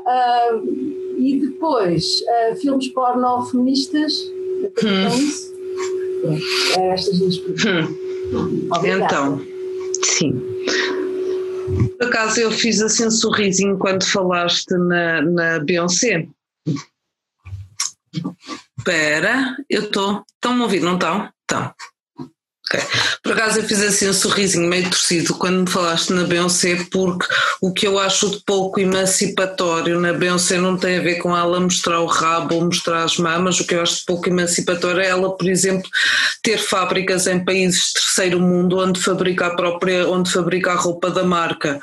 Uh, 0.06 0.96
e 1.18 1.38
depois, 1.38 2.22
filmes 2.60 2.88
porno 2.88 3.44
feministas, 3.44 4.30
hum. 4.82 5.08
isso? 5.08 5.55
Pronto, 6.20 6.42
é 6.78 6.94
estas 6.94 7.18
duas 7.18 7.38
perguntas. 7.38 7.64
Hum. 7.64 8.06
Então, 8.84 9.40
sim. 10.02 10.42
Por 11.98 12.08
acaso 12.08 12.40
eu 12.40 12.50
fiz 12.50 12.80
assim 12.80 13.06
um 13.06 13.10
sorrisinho 13.10 13.78
quando 13.78 14.04
falaste 14.04 14.70
na, 14.76 15.22
na 15.22 15.58
Beyoncé. 15.60 16.28
Espera, 18.78 19.56
eu 19.68 19.84
estou. 19.84 20.24
Estão-me 20.34 20.60
a 20.60 20.64
ouvir, 20.64 20.80
não 20.80 20.94
estão? 20.94 21.28
Estão. 21.42 21.74
Okay. 22.68 22.80
Por 23.22 23.32
acaso 23.32 23.60
eu 23.60 23.64
fiz 23.64 23.80
assim 23.80 24.08
um 24.08 24.12
sorrisinho 24.12 24.68
meio 24.68 24.90
torcido 24.90 25.34
quando 25.34 25.60
me 25.60 25.70
falaste 25.70 26.12
na 26.12 26.24
Beyoncé, 26.24 26.84
porque 26.90 27.24
o 27.60 27.72
que 27.72 27.86
eu 27.86 27.96
acho 27.96 28.28
de 28.28 28.42
pouco 28.44 28.80
emancipatório 28.80 30.00
na 30.00 30.12
Beyoncé 30.12 30.58
não 30.58 30.76
tem 30.76 30.98
a 30.98 31.02
ver 31.02 31.16
com 31.16 31.36
ela 31.36 31.60
mostrar 31.60 32.00
o 32.00 32.06
rabo 32.06 32.56
ou 32.56 32.64
mostrar 32.64 33.04
as 33.04 33.18
mamas, 33.18 33.60
o 33.60 33.66
que 33.66 33.76
eu 33.76 33.82
acho 33.82 34.00
de 34.00 34.04
pouco 34.06 34.28
emancipatório 34.28 35.00
é 35.00 35.06
ela, 35.06 35.36
por 35.36 35.48
exemplo, 35.48 35.88
ter 36.42 36.58
fábricas 36.58 37.28
em 37.28 37.44
países 37.44 37.86
de 37.86 37.92
terceiro 37.94 38.40
mundo 38.40 38.78
onde 38.78 39.00
fabrica 39.00 39.46
a 39.46 39.54
própria, 39.54 40.08
onde 40.08 40.32
fabrica 40.32 40.72
a 40.72 40.76
roupa 40.76 41.08
da 41.08 41.22
marca. 41.22 41.80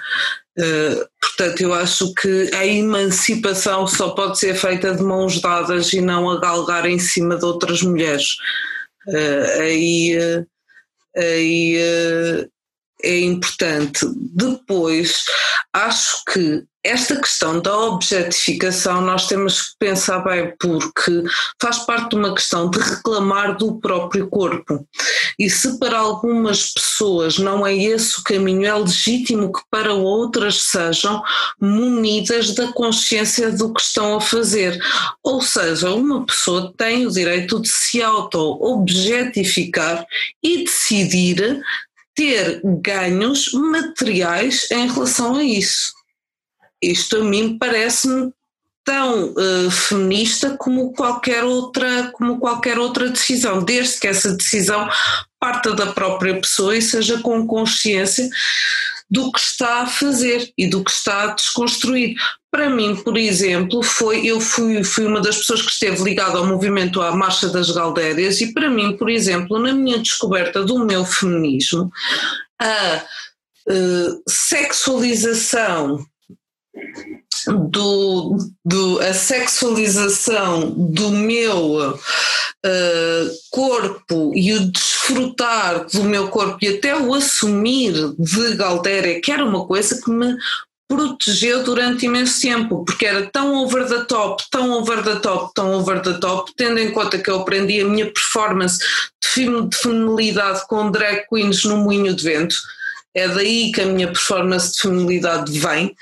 Uh, 0.60 1.08
portanto, 1.20 1.62
eu 1.62 1.74
acho 1.74 2.14
que 2.14 2.52
a 2.54 2.66
emancipação 2.66 3.88
só 3.88 4.10
pode 4.10 4.38
ser 4.38 4.54
feita 4.54 4.94
de 4.94 5.02
mãos 5.02 5.40
dadas 5.40 5.94
e 5.94 6.02
não 6.02 6.30
a 6.30 6.40
galgar 6.42 6.86
em 6.86 7.00
cima 7.00 7.38
de 7.38 7.46
outras 7.46 7.82
mulheres. 7.82 8.36
Uh, 9.08 9.62
aí 9.62 10.18
uh, 10.18 10.53
e 11.16 11.78
uh, 11.78 12.50
é 13.04 13.20
importante. 13.20 14.06
Depois, 14.16 15.24
acho 15.74 16.24
que 16.32 16.64
esta 16.84 17.16
questão 17.16 17.62
da 17.62 17.78
objetificação 17.78 19.00
nós 19.00 19.28
temos 19.28 19.62
que 19.62 19.78
pensar 19.80 20.20
bem, 20.20 20.54
porque 20.60 21.24
faz 21.62 21.80
parte 21.80 22.10
de 22.10 22.18
uma 22.18 22.36
questão 22.36 22.70
de 22.70 22.78
reclamar 22.78 23.58
do 23.58 23.80
próprio 23.80 24.28
corpo. 24.28 24.86
E 25.40 25.50
se 25.50 25.80
para 25.80 25.98
algumas 25.98 26.74
pessoas 26.74 27.40
não 27.40 27.66
é 27.66 27.74
esse 27.74 28.20
o 28.20 28.24
caminho, 28.24 28.66
é 28.66 28.76
legítimo 28.76 29.54
que 29.54 29.62
para 29.72 29.94
outras 29.94 30.64
sejam 30.64 31.24
munidas 31.60 32.54
da 32.54 32.74
consciência 32.74 33.50
do 33.50 33.74
que 33.74 33.82
estão 33.82 34.18
a 34.18 34.22
fazer. 34.22 34.78
Ou 35.24 35.42
seja, 35.42 35.90
uma 35.90 36.26
pessoa 36.26 36.74
tem 36.78 37.08
o 37.08 37.12
direito 37.12 37.62
de 37.62 37.70
se 37.70 38.04
auto-objetificar 38.04 40.06
e 40.44 40.66
decidir 40.66 41.64
ter 42.16 42.62
ganhos 42.64 43.52
materiais 43.54 44.70
em 44.72 44.88
relação 44.88 45.36
a 45.36 45.44
isso. 45.44 45.94
Isto 46.82 47.18
a 47.18 47.24
mim 47.24 47.58
parece-me 47.58 48.32
tão 48.84 49.30
uh, 49.32 49.72
feminista 49.72 50.58
como 50.58 50.92
qualquer 50.94 51.44
outra 51.44 52.12
como 52.12 52.38
qualquer 52.38 52.78
outra 52.78 53.10
decisão, 53.10 53.64
desde 53.64 54.00
que 54.00 54.08
essa 54.08 54.36
decisão 54.36 54.90
parta 55.40 55.74
da 55.74 55.94
própria 55.94 56.40
pessoa 56.40 56.76
e 56.76 56.82
seja 56.82 57.20
com 57.20 57.48
consciência 57.48 58.30
do 59.10 59.32
que 59.32 59.40
está 59.40 59.84
a 59.84 59.88
fazer 59.88 60.52
e 60.58 60.68
do 60.68 60.84
que 60.84 60.92
está 60.92 61.24
a 61.24 61.36
desconstruir. 61.36 62.16
Para 62.54 62.70
mim, 62.70 62.96
por 62.96 63.18
exemplo, 63.18 63.82
foi 63.82 64.28
eu 64.28 64.40
fui, 64.40 64.84
fui 64.84 65.08
uma 65.08 65.20
das 65.20 65.38
pessoas 65.38 65.64
que 65.64 65.72
esteve 65.72 66.04
ligada 66.04 66.38
ao 66.38 66.46
movimento 66.46 67.02
à 67.02 67.12
Marcha 67.12 67.50
das 67.50 67.72
Galdérias 67.72 68.42
e 68.42 68.54
para 68.54 68.70
mim, 68.70 68.96
por 68.96 69.10
exemplo, 69.10 69.58
na 69.58 69.74
minha 69.74 69.98
descoberta 69.98 70.64
do 70.64 70.86
meu 70.86 71.04
feminismo, 71.04 71.92
a 72.62 73.04
uh, 73.68 74.24
sexualização 74.30 76.06
do, 77.48 78.38
do, 78.64 79.00
a 79.00 79.16
sexualização 79.16 80.70
do 80.70 81.10
meu 81.10 81.90
uh, 81.90 83.30
corpo 83.50 84.32
e 84.36 84.54
o 84.54 84.72
desfrutar 84.72 85.88
do 85.88 86.04
meu 86.04 86.28
corpo 86.28 86.60
e 86.62 86.68
até 86.68 86.96
o 86.96 87.16
assumir 87.16 87.94
de 88.20 88.56
Galdéria, 88.56 89.20
que 89.20 89.32
era 89.32 89.44
uma 89.44 89.66
coisa 89.66 90.00
que 90.00 90.12
me 90.12 90.36
protegeu 90.96 91.64
durante 91.64 92.06
imenso 92.06 92.42
tempo, 92.42 92.84
porque 92.86 93.06
era 93.06 93.30
tão 93.30 93.56
over 93.64 93.88
the 93.88 94.06
top, 94.06 94.44
tão 94.52 94.72
over 94.72 95.04
the 95.04 95.16
top, 95.16 95.54
tão 95.54 95.74
over 95.74 96.02
the 96.02 96.14
top, 96.14 96.52
tendo 96.56 96.80
em 96.80 96.92
conta 96.92 97.18
que 97.18 97.30
eu 97.30 97.42
aprendi 97.42 97.82
a 97.82 97.86
minha 97.86 98.12
performance 98.12 98.80
de 98.80 99.78
feminilidade 99.78 100.68
com 100.68 100.92
drag 100.92 101.26
queens 101.30 101.64
no 101.64 101.78
moinho 101.78 102.16
de 102.16 102.24
vento, 102.24 102.56
é 103.16 103.28
daí 103.28 103.72
que 103.72 103.82
a 103.82 103.86
minha 103.86 104.08
performance 104.08 104.74
de 104.74 104.82
feminilidade 104.82 105.60
vem. 105.60 105.96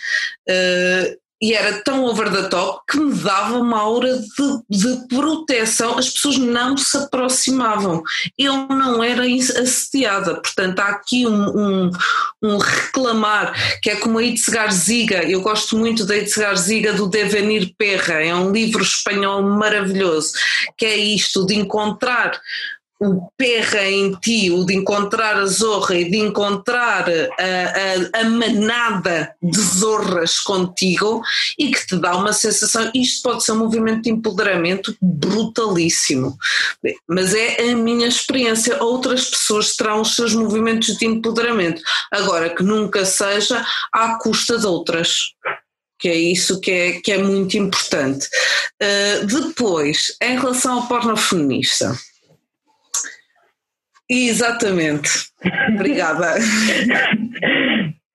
Uh, 0.49 1.22
e 1.41 1.53
era 1.53 1.81
tão 1.81 2.05
over 2.05 2.31
the 2.31 2.43
top 2.49 2.81
que 2.88 2.99
me 2.99 3.15
dava 3.15 3.57
uma 3.57 3.80
aura 3.80 4.18
de, 4.18 4.77
de, 4.77 5.07
proteção, 5.07 5.97
as 5.97 6.09
pessoas 6.09 6.38
não 6.38 6.77
se 6.77 6.95
aproximavam. 6.95 8.03
Eu 8.38 8.68
não 8.68 9.03
era 9.03 9.23
assediada, 9.23 10.35
portanto 10.35 10.80
há 10.80 10.89
aqui 10.89 11.26
um, 11.26 11.57
um, 11.57 11.91
um 12.43 12.57
reclamar, 12.57 13.80
que 13.81 13.89
é 13.89 13.95
como 13.95 14.19
a 14.19 14.23
Itzegar 14.23 14.72
Ziga, 14.72 15.23
eu 15.23 15.41
gosto 15.41 15.76
muito 15.77 16.05
da 16.05 16.15
Itzegar 16.15 16.55
Ziga 16.55 16.93
do 16.93 17.07
Devenir 17.07 17.73
Perra, 17.77 18.23
é 18.23 18.35
um 18.35 18.51
livro 18.51 18.84
espanhol 18.84 19.41
maravilhoso, 19.41 20.34
que 20.77 20.85
é 20.85 20.95
isto 20.95 21.45
de 21.45 21.55
encontrar 21.55 22.39
o 23.02 23.32
perra 23.36 23.90
em 23.90 24.14
ti, 24.22 24.52
o 24.52 24.64
de 24.64 24.76
encontrar 24.76 25.36
a 25.36 25.48
zorra 25.48 25.95
e 25.95 26.10
de 26.10 26.18
encontrar 26.18 27.10
a, 27.10 28.19
a, 28.19 28.22
a, 28.22 28.23
manada 28.26 29.36
de 29.41 29.60
zorras 29.60 30.40
contigo 30.40 31.19
e 31.57 31.72
que 31.72 31.88
te 31.88 31.95
dá 31.95 32.15
uma 32.15 32.32
sensação. 32.32 32.91
Isto 32.94 33.23
pode 33.23 33.44
ser 33.44 33.53
um 33.53 33.57
movimento 33.57 34.03
de 34.03 34.11
empoderamento 34.11 34.95
brutalíssimo, 35.02 36.38
mas 37.07 37.34
é 37.34 37.72
a 37.72 37.76
minha 37.76 38.07
experiência. 38.07 38.82
Outras 38.84 39.32
pessoas 39.32 39.76
terão 39.76 40.02
os 40.02 40.15
seus 40.15 40.36
movimentos 40.36 40.95
de 40.95 41.07
empoderamento, 41.07 41.82
agora 42.11 42.53
que 42.53 42.61
nunca 42.61 43.03
seja 43.03 43.65
à 43.91 44.19
custa 44.19 44.60
de 44.60 44.68
outras 44.68 45.34
que 45.98 46.10
é 46.10 46.15
isso 46.15 46.60
que 46.60 46.72
é, 46.72 46.91
que 46.94 47.11
é 47.11 47.19
muito 47.19 47.56
importante. 47.57 48.28
Uh, 48.82 49.23
depois, 49.28 50.18
em 50.19 50.36
relação 50.36 50.80
ao 50.80 50.88
porno 50.88 51.15
feminista, 51.15 51.95
Exatamente. 54.12 55.10
Obrigada. 55.74 56.36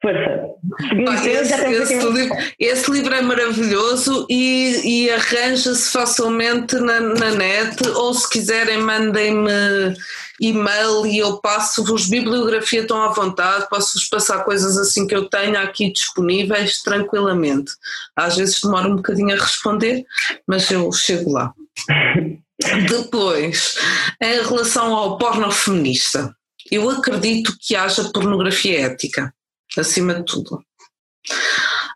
Força. 0.03 1.27
esse, 1.27 1.55
esse, 1.55 2.11
livro, 2.11 2.37
esse, 2.61 2.91
livro, 2.91 3.15
é 3.15 3.23
maravilhoso 3.23 4.27
e, 4.29 5.07
e 5.07 5.11
arranja-se 5.11 5.91
facilmente 5.91 6.77
na, 6.77 7.01
na, 7.01 7.31
net, 7.31 7.89
ou 7.89 8.13
se 8.13 8.29
quiserem, 8.29 8.79
mandem-me 8.79 9.97
e-mail 10.39 11.07
e 11.07 11.19
eu 11.19 11.39
passo-vos 11.39 12.09
bibliografia 12.09 12.87
tão 12.87 13.03
à 13.03 13.09
vontade, 13.09 13.67
posso-vos 13.71 14.05
passar 14.05 14.45
coisas 14.45 14.77
assim 14.77 15.07
que 15.07 15.17
eu 15.17 15.31
tenho 15.31 15.59
aqui 15.59 15.91
disponíveis 15.91 16.83
tranquilamente. 16.83 17.73
Às 18.15 18.37
vezes 18.37 18.61
demora 18.61 18.89
um 18.89 18.97
bocadinho 18.97 19.35
a 19.35 19.41
responder, 19.41 20.05
mas 20.47 20.71
eu 20.71 20.93
chego 20.93 21.33
lá. 21.33 21.55
Depois, 22.89 23.75
em 24.21 24.43
relação 24.43 24.95
ao 24.95 25.19
porno 25.19 25.51
feminista, 25.51 26.35
eu 26.71 26.89
acredito 26.89 27.57
que 27.61 27.77
haja 27.77 28.11
pornografia 28.13 28.87
ética, 28.87 29.33
acima 29.77 30.15
de 30.15 30.25
tudo. 30.25 30.63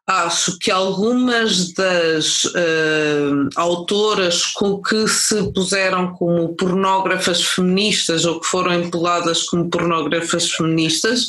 Acho 0.07 0.59
que 0.59 0.73
algumas 0.73 1.73
das 1.73 2.45
uh, 2.47 3.49
autoras 3.55 4.47
com 4.47 4.83
que 4.83 5.07
se 5.07 5.53
puseram 5.53 6.13
como 6.15 6.57
pornógrafas 6.57 7.45
feministas 7.45 8.25
ou 8.25 8.41
que 8.41 8.47
foram 8.47 8.75
empoladas 8.75 9.45
como 9.45 9.71
pornógrafas 9.71 10.51
feministas, 10.51 11.29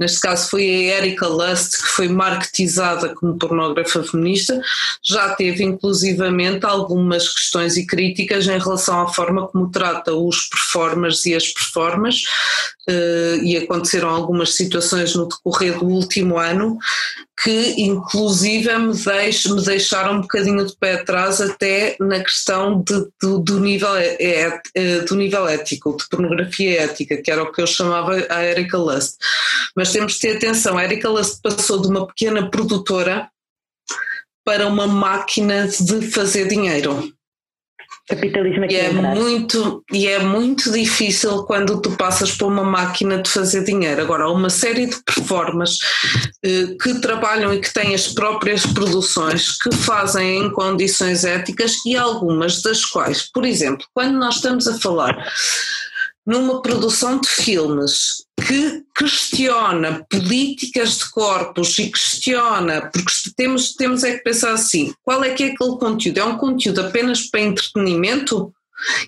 neste 0.00 0.20
caso 0.20 0.48
foi 0.48 0.62
a 0.62 0.96
Erika 0.96 1.26
Lust, 1.26 1.76
que 1.82 1.88
foi 1.88 2.08
marketizada 2.08 3.14
como 3.14 3.36
pornógrafa 3.36 4.02
feminista, 4.02 4.62
já 5.04 5.34
teve 5.34 5.62
inclusivamente 5.62 6.64
algumas 6.64 7.28
questões 7.28 7.76
e 7.76 7.86
críticas 7.86 8.46
em 8.46 8.58
relação 8.58 9.02
à 9.02 9.12
forma 9.12 9.46
como 9.48 9.70
trata 9.70 10.14
os 10.14 10.48
performers 10.48 11.26
e 11.26 11.34
as 11.34 11.48
performers, 11.48 12.22
uh, 12.88 13.44
e 13.44 13.58
aconteceram 13.58 14.08
algumas 14.08 14.54
situações 14.54 15.14
no 15.14 15.28
decorrer 15.28 15.78
do 15.78 15.84
último 15.86 16.38
ano 16.38 16.78
que 17.42 17.74
inclusive 17.82 18.76
me, 18.78 18.94
deix, 18.94 19.44
me 19.44 19.62
deixaram 19.62 20.14
um 20.14 20.20
bocadinho 20.22 20.64
de 20.64 20.74
pé 20.76 20.94
atrás 20.94 21.40
até 21.40 21.96
na 22.00 22.20
questão 22.20 22.82
de, 22.82 23.06
do, 23.20 23.60
nível, 23.60 23.94
é, 23.94 24.60
é, 24.74 25.00
do 25.00 25.14
nível 25.14 25.46
ético, 25.46 25.96
de 25.96 26.08
pornografia 26.08 26.82
ética, 26.82 27.16
que 27.18 27.30
era 27.30 27.42
o 27.42 27.52
que 27.52 27.60
eu 27.60 27.66
chamava 27.66 28.26
a 28.30 28.44
Erika 28.44 28.78
Lust. 28.78 29.16
Mas 29.76 29.92
temos 29.92 30.14
de 30.14 30.20
ter 30.20 30.36
atenção, 30.36 30.78
a 30.78 30.84
Erika 30.84 31.10
Lust 31.10 31.40
passou 31.42 31.80
de 31.80 31.88
uma 31.88 32.06
pequena 32.06 32.50
produtora 32.50 33.28
para 34.44 34.66
uma 34.66 34.86
máquina 34.86 35.68
de 35.68 36.10
fazer 36.10 36.48
dinheiro. 36.48 37.15
Capitalismo 38.08 38.64
aqui 38.64 38.74
e 38.74 38.78
é 38.78 38.92
muito 38.92 39.84
E 39.92 40.06
é 40.06 40.20
muito 40.20 40.70
difícil 40.70 41.42
quando 41.44 41.80
tu 41.80 41.90
passas 41.96 42.30
por 42.30 42.46
uma 42.46 42.62
máquina 42.62 43.20
de 43.20 43.28
fazer 43.28 43.64
dinheiro. 43.64 44.00
Agora, 44.00 44.24
há 44.24 44.32
uma 44.32 44.48
série 44.48 44.86
de 44.86 44.96
performers 45.02 45.78
eh, 46.44 46.76
que 46.80 47.00
trabalham 47.00 47.52
e 47.52 47.60
que 47.60 47.72
têm 47.72 47.94
as 47.94 48.08
próprias 48.08 48.64
produções 48.64 49.58
que 49.58 49.74
fazem 49.74 50.44
em 50.44 50.52
condições 50.52 51.24
éticas 51.24 51.74
e 51.84 51.96
algumas 51.96 52.62
das 52.62 52.84
quais, 52.84 53.30
por 53.32 53.44
exemplo, 53.44 53.86
quando 53.92 54.16
nós 54.18 54.36
estamos 54.36 54.68
a 54.68 54.78
falar 54.78 55.16
numa 56.26 56.60
produção 56.60 57.20
de 57.20 57.28
filmes 57.28 58.26
que 58.46 58.82
questiona 58.96 60.04
políticas 60.10 60.98
de 60.98 61.10
corpos 61.10 61.78
e 61.78 61.90
questiona, 61.90 62.90
porque 62.92 63.12
temos, 63.36 63.74
temos 63.74 64.04
é 64.04 64.16
que 64.16 64.24
pensar 64.24 64.52
assim, 64.52 64.92
qual 65.02 65.22
é 65.22 65.30
que 65.30 65.44
é 65.44 65.46
aquele 65.46 65.76
conteúdo? 65.78 66.18
É 66.18 66.24
um 66.24 66.36
conteúdo 66.36 66.80
apenas 66.80 67.22
para 67.22 67.40
entretenimento 67.40 68.52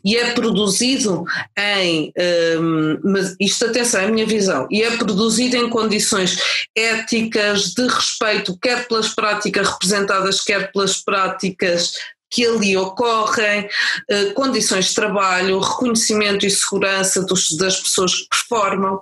e 0.05 0.16
é 0.16 0.32
produzido 0.32 1.24
em, 1.57 2.12
um, 2.59 2.99
mas 3.05 3.36
isto 3.39 3.66
atenção, 3.66 4.01
é 4.01 4.05
a 4.07 4.11
minha 4.11 4.27
visão, 4.27 4.66
e 4.70 4.82
é 4.82 4.97
produzido 4.97 5.57
em 5.57 5.69
condições 5.69 6.39
éticas 6.74 7.74
de 7.74 7.86
respeito, 7.86 8.59
quer 8.61 8.89
pelas 8.89 9.11
práticas 9.11 9.69
representadas, 9.69 10.40
quer 10.40 10.73
pelas 10.73 10.97
práticas 10.97 11.93
que 12.30 12.46
ali 12.46 12.76
ocorrem, 12.76 13.68
uh, 14.10 14.34
condições 14.34 14.86
de 14.86 14.94
trabalho, 14.94 15.60
reconhecimento 15.60 16.46
e 16.46 16.50
segurança 16.50 17.22
dos, 17.22 17.56
das 17.56 17.80
pessoas 17.80 18.14
que 18.14 18.28
performam. 18.28 19.00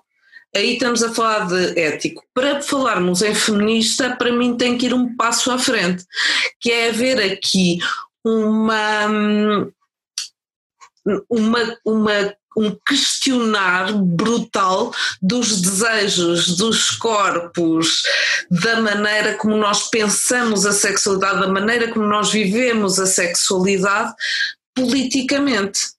Aí 0.54 0.74
estamos 0.74 1.02
a 1.02 1.12
falar 1.12 1.46
de 1.46 1.78
ético. 1.78 2.24
Para 2.32 2.62
falarmos 2.62 3.20
em 3.20 3.34
feminista, 3.34 4.16
para 4.16 4.32
mim 4.32 4.56
tem 4.56 4.78
que 4.78 4.86
ir 4.86 4.94
um 4.94 5.14
passo 5.14 5.50
à 5.50 5.58
frente, 5.58 6.04
que 6.60 6.70
é 6.70 6.88
haver 6.88 7.20
aqui 7.32 7.78
uma, 8.24 9.06
hum, 9.06 9.72
uma, 11.28 11.78
uma, 11.84 12.34
um 12.56 12.74
questionar 12.86 13.92
brutal 13.92 14.92
dos 15.20 15.60
desejos, 15.60 16.56
dos 16.56 16.90
corpos, 16.90 18.02
da 18.50 18.80
maneira 18.80 19.34
como 19.34 19.56
nós 19.56 19.90
pensamos 19.90 20.64
a 20.64 20.72
sexualidade, 20.72 21.40
da 21.40 21.48
maneira 21.48 21.92
como 21.92 22.06
nós 22.06 22.32
vivemos 22.32 22.98
a 22.98 23.06
sexualidade 23.06 24.12
politicamente. 24.74 25.96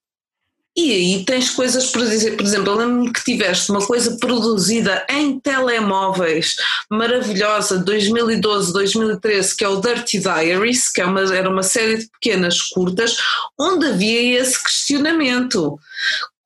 E 0.78 0.92
aí 0.92 1.26
tens 1.26 1.50
coisas 1.50 1.88
para 1.88 2.06
dizer, 2.06 2.38
por 2.38 2.46
exemplo, 2.46 2.76
lembro-me 2.76 3.12
que 3.12 3.24
tiveste 3.24 3.72
uma 3.72 3.84
coisa 3.84 4.16
produzida 4.18 5.04
em 5.10 5.40
telemóveis 5.40 6.56
maravilhosa, 6.88 7.80
2012, 7.80 8.72
2013, 8.74 9.58
que 9.58 9.64
é 9.66 9.68
o 9.68 9.82
Dirty 9.82 10.20
Diaries, 10.20 10.88
que 10.90 11.02
é 11.02 11.06
uma, 11.06 11.22
era 11.36 11.50
uma 11.50 11.64
série 11.64 11.98
de 11.98 12.08
pequenas 12.12 12.62
curtas, 12.62 13.18
onde 13.60 13.88
havia 13.88 14.40
esse 14.40 14.64
questionamento. 14.64 15.80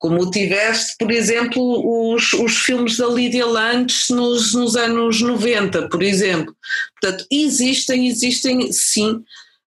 Como 0.02 0.28
tiveste, 0.32 0.96
por 0.98 1.12
exemplo, 1.12 2.12
os, 2.12 2.32
os 2.32 2.56
filmes 2.56 2.96
da 2.96 3.06
Lydia 3.06 3.46
Lunch 3.46 4.12
nos, 4.12 4.52
nos 4.52 4.74
anos 4.74 5.20
90, 5.20 5.88
por 5.88 6.02
exemplo. 6.02 6.52
Portanto, 7.00 7.24
existem, 7.30 8.08
existem 8.08 8.72
sim 8.72 9.22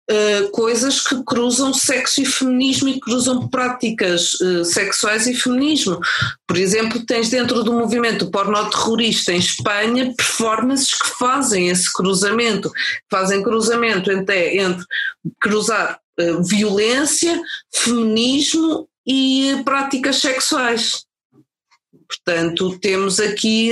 Uh, 0.08 0.52
coisas 0.52 1.02
que 1.02 1.24
cruzam 1.24 1.74
sexo 1.74 2.22
e 2.22 2.26
feminismo 2.28 2.88
e 2.88 3.00
cruzam 3.00 3.48
práticas 3.48 4.36
uh, 4.36 4.64
sexuais 4.64 5.26
e 5.26 5.34
feminismo. 5.34 6.00
Por 6.46 6.58
exemplo, 6.58 7.04
tens 7.08 7.32
dentro 7.32 7.64
do 7.64 7.74
movimento 7.74 8.30
porno 8.30 8.70
terrorista 8.70 9.34
em 9.34 9.40
Espanha 9.40 10.14
performances 10.16 10.94
que 10.94 11.08
fazem 11.18 11.70
esse 11.70 11.92
cruzamento, 11.92 12.72
fazem 13.10 13.42
cruzamento 13.42 14.12
entre, 14.12 14.60
entre 14.60 14.86
cruzar 15.42 16.00
uh, 16.20 16.44
violência, 16.44 17.42
feminismo 17.74 18.88
e 19.06 19.62
práticas 19.64 20.18
sexuais. 20.18 21.06
Portanto, 22.08 22.78
temos 22.80 23.20
aqui, 23.20 23.72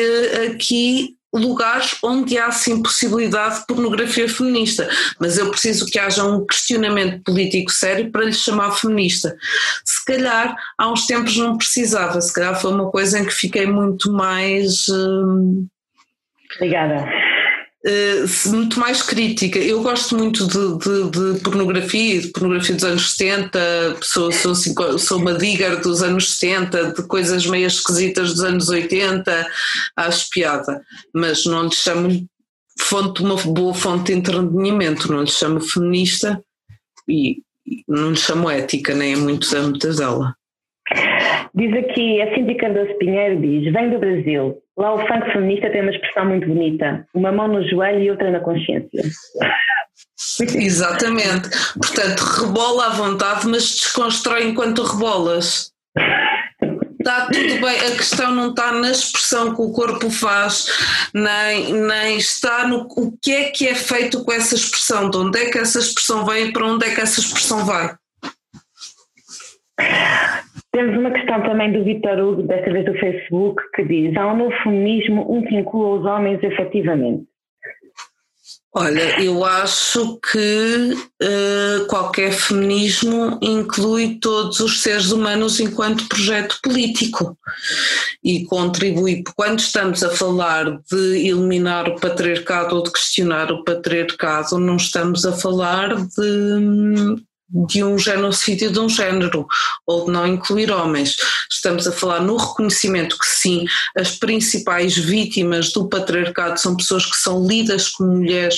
aqui 0.49 1.15
lugares 1.34 1.97
onde 2.03 2.38
há 2.38 2.51
sim 2.51 2.81
possibilidade 2.81 3.61
de 3.61 3.65
pornografia 3.65 4.30
feminista, 4.30 4.88
mas 5.19 5.38
eu 5.38 5.49
preciso 5.49 5.88
que 5.88 5.97
haja 5.97 6.23
um 6.23 6.45
questionamento 6.45 7.23
político 7.23 7.72
sério 7.72 8.11
para 8.11 8.26
lhe 8.26 8.34
chamar 8.34 8.72
feminista. 8.72 9.35
Se 9.84 10.05
calhar 10.05 10.55
há 10.77 10.91
uns 10.91 11.07
tempos 11.07 11.35
não 11.35 11.57
precisava, 11.57 12.22
se 12.22 12.31
calhar 12.31 12.60
foi 12.60 12.72
uma 12.72 12.89
coisa 12.91 13.19
em 13.19 13.26
que 13.26 13.34
fiquei 13.34 13.65
muito 13.65 14.11
mais. 14.11 14.88
Hum. 14.89 15.68
Uh, 17.85 18.49
muito 18.49 18.80
mais 18.80 19.01
crítica. 19.01 19.60
Eu 19.60 19.84
gosto 19.84 20.18
muito 20.18 20.47
de, 20.47 20.77
de, 20.77 21.34
de, 21.34 21.39
pornografia, 21.41 22.22
de 22.22 22.30
pornografia 22.30 22.76
dos 22.76 22.85
anos 22.85 23.11
70, 23.15 23.97
sou, 24.01 24.31
sou, 24.31 24.55
sou 24.97 25.19
uma 25.19 25.34
digger 25.34 25.81
dos 25.81 26.01
anos 26.01 26.38
70, 26.38 26.93
de 26.93 27.03
coisas 27.03 27.45
meio 27.45 27.68
esquisitas 27.68 28.35
dos 28.35 28.43
anos 28.43 28.69
80, 28.69 29.47
acho 29.97 30.30
piada, 30.30 30.81
mas 31.14 31.45
não 31.45 31.65
lhe 31.65 31.76
chamo 31.76 32.26
fonte, 32.80 33.22
uma 33.22 33.35
boa 33.35 33.73
fonte 33.73 34.14
de 34.14 34.19
entretenimento, 34.19 35.11
não 35.11 35.22
lhe 35.22 35.31
chamo 35.31 35.60
feminista 35.60 36.41
e, 37.05 37.41
não 37.88 38.11
lhe 38.11 38.15
chamo 38.15 38.49
ética, 38.49 38.95
nem 38.95 39.14
é 39.14 39.18
muito 39.18 39.53
âmbitos 39.57 39.97
dela. 39.97 40.34
Diz 41.55 41.71
aqui, 41.77 42.19
a 42.19 42.34
Cindy 42.34 42.55
Cardoso 42.55 42.97
Pinheiro 42.97 43.39
diz, 43.39 43.71
vem 43.71 43.91
do 43.91 43.99
Brasil, 43.99 44.57
lá 44.75 44.95
o 44.95 45.07
funk 45.07 45.31
feminista 45.31 45.69
tem 45.69 45.81
uma 45.81 45.91
expressão 45.91 46.25
muito 46.25 46.47
bonita, 46.47 47.07
uma 47.13 47.31
mão 47.31 47.47
no 47.47 47.67
joelho 47.69 47.99
e 47.99 48.09
outra 48.09 48.31
na 48.31 48.39
consciência. 48.39 49.03
Exatamente, 50.41 51.49
portanto 51.80 52.21
rebola 52.21 52.88
à 52.88 52.89
vontade, 52.89 53.47
mas 53.47 53.63
desconstrói 53.75 54.45
enquanto 54.47 54.81
rebolas. 54.81 55.71
Está 56.99 57.27
tudo 57.27 57.61
bem, 57.61 57.77
a 57.80 57.97
questão 57.97 58.31
não 58.31 58.49
está 58.49 58.71
na 58.71 58.89
expressão 58.89 59.53
que 59.53 59.61
o 59.61 59.73
corpo 59.73 60.09
faz, 60.09 60.65
nem, 61.13 61.73
nem 61.73 62.17
está 62.17 62.65
no 62.65 62.88
o 62.97 63.15
que 63.21 63.31
é 63.31 63.51
que 63.51 63.67
é 63.67 63.75
feito 63.75 64.23
com 64.23 64.31
essa 64.31 64.55
expressão, 64.55 65.09
de 65.09 65.17
onde 65.17 65.38
é 65.38 65.51
que 65.51 65.59
essa 65.59 65.77
expressão 65.77 66.25
vem 66.25 66.47
e 66.47 66.53
para 66.53 66.65
onde 66.65 66.88
é 66.88 66.95
que 66.95 67.01
essa 67.01 67.19
expressão 67.19 67.63
vai. 67.63 67.93
Temos 70.73 70.97
uma 70.97 71.11
questão 71.11 71.39
também 71.43 71.71
do 71.71 71.83
Vitor 71.83 72.17
Hugo, 72.17 72.43
desta 72.43 72.71
vez 72.71 72.83
do 72.83 72.95
Facebook, 72.95 73.61
que 73.75 73.83
diz: 73.85 74.17
há 74.17 74.33
um 74.33 74.37
novo 74.37 74.55
feminismo, 74.63 75.31
um 75.31 75.43
que 75.43 75.55
inclua 75.55 75.99
os 75.99 76.05
homens 76.05 76.41
efetivamente. 76.41 77.27
Olha, 78.75 79.21
eu 79.21 79.45
acho 79.45 80.19
que 80.19 80.93
uh, 81.21 81.85
qualquer 81.87 82.31
feminismo 82.31 83.37
inclui 83.39 84.17
todos 84.19 84.59
os 84.61 84.81
seres 84.81 85.11
humanos 85.11 85.59
enquanto 85.59 86.09
projeto 86.09 86.57
político 86.63 87.37
e 88.23 88.43
contribui. 88.45 89.21
Quando 89.35 89.59
estamos 89.59 90.03
a 90.03 90.09
falar 90.09 90.79
de 90.91 91.27
eliminar 91.27 91.87
o 91.87 91.99
patriarcado 91.99 92.75
ou 92.75 92.81
de 92.81 92.91
questionar 92.91 93.51
o 93.51 93.63
patriarcado, 93.63 94.57
não 94.57 94.77
estamos 94.77 95.23
a 95.23 95.33
falar 95.33 95.95
de 95.95 97.23
de 97.67 97.84
um 97.84 97.97
genocídio 97.97 98.71
de 98.71 98.80
um 98.80 98.89
género 98.89 99.45
ou 99.85 100.05
de 100.05 100.11
não 100.11 100.25
incluir 100.25 100.71
homens. 100.71 101.15
Estamos 101.51 101.88
a 101.88 101.91
falar 101.91 102.21
no 102.21 102.35
reconhecimento 102.35 103.17
que 103.17 103.25
sim, 103.25 103.65
as 103.95 104.15
principais 104.17 104.97
vítimas 104.97 105.71
do 105.71 105.88
patriarcado 105.88 106.59
são 106.59 106.75
pessoas 106.75 107.05
que 107.05 107.15
são 107.15 107.45
lidas 107.45 107.89
como 107.89 108.17
mulheres, 108.17 108.55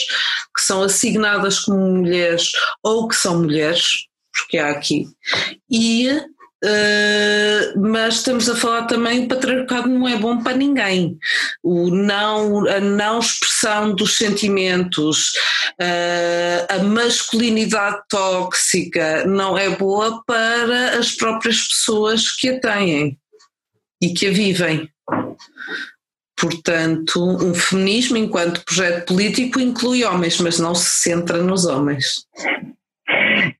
que 0.55 0.61
são 0.61 0.81
assignadas 0.81 1.59
como 1.59 1.77
mulheres 1.77 2.51
ou 2.81 3.07
que 3.07 3.15
são 3.15 3.39
mulheres, 3.39 4.05
porque 4.33 4.57
há 4.57 4.69
aqui, 4.69 5.07
e 5.69 6.09
Uh, 6.65 7.79
mas 7.79 8.15
estamos 8.15 8.49
a 8.49 8.55
falar 8.55 8.87
também 8.87 9.19
que 9.19 9.25
o 9.25 9.35
patriarcado 9.35 9.87
não 9.87 10.07
é 10.07 10.17
bom 10.17 10.41
para 10.41 10.57
ninguém. 10.57 11.15
O 11.61 11.91
não, 11.91 12.67
a 12.67 12.79
não 12.79 13.19
expressão 13.19 13.93
dos 13.93 14.17
sentimentos, 14.17 15.29
uh, 15.79 16.65
a 16.73 16.79
masculinidade 16.79 18.01
tóxica 18.09 19.25
não 19.27 19.55
é 19.55 19.69
boa 19.69 20.23
para 20.25 20.97
as 20.97 21.11
próprias 21.11 21.67
pessoas 21.67 22.35
que 22.35 22.49
a 22.49 22.59
têm 22.59 23.19
e 24.01 24.11
que 24.11 24.27
a 24.27 24.31
vivem. 24.31 24.89
Portanto, 26.35 27.23
um 27.23 27.53
feminismo 27.53 28.17
enquanto 28.17 28.65
projeto 28.65 29.05
político 29.05 29.59
inclui 29.59 30.03
homens, 30.03 30.39
mas 30.39 30.57
não 30.57 30.73
se 30.73 30.89
centra 31.01 31.43
nos 31.43 31.65
homens. 31.65 32.25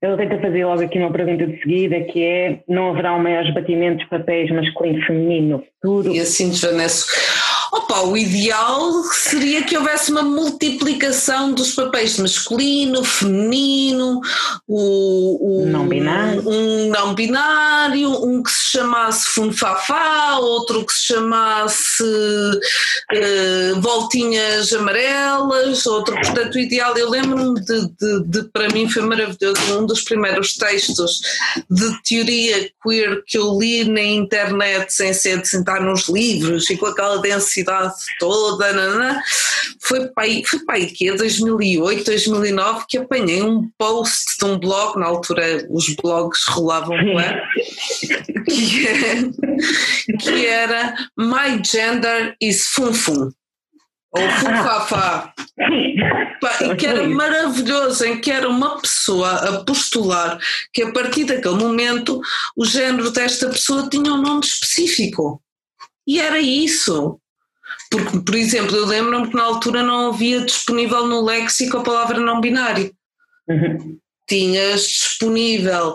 Ele 0.02 0.18
tenta 0.18 0.40
fazer 0.40 0.66
logo 0.66 0.82
aqui 0.82 0.98
uma 1.00 1.12
pergunta 1.12 1.46
de 1.46 1.60
seguida 1.62 2.00
que 2.02 2.24
é 2.24 2.60
não 2.68 2.90
haverá 2.90 3.16
um 3.16 3.22
maior 3.22 3.46
esbatimento 3.46 4.04
de 4.04 4.10
papéis 4.10 4.52
masculino 4.52 5.00
e 5.00 5.06
feminino 5.06 5.58
no 5.58 5.64
futuro? 5.64 6.16
E 6.16 6.20
assim 6.20 6.50
desvaneço. 6.50 7.08
Opa, 7.72 8.02
o 8.02 8.16
ideal 8.16 9.04
seria 9.12 9.64
que 9.64 9.78
houvesse 9.78 10.12
uma 10.12 10.22
multiplicação 10.22 11.52
dos 11.54 11.74
papéis 11.74 12.18
masculino, 12.18 13.04
feminino, 13.04 14.22
o, 14.68 15.64
o 15.64 15.66
não 15.66 15.88
binário. 15.88 16.48
um 16.48 16.90
não 16.90 17.16
binário, 17.16 18.10
um 18.24 18.44
que 18.44 18.52
se 18.52 18.72
chamasse 18.72 19.30
funfafá, 19.30 20.38
outro 20.38 20.86
que 20.86 20.94
se 20.94 21.14
chamasse 21.14 22.04
uh, 22.04 23.82
voltinhas 23.82 24.72
amarelas, 24.74 25.86
outro, 25.86 26.16
portanto 26.16 26.56
o 26.56 26.60
ideal, 26.60 26.96
eu 26.98 27.10
lembro-me 27.10 27.60
de, 27.62 27.88
de, 28.00 28.24
de, 28.26 28.44
para 28.50 28.70
mim 28.70 28.90
foi 28.90 29.02
maravilhoso, 29.02 29.80
um 29.80 29.86
dos 29.86 30.02
primeiros 30.02 30.54
textos 30.54 31.22
de 31.70 32.04
teoria 32.04 32.70
queer 32.84 33.24
que 33.26 33.38
eu 33.38 33.58
li 33.58 33.84
na 33.86 34.02
internet 34.02 34.94
sem 34.94 35.14
ser 35.14 35.42
de 35.42 35.48
sentar 35.48 35.82
nos 35.82 36.08
livros 36.08 36.70
e 36.70 36.78
com 36.78 36.86
aquela 36.86 37.18
densidade 37.18 37.55
cidade 37.56 37.94
toda, 38.20 38.74
nanã. 38.74 39.20
foi 39.82 40.08
para 40.10 40.26
aí, 40.26 40.44
foi 40.46 40.60
aí 40.70 40.88
que 40.88 41.10
é 41.10 41.16
2008, 41.16 42.06
2009 42.06 42.86
que 42.88 42.98
apanhei 42.98 43.42
um 43.42 43.70
post 43.78 44.38
de 44.38 44.46
um 44.46 44.60
blog, 44.60 45.00
na 45.00 45.08
altura 45.08 45.66
os 45.70 45.90
blogs 45.96 46.44
rolavam 46.50 46.98
lá, 47.14 47.42
que, 48.46 48.88
é, 48.88 50.18
que 50.20 50.46
era 50.46 50.96
My 51.18 51.62
Gender 51.64 52.36
is 52.42 52.68
Funfun. 52.68 53.32
ou 54.12 54.30
Fufafá, 54.30 55.34
que 56.78 56.86
era 56.86 57.08
maravilhoso, 57.08 58.06
em 58.06 58.20
que 58.20 58.32
era 58.32 58.48
uma 58.48 58.80
pessoa 58.80 59.32
a 59.32 59.64
postular 59.64 60.40
que 60.74 60.84
a 60.84 60.92
partir 60.92 61.26
daquele 61.26 61.56
momento 61.56 62.22
o 62.56 62.66
género 62.66 63.12
desta 63.12 63.50
pessoa 63.50 63.90
tinha 63.90 64.14
um 64.14 64.22
nome 64.22 64.42
específico. 64.46 65.42
E 66.08 66.20
era 66.20 66.40
isso. 66.40 67.20
Porque, 67.90 68.20
por 68.20 68.36
exemplo, 68.36 68.76
eu 68.76 68.86
lembro-me 68.86 69.30
que 69.30 69.36
na 69.36 69.44
altura 69.44 69.84
não 69.84 70.10
havia 70.10 70.42
disponível 70.42 71.08
no 71.08 71.24
léxico 71.24 71.78
a 71.78 71.84
palavra 71.84 72.20
não 72.20 72.42
binário. 72.42 72.94
Uhum. 73.48 73.98
Tinhas 74.28 74.82
disponível 74.82 75.94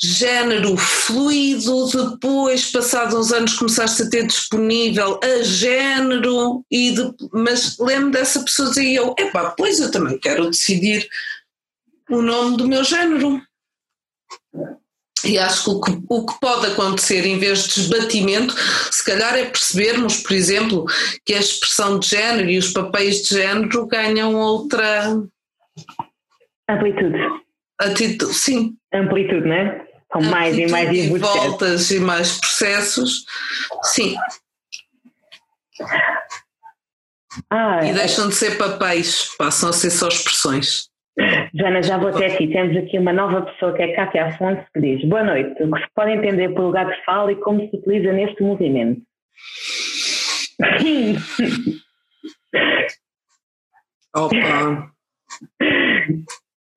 género 0.00 0.78
fluido, 0.78 1.86
depois, 1.92 2.70
passados 2.70 3.14
uns 3.14 3.32
anos, 3.32 3.54
começaste 3.54 4.02
a 4.02 4.08
ter 4.08 4.26
disponível 4.26 5.20
a 5.22 5.42
género, 5.42 6.64
e 6.70 6.92
de, 6.92 7.14
mas 7.32 7.76
lembro 7.78 8.12
dessa 8.12 8.40
pessoa 8.42 8.70
dizer 8.70 8.94
eu, 8.94 9.14
epá, 9.18 9.50
pois 9.50 9.78
eu 9.78 9.90
também 9.90 10.18
quero 10.18 10.48
decidir 10.48 11.06
o 12.08 12.22
nome 12.22 12.56
do 12.56 12.66
meu 12.66 12.82
género. 12.82 13.42
E 15.24 15.38
acho 15.38 15.64
que 15.64 15.70
o, 15.70 15.80
que 15.80 16.02
o 16.08 16.26
que 16.26 16.40
pode 16.40 16.66
acontecer 16.66 17.24
em 17.26 17.38
vez 17.38 17.64
de 17.64 17.74
desbatimento, 17.74 18.54
se 18.90 19.04
calhar 19.04 19.34
é 19.34 19.46
percebermos, 19.46 20.18
por 20.18 20.32
exemplo, 20.32 20.84
que 21.24 21.34
a 21.34 21.38
expressão 21.38 21.98
de 21.98 22.08
género 22.08 22.50
e 22.50 22.58
os 22.58 22.72
papéis 22.72 23.22
de 23.22 23.34
género 23.34 23.86
ganham 23.86 24.34
outra 24.34 25.16
Amplitude. 26.68 27.18
atitude, 27.80 28.34
sim, 28.34 28.76
Amplitude, 28.92 29.46
né? 29.48 29.86
Com 30.08 30.22
mais 30.22 30.56
e 30.56 30.66
mais 30.66 30.96
e 30.96 31.18
voltas 31.18 31.90
e 31.90 31.98
mais 31.98 32.38
processos, 32.38 33.24
sim, 33.82 34.16
Ah, 37.50 37.84
e 37.84 37.92
deixam 37.92 38.28
de 38.28 38.34
ser 38.34 38.56
papéis, 38.56 39.28
passam 39.36 39.68
a 39.68 39.72
ser 39.72 39.90
só 39.90 40.08
expressões. 40.08 40.88
Joana, 41.54 41.82
já 41.82 41.96
vou 41.96 42.08
até 42.08 42.26
aqui. 42.26 42.48
Temos 42.48 42.76
aqui 42.76 42.98
uma 42.98 43.12
nova 43.12 43.42
pessoa 43.42 43.72
que 43.72 43.82
é 43.82 43.94
Cátia 43.94 44.26
Afonso 44.26 44.62
que 44.74 44.80
diz 44.80 45.04
Boa 45.08 45.24
noite. 45.24 45.62
O 45.62 45.70
que 45.72 45.80
se 45.80 45.86
pode 45.94 46.10
entender 46.12 46.50
por 46.50 46.62
lugar 46.62 46.86
de 46.86 47.04
fala 47.04 47.32
e 47.32 47.36
como 47.36 47.60
se 47.60 47.76
utiliza 47.76 48.12
neste 48.12 48.42
movimento? 48.42 49.00
Opa, 54.14 54.90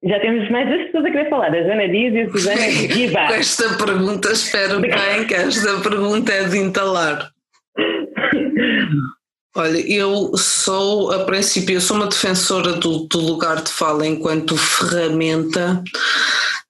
Já 0.04 0.20
temos 0.20 0.50
mais 0.50 0.68
duas 0.68 0.86
pessoas 0.86 1.06
a 1.06 1.12
querer 1.12 1.30
falar, 1.30 1.54
a 1.54 1.64
Joana 1.64 1.88
Dias 1.88 2.14
e 2.14 2.22
a 2.22 2.30
Susana 2.30 2.58
com 2.88 2.94
Guiba. 2.94 3.20
esta 3.36 3.78
pergunta 3.86 4.32
espero 4.32 4.80
bem 4.82 5.28
que 5.28 5.34
esta 5.34 5.82
pergunta 5.82 6.32
é 6.32 6.44
de 6.46 6.58
entalar. 6.58 7.30
Olha, 9.56 9.80
eu 9.92 10.38
sou, 10.38 11.12
a 11.12 11.26
princípio, 11.26 11.76
eu 11.76 11.82
sou 11.82 11.98
uma 11.98 12.08
defensora 12.08 12.74
do, 12.74 13.08
do 13.08 13.20
lugar 13.20 13.64
de 13.64 13.72
fala 13.72 14.06
enquanto 14.06 14.56
ferramenta 14.56 15.84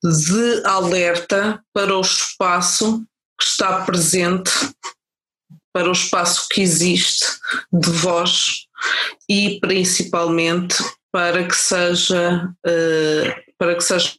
de 0.01 0.61
alerta 0.65 1.61
para 1.73 1.97
o 1.97 2.01
espaço 2.01 3.03
que 3.37 3.45
está 3.45 3.81
presente, 3.83 4.51
para 5.73 5.89
o 5.89 5.91
espaço 5.91 6.47
que 6.49 6.61
existe 6.61 7.25
de 7.71 7.89
voz 7.89 8.65
e 9.29 9.59
principalmente 9.59 10.77
para 11.11 11.45
que 11.45 11.55
seja 11.55 12.49
eh, 12.65 13.35
para 13.57 13.75
que 13.75 13.83
sejam 13.83 14.13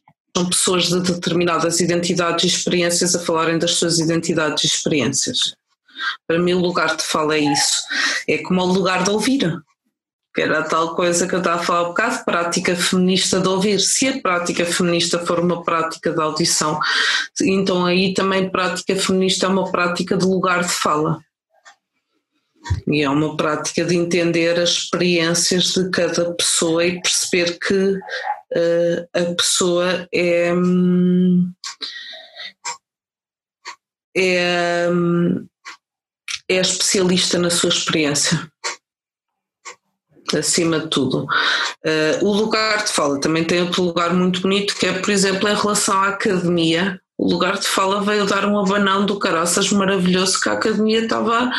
pessoas 0.49 0.87
de 0.87 1.01
determinadas 1.01 1.79
identidades 1.79 2.43
e 2.43 2.55
experiências 2.55 3.15
a 3.15 3.19
falarem 3.19 3.57
das 3.57 3.71
suas 3.71 3.97
identidades 3.97 4.63
e 4.63 4.67
experiências. 4.67 5.55
Para 6.27 6.39
mim, 6.39 6.53
o 6.53 6.59
lugar 6.59 6.95
de 6.95 7.03
fala 7.03 7.35
é 7.35 7.39
isso. 7.39 7.83
É 8.27 8.37
como 8.39 8.61
o 8.61 8.65
lugar 8.73 9.03
de 9.03 9.09
ouvir. 9.09 9.61
Que 10.33 10.41
era 10.41 10.59
a 10.59 10.63
tal 10.63 10.95
coisa 10.95 11.27
que 11.27 11.35
eu 11.35 11.39
estava 11.39 11.61
a 11.61 11.63
falar 11.63 11.83
um 11.83 11.87
bocado, 11.89 12.23
prática 12.23 12.75
feminista 12.75 13.39
de 13.39 13.47
ouvir. 13.47 13.79
Se 13.79 14.07
a 14.07 14.21
prática 14.21 14.65
feminista 14.65 15.19
for 15.19 15.39
uma 15.39 15.61
prática 15.61 16.11
de 16.11 16.21
audição, 16.21 16.79
então 17.41 17.85
aí 17.85 18.13
também 18.13 18.49
prática 18.49 18.95
feminista 18.95 19.45
é 19.45 19.49
uma 19.49 19.69
prática 19.69 20.15
de 20.15 20.25
lugar 20.25 20.63
de 20.63 20.71
fala. 20.71 21.19
E 22.87 23.01
é 23.01 23.09
uma 23.09 23.35
prática 23.35 23.83
de 23.83 23.95
entender 23.95 24.59
as 24.59 24.69
experiências 24.69 25.73
de 25.73 25.89
cada 25.89 26.33
pessoa 26.33 26.85
e 26.85 27.01
perceber 27.01 27.57
que 27.59 27.97
eh, 28.53 29.07
a 29.13 29.33
pessoa 29.33 30.07
é. 30.13 30.53
hum, 30.53 31.51
é, 34.15 34.89
hum, 34.89 35.47
é 36.57 36.61
especialista 36.61 37.37
na 37.37 37.49
sua 37.49 37.69
experiência. 37.69 38.49
Acima 40.33 40.79
de 40.79 40.87
tudo. 40.87 41.25
Eh, 41.83 42.19
o 42.21 42.31
lugar 42.31 42.85
de 42.85 42.91
fala 42.91 43.19
também 43.19 43.43
tem 43.43 43.61
outro 43.61 43.83
lugar 43.83 44.13
muito 44.13 44.41
bonito, 44.41 44.75
que 44.75 44.85
é, 44.85 44.93
por 44.93 45.09
exemplo, 45.09 45.49
em 45.49 45.55
relação 45.55 45.95
à 45.95 46.07
academia. 46.09 47.01
O 47.21 47.29
lugar 47.29 47.59
de 47.59 47.67
fala 47.67 48.01
veio 48.01 48.25
dar 48.25 48.45
um 48.45 48.57
abanão 48.57 49.05
do 49.05 49.19
caraças 49.19 49.71
maravilhoso 49.71 50.41
que 50.41 50.49
a 50.49 50.53
academia 50.53 51.03
estava. 51.03 51.51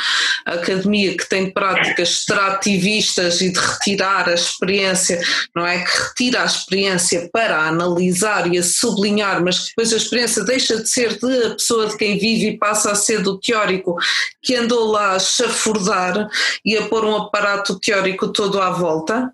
A 0.44 0.54
academia 0.54 1.16
que 1.16 1.28
tem 1.28 1.52
práticas 1.52 2.08
extrativistas 2.08 3.40
e 3.40 3.52
de 3.52 3.60
retirar 3.60 4.28
a 4.28 4.34
experiência, 4.34 5.20
não 5.54 5.64
é? 5.64 5.84
Que 5.84 6.02
retira 6.02 6.42
a 6.42 6.46
experiência 6.46 7.30
para 7.32 7.68
analisar 7.68 8.52
e 8.52 8.58
a 8.58 8.62
sublinhar, 8.64 9.40
mas 9.40 9.60
que 9.60 9.68
depois 9.68 9.92
a 9.92 9.98
experiência 9.98 10.42
deixa 10.42 10.82
de 10.82 10.90
ser 10.90 11.16
de 11.16 11.46
a 11.46 11.50
pessoa 11.50 11.86
de 11.86 11.96
quem 11.96 12.18
vive 12.18 12.48
e 12.48 12.58
passa 12.58 12.90
a 12.90 12.96
ser 12.96 13.22
do 13.22 13.38
teórico 13.38 13.94
que 14.42 14.56
andou 14.56 14.90
lá 14.90 15.12
a 15.12 15.20
chafurdar 15.20 16.28
e 16.64 16.76
a 16.76 16.88
pôr 16.88 17.04
um 17.04 17.16
aparato 17.16 17.78
teórico 17.78 18.32
todo 18.32 18.60
à 18.60 18.70
volta. 18.70 19.32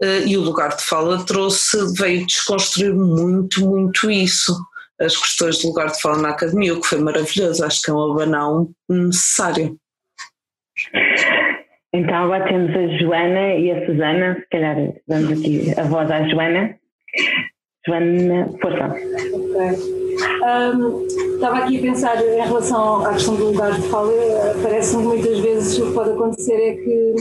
Eh, 0.00 0.22
E 0.26 0.36
o 0.36 0.40
lugar 0.40 0.76
de 0.76 0.84
fala 0.84 1.24
trouxe, 1.24 1.76
veio 1.98 2.24
desconstruir 2.24 2.94
muito, 2.94 3.66
muito 3.66 4.08
isso 4.08 4.56
as 5.00 5.16
questões 5.16 5.58
de 5.58 5.66
lugar 5.66 5.90
de 5.90 6.00
fala 6.00 6.22
na 6.22 6.30
academia, 6.30 6.74
o 6.74 6.80
que 6.80 6.86
foi 6.86 6.98
maravilhoso, 6.98 7.64
acho 7.64 7.82
que 7.82 7.90
é 7.90 7.94
um 7.94 8.12
abanão 8.12 8.70
necessário. 8.88 9.76
Então 11.92 12.14
agora 12.24 12.48
temos 12.48 12.70
a 12.76 12.98
Joana 12.98 13.54
e 13.54 13.70
a 13.70 13.86
Susana, 13.86 14.34
se 14.34 14.48
calhar 14.50 14.76
damos 15.06 15.38
aqui 15.38 15.72
a 15.78 15.82
voz 15.84 16.10
à 16.10 16.28
Joana. 16.28 16.76
Joana, 17.86 18.48
força. 18.60 18.86
Ok. 18.86 20.04
Ahm, 20.42 21.06
estava 21.34 21.58
aqui 21.58 21.78
a 21.78 21.82
pensar 21.82 22.24
em 22.24 22.40
relação 22.40 23.04
à 23.04 23.12
questão 23.14 23.36
do 23.36 23.46
lugar 23.46 23.72
de 23.72 23.88
fala, 23.88 24.12
parece-me 24.62 25.02
que 25.02 25.08
muitas 25.08 25.38
vezes 25.40 25.78
o 25.78 25.86
que 25.86 25.94
pode 25.94 26.10
acontecer 26.10 26.54
é 26.54 26.74
que, 26.74 27.14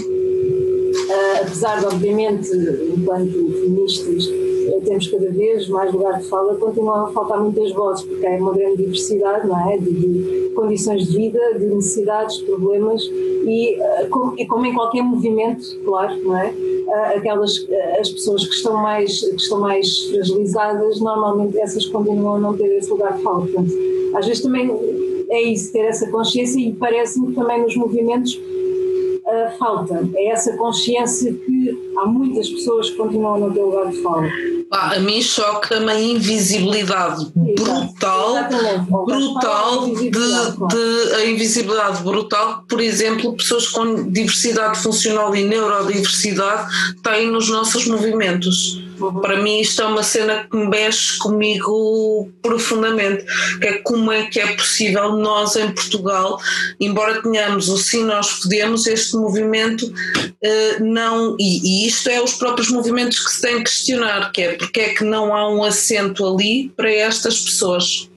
apesar 1.42 1.80
de, 1.80 1.86
obviamente, 1.86 2.50
enquanto 2.96 3.32
feministas, 3.32 4.30
eh, 4.30 4.80
temos 4.86 5.08
cada 5.08 5.30
vez 5.32 5.68
mais 5.70 5.94
lugar 5.94 6.20
de 6.20 6.28
fala, 6.28 6.56
continuam 6.56 7.06
a 7.06 7.12
faltar 7.12 7.42
muitas 7.42 7.72
vozes, 7.74 8.06
porque 8.06 8.26
há 8.26 8.32
uma 8.38 8.54
grande 8.54 8.78
diversidade 8.78 9.48
não 9.48 9.70
é? 9.70 9.78
de, 9.78 9.92
de 9.92 10.50
condições 10.56 11.08
de 11.08 11.18
vida, 11.18 11.40
de 11.60 11.66
necessidades, 11.66 12.38
de 12.38 12.46
problemas, 12.46 13.04
e, 13.46 13.78
ah, 13.82 14.08
como, 14.10 14.40
e 14.40 14.46
como 14.46 14.66
em 14.66 14.74
qualquer 14.74 15.04
movimento, 15.04 15.80
claro, 15.84 16.16
não 16.24 16.38
é? 16.38 16.54
Ah, 16.94 17.14
aquelas 17.16 17.68
ah, 17.70 18.00
as 18.00 18.10
pessoas 18.10 18.46
que 18.46 18.54
estão 18.54 18.76
mais 18.76 19.20
que 19.22 19.36
estão 19.36 19.60
mais 19.60 20.06
fragilizadas 20.10 21.00
normalmente 21.00 21.58
essas 21.58 21.86
continuam 21.86 22.36
a 22.36 22.40
não 22.40 22.56
ter 22.56 22.68
esse 22.78 22.90
lugar 22.90 23.18
de 23.18 23.24
fala 23.24 23.40
portanto 23.40 23.74
às 24.14 24.28
vezes 24.28 24.44
também 24.44 24.70
é 25.30 25.42
isso 25.42 25.72
ter 25.72 25.86
essa 25.86 26.10
consciência 26.12 26.60
e 26.60 26.74
parece-me 26.74 27.28
que 27.28 27.36
também 27.36 27.62
nos 27.62 27.76
movimentos 27.76 28.40
ah, 29.28 29.52
falta 29.58 30.08
é 30.16 30.28
essa 30.30 30.56
consciência 30.58 31.34
que 31.34 31.94
há 31.98 32.06
muitas 32.06 32.50
pessoas 32.50 32.90
que 32.90 32.96
continuam 32.98 33.36
a 33.36 33.40
não 33.40 33.52
ter 33.54 33.62
lugar 33.62 33.90
de 33.90 34.02
fala 34.02 34.28
Pá, 34.70 34.96
a 34.96 35.00
mim 35.00 35.22
choca-me 35.22 35.92
a 35.92 36.00
invisibilidade 36.02 37.32
brutal, 37.36 38.30
Exatamente. 38.32 38.90
brutal 38.90 39.86
de, 39.96 40.10
de- 40.10 41.14
a 41.16 41.26
invisibilidade 41.26 42.02
brutal, 42.02 42.64
por 42.68 42.82
exemplo, 42.82 43.36
pessoas 43.38 43.68
com 43.68 44.10
diversidade 44.10 44.80
funcional 44.80 45.36
e 45.36 45.44
neurodiversidade 45.44 46.72
têm 47.04 47.28
nos 47.30 47.50
nossos 47.50 47.86
movimentos. 47.88 48.83
Para 49.22 49.42
mim 49.42 49.60
isto 49.60 49.82
é 49.82 49.86
uma 49.86 50.04
cena 50.04 50.48
que 50.50 50.58
mexe 50.58 51.18
comigo 51.18 52.30
profundamente, 52.42 53.26
que 53.60 53.68
é 53.68 53.74
como 53.80 54.12
é 54.12 54.26
que 54.28 54.40
é 54.40 54.56
possível 54.56 55.14
nós 55.14 55.56
em 55.56 55.72
Portugal, 55.72 56.40
embora 56.80 57.22
tenhamos 57.22 57.70
o 57.70 57.78
Sim 57.78 58.04
Nós 58.04 58.42
Podemos, 58.42 58.86
este 58.88 59.16
movimento 59.16 59.92
eh, 60.42 60.80
não, 60.80 61.36
e, 61.40 61.84
e 61.84 61.88
isto 61.88 62.10
é 62.10 62.22
os 62.22 62.34
próprios 62.34 62.70
movimentos 62.70 63.20
que 63.20 63.32
se 63.32 63.42
têm 63.42 63.58
que 63.58 63.64
questionar, 63.64 64.32
que 64.32 64.42
é 64.42 64.54
porque 64.54 64.80
é 64.80 64.94
que 64.94 65.04
não 65.04 65.34
há 65.34 65.50
um 65.50 65.64
assento 65.64 66.26
ali 66.26 66.70
para 66.76 66.92
estas 66.92 67.40
pessoas. 67.40 68.10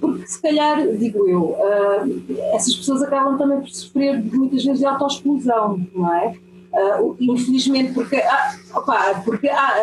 porque 0.00 0.26
se 0.26 0.40
calhar, 0.40 0.86
digo 0.96 1.28
eu, 1.28 1.56
ah, 1.60 2.06
essas 2.54 2.74
pessoas 2.74 3.02
acabam 3.02 3.36
também 3.36 3.60
por 3.60 3.68
sofrer 3.70 4.22
muitas 4.22 4.64
vezes 4.64 4.80
de 4.80 4.86
autoexclusão, 4.86 5.86
não 5.94 6.14
é? 6.14 6.34
Uh, 6.70 7.16
infelizmente, 7.18 7.94
porque, 7.94 8.16
ah, 8.16 8.54
opa, 8.74 9.22
porque 9.24 9.48
ah, 9.48 9.74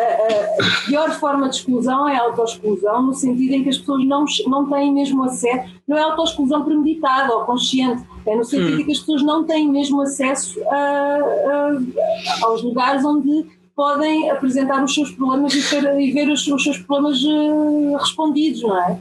a 0.60 0.86
pior 0.86 1.10
forma 1.18 1.48
de 1.48 1.56
exclusão 1.56 2.08
é 2.08 2.16
a 2.16 2.22
autoexclusão, 2.22 3.02
no 3.02 3.12
sentido 3.12 3.54
em 3.54 3.64
que 3.64 3.70
as 3.70 3.78
pessoas 3.78 4.06
não, 4.06 4.24
não 4.46 4.70
têm 4.70 4.94
mesmo 4.94 5.24
acesso, 5.24 5.68
não 5.86 5.96
é 5.96 6.02
autoexclusão 6.02 6.64
premeditada 6.64 7.34
ou 7.34 7.44
consciente, 7.44 8.04
é 8.24 8.36
no 8.36 8.44
sentido 8.44 8.76
hum. 8.76 8.80
em 8.80 8.84
que 8.84 8.92
as 8.92 9.00
pessoas 9.00 9.22
não 9.22 9.44
têm 9.44 9.68
mesmo 9.68 10.00
acesso 10.00 10.60
a, 10.68 10.76
a, 10.76 12.46
aos 12.46 12.62
lugares 12.62 13.04
onde 13.04 13.44
podem 13.74 14.30
apresentar 14.30 14.82
os 14.82 14.94
seus 14.94 15.10
problemas 15.10 15.52
e, 15.54 15.68
ter, 15.68 16.00
e 16.00 16.12
ver 16.12 16.28
os, 16.28 16.46
os, 16.46 16.62
seus 16.62 16.78
problemas 16.78 17.22
uh, 17.24 17.96
respondidos, 17.98 18.62
não 18.62 18.78
é? 18.78 18.98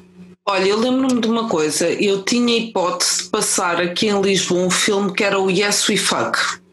Olha, 0.48 0.66
eu 0.66 0.80
lembro-me 0.80 1.22
de 1.22 1.28
uma 1.28 1.48
coisa, 1.48 1.88
eu 1.90 2.24
tinha 2.24 2.58
hipótese 2.58 3.24
de 3.24 3.30
passar 3.30 3.80
aqui 3.80 4.08
em 4.08 4.22
Lisboa 4.22 4.66
um 4.66 4.70
filme 4.70 5.14
que 5.14 5.24
era 5.24 5.40
o 5.40 5.50
Yes 5.50 5.88
We 5.88 5.98
Fuck 5.98 6.65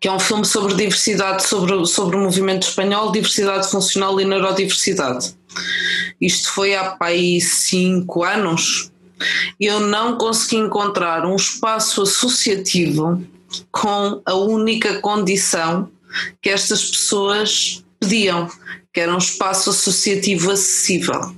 que 0.00 0.08
é 0.08 0.12
um 0.12 0.18
filme 0.18 0.44
sobre 0.44 0.74
diversidade, 0.74 1.44
sobre, 1.46 1.86
sobre 1.86 2.16
o 2.16 2.20
movimento 2.20 2.68
espanhol, 2.68 3.12
diversidade 3.12 3.70
funcional 3.70 4.20
e 4.20 4.24
neurodiversidade. 4.24 5.34
Isto 6.20 6.52
foi 6.52 6.74
há 6.74 6.90
pai 6.92 7.38
cinco 7.40 8.24
anos. 8.24 8.90
Eu 9.58 9.80
não 9.80 10.18
consegui 10.18 10.56
encontrar 10.56 11.24
um 11.24 11.36
espaço 11.36 12.02
associativo 12.02 13.22
com 13.70 14.20
a 14.24 14.34
única 14.34 15.00
condição 15.00 15.90
que 16.42 16.50
estas 16.50 16.84
pessoas 16.84 17.84
pediam, 17.98 18.50
que 18.92 19.00
era 19.00 19.14
um 19.14 19.18
espaço 19.18 19.70
associativo 19.70 20.50
acessível 20.50 21.34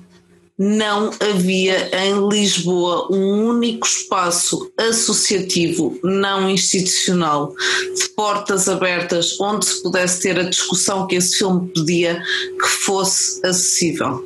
não 0.59 1.11
havia 1.21 1.89
em 2.05 2.29
Lisboa 2.29 3.07
um 3.13 3.47
único 3.49 3.87
espaço 3.87 4.73
associativo 4.77 5.97
não 6.03 6.51
institucional 6.51 7.55
de 7.95 8.09
portas 8.09 8.69
abertas 8.69 9.41
onde 9.41 9.67
se 9.67 9.81
pudesse 9.81 10.21
ter 10.21 10.39
a 10.39 10.43
discussão 10.43 11.07
que 11.07 11.15
esse 11.15 11.39
filme 11.39 11.69
pedia 11.69 12.21
que 12.61 12.69
fosse 12.85 13.41
acessível. 13.47 14.25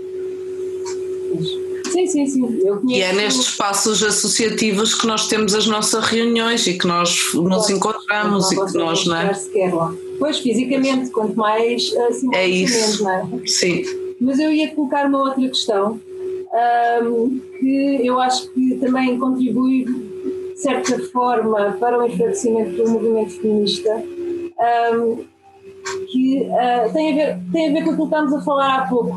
Sim, 1.93 2.07
sim, 2.07 2.27
sim. 2.27 2.81
e 2.89 3.03
é 3.03 3.13
nestes 3.13 3.49
espaços 3.49 4.03
associativos 4.03 4.95
que 4.95 5.07
nós 5.07 5.29
temos 5.29 5.55
as 5.55 5.67
nossas 5.67 6.07
reuniões 6.07 6.67
e 6.67 6.79
que 6.79 6.87
nós 6.87 7.35
nos 7.35 7.69
encontramos 7.69 8.51
e 8.51 8.57
que 8.57 8.79
nós, 8.79 9.05
não 9.05 9.17
é? 9.17 9.39
Pois, 10.19 10.39
fisicamente, 10.39 11.11
quanto 11.11 11.37
mais 11.37 11.95
assim, 12.09 12.35
é 12.35 12.49
isso. 12.49 13.05
Não 13.05 13.11
é? 13.11 13.47
Sim. 13.47 13.85
Mas 14.19 14.39
eu 14.39 14.51
ia 14.51 14.75
colocar 14.75 15.07
uma 15.07 15.19
outra 15.19 15.47
questão 15.47 16.01
um, 16.53 17.41
que 17.59 18.07
eu 18.07 18.21
acho 18.21 18.53
que 18.53 18.77
também 18.77 19.19
contribui, 19.19 19.85
de 19.85 20.57
certa 20.57 20.99
forma, 21.11 21.77
para 21.81 21.99
o 21.99 22.07
enfraquecimento 22.07 22.77
do 22.77 22.91
movimento 22.91 23.41
feminista, 23.41 24.03
um, 24.95 25.25
que 26.11 26.43
uh, 26.43 26.93
tem, 26.93 27.13
a 27.13 27.15
ver, 27.17 27.39
tem 27.53 27.69
a 27.69 27.73
ver 27.73 27.85
com 27.85 27.91
aquilo 27.91 27.97
que 27.97 28.03
estávamos 28.05 28.35
a 28.35 28.41
falar 28.43 28.79
há 28.79 28.89
pouco. 28.89 29.17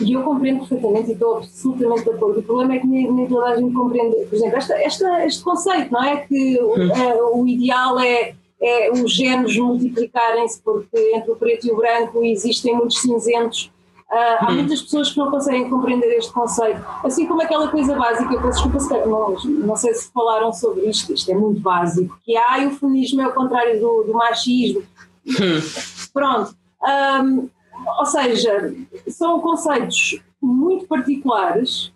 E 0.00 0.12
eu 0.12 0.22
compreendo 0.22 0.60
perfeitamente 0.60 1.10
e 1.10 1.12
estou 1.12 1.36
absolutamente 1.36 2.04
de 2.04 2.10
acordo. 2.10 2.40
O 2.40 2.42
problema 2.42 2.74
é 2.74 2.78
que 2.78 2.86
nem, 2.86 3.12
nem 3.12 3.26
toda 3.26 3.46
a 3.46 3.56
gente 3.56 3.74
compreende, 3.74 4.16
por 4.24 4.34
exemplo, 4.34 4.56
esta, 4.56 4.74
esta, 4.82 5.26
este 5.26 5.44
conceito, 5.44 5.92
não 5.92 6.02
é? 6.02 6.16
Que 6.16 6.58
uh, 6.58 7.38
o 7.38 7.46
ideal 7.46 8.00
é 8.00 8.34
é 8.62 8.92
os 8.92 9.12
géneros 9.12 9.56
multiplicarem-se 9.56 10.62
porque 10.62 10.96
entre 11.14 11.32
o 11.32 11.36
preto 11.36 11.66
e 11.66 11.72
o 11.72 11.76
branco 11.76 12.24
existem 12.24 12.76
muitos 12.76 13.00
cinzentos 13.00 13.71
Uh, 14.12 14.44
há 14.44 14.50
hum. 14.50 14.56
muitas 14.56 14.82
pessoas 14.82 15.10
que 15.10 15.18
não 15.18 15.30
conseguem 15.30 15.70
compreender 15.70 16.18
este 16.18 16.30
conceito, 16.30 16.84
assim 17.02 17.26
como 17.26 17.40
aquela 17.40 17.68
coisa 17.68 17.96
básica, 17.96 18.34
eu 18.34 18.42
peço 18.42 18.68
desculpa, 18.68 19.06
não, 19.06 19.34
não 19.42 19.74
sei 19.74 19.94
se 19.94 20.12
falaram 20.12 20.52
sobre 20.52 20.82
isto, 20.82 21.14
isto 21.14 21.30
é 21.30 21.34
muito 21.34 21.62
básico, 21.62 22.18
que 22.22 22.36
há 22.36 22.58
o 22.66 22.72
feminismo 22.72 23.22
é 23.22 23.26
o 23.26 23.32
contrário 23.32 23.80
do, 23.80 24.02
do 24.02 24.12
machismo. 24.12 24.82
Hum. 25.26 25.62
Pronto. 26.12 26.54
Um, 26.82 27.48
ou 27.98 28.04
seja, 28.04 28.74
são 29.08 29.40
conceitos 29.40 30.20
muito 30.42 30.86
particulares, 30.86 31.90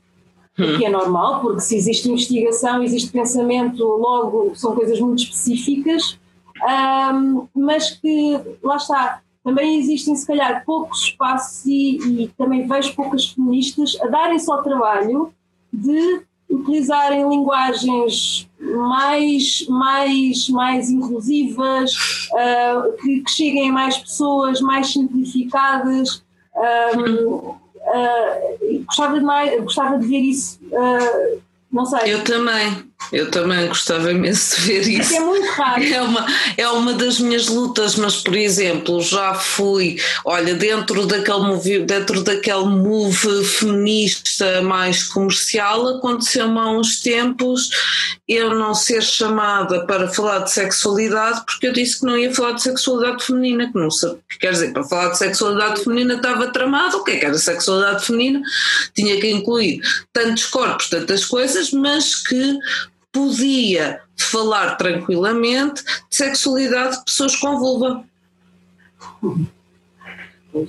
hum. 0.59 0.75
o 0.75 0.79
que 0.79 0.87
é 0.87 0.89
normal, 0.89 1.43
porque 1.43 1.61
se 1.61 1.77
existe 1.77 2.11
investigação, 2.11 2.83
existe 2.83 3.13
pensamento, 3.13 3.85
logo 3.85 4.53
são 4.55 4.75
coisas 4.75 4.99
muito 5.01 5.23
específicas, 5.23 6.19
um, 7.13 7.47
mas 7.55 7.91
que, 7.91 8.41
lá 8.63 8.77
está, 8.77 9.21
também 9.47 9.78
existem, 9.78 10.16
se 10.16 10.27
calhar, 10.27 10.64
poucos 10.64 11.02
espaços 11.02 11.64
e, 11.66 12.24
e 12.24 12.28
também 12.36 12.66
vejo 12.66 12.97
poucas 12.97 13.28
feministas 13.28 13.97
a 14.02 14.09
darem-se 14.09 14.51
ao 14.51 14.60
trabalho 14.60 15.32
de 15.73 16.23
utilizarem 16.51 17.28
linguagens 17.28 18.48
mais, 18.59 19.64
mais, 19.68 20.48
mais 20.48 20.90
inclusivas, 20.90 21.93
uh, 22.32 22.97
que, 23.01 23.20
que, 23.20 23.31
cheguem 23.31 23.70
a 23.70 23.73
mais 23.73 23.97
pessoas, 23.98 24.60
mais 24.60 24.93
simplificadas. 24.93 26.24
Um, 26.97 27.35
uh, 27.36 28.85
gostava, 28.85 29.20
de 29.20 29.24
mais, 29.24 29.62
gostava 29.62 29.97
de 29.97 30.09
ver 30.09 30.23
isso 30.23 30.59
uh, 30.73 31.40
não 31.77 31.85
sei. 31.85 32.14
Eu 32.14 32.24
também, 32.24 32.90
eu 33.12 33.31
também 33.31 33.68
gostava 33.68 34.10
imenso 34.10 34.56
de 34.56 34.62
ver 34.62 34.89
isso. 34.89 35.14
É 35.14 35.20
muito 35.20 35.47
raro. 35.52 35.82
É 35.82 36.02
uma, 36.02 36.27
é 36.56 36.68
uma 36.68 36.93
das 36.94 37.20
minhas 37.20 37.47
lutas, 37.48 37.94
mas 37.94 38.16
por 38.16 38.35
exemplo, 38.35 39.01
já 39.01 39.35
fui, 39.35 39.97
olha, 40.24 40.55
dentro 40.55 41.06
daquele 41.06 41.40
move, 41.40 41.81
dentro 41.81 42.23
daquele 42.23 42.64
move 42.64 43.44
feminista 43.44 44.60
mais 44.62 45.05
comercial, 45.05 45.86
aconteceu-me 45.97 46.59
há 46.59 46.68
uns 46.68 47.01
tempos 47.01 47.70
eu 48.28 48.55
não 48.55 48.74
ser 48.74 49.02
chamada 49.02 49.86
para 49.86 50.09
falar 50.09 50.40
de 50.40 50.51
sexualidade 50.51 51.44
porque 51.47 51.68
eu 51.68 51.73
disse 51.73 52.01
que 52.01 52.06
não 52.06 52.18
ia 52.18 52.35
falar 52.35 52.52
de 52.52 52.62
sexualidade 52.62 53.24
feminina, 53.24 53.70
que 53.70 53.78
não 53.78 53.89
quer 54.40 54.51
dizer, 54.51 54.73
para 54.73 54.82
falar 54.82 55.10
de 55.10 55.18
sexualidade 55.18 55.85
feminina 55.85 56.14
estava 56.14 56.48
tramado, 56.48 56.98
o 56.98 57.05
que 57.05 57.12
é 57.12 57.16
que 57.18 57.27
era 57.27 57.39
sexualidade 57.39 58.05
feminina? 58.05 58.43
Tinha 58.94 59.20
que 59.20 59.31
incluir 59.31 59.81
tantos 60.12 60.47
corpos, 60.47 60.89
tantas 60.89 61.24
coisas, 61.24 61.70
mas 61.70 62.16
que 62.16 62.59
podia 63.17 64.03
falar 64.15 64.77
tranquilamente 64.77 65.83
de 65.83 66.17
sexualidade 66.17 66.99
de 66.99 67.05
pessoas 67.07 67.35
com 67.37 67.59
vulva 67.59 68.05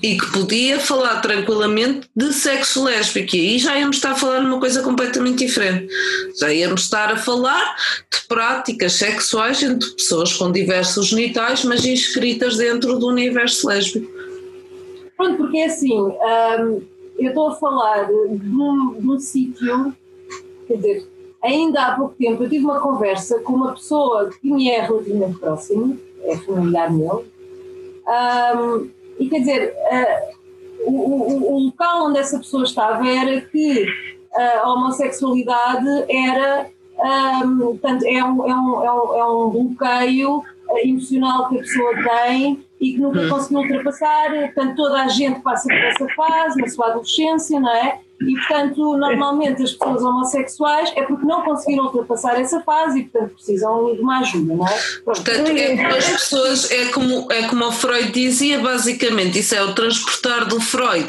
e 0.01 0.17
que 0.17 0.31
podia 0.31 0.79
falar 0.79 1.21
tranquilamente 1.21 2.09
de 2.15 2.31
sexo 2.31 2.85
lésbico. 2.85 3.35
E 3.35 3.39
aí 3.39 3.59
já 3.59 3.77
íamos 3.77 3.97
estar 3.97 4.11
a 4.11 4.15
falar 4.15 4.41
numa 4.41 4.59
coisa 4.59 4.81
completamente 4.81 5.45
diferente. 5.45 5.93
Já 6.39 6.53
íamos 6.53 6.83
estar 6.83 7.11
a 7.11 7.17
falar 7.17 7.75
de 8.11 8.27
práticas 8.27 8.93
sexuais 8.93 9.61
entre 9.61 9.89
pessoas 9.91 10.33
com 10.33 10.49
diversos 10.49 11.07
genitais, 11.07 11.65
mas 11.65 11.85
inscritas 11.85 12.57
dentro 12.57 12.97
do 12.97 13.07
universo 13.07 13.67
lésbico. 13.67 14.09
Pronto, 15.17 15.37
porque 15.37 15.57
é 15.57 15.65
assim, 15.65 15.99
hum, 15.99 16.81
eu 17.19 17.29
estou 17.29 17.49
a 17.49 17.55
falar 17.55 18.05
de 18.05 18.13
um, 18.13 18.99
de 18.99 19.07
um 19.09 19.19
sítio, 19.19 19.95
quer 20.67 20.75
dizer, 20.75 21.16
ainda 21.47 21.81
há 21.81 21.95
pouco 21.95 22.15
tempo 22.15 22.43
eu 22.43 22.49
tive 22.49 22.65
uma 22.65 22.79
conversa 22.79 23.39
com 23.39 23.53
uma 23.53 23.73
pessoa 23.73 24.29
que 24.29 24.51
me 24.51 24.69
é 24.69 24.81
relativamente 24.81 25.39
próxima, 25.39 25.95
é 26.23 26.35
familiar 26.37 26.91
meu, 26.91 27.25
um, 28.07 28.89
e 29.19 29.29
quer 29.29 29.39
dizer, 29.39 29.73
uh, 29.91 30.37
o, 30.85 30.91
o, 30.91 31.53
o, 31.55 31.59
local 31.65 32.05
onde 32.05 32.19
essa 32.19 32.37
pessoa 32.37 32.63
estava 32.63 33.07
era 33.07 33.41
que 33.41 33.85
a 34.33 34.71
homossexualidade 34.71 35.87
era, 36.07 36.69
um, 37.43 37.57
portanto, 37.59 38.05
é 38.05 38.23
um, 38.23 38.47
é 38.47 38.55
um, 38.55 38.83
é 38.83 38.93
um, 38.93 39.15
é 39.15 39.25
um 39.25 39.49
bloqueio 39.49 40.43
emocional 40.83 41.49
que 41.49 41.57
a 41.57 41.61
pessoa 41.61 41.93
tem 42.03 42.63
e 42.79 42.93
que 42.93 42.99
nunca 42.99 43.21
hum. 43.21 43.29
conseguiu 43.29 43.59
ultrapassar. 43.59 44.29
Portanto, 44.29 44.75
toda 44.75 45.01
a 45.01 45.07
gente 45.07 45.39
passa 45.41 45.67
por 45.67 45.77
essa 45.77 46.07
fase 46.15 46.61
na 46.61 46.67
sua 46.67 46.87
adolescência, 46.87 47.59
não 47.59 47.71
é? 47.71 47.99
E, 48.19 48.33
portanto, 48.33 48.97
normalmente 48.97 49.61
as 49.61 49.73
pessoas 49.73 50.03
homossexuais 50.03 50.91
é 50.95 51.03
porque 51.03 51.23
não 51.23 51.43
conseguiram 51.43 51.85
ultrapassar 51.85 52.39
essa 52.39 52.59
fase 52.61 52.99
e, 52.99 53.03
portanto, 53.03 53.33
precisam 53.35 53.93
de 53.93 54.01
uma 54.01 54.19
ajuda, 54.19 54.55
não 54.55 54.67
é? 54.67 54.79
Portanto, 55.05 55.51
é 55.51 55.85
as 55.85 56.09
pessoas, 56.09 56.71
é 56.71 56.85
como, 56.85 57.31
é 57.31 57.47
como 57.47 57.65
o 57.65 57.71
Freud 57.71 58.11
dizia, 58.11 58.59
basicamente, 58.59 59.37
isso 59.37 59.53
é 59.53 59.63
o 59.63 59.73
transportar 59.73 60.47
do 60.47 60.59
Freud 60.59 61.07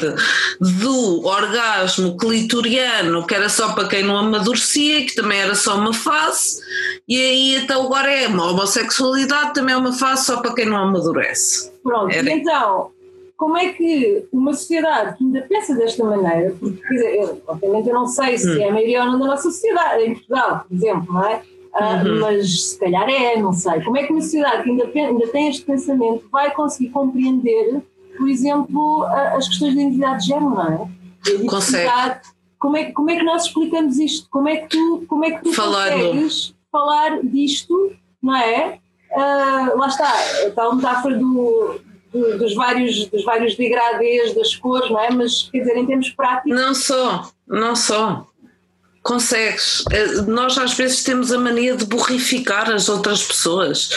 do 0.61 1.25
orgasmo 1.25 2.15
clitoriano, 2.15 3.25
que 3.25 3.33
era 3.33 3.49
só 3.49 3.73
para 3.73 3.87
quem 3.87 4.03
não 4.03 4.15
amadurecia, 4.15 5.03
que 5.05 5.15
também 5.15 5.39
era 5.39 5.55
só 5.55 5.77
uma 5.77 5.93
fase, 5.93 6.61
e 7.07 7.17
aí 7.17 7.55
então 7.55 7.85
agora 7.85 8.11
é 8.11 8.27
uma 8.27 8.51
homossexualidade, 8.51 9.55
também 9.55 9.73
é 9.73 9.77
uma 9.77 9.93
fase 9.93 10.25
só 10.25 10.41
para 10.41 10.53
quem 10.53 10.67
não 10.67 10.77
amadurece. 10.77 11.71
Pronto, 11.81 12.13
era. 12.13 12.29
então 12.29 12.91
como 13.39 13.57
é 13.57 13.71
que 13.71 14.27
uma 14.33 14.53
sociedade 14.53 15.17
que 15.17 15.23
ainda 15.23 15.41
pensa 15.43 15.73
desta 15.73 16.03
maneira, 16.03 16.53
porque, 16.59 16.75
quer 16.81 16.93
dizer, 16.93 17.15
eu, 17.15 17.41
obviamente 17.47 17.87
eu 17.87 17.95
não 17.95 18.05
sei 18.05 18.37
se 18.37 18.49
hum. 18.49 18.61
é 18.61 18.67
a 18.67 18.73
maioria 18.73 18.99
ou 19.05 19.11
não 19.13 19.19
da 19.19 19.27
nossa 19.27 19.43
sociedade, 19.43 20.03
em 20.03 20.13
Portugal, 20.13 20.65
por 20.67 20.75
exemplo, 20.75 21.13
não 21.13 21.25
é? 21.25 21.41
Uh, 21.73 22.05
uhum. 22.05 22.19
Mas 22.19 22.71
se 22.71 22.79
calhar 22.79 23.07
é, 23.07 23.37
não 23.39 23.53
sei. 23.53 23.81
Como 23.81 23.95
é 23.95 24.03
que 24.03 24.11
uma 24.11 24.19
sociedade 24.19 24.63
que 24.63 24.71
ainda, 24.71 24.91
ainda 24.93 25.27
tem 25.27 25.47
este 25.47 25.63
pensamento 25.63 26.27
vai 26.29 26.51
conseguir 26.51 26.89
compreender, 26.89 27.81
por 28.17 28.27
exemplo, 28.27 29.03
a, 29.03 29.37
as 29.37 29.47
questões 29.47 29.73
da 29.73 29.81
identidade 29.83 30.21
de 30.21 30.27
género, 30.27 30.49
não 30.49 30.73
é? 30.73 31.47
Consegue. 31.47 31.89
Como 32.59 32.75
é, 32.75 32.91
como 32.91 33.09
é 33.09 33.15
que 33.15 33.23
nós 33.23 33.45
explicamos 33.45 33.97
isto? 33.99 34.27
Como 34.29 34.49
é 34.49 34.57
que 34.57 34.67
tu, 34.67 35.05
como 35.07 35.23
é 35.23 35.31
que 35.31 35.43
tu 35.43 35.55
consegues 35.55 36.53
falar 36.69 37.21
disto, 37.23 37.93
não 38.21 38.35
é? 38.35 38.79
uh, 39.11 39.77
lá 39.77 39.87
está, 39.87 40.11
tal 40.55 40.75
metáfora 40.75 41.17
do, 41.17 41.79
do, 42.11 42.37
dos, 42.37 42.53
vários, 42.53 43.05
dos 43.07 43.23
vários 43.23 43.55
degradês 43.55 44.33
das 44.33 44.55
cores, 44.55 44.89
não 44.89 44.99
é? 44.99 45.09
Mas 45.11 45.49
quer 45.51 45.59
dizer, 45.59 45.77
em 45.77 45.85
termos 45.85 46.09
práticos. 46.09 46.59
Não 46.59 46.73
só, 46.73 47.31
não 47.47 47.75
só. 47.75 48.25
Consegues. 49.01 49.83
Eh, 49.91 50.21
nós 50.27 50.57
às 50.57 50.73
vezes 50.73 51.03
temos 51.03 51.31
a 51.31 51.39
mania 51.39 51.75
de 51.75 51.85
borrificar 51.85 52.69
as 52.69 52.89
outras 52.89 53.23
pessoas. 53.23 53.89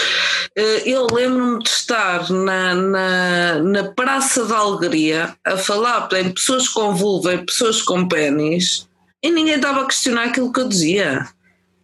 Eh, 0.56 0.82
eu 0.86 1.06
lembro-me 1.12 1.62
de 1.62 1.68
estar 1.68 2.30
na, 2.30 2.74
na, 2.74 3.58
na 3.58 3.84
Praça 3.92 4.44
da 4.46 4.58
Alegria 4.58 5.34
a 5.44 5.56
falar 5.56 6.08
em 6.12 6.30
pessoas 6.30 6.68
com 6.68 6.94
vulva 6.94 7.34
e 7.34 7.44
pessoas 7.44 7.82
com 7.82 8.06
pênis 8.06 8.88
e 9.22 9.30
ninguém 9.30 9.54
estava 9.54 9.82
a 9.82 9.86
questionar 9.86 10.24
aquilo 10.24 10.52
que 10.52 10.60
eu 10.60 10.68
dizia. 10.68 11.28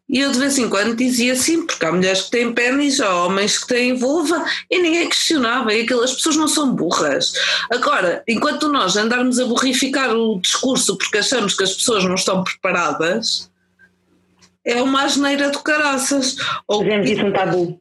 E 0.08 0.20
eu 0.20 0.32
de 0.32 0.38
vez 0.38 0.56
em 0.56 0.68
quando 0.70 0.96
dizia 0.96 1.36
sim, 1.36 1.66
porque 1.66 1.84
há 1.84 1.92
mulheres 1.92 2.22
que 2.22 2.30
têm 2.30 2.52
pênis, 2.52 2.98
há 2.98 3.14
homens 3.24 3.58
que 3.58 3.66
têm 3.66 3.94
vulva 3.94 4.42
e 4.70 4.80
ninguém 4.80 5.08
questionava, 5.08 5.74
e 5.74 5.82
aquelas 5.82 6.14
pessoas 6.14 6.36
não 6.36 6.48
são 6.48 6.74
burras. 6.74 7.34
Agora, 7.70 8.22
enquanto 8.26 8.68
nós 8.68 8.96
andarmos 8.96 9.38
a 9.38 9.44
borrificar 9.44 10.14
o 10.14 10.40
discurso 10.40 10.96
porque 10.96 11.18
achamos 11.18 11.54
que 11.54 11.64
as 11.64 11.74
pessoas 11.74 12.04
não 12.04 12.14
estão 12.14 12.42
preparadas, 12.42 13.50
é 14.64 14.82
uma 14.82 15.02
asneira 15.02 15.50
do 15.50 15.60
caraças. 15.60 16.36
Ou, 16.66 16.82
Fazemos 16.82 17.10
isso 17.10 17.26
um 17.26 17.32
tabu. 17.32 17.80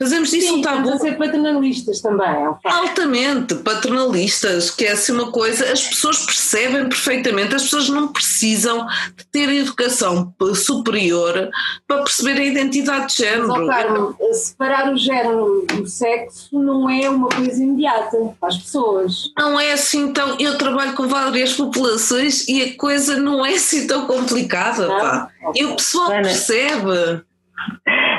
Fazemos 0.00 0.30
disso 0.30 0.46
Sim, 0.46 0.58
um 0.58 0.62
tabu. 0.62 0.90
a 0.90 0.98
ser 0.98 1.18
paternalistas 1.18 2.00
também, 2.00 2.28
é 2.28 2.48
um. 2.48 2.54
Altamente 2.64 3.56
paternalistas, 3.56 4.70
que 4.70 4.84
é 4.84 4.92
assim 4.92 5.10
uma 5.12 5.32
coisa, 5.32 5.72
as 5.72 5.82
pessoas 5.88 6.24
percebem 6.24 6.88
perfeitamente, 6.88 7.56
as 7.56 7.64
pessoas 7.64 7.88
não 7.88 8.06
precisam 8.06 8.86
de 9.16 9.26
ter 9.26 9.48
educação 9.48 10.32
superior 10.54 11.50
para 11.86 12.02
perceber 12.04 12.40
a 12.40 12.44
identidade 12.44 13.08
de 13.08 13.24
género. 13.24 13.48
Mas, 13.48 13.66
Carmo, 13.66 14.16
separar 14.32 14.92
o 14.92 14.96
género 14.96 15.66
do 15.66 15.86
sexo 15.88 16.56
não 16.60 16.88
é 16.88 17.10
uma 17.10 17.28
coisa 17.28 17.60
imediata 17.60 18.16
para 18.38 18.48
as 18.50 18.56
pessoas. 18.56 19.32
Não 19.36 19.58
é 19.58 19.72
assim 19.72 20.12
tão. 20.12 20.38
Eu 20.38 20.56
trabalho 20.56 20.92
com 20.94 21.08
várias 21.08 21.54
populações 21.54 22.46
e 22.46 22.62
a 22.62 22.76
coisa 22.76 23.16
não 23.16 23.44
é 23.44 23.54
assim 23.54 23.86
tão 23.88 24.06
complicada, 24.06 24.86
Não? 24.86 24.98
pá. 25.00 25.28
E 25.56 25.64
o 25.64 25.74
pessoal 25.74 26.12
Ana. 26.12 26.22
percebe. 26.22 27.24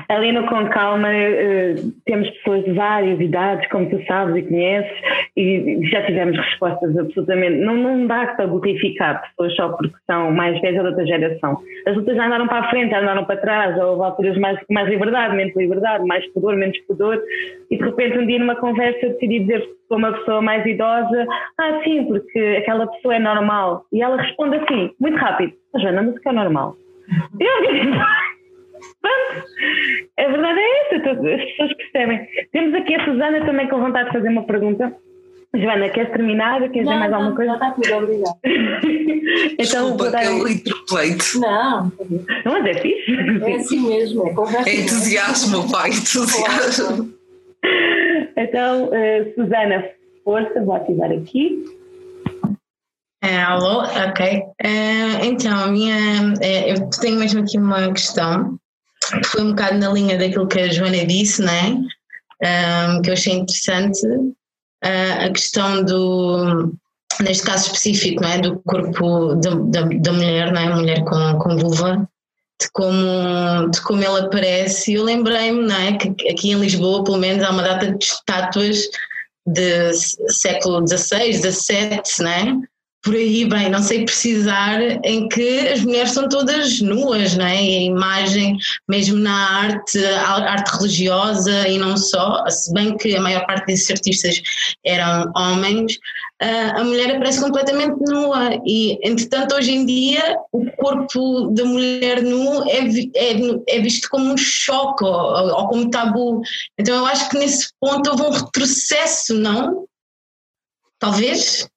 Ali 0.09 0.31
no 0.31 0.47
Com 0.47 0.67
Calma 0.69 1.13
eh, 1.13 1.75
temos 2.05 2.27
pessoas 2.31 2.65
de 2.65 2.71
várias 2.71 3.19
idades, 3.21 3.69
como 3.69 3.87
tu 3.91 4.03
sabes 4.07 4.35
e 4.37 4.41
conheces, 4.41 4.91
e 5.37 5.87
já 5.87 6.03
tivemos 6.03 6.35
respostas 6.35 6.97
absolutamente. 6.97 7.59
Não, 7.59 7.75
não 7.75 8.07
dá 8.07 8.25
para 8.25 8.47
glorificar 8.47 9.21
pessoas 9.21 9.55
só 9.55 9.69
porque 9.69 9.95
são 10.07 10.31
mais 10.31 10.59
velhas 10.61 10.81
de 10.81 10.87
outra 10.87 11.05
geração. 11.05 11.59
As 11.85 11.95
outras 11.95 12.17
já 12.17 12.25
andaram 12.25 12.47
para 12.47 12.65
a 12.65 12.69
frente, 12.71 12.89
já 12.89 13.01
andaram 13.01 13.23
para 13.23 13.39
trás, 13.39 13.77
ou 13.77 13.91
houve 13.91 14.03
alturas 14.03 14.35
mais, 14.39 14.59
mais 14.71 14.89
liberdade, 14.89 15.35
menos 15.35 15.55
liberdade, 15.55 16.03
mais 16.05 16.25
pudor, 16.33 16.55
menos 16.55 16.77
pudor, 16.87 17.21
e 17.69 17.77
de 17.77 17.83
repente 17.83 18.17
um 18.17 18.25
dia 18.25 18.39
numa 18.39 18.55
conversa 18.55 19.05
eu 19.05 19.13
decidi 19.13 19.41
dizer 19.41 19.63
para 19.87 19.97
uma 19.97 20.11
pessoa 20.13 20.41
mais 20.41 20.65
idosa: 20.65 21.27
Ah, 21.59 21.81
sim, 21.83 22.05
porque 22.05 22.57
aquela 22.57 22.87
pessoa 22.87 23.15
é 23.15 23.19
normal. 23.19 23.85
E 23.93 24.01
ela 24.01 24.17
responde 24.19 24.55
assim, 24.55 24.89
muito 24.99 25.17
rápido: 25.17 25.53
"Ah, 25.75 25.79
Joana, 25.79 26.01
mas 26.01 26.15
o 26.15 26.19
que 26.19 26.29
é 26.29 26.31
normal? 26.31 26.75
Eu 27.39 27.49
Pronto, 29.01 29.45
a 30.17 30.27
verdade 30.27 30.59
é 30.59 30.95
essa, 30.95 31.09
as 31.11 31.17
pessoas 31.19 31.73
percebem. 31.77 32.27
Temos 32.51 32.73
aqui 32.75 32.95
a 32.95 33.05
Susana 33.05 33.45
também 33.45 33.67
com 33.69 33.79
vontade 33.79 34.09
de 34.09 34.13
fazer 34.17 34.29
uma 34.29 34.43
pergunta. 34.45 34.95
Joana, 35.55 35.89
queres 35.89 36.11
terminar? 36.11 36.59
Queres 36.59 36.87
dizer 36.87 36.99
mais 36.99 37.11
alguma 37.11 37.31
Já 37.31 37.35
coisa? 37.35 37.53
está 37.53 37.71
tudo, 37.71 37.93
obrigada. 37.95 38.37
então, 39.57 39.57
Desculpa 39.57 40.11
dar... 40.11 40.19
que 40.21 40.27
eu 40.27 40.47
interpelei-te. 40.47 41.39
Não, 41.39 41.91
Não, 42.45 42.51
mas 42.53 42.65
é 42.65 42.73
fixe. 42.81 43.11
é 43.11 43.55
assim 43.55 43.87
mesmo, 43.87 44.27
é 44.27 44.33
conversa. 44.33 44.69
É 44.69 44.75
entusiasmo, 44.75 45.71
pai, 45.71 45.89
entusiasmo. 45.89 47.13
Então, 48.37 48.93
eh, 48.93 49.33
Susana, 49.35 49.85
força, 50.23 50.61
vou 50.63 50.75
ativar 50.75 51.11
aqui. 51.11 51.65
É, 53.23 53.41
alô? 53.41 53.81
Ok. 53.81 54.43
É, 54.63 55.25
então, 55.25 55.63
a 55.63 55.67
minha, 55.67 56.33
é, 56.41 56.71
eu 56.71 56.89
tenho 57.01 57.19
mesmo 57.19 57.41
aqui 57.41 57.57
uma 57.57 57.91
questão 57.91 58.51
que 58.53 58.68
foi 59.25 59.43
um 59.43 59.49
bocado 59.49 59.77
na 59.77 59.89
linha 59.89 60.17
daquilo 60.17 60.47
que 60.47 60.59
a 60.59 60.71
Joana 60.71 61.05
disse, 61.05 61.41
né? 61.41 61.77
Um, 62.41 63.01
que 63.01 63.09
eu 63.09 63.13
achei 63.13 63.33
interessante. 63.33 64.01
Ah, 64.83 65.25
a 65.25 65.29
questão 65.31 65.83
do, 65.83 66.73
neste 67.21 67.43
caso 67.43 67.67
específico, 67.67 68.21
não 68.21 68.29
é? 68.29 68.39
do 68.39 68.59
corpo 68.59 69.35
da, 69.35 69.49
da, 69.49 69.81
da 69.81 70.13
mulher, 70.13 70.51
não 70.51 70.61
é? 70.61 70.75
mulher 70.75 71.03
com, 71.03 71.39
com 71.39 71.57
vulva, 71.57 72.09
de 72.61 72.71
como, 72.71 73.69
de 73.69 73.81
como 73.81 74.03
ele 74.03 74.25
aparece. 74.25 74.91
E 74.91 74.95
eu 74.95 75.03
lembrei-me 75.03 75.71
é? 75.71 75.97
que 75.97 76.29
aqui 76.29 76.51
em 76.51 76.59
Lisboa, 76.59 77.03
pelo 77.03 77.17
menos, 77.17 77.43
há 77.43 77.51
uma 77.51 77.63
data 77.63 77.91
de 77.91 78.03
estátuas 78.03 78.79
de 79.45 79.93
século 80.31 80.85
XVI, 80.87 81.33
XVII, 81.33 82.01
não 82.19 82.31
é? 82.31 82.57
Por 83.01 83.15
aí, 83.15 83.45
bem, 83.45 83.69
não 83.69 83.81
sei 83.81 84.03
precisar, 84.03 84.81
em 85.05 85.29
que 85.29 85.69
as 85.69 85.81
mulheres 85.81 86.11
são 86.11 86.27
todas 86.27 86.81
nuas, 86.81 87.35
não 87.37 87.45
é? 87.45 87.63
E 87.63 87.77
a 87.77 87.81
imagem, 87.83 88.57
mesmo 88.89 89.17
na 89.17 89.61
arte, 89.61 90.03
arte 90.05 90.77
religiosa 90.77 91.67
e 91.67 91.77
não 91.77 91.95
só, 91.95 92.45
se 92.49 92.73
bem 92.73 92.97
que 92.97 93.15
a 93.15 93.21
maior 93.21 93.45
parte 93.45 93.67
desses 93.67 93.89
artistas 93.89 94.41
eram 94.85 95.31
homens, 95.35 95.97
a 96.41 96.83
mulher 96.83 97.15
aparece 97.15 97.41
completamente 97.41 97.97
nua 97.99 98.59
e, 98.65 98.97
entretanto, 99.01 99.55
hoje 99.55 99.71
em 99.71 99.85
dia 99.85 100.37
o 100.51 100.69
corpo 100.71 101.51
da 101.51 101.63
mulher 101.63 102.21
nu 102.21 102.63
é, 102.69 102.79
é, 103.15 103.75
é 103.75 103.79
visto 103.79 104.09
como 104.09 104.33
um 104.33 104.37
choque 104.37 105.03
ou, 105.03 105.11
ou 105.11 105.67
como 105.67 105.89
tabu. 105.89 106.41
Então 106.77 106.95
eu 106.97 107.05
acho 107.05 107.29
que 107.29 107.37
nesse 107.37 107.69
ponto 107.79 108.09
houve 108.09 108.23
um 108.23 108.31
retrocesso, 108.31 109.35
não? 109.35 109.85
Talvez? 110.97 111.69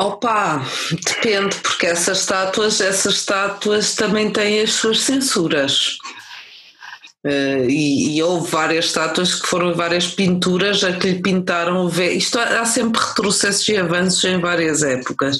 Opa, 0.00 0.64
depende, 1.04 1.56
porque 1.56 1.86
essas 1.86 2.20
estátuas, 2.20 2.80
essas 2.80 3.16
estátuas 3.16 3.94
também 3.94 4.32
têm 4.32 4.62
as 4.62 4.72
suas 4.72 5.00
censuras. 5.00 5.98
Uh, 7.22 7.68
e, 7.68 8.16
e, 8.16 8.22
houve 8.22 8.50
várias 8.50 8.86
estátuas 8.86 9.34
que 9.34 9.46
foram 9.46 9.74
várias 9.74 10.06
pinturas 10.06 10.82
a 10.82 10.94
que 10.94 11.10
lhe 11.10 11.20
pintaram 11.20 11.84
o 11.84 11.88
véu. 11.90 12.12
Isto 12.12 12.38
há, 12.38 12.60
há 12.60 12.64
sempre 12.64 12.98
retrocessos 12.98 13.68
e 13.68 13.76
avanços 13.76 14.24
em 14.24 14.40
várias 14.40 14.82
épocas. 14.82 15.36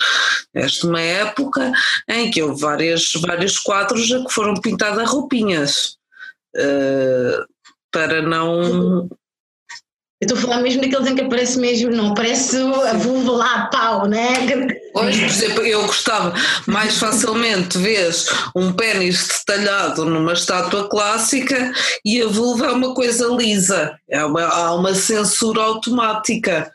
Esta 0.52 0.86
é 0.86 0.90
uma 0.90 1.00
época 1.00 1.72
em 2.06 2.30
que 2.30 2.42
houve 2.42 2.60
várias, 2.60 3.12
vários 3.14 3.58
quadros 3.58 4.12
a 4.12 4.22
que 4.22 4.30
foram 4.30 4.52
pintadas 4.60 5.08
roupinhas 5.08 5.96
uh, 6.54 7.46
para 7.90 8.20
não 8.20 9.08
eu 10.20 10.26
estou 10.26 10.36
a 10.36 10.40
falar 10.42 10.62
mesmo 10.62 10.82
daqueles 10.82 11.08
em 11.08 11.14
que 11.14 11.22
aparece 11.22 11.58
mesmo, 11.58 11.90
não 11.90 12.08
aparece 12.12 12.58
a 12.58 12.92
vulva 12.92 13.32
lá 13.32 13.54
a 13.54 13.66
pau, 13.68 14.06
né? 14.06 14.34
Hoje, 14.92 15.20
por 15.20 15.28
exemplo, 15.30 15.62
eu 15.62 15.86
gostava 15.86 16.34
mais 16.66 16.98
facilmente 16.98 17.78
vês 17.78 18.26
um 18.54 18.70
pênis 18.70 19.28
detalhado 19.28 20.04
numa 20.04 20.34
estátua 20.34 20.90
clássica 20.90 21.72
e 22.04 22.20
a 22.20 22.26
vulva 22.26 22.66
é 22.66 22.70
uma 22.70 22.94
coisa 22.94 23.28
lisa, 23.28 23.98
é 24.10 24.22
uma, 24.22 24.42
há 24.42 24.74
uma 24.74 24.94
censura 24.94 25.62
automática. 25.62 26.70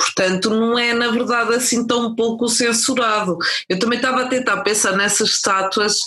Portanto, 0.00 0.48
não 0.48 0.78
é 0.78 0.94
na 0.94 1.10
verdade 1.10 1.54
assim 1.54 1.86
tão 1.86 2.14
pouco 2.14 2.48
censurado. 2.48 3.36
Eu 3.68 3.78
também 3.78 3.98
estava 3.98 4.22
a 4.22 4.28
tentar 4.28 4.62
pensar 4.62 4.96
nessas 4.96 5.30
estátuas 5.30 5.98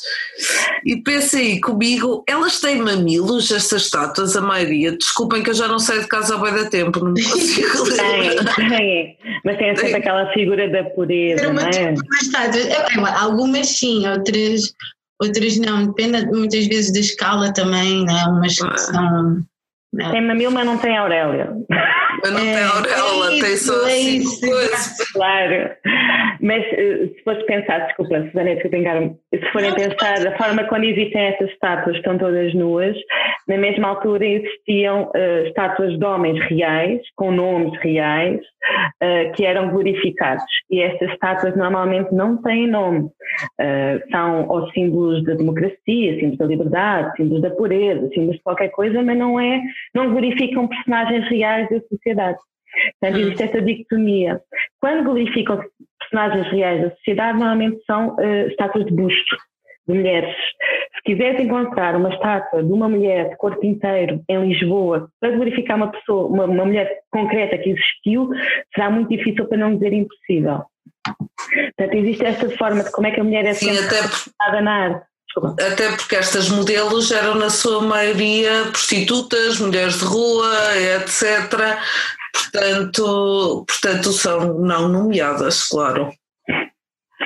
e 0.83 0.97
pensei 0.97 1.59
comigo, 1.61 2.23
elas 2.27 2.59
têm 2.59 2.81
mamilos, 2.81 3.51
estas 3.51 3.83
estátuas, 3.83 4.35
a 4.35 4.41
maioria. 4.41 4.97
Desculpem 4.97 5.43
que 5.43 5.51
eu 5.51 5.53
já 5.53 5.67
não 5.67 5.77
saio 5.77 6.01
de 6.01 6.07
casa 6.07 6.35
há 6.35 6.37
bem 6.39 6.53
da 6.55 6.69
tempo, 6.69 6.99
não 7.03 7.13
me 7.13 7.21
consigo 7.23 7.83
lembrar. 7.83 8.55
Tem, 8.55 8.69
tem. 8.69 9.17
Mas 9.45 9.57
tem 9.57 9.75
sempre 9.75 9.91
Tem. 9.91 9.95
aquela 9.95 10.31
figura 10.33 10.69
da 10.69 10.83
pureza, 10.85 11.53
não 11.53 11.61
é? 11.61 11.69
É, 11.69 12.71
é, 12.71 13.19
Algumas 13.19 13.67
sim, 13.67 14.07
outras, 14.07 14.73
outras 15.21 15.57
não. 15.57 15.87
Depende 15.87 16.25
muitas 16.27 16.65
vezes 16.65 16.91
da 16.93 16.99
escala 16.99 17.53
também, 17.53 18.05
né? 18.05 18.25
Umas 18.27 18.55
que 18.55 18.77
são. 18.79 19.43
não. 19.93 20.11
Tem 20.11 20.25
mamilo, 20.25 20.51
mas 20.51 20.65
não 20.65 20.77
tem 20.77 20.97
Aurélia. 20.97 21.51
Mas 22.23 22.31
não 22.31 22.39
tem 22.39 22.53
É, 22.53 22.63
auréola, 22.63 23.35
é 23.35 23.41
tem 23.41 23.57
só 23.57 23.73
é 23.85 23.91
assim 23.91 24.17
isso, 24.17 24.39
coisa. 24.39 25.03
Claro. 25.11 25.71
Mas 26.41 26.63
eh, 26.63 27.07
se 27.13 27.23
fores 27.23 27.45
pensar, 27.45 27.79
desculpa, 27.79 28.23
Susana, 28.23 28.53
desculpa, 28.53 28.77
engano, 28.77 29.19
se 29.33 29.51
forem 29.51 29.73
pensar, 29.73 30.25
a 30.25 30.37
forma 30.37 30.63
quando 30.65 30.85
existem 30.85 31.21
essas 31.21 31.49
estátuas, 31.49 31.97
estão 31.97 32.17
todas 32.17 32.53
nuas, 32.53 32.95
na 33.47 33.57
mesma 33.57 33.89
altura 33.89 34.25
existiam 34.25 35.11
eh, 35.13 35.43
estátuas 35.47 35.97
de 35.99 36.05
homens 36.05 36.39
reais, 36.45 37.01
com 37.15 37.31
nomes 37.31 37.77
reais, 37.81 38.39
eh, 39.01 39.29
que 39.35 39.45
eram 39.45 39.69
glorificados. 39.69 40.43
E 40.69 40.81
estas 40.81 41.11
estátuas 41.11 41.55
normalmente 41.55 42.13
não 42.13 42.41
têm 42.41 42.67
nome. 42.67 43.09
Eh, 43.59 44.03
são 44.11 44.49
os 44.49 44.71
símbolos 44.71 45.23
da 45.23 45.33
democracia, 45.33 46.15
símbolos 46.15 46.37
da 46.37 46.45
liberdade, 46.45 47.15
símbolos 47.17 47.41
da 47.41 47.51
pureza, 47.51 48.09
símbolos 48.09 48.37
de 48.37 48.43
qualquer 48.43 48.69
coisa, 48.69 49.01
mas 49.01 49.17
não 49.17 49.39
é, 49.39 49.61
não 49.93 50.11
glorificam 50.11 50.67
personagens 50.67 51.27
reais 51.29 51.69
da 51.69 51.79
sociedade. 51.89 52.37
Portanto, 52.99 53.19
Hum. 53.19 53.21
existe 53.27 53.43
essa 53.43 53.61
dicotomia. 53.61 54.41
Quando 54.79 55.03
glorificam 55.03 55.63
personagens 55.99 56.51
reais 56.51 56.81
da 56.81 56.89
sociedade, 56.95 57.37
normalmente 57.37 57.83
são 57.85 58.15
eh, 58.19 58.47
estátuas 58.47 58.85
de 58.85 58.93
busto 58.93 59.35
de 59.87 59.93
mulheres. 59.93 60.35
Se 60.35 60.97
Se 60.97 61.03
quiseres 61.03 61.39
encontrar 61.39 61.95
uma 61.95 62.09
estátua 62.09 62.63
de 62.63 62.71
uma 62.71 62.87
mulher 62.87 63.29
de 63.29 63.37
corpo 63.37 63.65
inteiro 63.65 64.21
em 64.29 64.47
Lisboa 64.47 65.09
para 65.19 65.31
glorificar 65.31 65.77
uma 65.77 65.91
pessoa, 65.91 66.27
uma, 66.27 66.45
uma 66.45 66.65
mulher 66.65 66.99
concreta 67.11 67.57
que 67.57 67.71
existiu, 67.71 68.29
será 68.73 68.89
muito 68.89 69.09
difícil 69.09 69.45
para 69.47 69.57
não 69.57 69.75
dizer 69.75 69.93
impossível. 69.93 70.63
Portanto, 71.05 71.93
existe 71.95 72.25
esta 72.25 72.49
forma 72.51 72.83
de 72.83 72.91
como 72.91 73.07
é 73.07 73.11
que 73.11 73.19
a 73.19 73.23
mulher 73.23 73.45
é 73.45 73.53
Sim, 73.53 73.77
até 73.77 74.01
representada 74.01 74.61
na 74.61 74.71
arte. 74.71 75.05
Até 75.59 75.89
porque 75.95 76.15
estas 76.15 76.49
modelos 76.49 77.11
eram, 77.11 77.35
na 77.35 77.49
sua 77.49 77.81
maioria, 77.81 78.65
prostitutas, 78.71 79.59
mulheres 79.59 79.97
de 79.97 80.05
rua, 80.05 80.47
etc. 80.95 81.79
Portanto, 82.31 83.65
portanto 83.67 84.11
são 84.11 84.59
não 84.59 84.87
nomeadas, 84.87 85.67
claro. 85.67 86.11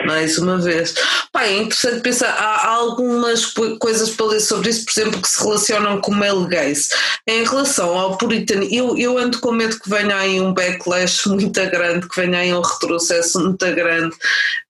Mais 0.07 0.37
uma 0.37 0.57
vez. 0.57 0.93
Pá, 1.33 1.43
é 1.43 1.57
interessante 1.57 2.01
pensar, 2.01 2.29
há, 2.29 2.69
algumas 2.69 3.45
co- 3.47 3.77
coisas 3.77 4.09
para 4.11 4.27
ler 4.27 4.39
sobre 4.39 4.69
isso, 4.69 4.85
por 4.85 4.91
exemplo, 4.99 5.21
que 5.21 5.27
se 5.27 5.43
relacionam 5.43 5.99
com 5.99 6.11
o 6.11 6.15
male 6.15 6.47
gaze. 6.47 6.89
Em 7.27 7.43
relação 7.43 7.97
ao 7.97 8.17
puritanismo, 8.17 8.73
eu, 8.73 8.97
eu 8.97 9.17
ando 9.17 9.39
com 9.39 9.51
medo 9.51 9.77
que 9.79 9.89
venha 9.89 10.15
aí 10.15 10.39
um 10.39 10.53
backlash 10.53 11.27
muito 11.29 11.59
grande, 11.69 12.07
que 12.07 12.15
venha 12.21 12.39
aí 12.39 12.53
um 12.53 12.61
retrocesso 12.61 13.39
muito 13.39 13.65
grande 13.75 14.15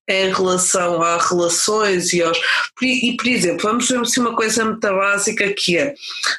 em 0.07 0.31
relação 0.31 1.01
a 1.01 1.17
relações 1.17 2.13
e 2.13 2.21
aos. 2.21 2.39
E, 2.81 3.15
por 3.17 3.27
exemplo, 3.27 3.61
vamos 3.63 3.89
ver 3.89 3.99
assim 3.99 4.21
uma 4.21 4.35
coisa 4.35 4.63
muito 4.63 4.79
básica 4.79 5.53
que 5.53 5.77
é. 5.77 5.93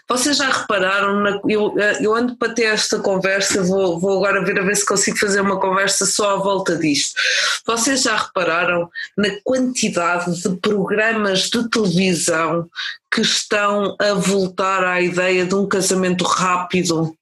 Vocês 0.09 0.39
já 0.39 0.51
repararam, 0.51 1.21
na, 1.21 1.41
eu, 1.47 1.75
eu 2.01 2.15
ando 2.15 2.35
para 2.37 2.55
ter 2.55 2.65
esta 2.65 2.99
conversa, 2.99 3.63
vou, 3.63 4.01
vou 4.01 4.19
agora 4.19 4.45
ver 4.45 4.59
a 4.59 4.65
ver 4.65 4.77
se 4.77 4.87
consigo 4.87 5.19
fazer 5.19 5.41
uma 5.41 5.61
conversa 5.61 6.07
só 6.07 6.37
à 6.37 6.37
volta 6.37 6.77
disto. 6.77 7.15
Vocês 7.67 8.03
já 8.03 8.17
repararam 8.17 8.89
na 9.17 9.29
quantidade 9.45 10.41
de 10.41 10.57
programas 10.57 11.51
de 11.51 11.69
televisão 11.69 12.69
que 13.13 13.21
estão 13.21 13.97
a 13.99 14.15
voltar 14.15 14.85
à 14.85 15.01
ideia 15.01 15.45
de 15.45 15.55
um 15.55 15.67
casamento 15.69 16.25
rápido? 16.25 17.15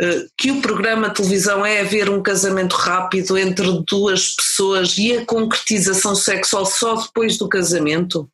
Eh, 0.00 0.26
Que 0.36 0.50
o 0.50 0.60
programa 0.62 1.08
de 1.08 1.16
televisão 1.16 1.64
é 1.64 1.80
haver 1.80 2.08
um 2.08 2.22
casamento 2.22 2.74
rápido 2.74 3.36
entre 3.36 3.66
duas 3.86 4.34
pessoas 4.34 4.96
e 4.96 5.16
a 5.16 5.26
concretização 5.26 6.14
sexual 6.14 6.64
só 6.64 6.94
depois 6.94 7.36
do 7.36 7.48
casamento? 7.48 8.28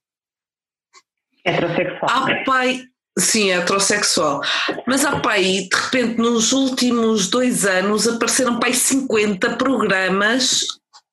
Heterossexual. 1.44 2.10
Há 2.10 2.44
pai, 2.44 2.82
sim, 3.18 3.50
é 3.50 3.56
heterossexual, 3.56 4.40
mas 4.86 5.04
há 5.04 5.18
pai, 5.20 5.42
de 5.42 5.76
repente, 5.76 6.18
nos 6.18 6.52
últimos 6.52 7.28
dois 7.28 7.64
anos 7.64 8.06
apareceram 8.06 8.60
pai 8.60 8.72
50 8.72 9.56
programas 9.56 10.64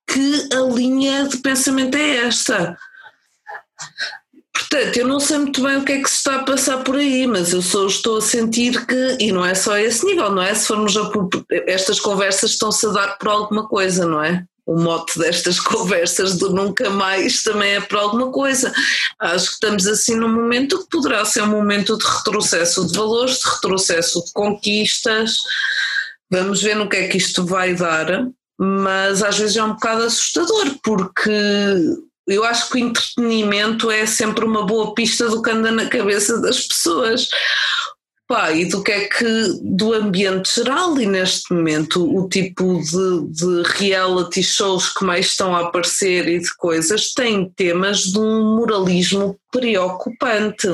que 0.07 0.49
a 0.53 0.61
linha 0.73 1.27
de 1.27 1.37
pensamento 1.37 1.95
é 1.95 2.27
esta. 2.27 2.77
Portanto, 4.55 4.95
eu 4.95 5.05
não 5.05 5.19
sei 5.19 5.37
muito 5.39 5.61
bem 5.61 5.75
o 5.75 5.83
que 5.83 5.91
é 5.91 6.01
que 6.01 6.09
se 6.09 6.15
está 6.15 6.37
a 6.37 6.43
passar 6.43 6.81
por 6.81 6.95
aí, 6.95 7.27
mas 7.27 7.51
eu 7.51 7.59
estou 7.59 8.17
a 8.17 8.21
sentir 8.21 8.85
que, 8.85 9.17
e 9.19 9.29
não 9.29 9.45
é 9.45 9.53
só 9.53 9.77
esse 9.77 10.05
nível, 10.05 10.31
não 10.31 10.41
é? 10.41 10.55
Se 10.55 10.67
formos 10.67 10.95
a, 10.95 11.11
estas 11.67 11.99
conversas 11.99 12.51
estão-se 12.51 12.85
a 12.85 12.89
dar 12.91 13.17
por 13.17 13.27
alguma 13.27 13.67
coisa, 13.67 14.05
não 14.05 14.23
é? 14.23 14.45
O 14.65 14.79
mote 14.79 15.19
destas 15.19 15.59
conversas 15.59 16.37
do 16.37 16.51
nunca 16.51 16.89
mais 16.89 17.43
também 17.43 17.73
é 17.73 17.81
por 17.81 17.97
alguma 17.99 18.31
coisa. 18.31 18.73
Acho 19.19 19.47
que 19.47 19.53
estamos 19.55 19.85
assim 19.87 20.15
num 20.15 20.33
momento 20.33 20.79
que 20.79 20.89
poderá 20.89 21.25
ser 21.25 21.43
um 21.43 21.47
momento 21.47 21.97
de 21.97 22.05
retrocesso 22.05 22.87
de 22.87 22.97
valores, 22.97 23.39
de 23.39 23.49
retrocesso 23.49 24.23
de 24.23 24.31
conquistas. 24.31 25.35
Vamos 26.31 26.61
ver 26.61 26.77
no 26.77 26.87
que 26.87 26.95
é 26.95 27.07
que 27.09 27.17
isto 27.17 27.45
vai 27.45 27.75
dar, 27.75 28.25
mas 28.57 29.21
às 29.21 29.37
vezes 29.37 29.57
é 29.57 29.63
um 29.63 29.73
bocado 29.73 30.03
assustador, 30.03 30.77
porque 30.81 31.29
eu 32.27 32.43
acho 32.43 32.69
que 32.69 32.75
o 32.75 32.79
entretenimento 32.79 33.91
é 33.91 34.05
sempre 34.05 34.45
uma 34.45 34.65
boa 34.65 34.93
pista 34.93 35.29
do 35.29 35.41
que 35.41 35.51
anda 35.51 35.71
na 35.71 35.87
cabeça 35.87 36.39
das 36.41 36.67
pessoas. 36.67 37.29
Pá, 38.27 38.51
e 38.51 38.65
do 38.65 38.81
que 38.81 38.91
é 38.91 39.07
que 39.07 39.59
do 39.61 39.93
ambiente 39.93 40.55
geral 40.55 40.99
e 40.99 41.05
neste 41.05 41.53
momento 41.53 42.03
o 42.03 42.27
tipo 42.27 42.81
de, 42.81 43.27
de 43.31 43.61
reality 43.77 44.41
shows 44.41 44.89
que 44.89 45.05
mais 45.05 45.27
estão 45.27 45.55
a 45.55 45.67
aparecer 45.67 46.27
e 46.27 46.39
de 46.39 46.55
coisas 46.55 47.13
têm 47.13 47.47
temas 47.55 47.99
de 47.99 48.17
um 48.17 48.55
moralismo 48.55 49.39
preocupante. 49.51 50.67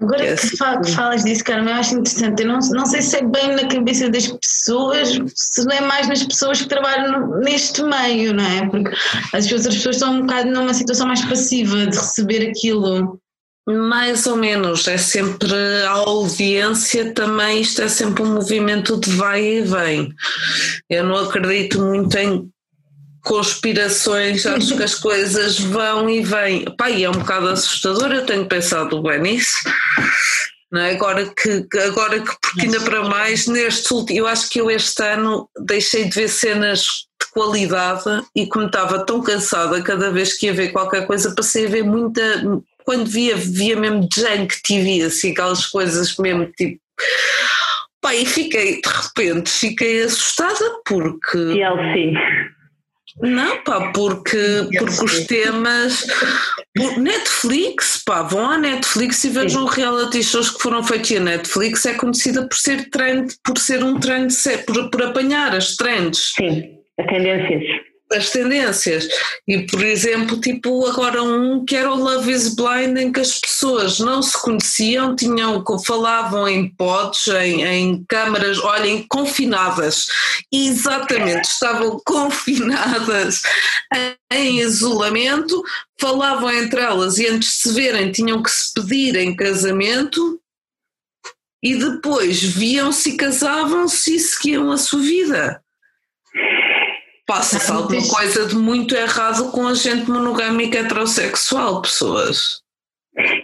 Agora 0.00 0.24
É 0.24 0.34
que, 0.34 0.46
assim. 0.46 0.56
fa- 0.56 0.80
que 0.80 0.90
falas 0.92 1.24
disso, 1.24 1.44
Carmen, 1.44 1.74
eu 1.74 1.80
acho 1.80 1.94
interessante. 1.94 2.42
Eu 2.42 2.48
não, 2.48 2.58
não 2.72 2.86
sei 2.86 3.02
se 3.02 3.16
é 3.16 3.22
bem 3.22 3.54
na 3.54 3.68
cabeça 3.68 4.08
das 4.08 4.26
pessoas, 4.28 5.10
se 5.34 5.64
não 5.64 5.72
é 5.76 5.80
mais 5.82 6.08
nas 6.08 6.22
pessoas 6.22 6.62
que 6.62 6.68
trabalham 6.68 7.38
neste 7.40 7.82
meio, 7.82 8.32
não 8.34 8.44
é? 8.44 8.66
Porque 8.68 8.90
as 9.34 9.50
outras 9.52 9.74
pessoas 9.76 9.96
estão 9.96 10.14
um 10.14 10.20
bocado 10.22 10.50
numa 10.50 10.72
situação 10.72 11.06
mais 11.06 11.22
passiva 11.24 11.86
de 11.86 11.96
receber 11.96 12.48
aquilo. 12.50 13.20
Mais 13.68 14.26
ou 14.26 14.36
menos, 14.36 14.88
é 14.88 14.96
sempre 14.96 15.52
a 15.86 15.90
audiência 15.90 17.12
também, 17.12 17.60
isto 17.60 17.82
é 17.82 17.88
sempre 17.88 18.22
um 18.22 18.32
movimento 18.34 18.98
de 18.98 19.10
vai 19.10 19.44
e 19.44 19.60
vem. 19.60 20.12
Eu 20.88 21.04
não 21.04 21.16
acredito 21.16 21.80
muito 21.80 22.16
em 22.16 22.50
conspirações, 23.22 24.46
acho 24.46 24.76
que 24.76 24.82
as 24.82 24.94
coisas 25.00 25.58
vão 25.58 26.08
e 26.08 26.22
vêm. 26.22 26.64
Pá, 26.76 26.90
e 26.90 27.04
é 27.04 27.10
um 27.10 27.14
bocado 27.14 27.48
assustador, 27.48 28.12
eu 28.12 28.26
tenho 28.26 28.46
pensado 28.46 29.02
bem 29.02 29.20
nisso. 29.20 29.56
Não 30.70 30.80
é? 30.80 30.92
Agora 30.92 31.26
que, 31.26 31.66
agora 31.80 32.20
que, 32.20 32.32
porque 32.40 32.62
ainda 32.62 32.80
para 32.80 33.02
mais, 33.02 33.46
neste 33.46 33.92
último, 33.92 34.18
eu 34.18 34.26
acho 34.26 34.48
que 34.48 34.60
eu 34.60 34.70
este 34.70 35.02
ano 35.02 35.48
deixei 35.66 36.04
de 36.04 36.14
ver 36.14 36.28
cenas 36.28 36.82
de 37.20 37.30
qualidade 37.32 38.24
e 38.36 38.46
como 38.46 38.66
estava 38.66 39.04
tão 39.04 39.20
cansada 39.20 39.82
cada 39.82 40.10
vez 40.12 40.34
que 40.34 40.46
ia 40.46 40.54
ver 40.54 40.68
qualquer 40.68 41.06
coisa, 41.06 41.34
passei 41.34 41.66
a 41.66 41.68
ver 41.68 41.82
muita, 41.82 42.22
quando 42.84 43.06
via, 43.06 43.36
via 43.36 43.76
mesmo 43.76 44.08
junk 44.14 44.62
TV, 44.62 45.02
assim, 45.02 45.32
aquelas 45.32 45.66
coisas 45.66 46.16
mesmo 46.16 46.46
tipo. 46.56 46.80
Pá, 48.00 48.14
e 48.14 48.24
fiquei, 48.24 48.80
de 48.80 48.88
repente, 48.88 49.50
fiquei 49.50 50.02
assustada 50.02 50.64
porque. 50.86 51.36
TLC. 51.36 52.14
Não, 53.22 53.62
pá, 53.64 53.92
porque, 53.92 54.38
porque 54.78 55.04
os 55.04 55.26
temas. 55.26 56.06
por- 56.76 56.98
Netflix, 56.98 58.02
pá, 58.04 58.22
vão 58.22 58.50
à 58.50 58.58
Netflix 58.58 59.24
e 59.24 59.28
vejam 59.30 59.66
reality 59.66 60.22
shows 60.22 60.50
que 60.50 60.62
foram 60.62 60.82
feitos 60.82 61.10
e 61.10 61.16
a 61.16 61.20
Netflix 61.20 61.84
é 61.86 61.94
conhecida 61.94 62.46
por 62.48 62.56
ser 62.56 62.88
trend, 62.90 63.34
por 63.44 63.58
ser 63.58 63.82
um 63.84 63.98
trend, 63.98 64.32
por, 64.66 64.90
por 64.90 65.02
apanhar 65.02 65.54
as 65.54 65.76
trends 65.76 66.32
Sim, 66.36 66.78
as 66.98 67.06
tendências. 67.06 67.89
As 68.12 68.30
tendências. 68.30 69.08
E, 69.46 69.66
por 69.66 69.84
exemplo, 69.84 70.40
tipo 70.40 70.86
agora 70.86 71.22
um 71.22 71.64
que 71.64 71.76
era 71.76 71.90
o 71.90 71.96
Love 71.96 72.32
is 72.32 72.54
Blind, 72.54 72.96
em 72.96 73.12
que 73.12 73.20
as 73.20 73.38
pessoas 73.38 73.98
não 73.98 74.22
se 74.22 74.40
conheciam, 74.40 75.14
tinham, 75.14 75.64
falavam 75.84 76.48
em 76.48 76.68
pods, 76.74 77.28
em, 77.28 77.64
em 77.64 78.04
câmaras, 78.08 78.58
olhem, 78.58 79.06
confinadas. 79.08 80.06
Exatamente, 80.52 81.44
estavam 81.44 82.00
confinadas 82.04 83.42
em 84.32 84.60
isolamento, 84.60 85.62
falavam 86.00 86.50
entre 86.50 86.80
elas 86.80 87.18
e 87.18 87.26
antes 87.26 87.48
de 87.48 87.54
se 87.56 87.72
verem 87.72 88.10
tinham 88.10 88.42
que 88.42 88.50
se 88.50 88.72
pedir 88.74 89.16
em 89.16 89.34
casamento. 89.34 90.40
E 91.62 91.76
depois 91.76 92.42
viam-se 92.42 93.16
casavam-se 93.18 94.16
e 94.16 94.18
seguiam 94.18 94.72
a 94.72 94.78
sua 94.78 95.00
vida. 95.00 95.62
Passa-se 97.30 97.70
alguma 97.70 98.08
coisa 98.08 98.46
de 98.46 98.56
muito 98.56 98.92
errado 98.92 99.52
com 99.52 99.68
a 99.68 99.74
gente 99.74 100.10
monogâmica 100.10 100.80
heterossexual, 100.80 101.80
pessoas. 101.80 102.60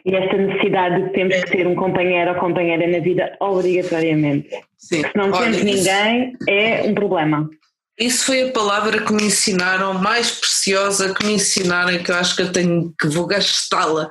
E 0.04 0.12
esta 0.12 0.36
necessidade 0.36 1.04
de 1.04 1.10
termos 1.10 1.36
que 1.44 1.50
ter 1.52 1.68
um 1.68 1.76
companheiro 1.76 2.32
ou 2.32 2.36
companheira 2.36 2.84
na 2.84 2.98
vida 2.98 3.36
obrigatoriamente. 3.38 4.48
Sim. 4.76 5.02
Se 5.02 5.10
não 5.14 5.30
temos 5.30 5.58
isso, 5.58 5.64
ninguém, 5.64 6.32
é 6.48 6.82
um 6.82 6.94
problema. 6.96 7.48
isso 7.96 8.26
foi 8.26 8.48
a 8.48 8.52
palavra 8.52 9.00
que 9.00 9.12
me 9.12 9.22
ensinaram, 9.22 9.94
mais 9.94 10.32
preciosa 10.32 11.14
que 11.14 11.24
me 11.24 11.34
ensinaram, 11.34 11.96
que 12.02 12.10
eu 12.10 12.16
acho 12.16 12.34
que 12.34 12.42
eu 12.42 12.50
tenho 12.50 12.92
que 13.00 13.06
vou 13.06 13.24
gastá-la, 13.24 14.08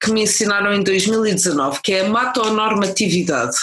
que 0.00 0.10
me 0.10 0.22
ensinaram 0.22 0.72
em 0.72 0.82
2019, 0.82 1.80
que 1.82 1.92
é 1.92 2.00
a 2.00 2.08
matonormatividade. 2.08 3.56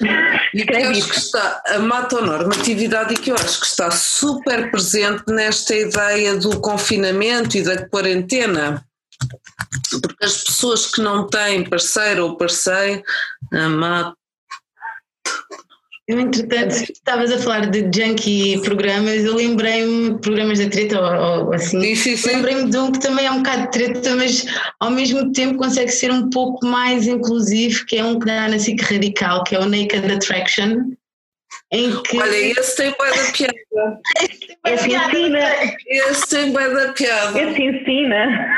E 0.00 0.64
que 0.64 0.72
eu 0.72 0.78
Escreve 0.78 0.98
acho 0.98 1.08
que 1.08 1.18
está 1.18 1.62
a 1.66 1.78
matonormatividade 1.78 3.14
e 3.14 3.16
que 3.16 3.30
eu 3.30 3.34
acho 3.34 3.60
que 3.60 3.66
está 3.66 3.90
super 3.90 4.70
presente 4.70 5.24
nesta 5.28 5.74
ideia 5.74 6.36
do 6.36 6.60
confinamento 6.60 7.56
e 7.56 7.62
da 7.62 7.88
quarentena. 7.88 8.84
Porque 10.02 10.24
as 10.24 10.44
pessoas 10.44 10.86
que 10.86 11.00
não 11.00 11.26
têm 11.26 11.68
parceiro 11.68 12.24
ou 12.26 12.36
parceiro, 12.36 13.02
a. 13.52 14.14
Eu, 16.08 16.20
entretanto, 16.20 16.72
estavas 16.72 17.32
a 17.32 17.38
falar 17.38 17.66
de 17.66 17.80
junkie 17.80 18.60
programas, 18.62 19.24
eu 19.24 19.34
lembrei-me 19.34 20.14
de 20.14 20.20
programas 20.20 20.60
da 20.60 20.68
treta 20.68 21.00
ou, 21.00 21.46
ou 21.46 21.52
assim. 21.52 21.80
Sim, 21.80 21.94
sim, 21.96 22.16
sim. 22.16 22.28
Lembrei-me 22.28 22.70
de 22.70 22.78
um 22.78 22.92
que 22.92 23.00
também 23.00 23.26
é 23.26 23.30
um 23.30 23.38
bocado 23.38 23.62
de 23.62 23.70
treta, 23.72 24.14
mas 24.14 24.46
ao 24.78 24.92
mesmo 24.92 25.32
tempo 25.32 25.58
consegue 25.58 25.90
ser 25.90 26.12
um 26.12 26.30
pouco 26.30 26.64
mais 26.64 27.08
inclusivo, 27.08 27.84
que 27.86 27.96
é 27.96 28.04
um 28.04 28.20
que 28.20 28.26
dá 28.26 28.48
na 28.48 28.56
SIC 28.56 28.80
radical, 28.82 29.42
que 29.42 29.56
é 29.56 29.58
o 29.58 29.68
Naked 29.68 30.12
Attraction, 30.12 30.92
em 31.72 32.02
que. 32.02 32.18
Olha, 32.18 32.36
esse 32.36 32.76
tem 32.76 32.94
bué 32.96 33.10
da 33.10 33.32
piada. 33.32 34.00
Esse 34.66 34.88
ensina, 34.94 35.74
Esse 35.88 36.28
tem 36.28 36.52
bué 36.52 36.70
da 36.70 36.92
piada. 36.92 37.40
esse 37.40 37.62
ensina. 37.62 38.56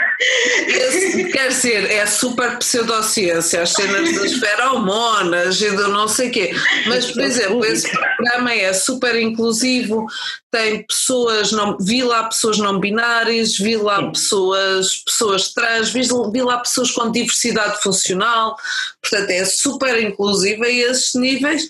Esse, 0.67 1.25
Quer 1.31 1.49
dizer, 1.49 1.91
é 1.93 2.05
super 2.05 2.59
pseudociência, 2.59 3.63
as 3.63 3.71
cenas 3.71 4.13
das 4.15 4.33
feromonas 4.35 5.61
e 5.63 5.71
do 5.71 5.89
não 5.89 6.09
sei 6.09 6.31
quê. 6.31 6.53
Mas, 6.87 7.13
por 7.13 7.23
exemplo, 7.23 7.65
esse 7.65 7.89
programa 7.91 8.53
é 8.53 8.73
super 8.73 9.15
inclusivo, 9.15 10.07
tem 10.51 10.83
pessoas, 10.85 11.53
não, 11.53 11.77
vi 11.79 12.03
lá 12.03 12.25
pessoas 12.25 12.59
não 12.59 12.81
binárias, 12.81 13.57
vi 13.57 13.77
lá 13.77 14.11
pessoas, 14.11 14.97
pessoas 15.05 15.53
trans, 15.53 15.91
vi, 15.91 16.01
vi 16.33 16.43
lá 16.43 16.59
pessoas 16.59 16.91
com 16.91 17.13
diversidade 17.13 17.81
funcional, 17.81 18.57
portanto 19.01 19.31
é 19.31 19.45
super 19.45 20.03
inclusiva 20.03 20.65
a 20.65 20.71
esses 20.71 21.15
níveis. 21.15 21.63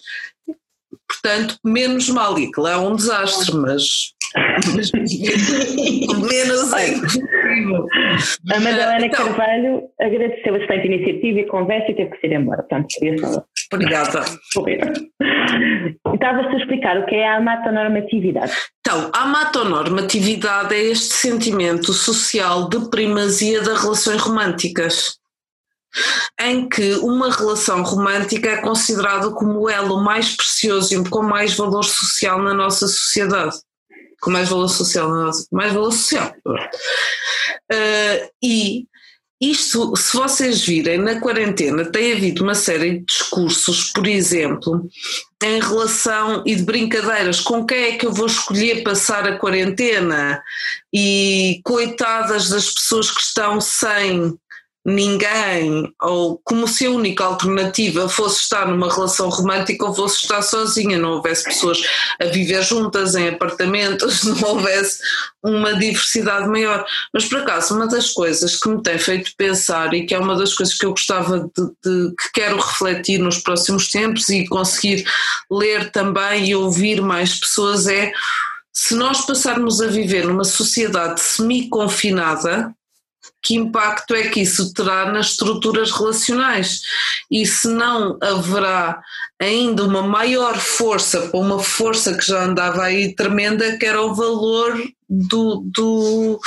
Portanto, 1.10 1.56
menos 1.64 2.08
mal, 2.10 2.38
e 2.38 2.50
que 2.50 2.60
lá 2.60 2.72
é 2.72 2.76
um 2.76 2.94
desastre, 2.94 3.56
mas 3.56 3.82
menos 6.20 6.72
incrível. 6.72 7.86
A 8.52 8.60
Madalena 8.60 9.06
Então- 9.06 9.26
Carvalho 9.26 9.82
agradeceu 10.00 10.54
a 10.54 10.58
excelente 10.58 10.86
iniciativa 10.86 11.40
e 11.40 11.46
conversa 11.46 11.90
e 11.90 11.94
teve 11.94 12.10
que 12.10 12.26
ir 12.26 12.32
embora. 12.34 12.58
Portanto, 12.62 12.86
queria 12.90 13.18
só 13.18 13.42
Obrigada. 13.72 14.24
Estavas-te 16.14 16.54
a 16.54 16.58
explicar 16.58 16.98
o 16.98 17.06
que 17.06 17.14
é 17.14 17.26
a 17.28 17.36
amatonormatividade. 17.36 18.52
Então, 18.80 19.10
a 19.14 19.26
matonormatividade 19.26 20.74
é 20.74 20.82
este 20.84 21.14
sentimento 21.14 21.92
social 21.92 22.68
de 22.68 22.88
primazia 22.90 23.60
das 23.62 23.82
relações 23.82 24.20
românticas, 24.22 25.18
em 26.40 26.68
que 26.68 26.94
uma 26.96 27.30
relação 27.30 27.82
romântica 27.82 28.50
é 28.50 28.56
considerada 28.60 29.30
como 29.30 29.60
o 29.60 29.70
elo 29.70 30.02
mais 30.02 30.36
precioso 30.36 30.94
e 30.94 31.08
com 31.08 31.22
mais 31.22 31.54
valor 31.54 31.84
social 31.84 32.42
na 32.42 32.54
nossa 32.54 32.86
sociedade. 32.86 33.56
Com 34.20 34.30
mais 34.30 34.48
valor 34.48 34.68
social 34.68 35.08
na 35.08 35.24
nossa. 35.24 35.46
Mais 35.52 35.72
valor 35.72 35.92
social. 35.92 36.34
Uh, 36.46 38.30
e 38.42 38.86
isto, 39.40 39.94
se 39.96 40.16
vocês 40.16 40.62
virem, 40.62 40.98
na 40.98 41.20
quarentena 41.20 41.84
tem 41.84 42.12
havido 42.12 42.42
uma 42.42 42.56
série 42.56 42.98
de 42.98 43.04
discursos, 43.04 43.92
por 43.92 44.04
exemplo, 44.08 44.88
em 45.40 45.60
relação 45.60 46.42
e 46.44 46.56
de 46.56 46.64
brincadeiras 46.64 47.40
com 47.40 47.64
quem 47.64 47.84
é 47.84 47.96
que 47.96 48.04
eu 48.04 48.12
vou 48.12 48.26
escolher 48.26 48.82
passar 48.82 49.28
a 49.28 49.38
quarentena 49.38 50.42
e 50.92 51.60
coitadas 51.62 52.48
das 52.48 52.72
pessoas 52.72 53.12
que 53.12 53.20
estão 53.20 53.60
sem 53.60 54.36
ninguém 54.88 55.92
ou 56.00 56.40
como 56.42 56.66
se 56.66 56.86
a 56.86 56.90
única 56.90 57.24
alternativa 57.24 58.08
fosse 58.08 58.40
estar 58.40 58.66
numa 58.66 58.92
relação 58.92 59.28
romântica 59.28 59.84
ou 59.84 59.94
fosse 59.94 60.22
estar 60.22 60.40
sozinha, 60.40 60.98
não 60.98 61.10
houvesse 61.10 61.44
pessoas 61.44 61.78
a 62.20 62.24
viver 62.24 62.62
juntas 62.62 63.14
em 63.14 63.28
apartamentos, 63.28 64.24
não 64.40 64.48
houvesse 64.48 64.98
uma 65.42 65.74
diversidade 65.74 66.48
maior. 66.48 66.84
Mas 67.12 67.26
por 67.26 67.40
acaso, 67.40 67.74
uma 67.74 67.86
das 67.86 68.10
coisas 68.10 68.56
que 68.56 68.68
me 68.68 68.82
tem 68.82 68.98
feito 68.98 69.32
pensar 69.36 69.92
e 69.92 70.06
que 70.06 70.14
é 70.14 70.18
uma 70.18 70.36
das 70.36 70.54
coisas 70.54 70.74
que 70.74 70.86
eu 70.86 70.90
gostava 70.90 71.40
de, 71.40 71.64
de 71.84 72.14
que 72.14 72.32
quero 72.32 72.56
refletir 72.56 73.18
nos 73.18 73.38
próximos 73.38 73.88
tempos 73.88 74.28
e 74.30 74.46
conseguir 74.46 75.04
ler 75.50 75.92
também 75.92 76.48
e 76.48 76.54
ouvir 76.54 77.02
mais 77.02 77.38
pessoas 77.38 77.86
é 77.86 78.10
se 78.72 78.94
nós 78.94 79.26
passarmos 79.26 79.80
a 79.80 79.88
viver 79.88 80.24
numa 80.24 80.44
sociedade 80.44 81.20
semi-confinada, 81.20 82.72
que 83.42 83.54
impacto 83.54 84.14
é 84.14 84.28
que 84.28 84.40
isso 84.40 84.72
terá 84.72 85.10
nas 85.12 85.30
estruturas 85.30 85.90
relacionais? 85.90 86.80
E 87.30 87.46
se 87.46 87.68
não 87.68 88.18
haverá 88.20 89.00
ainda 89.40 89.84
uma 89.84 90.02
maior 90.02 90.58
força, 90.58 91.28
para 91.28 91.38
uma 91.38 91.62
força 91.62 92.14
que 92.14 92.26
já 92.26 92.44
andava 92.44 92.82
aí 92.82 93.14
tremenda, 93.14 93.78
que 93.78 93.86
era 93.86 94.02
o 94.02 94.14
valor 94.14 94.82
do, 95.08 95.62
do, 95.66 96.40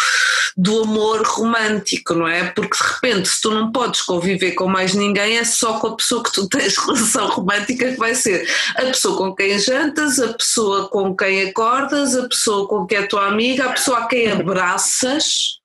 do 0.57 0.83
amor 0.83 1.23
romântico, 1.25 2.13
não 2.13 2.27
é? 2.27 2.43
Porque 2.51 2.77
de 2.77 2.93
repente, 2.93 3.29
se 3.29 3.41
tu 3.41 3.49
não 3.51 3.71
podes 3.71 4.01
conviver 4.01 4.51
com 4.51 4.67
mais 4.67 4.93
ninguém, 4.93 5.37
é 5.37 5.45
só 5.45 5.79
com 5.79 5.87
a 5.87 5.95
pessoa 5.95 6.23
que 6.23 6.33
tu 6.33 6.47
tens 6.49 6.75
relação 6.77 7.29
romântica 7.29 7.91
que 7.91 7.97
vai 7.97 8.13
ser 8.13 8.47
a 8.75 8.83
pessoa 8.83 9.17
com 9.17 9.33
quem 9.33 9.57
jantas, 9.57 10.19
a 10.19 10.33
pessoa 10.33 10.89
com 10.89 11.15
quem 11.15 11.43
acordas, 11.43 12.15
a 12.15 12.27
pessoa 12.27 12.67
com 12.67 12.85
quem 12.85 12.97
é 12.97 13.03
tua 13.03 13.27
amiga, 13.27 13.65
a 13.65 13.73
pessoa 13.73 13.99
a 13.99 14.07
quem 14.07 14.29
abraças 14.29 15.60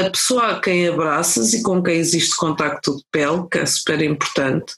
a 0.00 0.10
pessoa 0.10 0.48
a 0.52 0.60
quem 0.60 0.88
abraças 0.88 1.52
e 1.52 1.62
com 1.62 1.82
quem 1.82 1.96
existe 1.96 2.36
contacto 2.36 2.96
de 2.96 3.02
pele, 3.12 3.46
que 3.50 3.58
é 3.58 3.66
super 3.66 4.00
importante. 4.02 4.74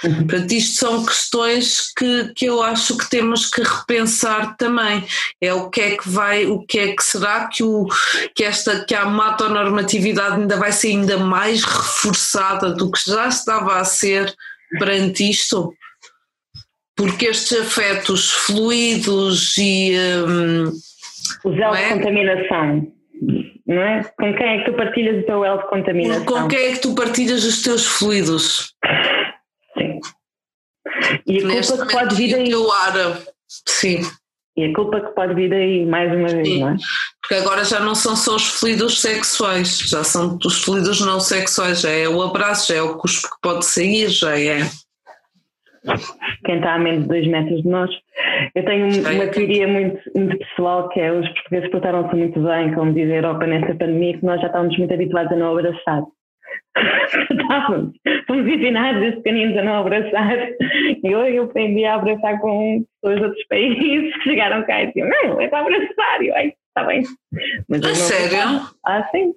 Portanto, 0.00 0.52
isto 0.52 0.76
são 0.76 1.04
questões 1.06 1.92
que, 1.96 2.32
que 2.34 2.46
eu 2.46 2.60
acho 2.62 2.96
que 2.98 3.08
temos 3.08 3.48
que 3.48 3.62
repensar 3.62 4.56
também. 4.56 5.04
É 5.40 5.54
o 5.54 5.70
que 5.70 5.80
é 5.80 5.96
que 5.96 6.08
vai, 6.08 6.46
o 6.46 6.66
que 6.66 6.78
é 6.80 6.96
que 6.96 7.02
será 7.02 7.46
que, 7.46 7.62
o, 7.62 7.86
que, 8.34 8.42
esta, 8.42 8.84
que 8.84 8.94
a 8.94 9.04
matonormatividade 9.04 10.40
ainda 10.40 10.56
vai 10.56 10.72
ser 10.72 10.88
ainda 10.88 11.16
mais 11.18 11.62
reforçada 11.62 12.72
do 12.72 12.90
que 12.90 12.98
já 13.08 13.28
estava 13.28 13.76
a 13.78 13.84
ser 13.84 14.34
perante 14.78 15.30
isto? 15.30 15.72
Porque 16.96 17.26
estes 17.26 17.60
afetos 17.60 18.32
fluidos 18.32 19.56
e. 19.56 19.92
hum, 20.26 20.72
O 21.44 21.50
elo 21.50 21.60
Não 21.60 21.70
de 21.70 21.78
é? 21.78 21.88
contaminação. 21.90 22.97
Não 23.68 23.82
é? 23.82 24.02
Com 24.18 24.34
quem 24.34 24.46
é 24.48 24.58
que 24.64 24.70
tu 24.70 24.76
partilhas 24.78 25.22
o 25.22 25.26
teu 25.26 25.44
elo 25.44 25.58
de 25.58 25.68
contaminação? 25.68 26.24
com 26.24 26.48
quem 26.48 26.58
é 26.58 26.72
que 26.72 26.80
tu 26.80 26.94
partilhas 26.94 27.44
os 27.44 27.62
teus 27.62 27.86
fluidos? 27.86 28.74
Sim. 29.76 30.00
E 31.26 31.42
a 31.42 31.46
Neste 31.46 31.72
culpa 31.72 31.86
que 31.86 31.92
pode 31.92 32.14
vir 32.14 32.48
e 32.48 32.54
o 32.54 32.72
ar. 32.72 32.94
Sim. 33.68 34.00
E 34.56 34.64
a 34.64 34.74
culpa 34.74 35.00
que 35.02 35.14
pode 35.14 35.34
vir 35.34 35.50
daí, 35.50 35.84
mais 35.84 36.10
uma 36.10 36.28
vez, 36.28 36.48
Sim. 36.48 36.60
não 36.60 36.70
é? 36.70 36.76
Porque 37.20 37.34
agora 37.34 37.62
já 37.62 37.78
não 37.78 37.94
são 37.94 38.16
só 38.16 38.36
os 38.36 38.46
fluidos 38.58 39.02
sexuais, 39.02 39.78
já 39.80 40.02
são 40.02 40.38
os 40.42 40.62
fluidos 40.62 41.00
não 41.02 41.20
sexuais, 41.20 41.82
já 41.82 41.90
é 41.90 42.08
o 42.08 42.22
abraço, 42.22 42.72
já 42.72 42.78
é 42.78 42.82
o 42.82 42.96
cuspo 42.96 43.28
que 43.28 43.36
pode 43.42 43.66
sair, 43.66 44.08
já 44.08 44.38
é. 44.38 44.62
Quem 46.44 46.56
está 46.56 46.74
a 46.74 46.78
menos 46.78 47.02
de 47.02 47.08
dois 47.08 47.26
metros 47.26 47.62
de 47.62 47.68
nós. 47.68 47.90
Eu 48.54 48.64
tenho 48.64 48.90
Sei. 48.92 49.14
uma 49.14 49.26
teoria 49.28 49.68
muito, 49.68 50.00
muito 50.14 50.38
pessoal 50.38 50.88
que 50.88 51.00
é 51.00 51.12
os 51.12 51.28
portugueses 51.28 51.70
portaram-se 51.70 52.16
muito 52.16 52.40
bem, 52.40 52.74
como 52.74 52.92
diz 52.92 53.10
a 53.10 53.14
Europa 53.16 53.46
nesta 53.46 53.74
pandemia, 53.74 54.18
que 54.18 54.24
nós 54.24 54.40
já 54.40 54.46
estávamos 54.46 54.76
muito 54.78 54.94
habituados 54.94 55.32
a 55.32 55.36
não 55.36 55.56
abraçar. 55.56 56.02
Estávamos, 57.30 57.92
fomos 58.26 58.46
ensinados 58.46 59.00
desde 59.00 59.20
pequeninos 59.20 59.56
a 59.58 59.62
não 59.62 59.80
abraçar. 59.80 60.48
E 61.02 61.14
hoje 61.14 61.36
eu 61.36 61.44
aprendi 61.44 61.84
a 61.84 61.94
abraçar 61.94 62.40
com 62.40 62.84
pessoas 63.02 63.18
de 63.20 63.26
outros 63.26 63.46
países 63.48 64.14
que 64.14 64.22
chegaram 64.22 64.64
cá 64.64 64.82
e 64.82 64.86
diziam: 64.88 65.08
Não, 65.08 65.40
é 65.40 65.48
para 65.48 65.60
abraçar. 65.60 66.22
E 66.22 66.28
eu, 66.28 66.34
ai, 66.34 66.52
está 66.68 66.84
bem. 66.84 67.02
Mas 67.68 67.82
A 67.84 67.94
sério? 67.94 68.38
abraçava. 68.38 68.70
Ah, 68.86 69.08
sim. 69.10 69.34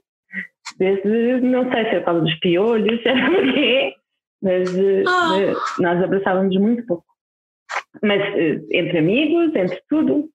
Desde, 0.78 1.42
não 1.42 1.70
sei 1.72 1.84
se 1.84 1.90
é 1.96 2.00
por 2.00 2.06
causa 2.06 2.22
dos 2.22 2.36
piolhos, 2.40 3.02
se 3.04 3.08
era 3.10 3.26
por 3.30 3.54
quê, 3.54 3.94
mas 4.42 4.76
eh, 4.76 5.04
Ah. 5.08 5.38
eh, 5.40 5.54
nós 5.80 6.04
abraçávamos 6.04 6.56
muito 6.58 6.86
pouco. 6.86 7.06
Mas 8.04 8.20
eh, 8.22 8.60
entre 8.72 8.98
amigos, 9.00 9.56
entre 9.56 9.82
tudo, 9.90 10.30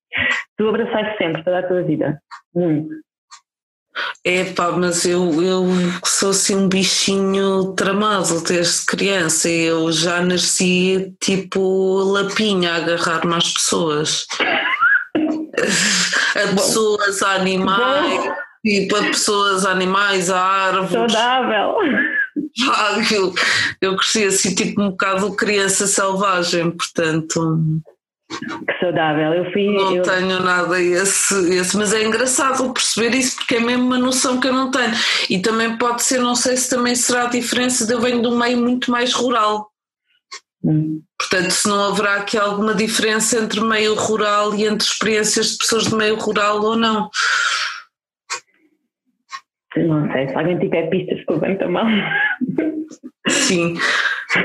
tu 0.57 0.69
abraçaste 0.69 1.19
sempre 1.19 1.43
toda 1.45 1.59
a 1.59 1.63
tua 1.67 1.83
vida. 1.83 2.21
Muito. 2.55 2.89
É 4.25 4.45
pá, 4.53 4.73
mas 4.73 5.07
eu, 5.07 5.43
eu 5.43 5.65
sou 6.05 6.31
assim 6.31 6.55
um 6.55 6.69
bichinho 6.69 7.73
tramado 7.75 8.43
desde 8.45 8.85
criança. 8.85 9.49
Eu 9.49 9.91
já 9.91 10.21
nasci 10.21 11.15
tipo 11.21 12.03
lapinha 12.13 12.73
a 12.73 12.77
agarrar-me 12.77 13.35
às 13.37 13.53
pessoas. 13.55 14.27
A 16.37 16.49
pessoas, 16.55 17.23
a 17.23 17.31
animais, 17.37 18.31
tipo, 18.63 18.95
a 18.95 19.01
pessoas, 19.05 19.65
a 19.65 19.71
animais, 19.71 20.29
a 20.29 20.39
árvores. 20.39 21.13
Saudável. 21.13 21.77
Eu, 23.13 23.35
eu 23.81 23.97
cresci 23.97 24.25
assim, 24.25 24.55
tipo 24.55 24.81
um 24.81 24.91
bocado 24.91 25.35
criança 25.37 25.87
selvagem, 25.87 26.71
portanto 26.71 27.59
Que 28.67 28.79
saudável. 28.81 29.33
Eu 29.35 29.53
fui. 29.53 29.67
não 29.67 29.97
eu, 29.97 30.03
tenho 30.03 30.41
nada 30.41 30.81
esse, 30.81 31.35
esse. 31.55 31.77
Mas 31.77 31.93
é 31.93 32.05
engraçado 32.05 32.73
perceber 32.73 33.15
isso 33.15 33.37
porque 33.37 33.57
é 33.57 33.61
mesmo 33.61 33.85
uma 33.85 33.99
noção 33.99 34.41
que 34.41 34.49
eu 34.49 34.55
não 34.55 34.71
tenho. 34.71 34.93
E 35.29 35.39
também 35.41 35.77
pode 35.77 36.03
ser, 36.03 36.19
não 36.19 36.35
sei 36.35 36.57
se 36.57 36.71
também 36.71 36.95
será 36.95 37.25
a 37.25 37.31
diferença 37.31 37.87
de 37.87 37.93
eu 37.93 38.01
venho 38.01 38.23
de 38.23 38.29
um 38.29 38.39
meio 38.39 38.59
muito 38.59 38.91
mais 38.91 39.13
rural. 39.13 39.71
Hum, 40.65 41.03
Portanto, 41.19 41.51
se 41.51 41.69
não 41.69 41.85
haverá 41.85 42.17
aqui 42.17 42.37
alguma 42.37 42.75
diferença 42.75 43.39
entre 43.39 43.61
meio 43.61 43.95
rural 43.95 44.55
e 44.55 44.67
entre 44.67 44.87
experiências 44.87 45.53
de 45.53 45.59
pessoas 45.59 45.85
de 45.85 45.95
meio 45.95 46.17
rural 46.17 46.61
ou 46.63 46.77
não. 46.77 47.09
Não 49.77 50.11
sei, 50.13 50.29
se 50.29 50.35
alguém 50.35 50.59
tiver 50.59 50.89
pistas, 50.89 51.23
levanta 51.29 51.65
a 51.65 51.69
mão. 51.69 51.87
Sim. 53.29 53.77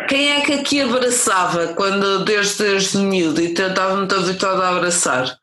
Quem 0.07 0.31
é 0.33 0.41
que 0.41 0.53
aqui 0.53 0.81
abraçava 0.81 1.73
quando 1.73 2.23
desde, 2.25 2.63
desde 2.63 2.97
miúdo 2.97 3.41
e 3.41 3.53
estava 3.53 3.95
muito 3.95 4.15
habituado 4.15 4.61
a 4.61 4.69
abraçar? 4.77 5.37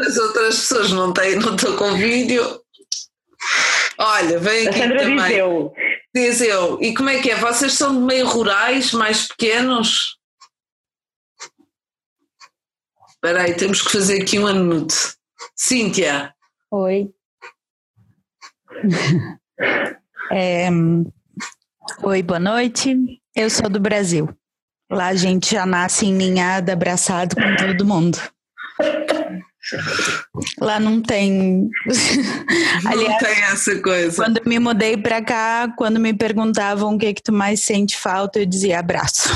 As 0.00 0.16
outras 0.16 0.60
pessoas 0.60 0.92
não 0.92 1.12
têm, 1.12 1.36
não 1.36 1.54
estou 1.54 1.76
com 1.76 1.94
vídeo. 1.94 2.42
Olha, 3.98 4.38
vem 4.38 4.66
A 4.66 4.70
aqui 4.70 4.78
Sandra 4.78 4.98
também. 5.00 5.16
diz 5.16 5.30
eu. 5.36 5.72
Diz 6.14 6.40
eu. 6.40 6.82
E 6.82 6.94
como 6.94 7.08
é 7.08 7.20
que 7.20 7.30
é? 7.30 7.36
Vocês 7.36 7.72
são 7.72 7.94
de 7.94 8.00
meio 8.00 8.26
rurais, 8.26 8.92
mais 8.92 9.26
pequenos? 9.28 10.18
Espera 13.08 13.42
aí, 13.42 13.54
temos 13.54 13.82
que 13.82 13.90
fazer 13.90 14.22
aqui 14.22 14.38
um 14.38 14.46
anúncio. 14.46 15.14
Cíntia, 15.54 16.34
Oi. 16.70 17.10
É, 20.28 20.68
oi, 22.02 22.20
boa 22.20 22.40
noite. 22.40 22.96
Eu 23.34 23.48
sou 23.48 23.70
do 23.70 23.78
Brasil. 23.78 24.28
Lá 24.90 25.06
a 25.06 25.14
gente 25.14 25.54
já 25.54 25.64
nasce 25.64 26.06
em 26.06 26.12
ninhada, 26.12 26.72
abraçado 26.72 27.36
com 27.36 27.56
todo 27.56 27.86
mundo. 27.86 28.18
Lá 30.60 30.80
não 30.80 31.00
tem. 31.00 31.70
Aliás, 32.84 33.08
não 33.08 33.18
tem 33.18 33.42
essa 33.44 33.80
coisa. 33.80 34.16
Quando 34.16 34.40
me 34.44 34.58
mudei 34.58 34.96
para 34.96 35.22
cá, 35.22 35.72
quando 35.78 36.00
me 36.00 36.12
perguntavam 36.12 36.96
o 36.96 36.98
que, 36.98 37.14
que 37.14 37.22
tu 37.22 37.32
mais 37.32 37.60
sente 37.60 37.96
falta, 37.96 38.40
eu 38.40 38.46
dizia 38.46 38.80
abraço. 38.80 39.28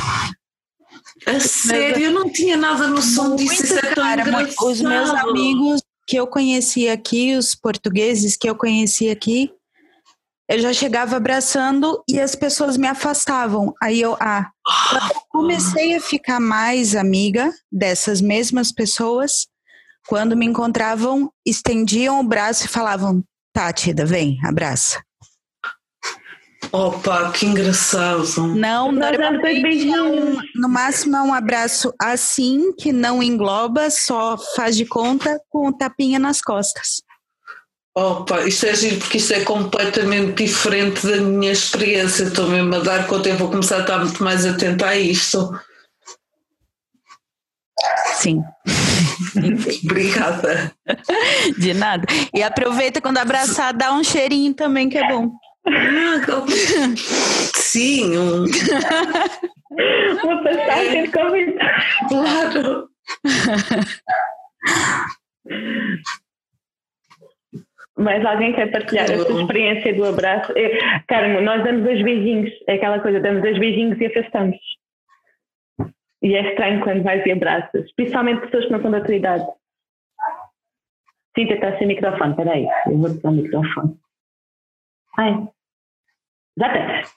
A 1.24 1.38
sério, 1.38 2.06
eu 2.06 2.12
não 2.12 2.28
tinha 2.28 2.56
nada 2.56 2.88
noção 2.88 3.36
disso. 3.36 3.62
Isso 3.62 3.78
é 3.78 3.94
cara, 3.94 4.24
os 4.60 4.80
meus 4.80 5.10
amigos 5.10 5.80
que 6.10 6.16
eu 6.16 6.26
conheci 6.26 6.88
aqui, 6.88 7.36
os 7.36 7.54
portugueses 7.54 8.36
que 8.36 8.50
eu 8.50 8.56
conheci 8.56 9.08
aqui, 9.08 9.48
eu 10.48 10.58
já 10.58 10.72
chegava 10.72 11.16
abraçando 11.16 12.02
e 12.08 12.18
as 12.18 12.34
pessoas 12.34 12.76
me 12.76 12.88
afastavam. 12.88 13.72
Aí 13.80 14.00
eu, 14.00 14.16
ah, 14.18 14.50
eu 14.92 15.20
comecei 15.28 15.94
a 15.94 16.00
ficar 16.00 16.40
mais 16.40 16.96
amiga 16.96 17.52
dessas 17.70 18.20
mesmas 18.20 18.72
pessoas. 18.72 19.46
Quando 20.08 20.36
me 20.36 20.46
encontravam, 20.46 21.30
estendiam 21.46 22.18
o 22.18 22.24
braço 22.24 22.64
e 22.64 22.68
falavam: 22.68 23.22
Tá, 23.52 23.72
Tida, 23.72 24.04
vem, 24.04 24.36
abraça. 24.44 25.00
Opa, 26.72 27.32
que 27.32 27.46
engraçado. 27.46 28.46
Não, 28.54 28.92
normalmente 28.92 29.86
não, 29.86 30.36
no 30.54 30.68
máximo 30.68 31.16
é 31.16 31.22
um 31.22 31.34
abraço 31.34 31.92
assim, 32.00 32.72
que 32.74 32.92
não 32.92 33.22
engloba, 33.22 33.90
só 33.90 34.38
faz 34.54 34.76
de 34.76 34.84
conta 34.84 35.40
com 35.48 35.68
o 35.68 35.72
tapinha 35.72 36.18
nas 36.18 36.40
costas. 36.40 37.02
Opa, 37.96 38.42
isto 38.42 38.66
é 38.66 38.74
giro 38.74 38.98
porque 38.98 39.18
isto 39.18 39.34
é 39.34 39.40
completamente 39.40 40.44
diferente 40.44 41.04
da 41.04 41.16
minha 41.16 41.50
experiência. 41.50 42.24
Estou 42.24 42.48
mesmo 42.48 42.76
a 42.76 42.78
dar 42.78 43.06
conta, 43.08 43.28
eu 43.28 43.36
vou 43.36 43.50
começar 43.50 43.78
a 43.78 43.80
estar 43.80 43.98
muito 43.98 44.22
mais 44.22 44.46
atenta 44.46 44.86
a 44.86 44.96
isto. 44.96 45.50
Sim. 48.14 48.44
Obrigada. 49.84 50.72
De 51.58 51.74
nada. 51.74 52.06
E 52.32 52.42
aproveita 52.42 53.00
quando 53.00 53.18
abraçar, 53.18 53.74
dá 53.74 53.92
um 53.92 54.04
cheirinho 54.04 54.54
também, 54.54 54.88
que 54.88 54.98
é 54.98 55.08
bom. 55.08 55.32
Sim, 57.54 58.16
um... 58.18 58.44
uma 60.24 60.42
passagem 60.42 61.04
de 61.04 61.12
comentário. 61.12 61.84
Claro. 62.08 62.88
Mas 67.96 68.24
alguém 68.24 68.54
quer 68.54 68.70
partilhar 68.70 69.10
a 69.10 69.18
sua 69.18 69.42
experiência 69.42 69.94
do 69.94 70.04
abraço? 70.06 70.52
Carmo, 71.06 71.40
nós 71.42 71.62
damos 71.62 71.84
dois 71.84 72.02
beijinhos, 72.02 72.50
é 72.66 72.74
aquela 72.74 72.98
coisa, 73.00 73.20
damos 73.20 73.42
dois 73.42 73.58
beijinhos 73.58 74.00
e 74.00 74.06
afastamos. 74.06 74.56
E 76.22 76.34
é 76.34 76.50
estranho 76.50 76.82
quando 76.82 77.02
vais 77.02 77.24
e 77.24 77.32
abraças, 77.32 77.84
especialmente 77.86 78.42
pessoas 78.42 78.66
que 78.66 78.72
não 78.72 78.82
são 78.82 78.90
da 78.90 79.02
tua 79.02 79.14
idade. 79.14 79.46
Cíntia 81.36 81.54
está 81.54 81.78
sem 81.78 81.86
microfone, 81.86 82.36
peraí, 82.36 82.66
eu 82.86 82.98
vou 82.98 83.10
te 83.10 83.22
dar 83.22 83.30
o 83.30 83.32
microfone. 83.32 83.98
Ai, 85.18 85.48
já 86.60 86.72
tens. 86.72 87.08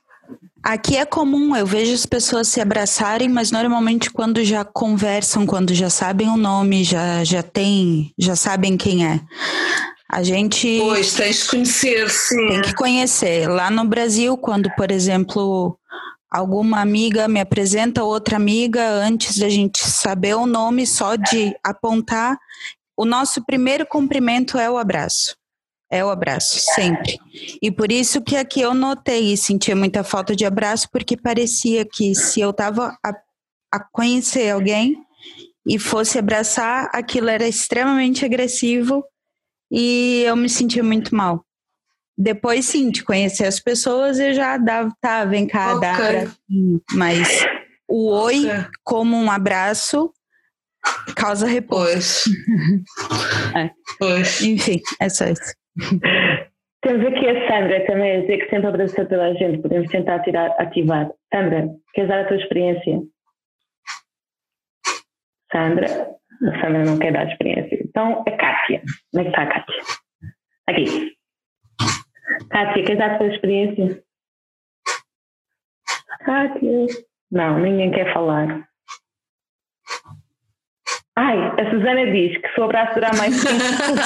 Aqui 0.64 0.95
é 0.95 1.06
comum, 1.06 1.53
eu 1.57 1.65
vejo 1.65 1.94
as 1.94 2.06
pessoas 2.06 2.48
se 2.48 2.61
abraçarem, 2.61 3.28
mas 3.28 3.52
normalmente 3.52 4.10
quando 4.10 4.41
já 4.45 4.64
conversam, 4.64 5.45
quando 5.45 5.74
já 5.74 5.90
sabem 5.90 6.30
o 6.30 6.38
nome, 6.38 6.86
já, 6.86 7.22
já 7.26 7.44
tem, 7.44 8.14
já 8.18 8.34
sabem 8.34 8.78
quem 8.78 9.06
é. 9.06 9.20
A 10.10 10.24
gente. 10.24 10.80
Pois, 10.80 11.14
tens 11.15 11.44
que 11.44 11.49
conhecer, 11.49 12.10
sim. 12.10 12.48
Tem 12.48 12.61
que 12.61 12.74
conhecer. 12.76 13.49
Lá 13.49 13.70
no 13.70 13.84
Brasil, 13.84 14.38
quando, 14.38 14.70
por 14.76 14.90
exemplo, 14.90 15.78
alguma 16.32 16.80
amiga 16.80 17.28
me 17.28 17.41
apresenta 17.41 18.03
outra 18.03 18.38
amiga, 18.38 18.88
antes 18.88 19.38
da 19.38 19.49
gente 19.49 19.80
saber 19.80 20.36
o 20.36 20.45
nome, 20.45 20.88
só 20.88 21.15
de 21.15 21.53
apontar, 21.61 22.38
o 22.95 23.03
nosso 23.06 23.44
primeiro 23.44 23.86
cumprimento 23.86 24.57
é 24.57 24.70
o 24.70 24.78
abraço. 24.78 25.36
É 25.94 26.03
o 26.03 26.10
abraço, 26.10 26.60
sempre. 26.60 27.20
E 27.61 27.70
por 27.70 27.91
isso 27.91 28.20
que 28.20 28.36
aqui 28.36 28.60
eu 28.60 28.74
notei 28.74 29.32
e 29.32 29.38
sentia 29.38 29.76
muita 29.76 30.03
falta 30.03 30.36
de 30.36 30.44
abraço, 30.44 30.90
porque 30.91 31.15
parecia 31.15 31.86
que 31.86 32.15
se 32.15 32.41
eu 32.41 32.49
estava 32.49 32.98
a, 33.06 33.14
a 33.72 33.80
conhecer 33.80 34.49
alguém 34.49 34.98
e 35.64 35.78
fosse 35.78 36.18
abraçar, 36.18 36.90
aquilo 36.91 37.30
era 37.30 37.48
extremamente 37.48 38.26
agressivo 38.26 39.06
e 39.72 40.24
eu 40.26 40.36
me 40.36 40.49
sentia 40.49 40.84
muito 40.84 41.15
mal. 41.15 41.45
Depois, 42.18 42.65
sim, 42.65 42.90
de 42.90 43.03
conhecer 43.03 43.45
as 43.45 43.60
pessoas, 43.60 44.20
eu 44.20 44.34
já 44.34 44.57
dava, 44.57 44.91
tá, 44.99 45.26
vem 45.26 45.45
cá, 45.45 45.76
okay. 45.76 46.26
dá 46.26 46.32
Mas 46.95 47.45
o 47.88 48.10
oi, 48.10 48.48
okay. 48.48 48.65
como 48.84 49.15
um 49.15 49.30
abraço, 49.30 50.11
causa 51.15 51.45
repouso. 51.45 51.86
Pois. 51.86 52.24
é. 53.56 53.70
pois. 53.99 54.41
Enfim, 54.41 54.82
é 54.99 55.07
só 55.07 55.26
isso. 55.26 55.53
Temos 56.84 57.06
aqui 57.08 57.30
a 57.30 57.48
Sandra 57.48 57.86
também 57.86 58.18
a 58.18 58.22
dizer 58.22 58.38
que 58.40 58.50
sempre 58.50 58.68
abraçou 58.68 59.06
toda 59.08 59.24
a 59.24 59.34
gente, 59.36 59.62
podemos 59.62 59.90
tentar 59.90 60.20
tirar, 60.20 60.54
ativar. 60.60 61.10
Sandra, 61.34 61.70
queres 61.94 62.10
dar 62.10 62.22
a 62.22 62.28
tua 62.28 62.36
experiência? 62.36 63.00
Sandra, 65.50 65.86
a 65.86 66.62
Sandra 66.62 66.84
não 66.84 67.00
quer 67.00 67.14
dar 67.14 67.22
a 67.22 67.32
experiência. 67.32 67.80
Então, 67.82 68.22
a 68.28 68.32
Kátia. 68.32 68.82
Como 69.12 69.22
é 69.22 69.24
que 69.24 69.30
está 69.30 69.44
a 69.44 69.48
Kátia? 69.48 69.82
Aqui. 70.68 71.14
Kátia, 72.50 72.84
queres 72.84 72.98
dar 72.98 73.12
a 73.12 73.18
tua 73.18 73.28
experiência? 73.28 74.04
Kátia. 76.26 76.86
Não, 77.32 77.60
ninguém 77.60 77.91
quer 77.91 78.14
falar. 78.14 78.68
Ai, 81.15 81.38
a 81.38 81.69
Susana 81.69 82.11
diz 82.11 82.35
que 82.38 82.48
se 82.53 82.60
o 82.60 82.64
abraço 82.64 82.95
durar 82.95 83.15
mais 83.18 83.35
5 83.35 83.48
segundos, 83.49 84.03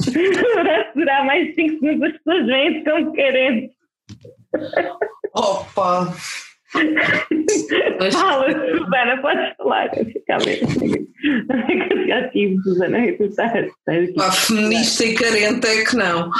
se 0.00 0.18
o 0.18 0.58
abraço 0.58 0.90
durar 0.96 1.24
mais 1.26 1.54
5 1.54 1.80
segundos, 1.80 2.10
as 2.10 2.12
pessoas 2.18 2.46
vêm 2.46 2.84
como 2.84 3.12
carentes. 3.14 3.70
Opa! 5.34 6.14
Fala, 8.12 8.46
Susana, 8.50 9.20
podes 9.20 9.56
falar. 9.58 9.90
Já 12.08 12.28
tive, 12.30 12.56
Susana, 12.62 12.98
tu 13.18 13.24
estás. 13.24 13.70
A 14.18 14.32
feminista 14.32 15.04
e 15.04 15.14
carente 15.14 15.66
é 15.66 15.84
que 15.84 15.96
não. 15.96 16.30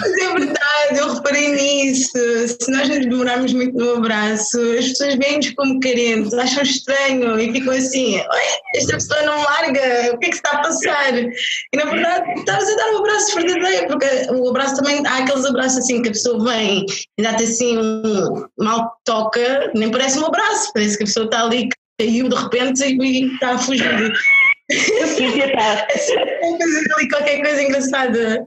Mas 0.00 0.12
é 0.12 0.32
verdade, 0.32 0.98
eu 0.98 1.14
reparei 1.14 1.48
nisso. 1.52 2.12
Se 2.12 2.70
nós 2.70 2.88
nos 2.88 3.00
demorarmos 3.00 3.52
muito 3.52 3.76
no 3.76 3.96
abraço, 3.96 4.60
as 4.78 4.88
pessoas 4.88 5.14
veem-nos 5.16 5.50
como 5.50 5.80
carentes, 5.80 6.34
acham 6.34 6.62
estranho 6.62 7.38
e 7.38 7.52
ficam 7.52 7.72
assim: 7.72 8.20
esta 8.76 8.94
pessoa 8.94 9.22
não 9.22 9.42
larga, 9.42 10.14
o 10.14 10.18
que 10.18 10.26
é 10.26 10.30
que 10.30 10.36
está 10.36 10.50
a 10.50 10.62
passar? 10.62 11.14
E 11.18 11.76
na 11.76 11.84
verdade, 11.84 12.40
estavas 12.40 12.68
a 12.68 12.76
dar 12.76 12.92
um 12.92 12.98
abraço 12.98 13.34
verdadeiro, 13.34 13.86
porque 13.88 14.06
o 14.32 14.48
abraço 14.48 14.76
também, 14.76 15.06
há 15.06 15.18
aqueles 15.18 15.44
abraços 15.44 15.78
assim 15.78 16.02
que 16.02 16.08
a 16.08 16.12
pessoa 16.12 16.44
vem 16.44 16.84
e 17.18 17.22
dá-te 17.22 17.44
assim 17.44 17.78
um 17.78 18.46
mal 18.58 18.92
toca, 19.04 19.70
nem 19.74 19.90
parece 19.90 20.18
um 20.18 20.26
abraço, 20.26 20.70
parece 20.72 20.96
que 20.96 21.04
a 21.04 21.06
pessoa 21.06 21.26
está 21.26 21.44
ali, 21.44 21.68
caiu 21.98 22.28
de 22.28 22.36
repente 22.36 22.82
e 22.84 23.34
está 23.34 23.52
a 23.52 23.58
fugir. 23.58 24.12
ali 26.96 27.08
qualquer 27.08 27.42
coisa 27.42 27.62
engraçada. 27.62 28.46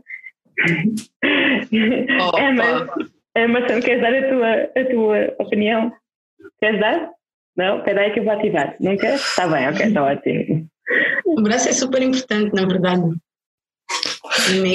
Oh, 2.22 2.38
é, 2.38 2.52
mas, 2.54 2.88
é, 3.36 3.48
mas 3.48 3.72
não 3.72 3.82
queres 3.82 4.02
dar 4.02 4.14
a 4.14 4.30
tua, 4.30 4.82
a 4.82 4.86
tua 4.90 5.46
opinião? 5.46 5.92
Queres 6.60 6.80
dar? 6.80 7.12
Não? 7.58 7.80
Espera 7.80 8.02
aí 8.02 8.12
que 8.12 8.20
eu 8.20 8.24
vou 8.24 8.34
ativar. 8.34 8.76
Não 8.80 8.98
queres? 8.98 9.22
Está 9.22 9.48
bem, 9.48 9.68
ok, 9.68 9.86
está 9.86 10.04
ótimo. 10.04 10.68
O 11.26 11.42
braço 11.42 11.70
é 11.70 11.74
super 11.74 12.02
importante, 12.02 12.54
na 12.54 12.66
verdade. 12.66 13.16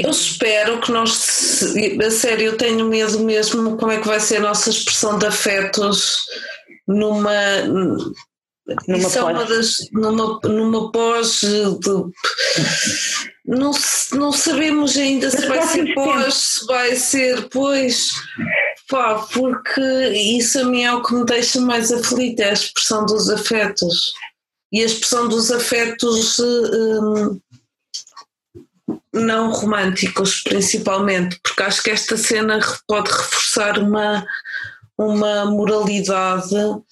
Eu 0.02 0.10
espero 0.10 0.80
que 0.80 0.90
nós, 0.90 1.62
a 2.04 2.10
sério, 2.10 2.46
eu 2.46 2.56
tenho 2.56 2.86
medo 2.86 3.20
mesmo 3.20 3.76
como 3.76 3.92
é 3.92 4.00
que 4.00 4.06
vai 4.06 4.20
ser 4.20 4.36
a 4.36 4.40
nossa 4.40 4.70
expressão 4.70 5.18
de 5.18 5.26
afetos 5.26 6.24
numa. 6.86 7.32
Numa 8.86 9.08
Isso 9.08 9.18
é 9.18 9.22
uma 9.22 9.44
das. 9.44 9.90
numa, 9.92 10.40
numa 10.44 10.92
pós. 10.92 11.40
De, 11.40 11.90
não, 13.44 13.72
não 14.12 14.32
sabemos 14.32 14.96
ainda 14.96 15.30
se 15.30 15.46
vai 15.46 15.66
ser 15.66 15.94
pós, 15.94 16.34
se 16.34 16.66
vai 16.66 16.96
ser 16.96 17.48
pois. 17.48 18.10
Pá, 18.88 19.26
porque 19.32 19.80
isso 20.38 20.60
a 20.60 20.64
mim 20.64 20.82
é 20.82 20.92
o 20.92 21.02
que 21.02 21.14
me 21.14 21.24
deixa 21.24 21.60
mais 21.60 21.92
aflita, 21.92 22.42
é 22.42 22.50
a 22.50 22.54
expressão 22.54 23.06
dos 23.06 23.28
afetos. 23.28 24.12
E 24.72 24.82
a 24.82 24.86
expressão 24.86 25.28
dos 25.28 25.50
afetos. 25.50 26.38
Hum, 26.38 27.40
não 29.12 29.50
românticos, 29.50 30.42
principalmente, 30.42 31.38
porque 31.42 31.62
acho 31.62 31.82
que 31.82 31.90
esta 31.90 32.16
cena 32.16 32.60
pode 32.86 33.10
reforçar 33.10 33.78
uma, 33.78 34.24
uma 35.00 35.46
moralidade, 35.46 36.54
uh, 36.54 36.84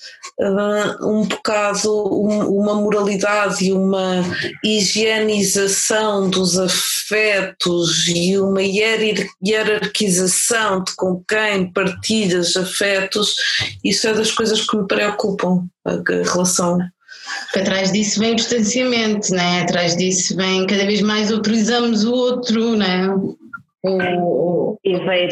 um 1.03 1.27
bocado, 1.27 2.09
um, 2.11 2.61
uma 2.61 2.75
moralidade 2.75 3.67
e 3.67 3.73
uma 3.73 4.25
higienização 4.65 6.31
dos 6.31 6.59
afetos 6.59 8.09
e 8.09 8.39
uma 8.39 8.63
hierarquização 8.63 10.83
de 10.83 10.97
com 10.97 11.23
quem 11.29 11.71
partilhas 11.71 12.57
afetos, 12.57 13.37
isso 13.85 14.09
é 14.09 14.15
das 14.15 14.31
coisas 14.31 14.67
que 14.67 14.75
me 14.77 14.87
preocupam, 14.87 15.67
a 15.85 15.97
relação 16.33 16.79
porque 17.45 17.61
atrás 17.61 17.93
disso 17.93 18.21
vem 18.21 18.33
o 18.33 18.37
distanciamento, 18.37 19.35
né? 19.35 19.61
atrás 19.61 19.95
disso 19.97 20.35
vem 20.35 20.67
cada 20.67 20.87
vez 20.87 21.03
mais 21.03 21.31
autorizamos 21.31 22.05
o 22.05 22.13
outro, 22.13 22.75
né? 22.75 23.07
o, 23.11 23.37
o, 23.85 24.79
e 24.83 24.99
veio 24.99 25.29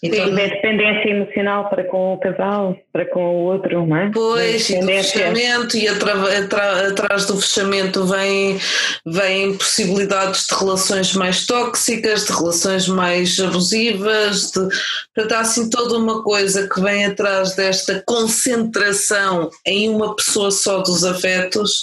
então, 0.00 0.26
Sim, 0.26 0.40
é 0.40 0.48
dependência 0.48 1.08
emocional 1.08 1.68
para 1.68 1.82
com 1.82 2.14
o 2.14 2.20
casal, 2.20 2.78
para 2.92 3.04
com 3.06 3.20
o 3.20 3.44
outro, 3.46 3.84
não 3.84 3.96
é? 3.96 4.10
Pois, 4.12 4.70
e 4.70 4.78
do 4.78 4.86
fechamento, 4.86 5.76
e 5.76 5.88
atrás 5.88 7.26
do 7.26 7.40
fechamento 7.40 8.04
vem, 8.06 8.60
vem 9.04 9.56
possibilidades 9.56 10.46
de 10.46 10.54
relações 10.54 11.12
mais 11.14 11.46
tóxicas, 11.46 12.26
de 12.26 12.32
relações 12.32 12.86
mais 12.86 13.40
abusivas, 13.40 14.52
de, 14.52 14.68
portanto, 15.14 15.32
há 15.32 15.40
assim 15.40 15.68
toda 15.68 15.98
uma 15.98 16.22
coisa 16.22 16.68
que 16.68 16.80
vem 16.80 17.04
atrás 17.04 17.56
desta 17.56 18.00
concentração 18.06 19.50
em 19.66 19.88
uma 19.88 20.14
pessoa 20.14 20.52
só 20.52 20.78
dos 20.78 21.04
afetos, 21.04 21.82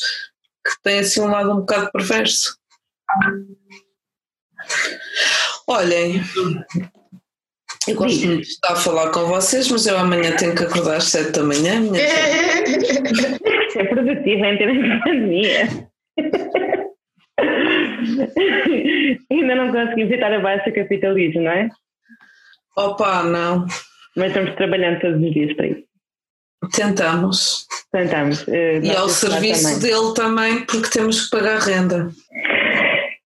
que 0.66 0.82
tem 0.82 1.00
assim 1.00 1.20
um 1.20 1.28
lado 1.28 1.52
um 1.52 1.58
bocado 1.58 1.92
perverso. 1.92 2.58
Olhem, 5.68 6.24
eu 7.88 7.96
gosto 7.96 8.26
muito 8.26 8.42
de 8.42 8.48
estar 8.48 8.74
a 8.74 8.76
falar 8.76 9.12
com 9.12 9.26
vocês, 9.26 9.70
mas 9.70 9.86
eu 9.86 9.98
amanhã 9.98 10.36
tenho 10.36 10.56
que 10.56 10.64
acordar 10.64 10.98
às 10.98 11.06
sete 11.06 11.32
da 11.32 11.44
manhã. 11.44 11.80
Minha 11.80 12.02
é 13.76 13.84
produtivo 13.84 14.46
em 14.46 14.58
termos 14.58 14.84
de 14.84 15.00
pandemia. 15.04 15.68
Ainda 19.32 19.56
não 19.56 19.72
consegui 19.72 20.06
visitar 20.06 20.34
a 20.34 20.40
baixa 20.40 20.72
capitalismo, 20.72 21.42
não 21.42 21.52
é? 21.52 21.70
Opa, 22.78 23.24
não. 23.24 23.66
Mas 24.16 24.28
estamos 24.28 24.56
trabalhando 24.56 25.00
todos 25.02 25.22
os 25.22 25.34
dias 25.34 25.54
para 25.56 25.68
isso. 25.68 25.84
Tentamos. 26.74 27.68
Tentamos. 27.92 28.48
Uh, 28.48 28.82
e 28.84 28.96
ao 28.96 29.10
serviço 29.10 29.64
também. 29.64 29.80
dele 29.80 30.14
também, 30.16 30.66
porque 30.66 30.90
temos 30.90 31.26
que 31.26 31.38
pagar 31.38 31.60
renda. 31.60 32.10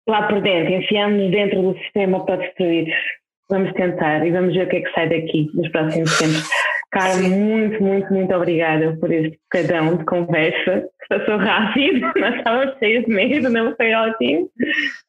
Lá 0.08 0.26
por 0.26 0.40
dentro, 0.40 0.72
enfiamos 0.72 1.30
dentro 1.30 1.62
do 1.62 1.78
sistema 1.78 2.24
para 2.24 2.36
destruir 2.36 2.88
Vamos 3.50 3.72
tentar 3.72 4.26
e 4.26 4.30
vamos 4.30 4.54
ver 4.54 4.66
o 4.66 4.68
que 4.68 4.76
é 4.76 4.80
que 4.82 4.92
sai 4.92 5.08
daqui 5.08 5.50
nos 5.54 5.68
próximos 5.70 6.18
tempos. 6.18 6.48
Carmen, 6.90 7.30
muito, 7.30 7.82
muito, 7.82 8.12
muito 8.12 8.34
obrigada 8.34 8.96
por 8.98 9.12
este 9.12 9.38
bocadão 9.52 9.96
de 9.96 10.04
conversa, 10.06 10.88
passou 11.08 11.36
rápido, 11.36 12.00
nós 12.16 12.34
estávamos 12.36 12.78
cheios 12.78 13.04
de 13.04 13.10
medo, 13.10 13.50
não 13.50 13.76
foi 13.76 13.92
ótimo. 13.92 14.50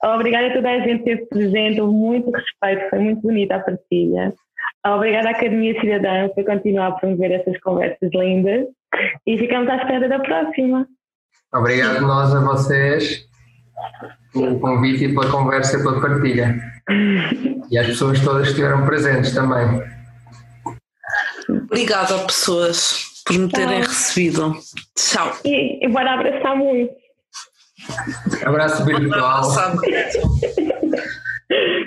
Obrigada 0.04 0.48
a 0.48 0.54
toda 0.54 0.70
a 0.70 0.80
gente 0.80 1.04
que 1.04 1.12
esteve 1.12 1.30
presente, 1.30 1.82
houve 1.82 1.94
muito 1.94 2.32
respeito, 2.32 2.90
foi 2.90 3.00
muito 3.00 3.22
bonita 3.22 3.56
a 3.56 3.60
partilha. 3.60 4.34
Obrigada 4.86 5.30
à 5.30 5.32
Academia 5.32 5.80
Cidadã 5.80 6.30
por 6.30 6.44
continuar 6.44 6.88
a 6.88 6.92
promover 6.92 7.32
essas 7.32 7.58
conversas 7.60 8.10
lindas 8.14 8.68
e 9.26 9.38
ficamos 9.38 9.70
à 9.70 9.78
espera 9.78 10.08
da 10.08 10.20
próxima. 10.20 10.86
Obrigado 11.54 12.02
nós 12.02 12.34
a 12.36 12.42
vocês 12.42 13.29
pelo 14.34 14.60
convite 14.60 15.06
e 15.06 15.14
pela 15.14 15.30
conversa 15.30 15.78
e 15.78 15.84
pela 15.84 16.02
partilha. 16.02 16.60
E 17.70 17.78
às 17.78 17.88
pessoas 17.88 18.20
todas 18.20 18.44
que 18.44 18.50
estiveram 18.50 18.86
presentes 18.86 19.34
também. 19.34 19.84
Obrigada 21.50 22.18
pessoas 22.26 23.10
por 23.26 23.38
me 23.38 23.50
terem 23.50 23.82
Tchau. 23.82 23.90
recebido. 23.90 24.56
Tchau. 24.96 25.38
E, 25.46 25.86
e 25.86 25.88
bora 25.88 26.14
abraçar 26.14 26.56
muito. 26.56 26.94
Abraço 28.46 28.86
virtual. 28.86 29.42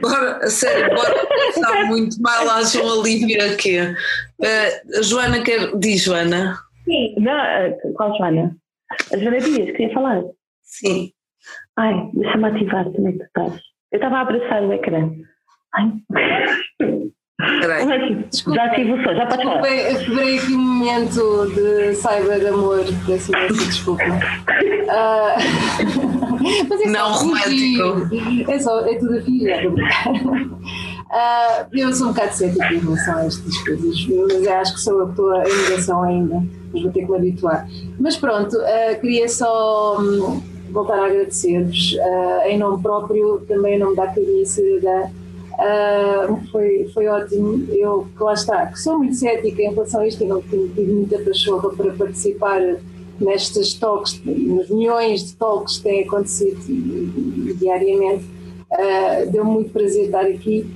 Bora, 0.00 0.50
sério, 0.50 0.94
bora 0.94 1.22
abraçar 1.22 1.84
muito. 1.86 2.20
Vai 2.20 2.44
lá, 2.44 2.62
João 2.64 3.00
Olívia, 3.00 3.52
aqui. 3.52 3.78
Uh, 3.80 5.02
Joana 5.02 5.42
quer. 5.42 5.76
Diz, 5.78 6.02
Joana. 6.02 6.58
Sim, 6.84 7.14
não, 7.18 7.32
eh, 7.32 7.78
qual 7.94 8.16
Joana? 8.16 8.56
A 9.12 9.16
Joana 9.16 9.38
Dias, 9.38 9.70
queria 9.76 9.94
falar. 9.94 10.22
Sim. 10.62 11.12
Ai, 11.78 12.10
deixa-me 12.12 12.48
ativar 12.48 12.90
também 12.92 13.18
que 13.18 13.24
estás. 13.24 13.54
Eu 13.90 13.96
estava 13.96 14.16
a 14.16 14.20
abraçar 14.22 14.62
o 14.62 14.72
ecrã. 14.72 15.10
Ai. 15.74 15.92
Peraí. 17.60 18.24
Desculpa, 18.30 18.60
já 18.60 18.74
tive 18.74 18.92
o 18.92 19.02
som, 19.02 19.14
já 19.14 19.26
pode 19.26 19.42
falar. 19.42 19.62
Quebrei 19.62 20.38
aqui 20.38 20.54
um 20.54 20.58
momento 20.58 21.46
de 21.54 21.94
cyber 21.94 22.46
amor, 22.52 22.84
peço 23.06 23.32
imensa 23.32 23.64
desculpa. 23.66 24.04
Uh, 24.04 25.36
mas 26.68 26.80
é 26.80 26.86
Não 26.86 27.12
romântico. 27.12 28.50
É, 28.50 28.58
só, 28.58 28.86
é 28.86 28.94
tudo 28.96 29.18
a 29.18 29.22
filha. 29.22 29.68
Uh, 31.12 31.66
eu 31.72 31.92
sou 31.92 32.08
um 32.08 32.12
bocado 32.12 32.32
cética 32.32 32.72
em 32.72 32.78
relação 32.78 33.16
a 33.18 33.26
estas 33.26 33.58
coisas, 33.58 34.06
mas 34.08 34.46
acho 34.46 34.74
que 34.74 34.80
sou 34.80 35.04
que 35.06 35.10
estou 35.10 35.34
em 35.34 35.62
negação 35.62 36.02
ainda, 36.04 36.42
mas 36.72 36.82
vou 36.82 36.92
ter 36.92 37.04
que 37.04 37.10
me 37.10 37.16
habituar. 37.16 37.66
Mas 37.98 38.16
pronto, 38.16 38.56
uh, 38.56 39.00
queria 39.00 39.28
só. 39.28 40.00
Um, 40.00 40.51
voltar 40.72 40.98
a 40.98 41.06
agradecer-vos 41.06 41.94
uh, 41.94 42.48
em 42.48 42.58
nome 42.58 42.82
próprio, 42.82 43.40
também 43.46 43.76
em 43.76 43.78
nome 43.78 43.96
da 43.96 44.04
Academia 44.04 44.46
Cidadã. 44.46 45.10
Uh, 45.52 46.50
foi, 46.50 46.90
foi 46.92 47.06
ótimo. 47.06 47.66
Eu, 47.72 48.06
que 48.16 48.22
lá 48.22 48.32
está, 48.32 48.66
que 48.66 48.80
sou 48.80 48.98
muito 48.98 49.14
cética 49.14 49.62
em 49.62 49.72
relação 49.72 50.00
a 50.00 50.06
isto 50.06 50.24
e 50.24 50.26
não 50.26 50.40
tenho 50.42 50.68
tido 50.68 50.92
muita 50.92 51.18
pachorra 51.18 51.70
para 51.70 51.92
participar 51.92 52.60
nestes 53.20 53.74
talks, 53.74 54.20
nas 54.24 54.68
reuniões 54.68 55.26
de 55.26 55.36
talks 55.36 55.76
que 55.76 55.84
têm 55.84 56.02
acontecido 56.04 56.58
diariamente. 57.58 58.24
Uh, 58.72 59.30
Deu-me 59.30 59.50
muito 59.50 59.70
prazer 59.70 60.06
estar 60.06 60.24
aqui. 60.24 60.66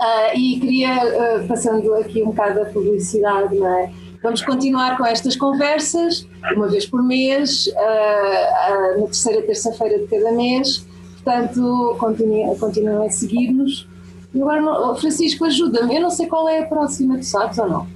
Uh, 0.00 0.36
e 0.36 0.60
queria, 0.60 0.96
uh, 1.04 1.46
passando 1.46 1.94
aqui 1.94 2.20
um 2.22 2.26
bocado 2.26 2.62
a 2.62 2.64
publicidade, 2.66 3.54
não 3.54 3.78
é? 3.78 3.92
Vamos 4.24 4.40
continuar 4.40 4.96
com 4.96 5.04
estas 5.04 5.36
conversas, 5.36 6.26
uma 6.56 6.66
vez 6.66 6.86
por 6.86 7.02
mês, 7.02 7.66
uh, 7.66 7.72
uh, 7.72 9.00
na 9.00 9.04
terceira 9.04 9.42
terça-feira 9.42 9.98
de 9.98 10.06
cada 10.06 10.32
mês. 10.32 10.88
Portanto, 11.22 11.94
continuem, 11.98 12.56
continuem 12.56 13.06
a 13.06 13.10
seguir-nos. 13.10 13.86
E 14.34 14.40
agora, 14.40 14.64
oh, 14.64 14.94
Francisco, 14.94 15.44
ajuda-me. 15.44 15.96
Eu 15.96 16.00
não 16.00 16.08
sei 16.08 16.26
qual 16.26 16.48
é 16.48 16.60
a 16.60 16.66
próxima, 16.66 17.18
tu 17.18 17.26
sabes 17.26 17.58
ou 17.58 17.68
não? 17.68 17.86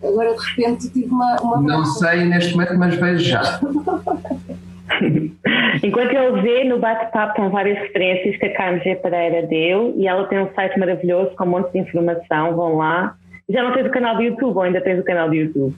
Agora, 0.00 0.32
de 0.32 0.46
repente, 0.46 0.88
tive 0.90 1.06
uma. 1.06 1.34
uma 1.42 1.60
não 1.60 1.84
sei 1.86 2.24
neste 2.24 2.52
momento, 2.52 2.78
mas 2.78 2.94
vejo 2.94 3.24
já. 3.24 3.42
Enquanto 5.82 6.12
ele 6.12 6.40
vê, 6.40 6.62
no 6.62 6.78
bate-papo 6.78 7.30
estão 7.30 7.50
várias 7.50 7.78
referências 7.78 8.36
que 8.36 8.46
a 8.46 8.54
Carmen 8.54 8.80
G. 8.80 8.94
Pereira 8.94 9.44
deu 9.48 9.92
e 9.96 10.06
ela 10.06 10.24
tem 10.28 10.38
um 10.38 10.54
site 10.54 10.78
maravilhoso 10.78 11.34
com 11.34 11.42
um 11.42 11.48
monte 11.48 11.72
de 11.72 11.80
informação. 11.80 12.54
Vão 12.54 12.76
lá 12.76 13.16
já 13.52 13.62
não 13.62 13.72
tens 13.72 13.86
o 13.86 13.90
canal 13.90 14.16
de 14.16 14.24
YouTube 14.24 14.56
ou 14.56 14.62
ainda 14.62 14.80
tens 14.80 14.98
o 14.98 15.04
canal 15.04 15.30
de 15.30 15.38
YouTube? 15.38 15.74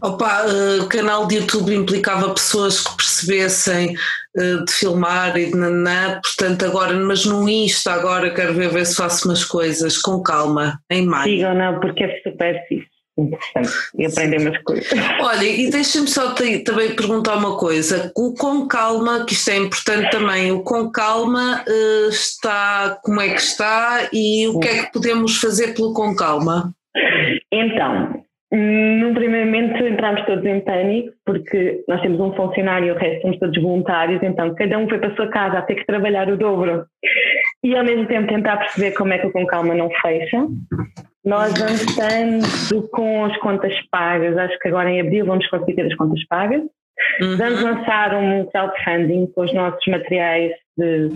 Opa, 0.00 0.44
uh, 0.44 0.82
o 0.82 0.88
canal 0.88 1.26
de 1.26 1.36
YouTube 1.36 1.74
implicava 1.74 2.34
pessoas 2.34 2.86
que 2.86 2.94
percebessem 2.96 3.96
uh, 4.36 4.64
de 4.64 4.72
filmar 4.72 5.36
e 5.38 5.46
de 5.46 5.56
naná, 5.56 6.20
portanto 6.22 6.64
agora, 6.66 6.92
mas 6.92 7.24
no 7.24 7.48
Insta 7.48 7.92
agora 7.92 8.30
quero 8.30 8.52
ver, 8.52 8.68
ver 8.68 8.84
se 8.84 8.96
faço 8.96 9.26
umas 9.26 9.44
coisas 9.44 9.96
com 9.96 10.22
calma, 10.22 10.78
em 10.90 11.06
maio. 11.06 11.36
Sigam 11.36 11.54
não, 11.54 11.80
porque 11.80 12.04
é 12.04 12.20
super 12.22 12.62
fixe 12.68 12.93
interessante 13.18 13.70
e 13.98 14.06
aprender 14.06 14.40
umas 14.40 14.58
coisas. 14.62 14.92
Olha, 15.20 15.44
e 15.44 15.70
deixa-me 15.70 16.08
só 16.08 16.34
te, 16.34 16.60
também 16.60 16.94
perguntar 16.94 17.36
uma 17.36 17.56
coisa: 17.56 18.12
o 18.16 18.34
com 18.34 18.66
calma, 18.66 19.24
que 19.24 19.34
isto 19.34 19.50
é 19.50 19.56
importante 19.56 20.10
também, 20.10 20.52
o 20.52 20.62
com 20.62 20.90
calma 20.90 21.64
uh, 21.66 22.08
está 22.08 22.98
como 23.02 23.20
é 23.20 23.30
que 23.30 23.40
está 23.40 24.08
e 24.12 24.46
o 24.48 24.58
que 24.58 24.68
é 24.68 24.84
que 24.84 24.92
podemos 24.92 25.36
fazer 25.40 25.74
pelo 25.74 25.94
com 25.94 26.14
calma? 26.14 26.72
Então, 27.52 28.22
num 28.52 29.14
primeiro 29.14 29.46
momento 29.46 29.84
entramos 29.84 30.24
todos 30.26 30.44
em 30.44 30.60
pânico, 30.60 31.12
porque 31.24 31.82
nós 31.88 32.00
temos 32.02 32.20
um 32.20 32.32
funcionário 32.34 32.88
e 32.88 32.90
o 32.92 32.98
resto 32.98 33.22
somos 33.22 33.38
todos 33.38 33.62
voluntários, 33.62 34.22
então 34.22 34.54
cada 34.54 34.78
um 34.78 34.88
foi 34.88 34.98
para 34.98 35.12
a 35.12 35.16
sua 35.16 35.28
casa 35.28 35.58
a 35.58 35.62
ter 35.62 35.76
que 35.76 35.86
trabalhar 35.86 36.28
o 36.28 36.36
dobro 36.36 36.84
e 37.64 37.76
ao 37.76 37.84
mesmo 37.84 38.06
tempo 38.06 38.28
tentar 38.28 38.58
perceber 38.58 38.92
como 38.92 39.12
é 39.12 39.18
que 39.18 39.26
o 39.26 39.32
Com 39.32 39.46
Calma 39.46 39.74
não 39.74 39.90
fecha. 40.02 40.46
Nós 41.24 41.54
avançando 41.60 42.88
com 42.88 43.24
as 43.24 43.36
contas 43.38 43.74
pagas, 43.90 44.36
acho 44.36 44.58
que 44.58 44.68
agora 44.68 44.90
em 44.90 45.00
abril 45.00 45.24
vamos 45.24 45.46
conseguir 45.48 45.74
ter 45.74 45.86
as 45.86 45.94
contas 45.94 46.22
pagas. 46.26 46.62
Uhum. 47.20 47.36
Vamos 47.36 47.62
lançar 47.62 48.14
um 48.14 48.46
crowdfunding 48.46 49.26
com 49.34 49.42
os 49.42 49.52
nossos 49.52 49.84
materiais 49.86 50.52
de, 50.76 51.08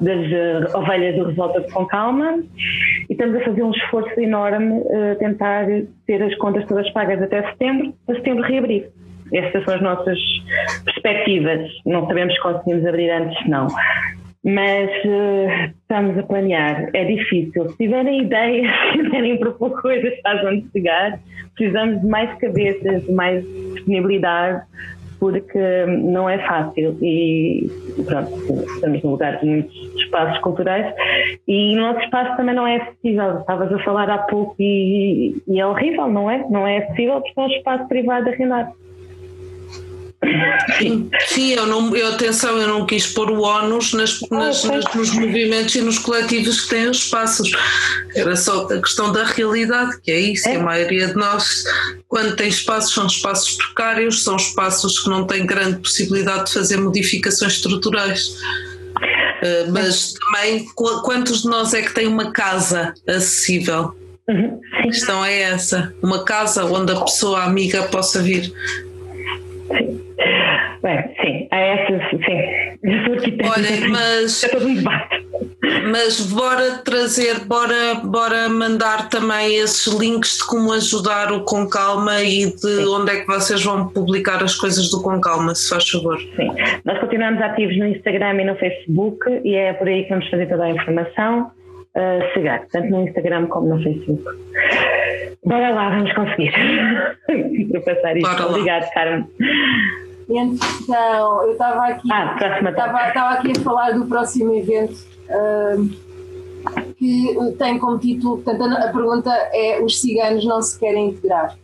das 0.00 0.72
uh, 0.72 0.78
ovelhas 0.78 1.16
do 1.16 1.26
Revolta 1.26 1.60
Com 1.72 1.86
Calma 1.86 2.38
e 3.08 3.12
estamos 3.12 3.36
a 3.36 3.44
fazer 3.44 3.62
um 3.62 3.70
esforço 3.70 4.20
enorme 4.20 4.80
uh, 4.80 5.16
tentar 5.18 5.66
ter 6.06 6.22
as 6.22 6.34
contas 6.36 6.66
todas 6.66 6.88
pagas 6.90 7.20
até 7.22 7.42
setembro, 7.50 7.94
para 8.06 8.16
setembro 8.16 8.42
reabrir. 8.44 8.90
Essas 9.32 9.64
são 9.64 9.74
as 9.74 9.80
nossas 9.80 10.18
perspectivas. 10.84 11.70
Não 11.86 12.06
sabemos 12.06 12.34
se 12.34 12.40
conseguimos 12.40 12.86
abrir 12.86 13.10
antes, 13.10 13.48
não. 13.48 13.66
Mas 14.44 14.90
uh, 15.04 15.72
estamos 15.80 16.18
a 16.18 16.22
planear. 16.24 16.90
É 16.94 17.04
difícil. 17.04 17.68
Se 17.70 17.76
tiverem 17.76 18.22
ideias, 18.22 18.70
se 18.92 19.02
tiverem 19.02 19.38
propor 19.38 19.80
coisas 19.80 20.12
onde 20.44 20.66
chegar, 20.72 21.18
precisamos 21.54 22.00
de 22.00 22.06
mais 22.06 22.32
cabeças, 22.38 23.04
de 23.04 23.12
mais 23.12 23.44
disponibilidade, 23.74 24.62
porque 25.20 25.86
não 25.86 26.28
é 26.28 26.38
fácil. 26.46 26.98
E 27.00 27.70
pronto, 28.04 28.32
estamos 28.74 29.02
no 29.04 29.10
lugar 29.10 29.38
de 29.38 29.46
muitos 29.46 29.94
espaços 29.94 30.36
culturais 30.40 30.92
e 31.46 31.78
o 31.78 31.80
nosso 31.80 32.00
espaço 32.00 32.36
também 32.36 32.56
não 32.56 32.66
é 32.66 32.78
acessível. 32.78 33.38
Estavas 33.38 33.72
a 33.72 33.78
falar 33.84 34.10
há 34.10 34.18
pouco 34.18 34.56
e, 34.58 35.36
e, 35.46 35.60
é 35.60 35.66
horrível, 35.66 36.08
não 36.08 36.28
é? 36.28 36.44
Não 36.50 36.66
é 36.66 36.78
acessível 36.78 37.20
porque 37.20 37.40
é 37.40 37.42
um 37.44 37.50
espaço 37.50 37.86
privado 37.86 38.28
arrendado. 38.28 38.72
Sim, 40.78 41.10
sim 41.26 41.50
eu 41.50 41.66
não, 41.66 41.94
eu, 41.96 42.08
atenção, 42.08 42.56
eu 42.56 42.68
não 42.68 42.86
quis 42.86 43.08
pôr 43.08 43.28
o 43.30 43.42
ónus 43.42 43.92
nas, 43.92 44.20
nas, 44.30 44.62
nas, 44.62 44.94
nos 44.94 45.10
movimentos 45.10 45.74
e 45.74 45.80
nos 45.80 45.98
coletivos 45.98 46.60
que 46.60 46.70
têm 46.70 46.88
os 46.88 46.98
espaços. 46.98 47.50
Era 48.14 48.36
só 48.36 48.66
a 48.66 48.80
questão 48.80 49.10
da 49.10 49.24
realidade, 49.24 50.00
que 50.00 50.12
é 50.12 50.20
isso. 50.20 50.48
É. 50.48 50.56
A 50.56 50.62
maioria 50.62 51.08
de 51.08 51.16
nós, 51.16 51.64
quando 52.06 52.36
tem 52.36 52.48
espaços, 52.48 52.94
são 52.94 53.06
espaços 53.06 53.56
precários, 53.56 54.22
são 54.22 54.36
espaços 54.36 55.00
que 55.00 55.08
não 55.08 55.26
têm 55.26 55.44
grande 55.44 55.80
possibilidade 55.80 56.46
de 56.46 56.52
fazer 56.52 56.76
modificações 56.76 57.54
estruturais. 57.54 58.28
Uh, 58.28 59.72
mas 59.72 60.12
também, 60.12 60.64
quantos 61.04 61.42
de 61.42 61.48
nós 61.48 61.74
é 61.74 61.82
que 61.82 61.92
têm 61.92 62.06
uma 62.06 62.30
casa 62.30 62.94
acessível? 63.08 63.92
Uhum. 64.28 64.60
A 64.72 64.82
questão 64.82 65.24
é 65.24 65.40
essa: 65.40 65.92
uma 66.00 66.24
casa 66.24 66.64
onde 66.64 66.92
a 66.92 67.00
pessoa 67.00 67.42
amiga 67.42 67.82
possa 67.84 68.22
vir. 68.22 68.52
Sim. 69.76 70.00
Bem, 70.82 71.14
sim, 71.20 71.48
a 71.52 71.58
essa, 71.58 72.08
sim. 72.08 72.78
Eu 72.82 73.04
sou 73.04 73.14
arquiteta. 73.14 73.50
Olha, 73.50 73.88
mas. 73.88 74.42
É 74.42 74.48
todo 74.48 74.66
um 74.66 74.74
debate. 74.74 75.22
Mas 75.90 76.20
bora 76.32 76.78
trazer, 76.78 77.44
bora, 77.46 77.94
bora 78.02 78.48
mandar 78.48 79.08
também 79.08 79.54
esses 79.54 79.86
links 79.94 80.38
de 80.38 80.46
como 80.46 80.72
ajudar 80.72 81.30
o 81.32 81.44
Com 81.44 81.68
Calma 81.68 82.20
e 82.20 82.46
de 82.46 82.60
sim. 82.60 82.86
onde 82.86 83.12
é 83.12 83.20
que 83.20 83.26
vocês 83.26 83.62
vão 83.62 83.88
publicar 83.88 84.42
as 84.42 84.56
coisas 84.56 84.90
do 84.90 85.00
Com 85.02 85.20
Calma, 85.20 85.54
se 85.54 85.68
faz 85.68 85.88
favor. 85.88 86.18
Sim, 86.36 86.50
nós 86.84 86.98
continuamos 86.98 87.40
ativos 87.40 87.78
no 87.78 87.86
Instagram 87.86 88.42
e 88.42 88.44
no 88.44 88.56
Facebook 88.56 89.40
e 89.44 89.54
é 89.54 89.72
por 89.72 89.86
aí 89.88 90.02
que 90.02 90.10
vamos 90.10 90.28
fazer 90.28 90.46
toda 90.48 90.64
a 90.64 90.70
informação 90.70 91.50
uh, 91.96 92.34
chegar, 92.34 92.66
tanto 92.70 92.88
no 92.90 93.02
Instagram 93.02 93.46
como 93.46 93.74
no 93.74 93.82
Facebook. 93.82 94.24
Bora 95.44 95.70
lá, 95.70 95.90
vamos 95.90 96.12
conseguir 96.12 96.52
ultrapassar 97.74 98.16
isto. 98.16 98.42
Obrigada, 98.44 98.88
Carmen. 98.94 99.26
Então, 100.28 101.42
eu 101.44 101.52
estava 101.52 101.88
aqui, 101.88 102.08
ah, 102.12 102.36
estava, 102.70 103.08
estava 103.08 103.30
aqui 103.30 103.52
a 103.52 103.60
falar 103.60 103.90
do 103.92 104.06
próximo 104.06 104.54
evento 104.54 104.94
uh, 105.28 105.90
que 106.96 107.36
tem 107.58 107.78
como 107.78 107.98
título, 107.98 108.38
portanto, 108.38 108.76
a 108.76 108.92
pergunta 108.92 109.30
é: 109.52 109.82
os 109.82 110.00
ciganos 110.00 110.44
não 110.44 110.62
se 110.62 110.78
querem 110.78 111.08
integrar? 111.08 111.56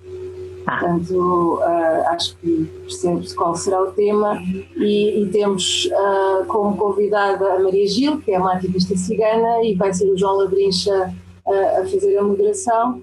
Ah. 0.69 0.81
Portanto, 0.81 1.61
uh, 1.63 2.09
acho 2.09 2.37
que 2.37 2.71
percebes 2.83 3.33
qual 3.33 3.57
será 3.57 3.83
o 3.83 3.93
tema 3.93 4.39
e, 4.77 5.23
e 5.23 5.27
temos 5.31 5.87
uh, 5.87 6.45
como 6.45 6.77
convidada 6.77 7.55
a 7.55 7.59
Maria 7.59 7.89
Gil, 7.89 8.21
que 8.21 8.33
é 8.33 8.39
uma 8.39 8.53
ativista 8.53 8.95
cigana, 8.95 9.65
e 9.65 9.75
vai 9.75 9.95
ser 9.95 10.05
o 10.11 10.19
João 10.19 10.37
Labrincha 10.37 11.15
uh, 11.47 11.81
a 11.81 11.87
fazer 11.87 12.19
a 12.19 12.23
moderação. 12.23 13.03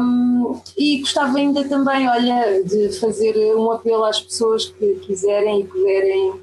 Um, 0.00 0.60
e 0.78 1.00
gostava 1.00 1.36
ainda 1.36 1.68
também, 1.68 2.08
olha, 2.08 2.62
de 2.62 2.92
fazer 3.00 3.34
um 3.56 3.72
apelo 3.72 4.04
às 4.04 4.20
pessoas 4.20 4.66
que 4.66 4.94
quiserem 5.00 5.62
e 5.62 5.64
puderem 5.64 6.34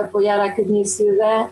apoiar 0.00 0.40
a 0.40 0.46
Academia 0.46 0.84
Cidadã, 0.84 1.48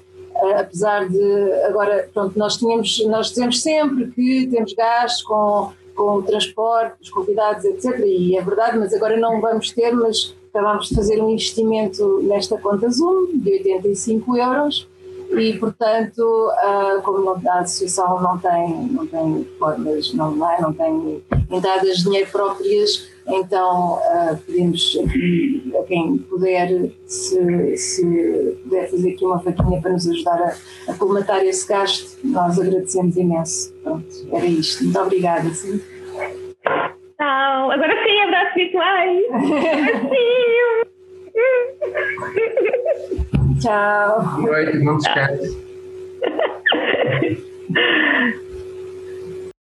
apesar 0.59 1.09
de 1.09 1.53
agora, 1.69 2.09
pronto, 2.13 2.37
nós 2.37 2.57
tínhamos, 2.57 3.07
nós 3.07 3.29
dizemos 3.29 3.63
sempre 3.63 4.11
que 4.11 4.49
temos 4.49 4.73
gastos 4.73 5.23
com, 5.23 5.73
com 5.99 6.23
transporte, 6.23 6.95
os 7.03 7.11
convidados, 7.11 7.65
etc. 7.65 7.99
E 8.07 8.39
é 8.39 8.43
verdade, 8.43 8.79
mas 8.79 8.95
agora 8.95 9.17
não 9.17 9.41
vamos 9.41 9.73
ter, 9.73 9.91
mas 9.93 10.33
acabámos 10.55 10.89
de 10.89 10.95
fazer 10.95 11.21
um 11.21 11.31
investimento 11.31 12.23
nesta 12.23 12.57
conta 12.57 12.89
Zoom 12.89 13.37
de 13.39 13.51
85 13.55 14.37
euros 14.37 14.89
e, 15.37 15.59
portanto, 15.59 16.21
uh, 16.21 17.03
como 17.03 17.31
a 17.31 17.59
associação 17.59 18.23
não 18.23 18.39
tem, 18.39 18.87
não 18.93 19.07
tem 19.07 19.47
formas, 19.59 20.15
não, 20.15 20.51
é? 20.51 20.61
não 20.61 20.73
tem 20.73 21.23
entradas 21.51 21.99
de 21.99 22.05
dinheiro 22.05 22.31
próprias, 22.31 23.09
então 23.29 23.99
uh, 23.99 24.37
pedimos 24.47 24.99
aqui 25.05 25.73
a 25.79 25.83
quem 25.85 26.19
puder, 26.19 26.91
se, 27.07 27.77
se 27.77 28.59
puder 28.63 28.91
fazer 28.91 29.13
aqui 29.13 29.25
uma 29.25 29.39
faquinha 29.39 29.81
para 29.81 29.93
nos 29.93 30.09
ajudar 30.09 30.41
a, 30.41 30.55
a 30.91 30.95
colmatar 30.95 31.45
esse 31.45 31.69
gasto, 31.69 32.19
nós 32.25 32.59
agradecemos 32.59 33.17
imenso. 33.17 33.73
Pronto, 33.83 34.07
era 34.33 34.47
isto. 34.47 34.85
Muito 34.85 34.99
obrigada. 34.99 35.51
Sim. 35.51 35.81
Tchau. 37.19 37.71
Agora 37.71 37.95
sim, 38.05 38.21
abraços 38.23 38.55
virtuais. 38.55 39.23
Tchau. 43.61 44.41
Boa 44.41 44.63
noite, 44.63 44.79
não 44.79 45.01
se 45.01 45.09
esquece. 45.09 45.69